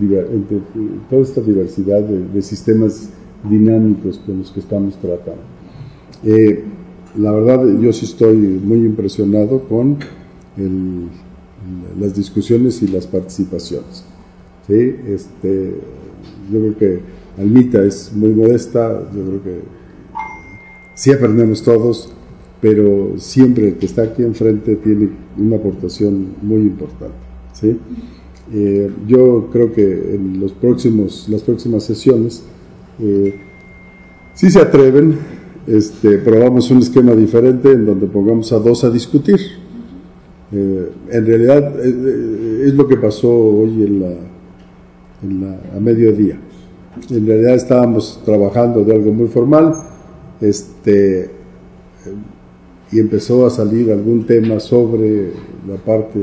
entre 0.00 0.60
toda 1.08 1.22
esta 1.22 1.40
diversidad 1.40 2.00
de, 2.00 2.42
sistemas 2.42 3.10
dinámicos 3.48 4.20
con 4.24 4.38
los 4.38 4.50
que 4.50 4.60
estamos 4.60 4.96
tratando. 4.96 5.42
Eh, 6.24 6.64
la 7.18 7.32
verdad, 7.32 7.64
yo 7.80 7.92
sí 7.92 8.04
estoy 8.04 8.36
muy 8.36 8.78
impresionado 8.78 9.60
con 9.68 9.98
las 11.98 12.14
discusiones 12.14 12.82
y 12.82 12.88
las 12.88 13.06
participaciones. 13.06 14.04
¿sí? 14.66 14.96
Este, 15.06 15.74
yo 16.52 16.60
creo 16.60 16.78
que 16.78 17.00
Almita 17.38 17.82
es 17.84 18.12
muy 18.14 18.30
modesta, 18.30 19.02
yo 19.14 19.24
creo 19.24 19.42
que 19.42 19.60
sí 20.94 21.12
aprendemos 21.12 21.62
todos, 21.62 22.12
pero 22.60 23.14
siempre 23.18 23.68
el 23.68 23.74
que 23.76 23.86
está 23.86 24.02
aquí 24.02 24.22
enfrente 24.22 24.76
tiene 24.76 25.10
una 25.36 25.56
aportación 25.56 26.34
muy 26.42 26.62
importante. 26.62 27.14
¿sí? 27.52 27.78
Eh, 28.52 28.90
yo 29.06 29.48
creo 29.52 29.72
que 29.72 30.14
en 30.14 30.40
los 30.40 30.52
próximos, 30.52 31.28
las 31.28 31.42
próximas 31.42 31.84
sesiones, 31.84 32.42
eh, 33.00 33.34
si 34.34 34.50
se 34.50 34.60
atreven 34.60 35.18
este, 35.66 36.18
probamos 36.18 36.70
un 36.70 36.78
esquema 36.78 37.12
diferente 37.12 37.72
en 37.72 37.86
donde 37.86 38.06
pongamos 38.06 38.52
a 38.52 38.58
dos 38.58 38.84
a 38.84 38.90
discutir. 38.90 39.40
Eh, 40.52 40.92
en 41.10 41.26
realidad 41.26 41.74
eh, 41.84 42.64
es 42.66 42.74
lo 42.74 42.86
que 42.86 42.96
pasó 42.96 43.28
hoy 43.28 43.82
en 43.82 44.00
la, 44.00 44.12
en 45.22 45.40
la, 45.40 45.76
a 45.76 45.80
mediodía. 45.80 46.38
En 47.10 47.26
realidad 47.26 47.54
estábamos 47.54 48.22
trabajando 48.24 48.84
de 48.84 48.94
algo 48.94 49.12
muy 49.12 49.26
formal 49.26 49.74
este, 50.40 51.30
y 52.92 53.00
empezó 53.00 53.44
a 53.44 53.50
salir 53.50 53.90
algún 53.90 54.24
tema 54.24 54.60
sobre 54.60 55.32
la 55.68 55.76
parte 55.76 56.18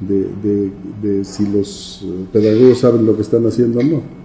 de, 0.00 0.70
de 1.02 1.24
si 1.24 1.46
los 1.46 2.06
pedagogos 2.32 2.78
saben 2.78 3.04
lo 3.04 3.16
que 3.16 3.22
están 3.22 3.44
haciendo 3.46 3.80
o 3.80 3.82
no. 3.82 4.19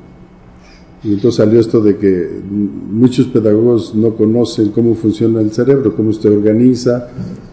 Y 1.05 1.13
entonces 1.13 1.35
salió 1.35 1.59
esto 1.59 1.81
de 1.81 1.97
que 1.97 2.41
muchos 2.49 3.27
pedagogos 3.27 3.93
no 3.93 4.15
conocen 4.15 4.71
cómo 4.71 4.95
funciona 4.95 5.39
el 5.39 5.51
cerebro, 5.51 5.95
cómo 5.95 6.11
se 6.11 6.27
organiza 6.27 7.09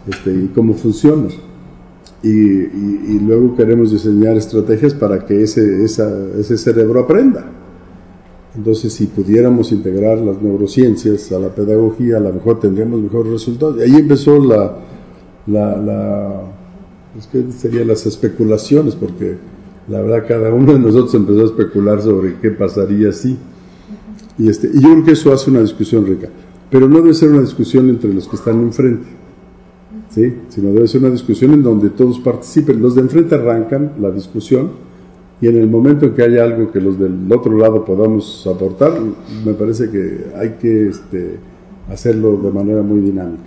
este, 0.07 0.33
y 0.33 0.47
cómo 0.47 0.73
funciona. 0.73 1.27
Y, 2.23 3.19
luego 3.19 3.55
queremos 3.55 3.91
diseñar 3.91 4.37
estrategias 4.37 4.95
para 4.95 5.23
que 5.25 5.43
ese, 5.43 5.83
ese 5.83 6.57
cerebro 6.57 7.01
aprenda. 7.01 7.45
Entonces, 8.55 8.91
si 8.93 9.05
pudiéramos 9.05 9.71
integrar 9.71 10.17
las 10.19 10.41
neurociencias 10.41 11.31
a 11.31 11.37
la 11.37 11.49
pedagogía, 11.49 12.17
a 12.17 12.21
lo 12.21 12.33
mejor 12.33 12.59
tendríamos 12.59 13.01
mejores 13.01 13.33
resultados. 13.33 13.77
Y 13.77 13.81
ahí 13.81 13.95
empezó 13.97 14.43
la, 14.43 14.79
la, 15.45 15.77
la 15.77 16.41
es 17.17 17.27
que 17.27 17.51
serían 17.51 17.87
las 17.87 18.05
especulaciones, 18.07 18.95
porque 18.95 19.37
la 19.87 20.01
verdad, 20.01 20.25
cada 20.27 20.53
uno 20.53 20.73
de 20.73 20.79
nosotros 20.79 21.13
empezó 21.15 21.41
a 21.41 21.45
especular 21.45 22.01
sobre 22.01 22.35
qué 22.35 22.51
pasaría 22.51 23.11
si. 23.11 23.37
Y, 24.37 24.49
este, 24.49 24.69
y 24.73 24.81
yo 24.81 24.91
creo 24.93 25.03
que 25.03 25.11
eso 25.11 25.33
hace 25.33 25.51
una 25.51 25.61
discusión 25.61 26.05
rica. 26.05 26.29
Pero 26.69 26.87
no 26.87 27.01
debe 27.01 27.13
ser 27.13 27.29
una 27.29 27.41
discusión 27.41 27.89
entre 27.89 28.13
los 28.13 28.27
que 28.27 28.35
están 28.35 28.59
enfrente, 28.61 29.07
¿sí? 30.09 30.33
sino 30.49 30.71
debe 30.71 30.87
ser 30.87 31.01
una 31.01 31.11
discusión 31.11 31.53
en 31.53 31.61
donde 31.61 31.89
todos 31.89 32.19
participen. 32.19 32.81
Los 32.81 32.95
de 32.95 33.01
enfrente 33.01 33.35
arrancan 33.35 33.93
la 33.99 34.09
discusión 34.09 34.71
y 35.39 35.47
en 35.47 35.57
el 35.57 35.69
momento 35.69 36.05
en 36.05 36.13
que 36.13 36.23
haya 36.23 36.43
algo 36.45 36.71
que 36.71 36.79
los 36.79 36.97
del 36.97 37.31
otro 37.31 37.57
lado 37.57 37.83
podamos 37.83 38.47
aportar, 38.47 38.93
me 39.45 39.53
parece 39.53 39.89
que 39.89 40.27
hay 40.37 40.51
que 40.59 40.87
este, 40.87 41.37
hacerlo 41.89 42.37
de 42.37 42.51
manera 42.51 42.81
muy 42.81 43.01
dinámica. 43.01 43.43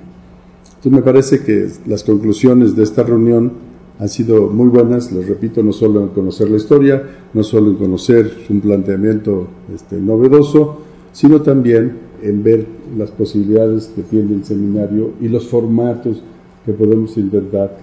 Entonces 0.66 0.92
me 0.92 1.02
parece 1.02 1.40
que 1.42 1.68
las 1.86 2.04
conclusiones 2.04 2.76
de 2.76 2.82
esta 2.82 3.02
reunión 3.02 3.52
han 3.98 4.08
sido 4.08 4.48
muy 4.48 4.68
buenas, 4.68 5.10
les 5.12 5.26
repito, 5.26 5.62
no 5.62 5.72
solo 5.72 6.02
en 6.02 6.08
conocer 6.08 6.50
la 6.50 6.56
historia, 6.56 7.02
no 7.32 7.42
solo 7.42 7.70
en 7.70 7.76
conocer 7.76 8.30
un 8.50 8.60
planteamiento 8.60 9.48
este, 9.74 9.96
novedoso, 9.96 10.78
sino 11.12 11.40
también 11.40 11.96
en 12.22 12.42
ver 12.42 12.66
las 12.96 13.10
posibilidades 13.10 13.90
que 13.94 14.02
tiene 14.02 14.34
el 14.34 14.44
seminario 14.44 15.12
y 15.20 15.28
los 15.28 15.46
formatos 15.48 16.22
que 16.64 16.72
podemos 16.72 17.16
intentar 17.16 17.78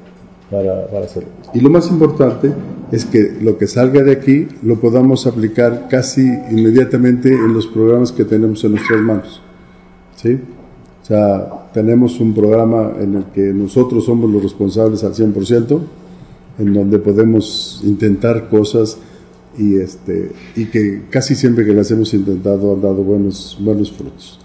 para, 0.52 0.88
para 0.88 1.06
hacerlo. 1.06 1.30
Y 1.54 1.62
lo 1.62 1.70
más 1.70 1.90
importante 1.90 2.54
es 2.92 3.06
que 3.06 3.38
lo 3.42 3.58
que 3.58 3.66
salga 3.66 4.04
de 4.04 4.12
aquí 4.12 4.48
lo 4.62 4.80
podamos 4.80 5.26
aplicar 5.26 5.88
casi 5.90 6.22
inmediatamente 6.52 7.30
en 7.30 7.54
los 7.54 7.66
programas 7.66 8.12
que 8.12 8.24
tenemos 8.24 8.64
en 8.64 8.72
nuestras 8.74 9.02
manos. 9.02 9.42
¿Sí? 10.16 10.40
O 11.02 11.06
sea, 11.06 11.70
tenemos 11.74 12.20
un 12.20 12.34
programa 12.34 12.94
en 13.00 13.16
el 13.16 13.26
que 13.26 13.42
nosotros 13.54 14.06
somos 14.06 14.30
los 14.30 14.42
responsables 14.42 15.04
al 15.04 15.14
100%, 15.14 15.82
en 16.58 16.74
donde 16.74 17.00
podemos 17.00 17.82
intentar 17.84 18.50
cosas 18.50 18.98
y, 19.58 19.78
este, 19.78 20.32
y 20.56 20.66
que 20.66 21.04
casi 21.10 21.36
siempre 21.36 21.66
que 21.66 21.74
las 21.74 21.90
hemos 21.92 22.14
intentado 22.14 22.74
han 22.74 22.82
dado 22.82 23.04
buenos, 23.04 23.58
buenos 23.62 23.92
frutos. 23.92 24.40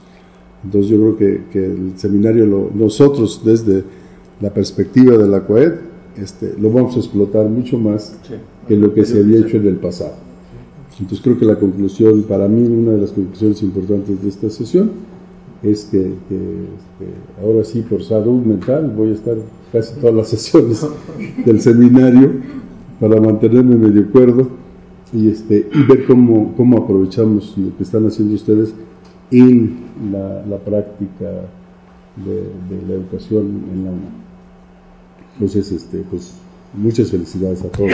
Entonces 0.64 0.90
yo 0.90 0.98
creo 0.98 1.16
que, 1.16 1.42
que 1.50 1.64
el 1.64 1.92
seminario, 1.96 2.46
lo, 2.46 2.70
nosotros 2.74 3.42
desde 3.44 3.84
la 4.40 4.52
perspectiva 4.52 5.16
de 5.16 5.28
la 5.28 5.46
COED, 5.46 5.72
este, 6.16 6.54
lo 6.58 6.70
vamos 6.70 6.96
a 6.96 6.98
explotar 6.98 7.48
mucho 7.48 7.78
más 7.78 8.16
que 8.66 8.76
lo 8.76 8.92
que 8.92 9.04
se 9.04 9.20
había 9.20 9.38
hecho 9.38 9.56
en 9.56 9.66
el 9.66 9.76
pasado. 9.76 10.14
Entonces 11.00 11.22
creo 11.22 11.38
que 11.38 11.44
la 11.44 11.56
conclusión, 11.56 12.24
para 12.24 12.48
mí 12.48 12.66
una 12.66 12.92
de 12.92 12.98
las 12.98 13.12
conclusiones 13.12 13.62
importantes 13.62 14.20
de 14.20 14.28
esta 14.28 14.50
sesión, 14.50 14.90
es 15.62 15.84
que, 15.84 15.98
este, 15.98 17.42
ahora 17.42 17.64
sí 17.64 17.82
por 17.82 18.02
salud 18.02 18.42
mental 18.44 18.92
voy 18.96 19.10
a 19.10 19.14
estar 19.14 19.36
casi 19.72 19.94
todas 20.00 20.14
las 20.14 20.28
sesiones 20.36 20.86
del 21.44 21.60
seminario 21.60 22.32
para 23.00 23.20
mantenerme 23.20 23.76
medio 23.76 24.10
cuerdo 24.10 24.48
y, 25.12 25.28
este, 25.28 25.68
y 25.72 25.82
ver 25.84 26.06
cómo, 26.06 26.54
cómo 26.56 26.78
aprovechamos 26.78 27.56
lo 27.56 27.76
que 27.76 27.82
están 27.82 28.06
haciendo 28.06 28.34
ustedes 28.34 28.74
en 29.30 29.78
la, 30.12 30.58
práctica 30.58 31.26
de, 32.16 32.86
la 32.86 32.94
educación 32.94 33.62
en 33.72 33.84
la 33.84 33.90
UNAM. 33.90 34.28
Entonces, 35.34 35.70
este, 35.72 36.04
pues, 36.10 36.34
muchas 36.74 37.10
felicidades 37.10 37.62
a 37.62 37.68
todos. 37.68 37.92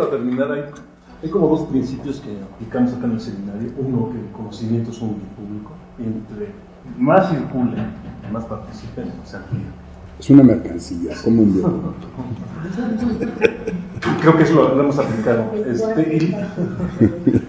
Para 0.00 0.10
terminar, 0.10 0.50
hay, 0.52 0.64
hay 1.22 1.28
como 1.28 1.48
dos 1.48 1.68
principios 1.68 2.20
que 2.20 2.30
aplicamos 2.42 2.94
acá 2.94 3.06
en 3.06 3.12
el 3.12 3.20
seminario. 3.20 3.70
Uno, 3.78 4.10
que 4.10 4.18
el 4.18 4.32
conocimiento 4.32 4.90
es 4.90 5.00
un 5.02 5.20
público. 5.36 5.72
Entre 5.98 6.52
más 6.98 7.28
circule, 7.28 7.76
más 8.32 8.44
participen, 8.44 9.12
se 9.24 9.36
amplía. 9.36 9.66
Es 10.18 10.30
una 10.30 10.42
mercancía, 10.42 11.14
como 11.22 11.42
un 11.42 11.54
bien. 11.54 11.66
Creo 14.20 14.36
que 14.36 14.42
eso 14.42 14.54
lo, 14.54 14.80
hemos 14.80 14.98
aplicado. 14.98 15.52
Este, 15.66 16.16
y, 16.16 16.36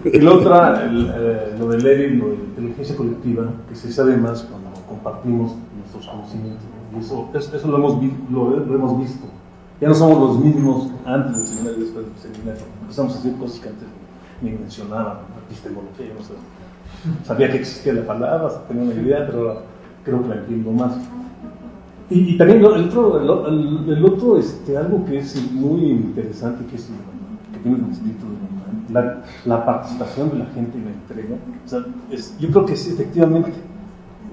el 0.17 0.27
otra, 0.27 0.85
eh, 0.85 1.55
lo 1.57 1.69
de 1.69 1.79
Levi, 1.79 2.17
lo 2.17 2.29
de 2.29 2.35
inteligencia 2.35 2.95
colectiva, 2.95 3.51
que 3.69 3.75
se 3.75 3.91
sabe 3.91 4.17
más 4.17 4.43
cuando 4.43 4.69
compartimos 4.87 5.55
nuestros 5.77 6.07
conocimientos. 6.07 6.63
Y 6.93 6.99
eso, 6.99 7.29
eso 7.33 7.67
lo, 7.67 7.77
hemos, 7.77 8.03
lo, 8.29 8.59
lo 8.65 8.75
hemos 8.75 8.99
visto 8.99 9.27
ya 9.81 9.87
no 9.87 9.95
somos 9.95 10.19
los 10.19 10.45
mismos 10.45 10.89
antes 11.05 11.37
del 11.37 11.47
seminario 11.47 11.77
y 11.79 11.81
después 11.81 12.05
del 12.05 12.33
seminario. 12.33 12.63
Empezamos 12.81 13.15
a 13.15 13.17
hacer 13.17 13.33
cosas 13.33 13.59
que 13.59 13.69
antes 13.69 13.87
ni 14.41 14.51
mencionaban, 14.51 15.17
epistemología, 15.47 16.13
no 16.15 16.23
sé. 16.23 16.33
Sabía 17.25 17.49
que 17.49 17.57
existía 17.57 17.93
la 17.93 18.05
palabra, 18.05 18.47
tenía 18.67 18.83
una 18.83 18.93
idea, 18.93 19.25
pero 19.25 19.61
creo 20.05 20.21
que 20.21 20.29
la 20.29 20.35
entiendo 20.35 20.71
más. 20.71 20.93
Y, 22.11 22.37
también 22.37 22.59
el 22.59 22.65
otro, 22.65 23.21
el, 23.47 24.05
otro 24.05 24.37
este, 24.37 24.77
algo 24.77 25.03
que 25.05 25.19
es 25.19 25.51
muy 25.51 25.91
interesante, 25.91 26.65
que, 26.65 26.75
es, 26.75 26.89
tiene 27.63 27.77
el 27.77 27.91
espíritu, 27.91 28.25
la, 28.91 29.23
la, 29.45 29.65
participación 29.65 30.29
de 30.31 30.39
la 30.39 30.45
gente 30.47 30.77
y 30.77 30.81
la 30.83 30.91
entrega. 30.91 31.37
Yo 32.39 32.49
creo 32.49 32.65
que 32.65 32.75
sí, 32.75 32.91
efectivamente, 32.91 33.53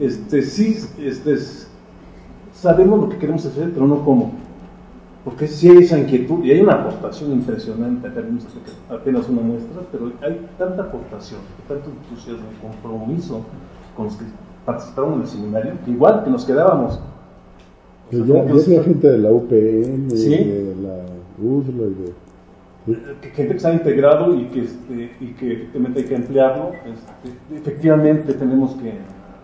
este, 0.01 0.43
sí, 0.43 0.77
este, 0.99 1.37
sabemos 2.53 3.01
lo 3.01 3.09
que 3.09 3.17
queremos 3.19 3.47
hacer, 3.47 3.73
pero 3.73 3.87
no 3.87 4.05
cómo. 4.05 4.33
Porque 5.25 5.47
sí 5.47 5.69
hay 5.69 5.79
esa 5.79 5.99
inquietud 5.99 6.45
y 6.45 6.53
hay 6.53 6.61
una 6.61 6.75
aportación 6.75 7.33
impresionante, 7.33 8.07
acá 8.07 8.21
vimos 8.21 8.47
apenas 8.89 9.29
una 9.29 9.43
muestra, 9.43 9.83
pero 9.91 10.13
hay 10.23 10.47
tanta 10.57 10.83
aportación, 10.83 11.41
tanto 11.67 11.91
entusiasmo 11.91 12.47
y 12.57 12.67
compromiso 12.67 13.43
con 13.97 14.07
los 14.07 14.17
que 14.17 14.25
participaron 14.65 15.15
en 15.15 15.21
el 15.23 15.27
seminario, 15.27 15.73
que 15.85 15.91
igual 15.91 16.23
que 16.25 16.31
nos 16.31 16.45
quedábamos. 16.45 17.01
Pues 18.11 18.27
ya, 18.27 18.45
ya 18.45 18.83
gente 18.83 19.09
de 19.09 19.19
la 19.19 19.31
UPN, 19.31 20.09
de 20.09 20.77
la 20.83 21.05
UDLA 21.43 21.87
y 21.87 21.95
de... 21.95 22.29
Gente 23.35 23.55
que 23.55 23.61
se 23.61 23.69
ha 23.69 23.73
integrado 23.75 24.35
y 24.35 24.45
que, 24.47 24.61
este, 24.63 25.13
y 25.21 25.27
que 25.35 25.53
efectivamente 25.53 26.01
hay 26.01 26.07
que 26.07 26.15
emplearlo. 26.15 26.73
Este, 26.73 27.55
efectivamente 27.55 28.33
tenemos 28.33 28.75
que 28.77 28.95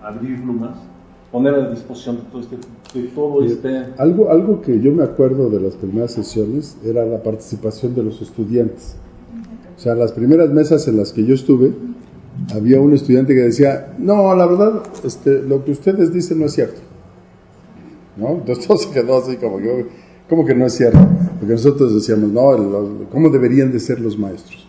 abrirlo 0.03 0.53
más 0.55 0.79
poner 1.31 1.55
a 1.55 1.69
disposición 1.69 2.17
de 2.17 2.23
todo 2.31 2.41
este, 2.41 2.57
todo 3.03 3.45
este... 3.45 3.87
Algo, 3.99 4.31
algo 4.31 4.63
que 4.63 4.81
yo 4.81 4.93
me 4.93 5.03
acuerdo 5.03 5.51
de 5.51 5.61
las 5.61 5.75
primeras 5.75 6.13
sesiones 6.13 6.77
era 6.85 7.05
la 7.05 7.23
participación 7.23 7.95
de 7.95 8.03
los 8.03 8.23
estudiantes. 8.23 8.97
O 9.77 9.81
sea, 9.81 9.95
las 9.95 10.13
primeras 10.13 10.51
mesas 10.51 10.87
en 10.89 10.97
las 10.97 11.13
que 11.13 11.25
yo 11.25 11.35
estuve, 11.35 11.73
había 12.55 12.81
un 12.81 12.93
estudiante 12.93 13.35
que 13.35 13.41
decía, 13.41 13.95
no, 13.99 14.35
la 14.35 14.47
verdad, 14.47 14.83
este, 15.05 15.43
lo 15.43 15.65
que 15.65 15.73
ustedes 15.73 16.13
dicen 16.13 16.39
no 16.39 16.47
es 16.47 16.53
cierto. 16.53 16.81
¿No? 18.17 18.31
Entonces 18.31 18.65
todo 18.69 18.77
se 18.77 18.91
quedó 18.91 19.19
así 19.19 19.37
como 19.37 19.59
que, 19.59 19.87
¿cómo 20.29 20.45
que 20.45 20.55
no 20.55 20.67
es 20.67 20.75
cierto? 20.75 20.99
Porque 21.39 21.55
nosotros 21.55 21.95
decíamos, 21.95 22.31
no, 22.31 23.07
¿cómo 23.11 23.31
deberían 23.31 23.73
de 23.73 23.81
ser 23.81 24.01
los 24.01 24.19
maestros? 24.19 24.67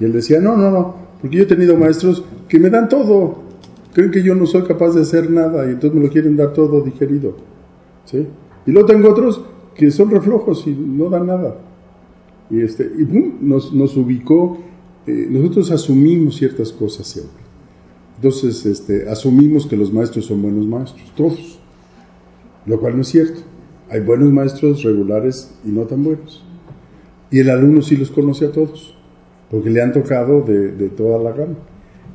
Y 0.00 0.04
él 0.04 0.12
decía, 0.12 0.40
no, 0.40 0.56
no, 0.56 0.70
no, 0.70 0.94
porque 1.20 1.36
yo 1.38 1.42
he 1.44 1.46
tenido 1.46 1.76
maestros 1.76 2.24
que 2.48 2.58
me 2.58 2.70
dan 2.70 2.88
todo, 2.88 3.45
creen 3.96 4.10
que 4.10 4.22
yo 4.22 4.34
no 4.34 4.44
soy 4.44 4.60
capaz 4.64 4.90
de 4.90 5.00
hacer 5.00 5.30
nada 5.30 5.64
y 5.64 5.70
entonces 5.70 5.98
me 5.98 6.04
lo 6.04 6.12
quieren 6.12 6.36
dar 6.36 6.52
todo 6.52 6.82
digerido. 6.82 7.34
¿sí? 8.04 8.26
Y 8.66 8.70
luego 8.70 8.86
tengo 8.86 9.08
otros 9.08 9.40
que 9.74 9.90
son 9.90 10.10
reflojos 10.10 10.66
y 10.66 10.72
no 10.72 11.08
dan 11.08 11.28
nada. 11.28 11.56
Y, 12.50 12.60
este, 12.60 12.84
y 12.84 13.06
nos, 13.40 13.72
nos, 13.72 13.96
ubicó, 13.96 14.58
eh, 15.06 15.28
nosotros 15.30 15.70
asumimos 15.70 16.36
ciertas 16.36 16.72
cosas 16.72 17.06
siempre. 17.06 17.42
Entonces 18.16 18.66
este, 18.66 19.08
asumimos 19.08 19.66
que 19.66 19.78
los 19.78 19.90
maestros 19.90 20.26
son 20.26 20.42
buenos 20.42 20.66
maestros, 20.66 21.10
todos, 21.16 21.58
lo 22.66 22.78
cual 22.78 22.96
no 22.96 23.00
es 23.00 23.08
cierto. 23.08 23.40
Hay 23.88 24.00
buenos 24.00 24.30
maestros 24.30 24.82
regulares 24.82 25.54
y 25.64 25.70
no 25.70 25.84
tan 25.84 26.04
buenos. 26.04 26.44
Y 27.30 27.38
el 27.38 27.48
alumno 27.48 27.80
sí 27.80 27.96
los 27.96 28.10
conoce 28.10 28.44
a 28.44 28.52
todos, 28.52 28.94
porque 29.50 29.70
le 29.70 29.80
han 29.80 29.94
tocado 29.94 30.42
de, 30.42 30.72
de 30.72 30.90
toda 30.90 31.18
la 31.18 31.32
gama. 31.32 31.56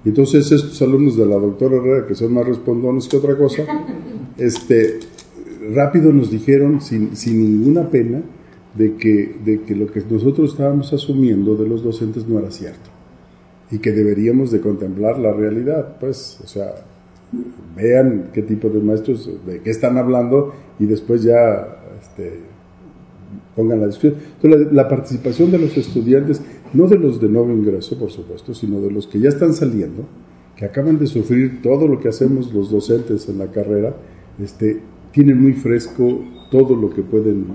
Y 0.03 0.10
entonces 0.10 0.52
estos 0.52 0.82
alumnos 0.82 1.15
de 1.15 1.26
la 1.26 1.36
doctora 1.36 1.78
Herrera, 1.78 2.07
que 2.07 2.15
son 2.15 2.34
más 2.34 2.48
respondones 2.48 3.07
que 3.07 3.18
otra 3.18 3.38
cosa, 3.38 3.64
este, 4.38 4.99
rápido 5.73 6.11
nos 6.11 6.32
dijeron, 6.32 6.82
sin, 6.82 7.15
sin 7.15 7.40
ninguna 7.40 7.90
pena, 7.90 8.22
de 8.76 8.95
que, 8.95 9.36
de 9.44 9.61
que 9.61 9.76
lo 9.76 9.88
que 9.88 10.02
nosotros 10.10 10.52
estábamos 10.52 10.94
asumiendo 10.94 11.56
de 11.56 11.68
los 11.68 11.84
docentes 11.84 12.28
no 12.28 12.40
era 12.40 12.52
cierto 12.52 12.90
y 13.69 13.80
que 13.80 13.91
deberíamos 13.91 14.52
de 14.52 14.60
contemplar 14.60 15.18
la 15.18 15.32
realidad, 15.32 15.98
pues, 15.99 16.40
o 16.44 16.48
sea, 16.48 16.76
vean 17.76 18.30
qué 18.34 18.41
tipo 18.41 18.69
de 18.69 18.80
maestros, 18.82 19.30
de 19.45 19.61
qué 19.61 19.69
están 19.69 19.98
hablando 19.98 20.53
y 20.78 20.86
después 20.86 21.23
ya 21.23 21.80
este, 22.02 22.40
pongan 23.56 23.80
la 23.80 23.88
discusión. 23.88 24.15
Entonces, 24.41 24.73
la, 24.73 24.90
participación 24.90 25.52
de 25.52 25.60
los 25.60 25.78
estudiantes, 25.78 26.41
no 26.73 26.88
de 26.88 26.98
los 26.98 27.19
de 27.19 27.30
nuevo 27.30 27.52
ingreso, 27.52 27.98
por 27.98 28.11
supuesto, 28.11 28.53
sino 28.53 28.80
de 28.80 28.91
los 28.91 29.07
que 29.07 29.19
ya 29.19 29.30
están 29.30 29.53
saliendo, 29.53 30.03
que 30.56 30.65
acaban 30.65 30.99
de 30.99 31.07
sufrir 31.07 31.61
todo 31.61 31.88
lo 31.88 31.99
que 31.99 32.10
hacemos 32.10 32.53
los 32.53 32.69
docentes 32.69 33.27
en 33.30 33.39
la 33.39 33.48
carrera, 33.48 33.95
este, 34.39 34.81
tienen 35.11 35.41
muy 35.41 35.53
fresco 35.53 36.23
todo 36.52 36.76
lo 36.76 36.89
que 36.89 37.02
pueden, 37.02 37.48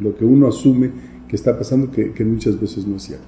lo 0.00 0.16
que, 0.16 0.24
uno 0.24 0.48
asume 0.48 0.90
que 1.28 1.36
está 1.36 1.56
pasando, 1.56 1.90
que, 1.90 2.12
que, 2.12 2.24
muchas 2.24 2.60
veces 2.60 2.86
no 2.86 2.96
es 2.96 3.02
cierto. 3.02 3.24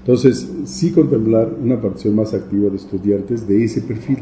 Entonces, 0.00 0.50
sí 0.64 0.90
contemplar 0.90 1.54
una 1.62 1.80
participación 1.80 2.16
más 2.16 2.34
activa 2.34 2.68
de 2.68 2.76
estudiantes 2.76 3.46
de 3.46 3.64
ese 3.64 3.82
perfil, 3.82 4.18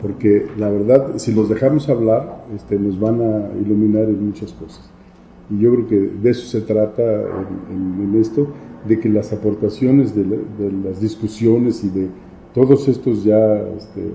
porque 0.00 0.46
la 0.58 0.70
verdad, 0.70 1.14
si 1.16 1.32
los 1.32 1.48
dejamos 1.48 1.88
hablar, 1.88 2.46
este, 2.54 2.78
nos 2.78 3.00
van 3.00 3.20
a 3.20 3.50
iluminar 3.60 4.04
en 4.04 4.26
muchas 4.26 4.52
cosas. 4.52 4.91
Y 5.50 5.60
yo 5.60 5.72
creo 5.72 5.86
que 5.86 5.98
de 6.22 6.30
eso 6.30 6.46
se 6.46 6.60
trata 6.60 7.02
en, 7.02 8.00
en, 8.02 8.20
esto, 8.20 8.48
de 8.86 8.98
que 8.98 9.08
las 9.08 9.32
aportaciones 9.32 10.14
de, 10.14 10.24
de, 10.24 10.72
las 10.84 11.00
discusiones 11.00 11.84
y 11.84 11.88
de 11.88 12.08
todos 12.54 12.88
estos 12.88 13.24
ya, 13.24 13.58
este, 13.76 14.10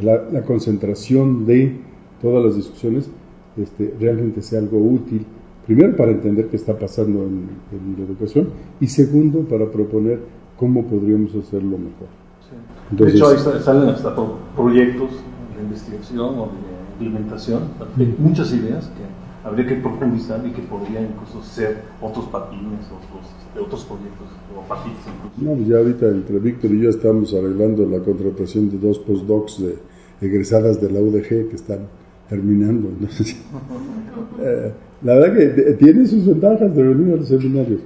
la, 0.00 0.22
la 0.30 0.42
concentración 0.42 1.46
de 1.46 1.76
todas 2.20 2.44
las 2.44 2.56
discusiones 2.56 3.10
este, 3.56 3.94
realmente 3.98 4.40
sea 4.42 4.60
algo 4.60 4.78
útil, 4.78 5.26
primero 5.66 5.96
para 5.96 6.12
entender 6.12 6.48
qué 6.48 6.56
está 6.56 6.78
pasando 6.78 7.22
en, 7.24 7.48
en, 7.72 7.96
la 7.98 8.04
educación 8.04 8.48
y 8.80 8.86
segundo 8.86 9.40
para 9.40 9.70
proponer 9.70 10.20
cómo 10.56 10.84
podríamos 10.84 11.34
hacerlo 11.34 11.76
mejor. 11.76 12.08
Sí. 12.40 12.56
Entonces, 12.90 13.14
de 13.14 13.18
hecho, 13.18 13.50
ahí 13.52 13.62
salen 13.62 13.88
hasta 13.88 14.14
proyectos 14.56 15.10
de 15.56 15.62
investigación 15.62 16.38
o 16.38 16.46
de 16.46 17.04
implementación, 17.04 17.62
hay 17.96 18.14
muchas 18.18 18.52
ideas 18.52 18.86
que 18.86 19.17
habría 19.44 19.66
que 19.66 19.76
profundizar 19.76 20.44
y 20.46 20.50
que 20.50 20.62
podrían 20.62 21.04
incluso 21.04 21.42
ser 21.42 21.82
otros 22.00 22.26
patines, 22.26 22.86
otros, 22.86 23.66
otros 23.66 23.84
proyectos 23.84 24.28
o 24.56 24.68
patitos 24.68 25.02
incluso. 25.06 25.50
No, 25.50 25.56
pues 25.56 25.68
ya 25.68 25.78
ahorita 25.78 26.06
entre 26.08 26.38
Víctor 26.38 26.70
y 26.72 26.80
yo 26.80 26.90
estamos 26.90 27.32
arreglando 27.34 27.86
la 27.86 28.00
contratación 28.00 28.70
de 28.70 28.78
dos 28.78 28.98
postdocs 28.98 29.60
de 29.62 29.78
egresadas 30.20 30.80
de 30.80 30.90
la 30.90 31.00
UDG 31.00 31.48
que 31.48 31.54
están 31.54 31.86
terminando. 32.28 32.90
¿no? 32.98 33.06
eh, 34.44 34.72
la 35.02 35.14
verdad 35.14 35.36
que 35.36 35.72
tiene 35.74 36.06
sus 36.06 36.26
ventajas 36.26 36.74
de 36.74 36.82
venir 36.82 37.14
a 37.14 37.16
los 37.16 37.28
seminarios. 37.28 37.80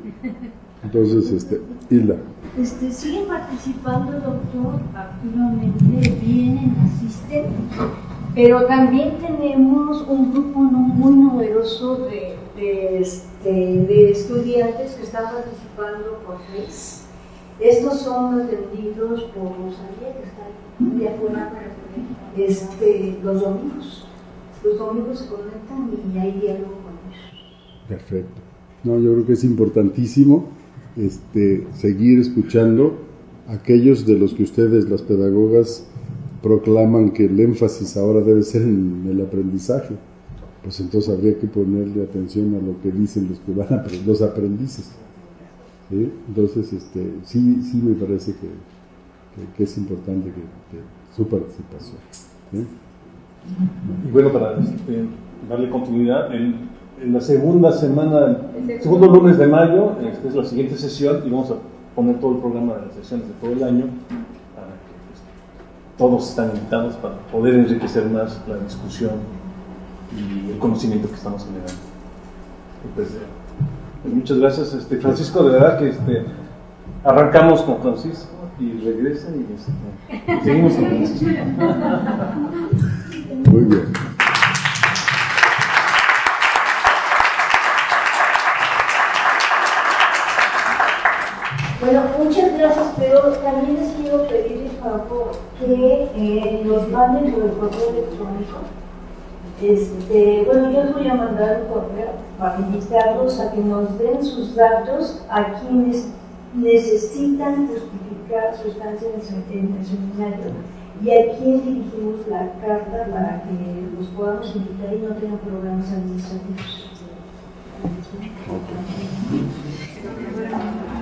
Entonces, 0.83 1.31
este, 1.31 1.61
Hilda. 1.91 2.17
Este, 2.59 2.91
¿Siguen 2.91 3.29
participando, 3.29 4.13
doctor, 4.13 4.81
activamente? 4.95 5.85
¿Vienen, 6.21 6.75
asisten? 6.85 7.45
Pero 8.35 8.67
también 8.67 9.19
tenemos 9.19 10.07
un 10.09 10.33
grupo 10.33 10.61
muy 10.61 11.13
numeroso 11.13 11.99
de, 12.07 12.37
este, 12.99 13.53
de 13.53 14.11
estudiantes 14.11 14.93
que 14.93 15.03
están 15.03 15.25
participando 15.25 16.19
por 16.27 16.39
mes. 16.57 17.07
Estos 17.61 18.01
son 18.01 18.41
atendidos 18.41 19.25
por 19.35 19.45
Rosalía, 19.45 20.17
que 20.17 20.25
está 20.29 20.49
de 20.79 21.09
afuera, 21.09 21.53
este, 22.37 23.19
los 23.23 23.41
domingos 23.41 24.07
los 24.65 24.79
domingos 24.79 25.19
se 25.19 25.27
conectan 25.27 25.91
y 26.15 26.19
hay 26.19 26.33
diálogo 26.41 26.75
con 26.83 26.93
ellos. 27.11 27.89
Perfecto. 27.89 28.41
No, 28.85 28.99
yo 28.99 29.13
creo 29.13 29.27
que 29.27 29.33
es 29.33 29.45
importantísimo 29.45 30.47
este, 30.97 31.67
seguir 31.73 32.21
escuchando 32.21 32.97
aquellos 33.49 34.07
de 34.07 34.19
los 34.19 34.35
que 34.35 34.45
ustedes, 34.45 34.89
las 34.89 35.03
pedagogas, 35.03 35.89
proclaman 36.43 37.11
que 37.11 37.27
el 37.27 37.39
énfasis 37.39 37.97
ahora 37.97 38.21
debe 38.21 38.43
ser 38.43 38.63
en 38.63 39.07
el 39.09 39.21
aprendizaje. 39.21 39.95
Pues 40.63 40.79
entonces 40.81 41.13
habría 41.13 41.39
que 41.39 41.47
ponerle 41.47 42.05
atención 42.05 42.55
a 42.55 42.65
lo 42.65 42.81
que 42.83 42.91
dicen 42.91 43.29
los 43.29 43.39
que 43.41 43.53
van 43.53 43.81
a 43.81 43.85
los 44.07 44.23
aprendices. 44.23 44.91
¿Sí? 45.91 46.11
Entonces, 46.29 46.73
este, 46.73 47.15
sí, 47.25 47.63
sí 47.63 47.77
me 47.77 47.95
parece 47.95 48.33
que, 48.33 48.49
que, 48.49 49.57
que 49.57 49.65
es 49.65 49.79
importante 49.79 50.29
que, 50.29 50.41
que 50.41 50.83
su 51.15 51.27
participación. 51.27 51.99
¿sí? 52.51 52.67
Y 54.07 54.11
bueno, 54.11 54.33
para 54.33 54.59
este, 54.59 55.05
darle 55.49 55.69
continuidad, 55.69 56.35
en, 56.35 56.71
en, 57.03 57.13
la 57.13 57.21
segunda 57.21 57.73
semana, 57.73 58.39
el 58.57 58.81
segundo 58.81 59.09
lunes 59.09 59.37
de 59.39 59.49
mayo, 59.49 59.97
esta 60.01 60.29
es 60.29 60.35
la 60.35 60.45
siguiente 60.45 60.77
sesión 60.77 61.23
y 61.27 61.31
vamos 61.31 61.51
a 61.51 61.57
poner 61.97 62.21
todo 62.21 62.37
el 62.37 62.39
programa 62.39 62.75
de 62.77 62.87
las 62.87 62.95
sesiones 62.95 63.27
de 63.27 63.35
todo 63.35 63.53
el 63.53 63.65
año 63.65 63.87
todos 66.03 66.31
están 66.31 66.51
invitados 66.51 66.97
para 66.97 67.15
poder 67.31 67.55
enriquecer 67.55 68.07
más 68.07 68.41
la 68.49 68.57
discusión 68.57 69.13
y 70.11 70.51
el 70.51 70.59
conocimiento 70.59 71.07
que 71.09 71.15
estamos 71.15 71.45
generando. 71.45 71.75
Pues, 72.97 73.11
pues, 74.03 74.13
muchas 74.13 74.39
gracias, 74.39 74.75
este, 74.75 74.97
Francisco, 74.97 75.45
de 75.45 75.53
verdad 75.53 75.79
que 75.79 75.91
este, 75.91 76.25
arrancamos 77.05 77.63
con 77.63 77.81
Francisco 77.81 78.33
y 78.59 78.81
regresa 78.85 79.29
y 79.31 79.47
este, 79.55 80.43
seguimos 80.43 80.73
con 80.75 80.87
Francisco. 80.87 81.27
Muy 83.49 83.61
bien. 83.61 83.93
Bueno, 91.81 92.03
muchas 92.19 92.59
gracias, 92.59 92.87
pero 92.99 93.21
también 93.35 93.77
les 93.77 93.93
quiero 93.93 94.27
pedir 94.27 94.62
que 95.59 96.11
eh, 96.15 96.63
nos 96.65 96.89
manden 96.89 97.33
por 97.33 97.45
el 97.45 97.53
correo 97.53 97.91
electrónico. 97.91 98.59
Este, 99.61 100.43
bueno, 100.45 100.71
yo 100.73 100.85
les 100.85 100.95
voy 100.95 101.09
a 101.09 101.15
mandar 101.15 101.63
un 101.63 101.73
correo 101.73 102.11
para 102.39 102.59
invitarlos 102.59 103.39
a 103.39 103.53
que 103.53 103.61
nos 103.61 103.97
den 103.99 104.25
sus 104.25 104.57
datos 104.57 105.25
a 105.31 105.61
quienes 105.61 106.09
necesitan 106.55 107.69
justificar 107.69 108.57
su 108.61 108.69
estancia 108.69 109.09
en 109.51 109.77
el 109.79 109.87
seminario 109.87 110.53
y 111.03 111.11
a 111.11 111.37
quién 111.37 111.65
dirigimos 111.65 112.27
la 112.29 112.53
carta 112.61 113.07
para 113.11 113.43
que 113.43 113.89
los 113.99 114.09
podamos 114.09 114.55
invitar 114.55 114.95
y 114.95 114.99
no 114.99 115.15
tengan 115.15 115.39
problemas 115.39 115.93
administrativos. 115.93 116.89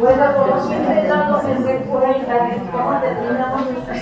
Bueno, 0.00 0.34
como 0.34 0.66
siempre 0.66 1.06
damos 1.06 1.44
en 1.44 1.62
recuerda 1.62 2.16
cómo 2.72 3.00
terminamos 3.00 3.70
nuestra 3.70 3.94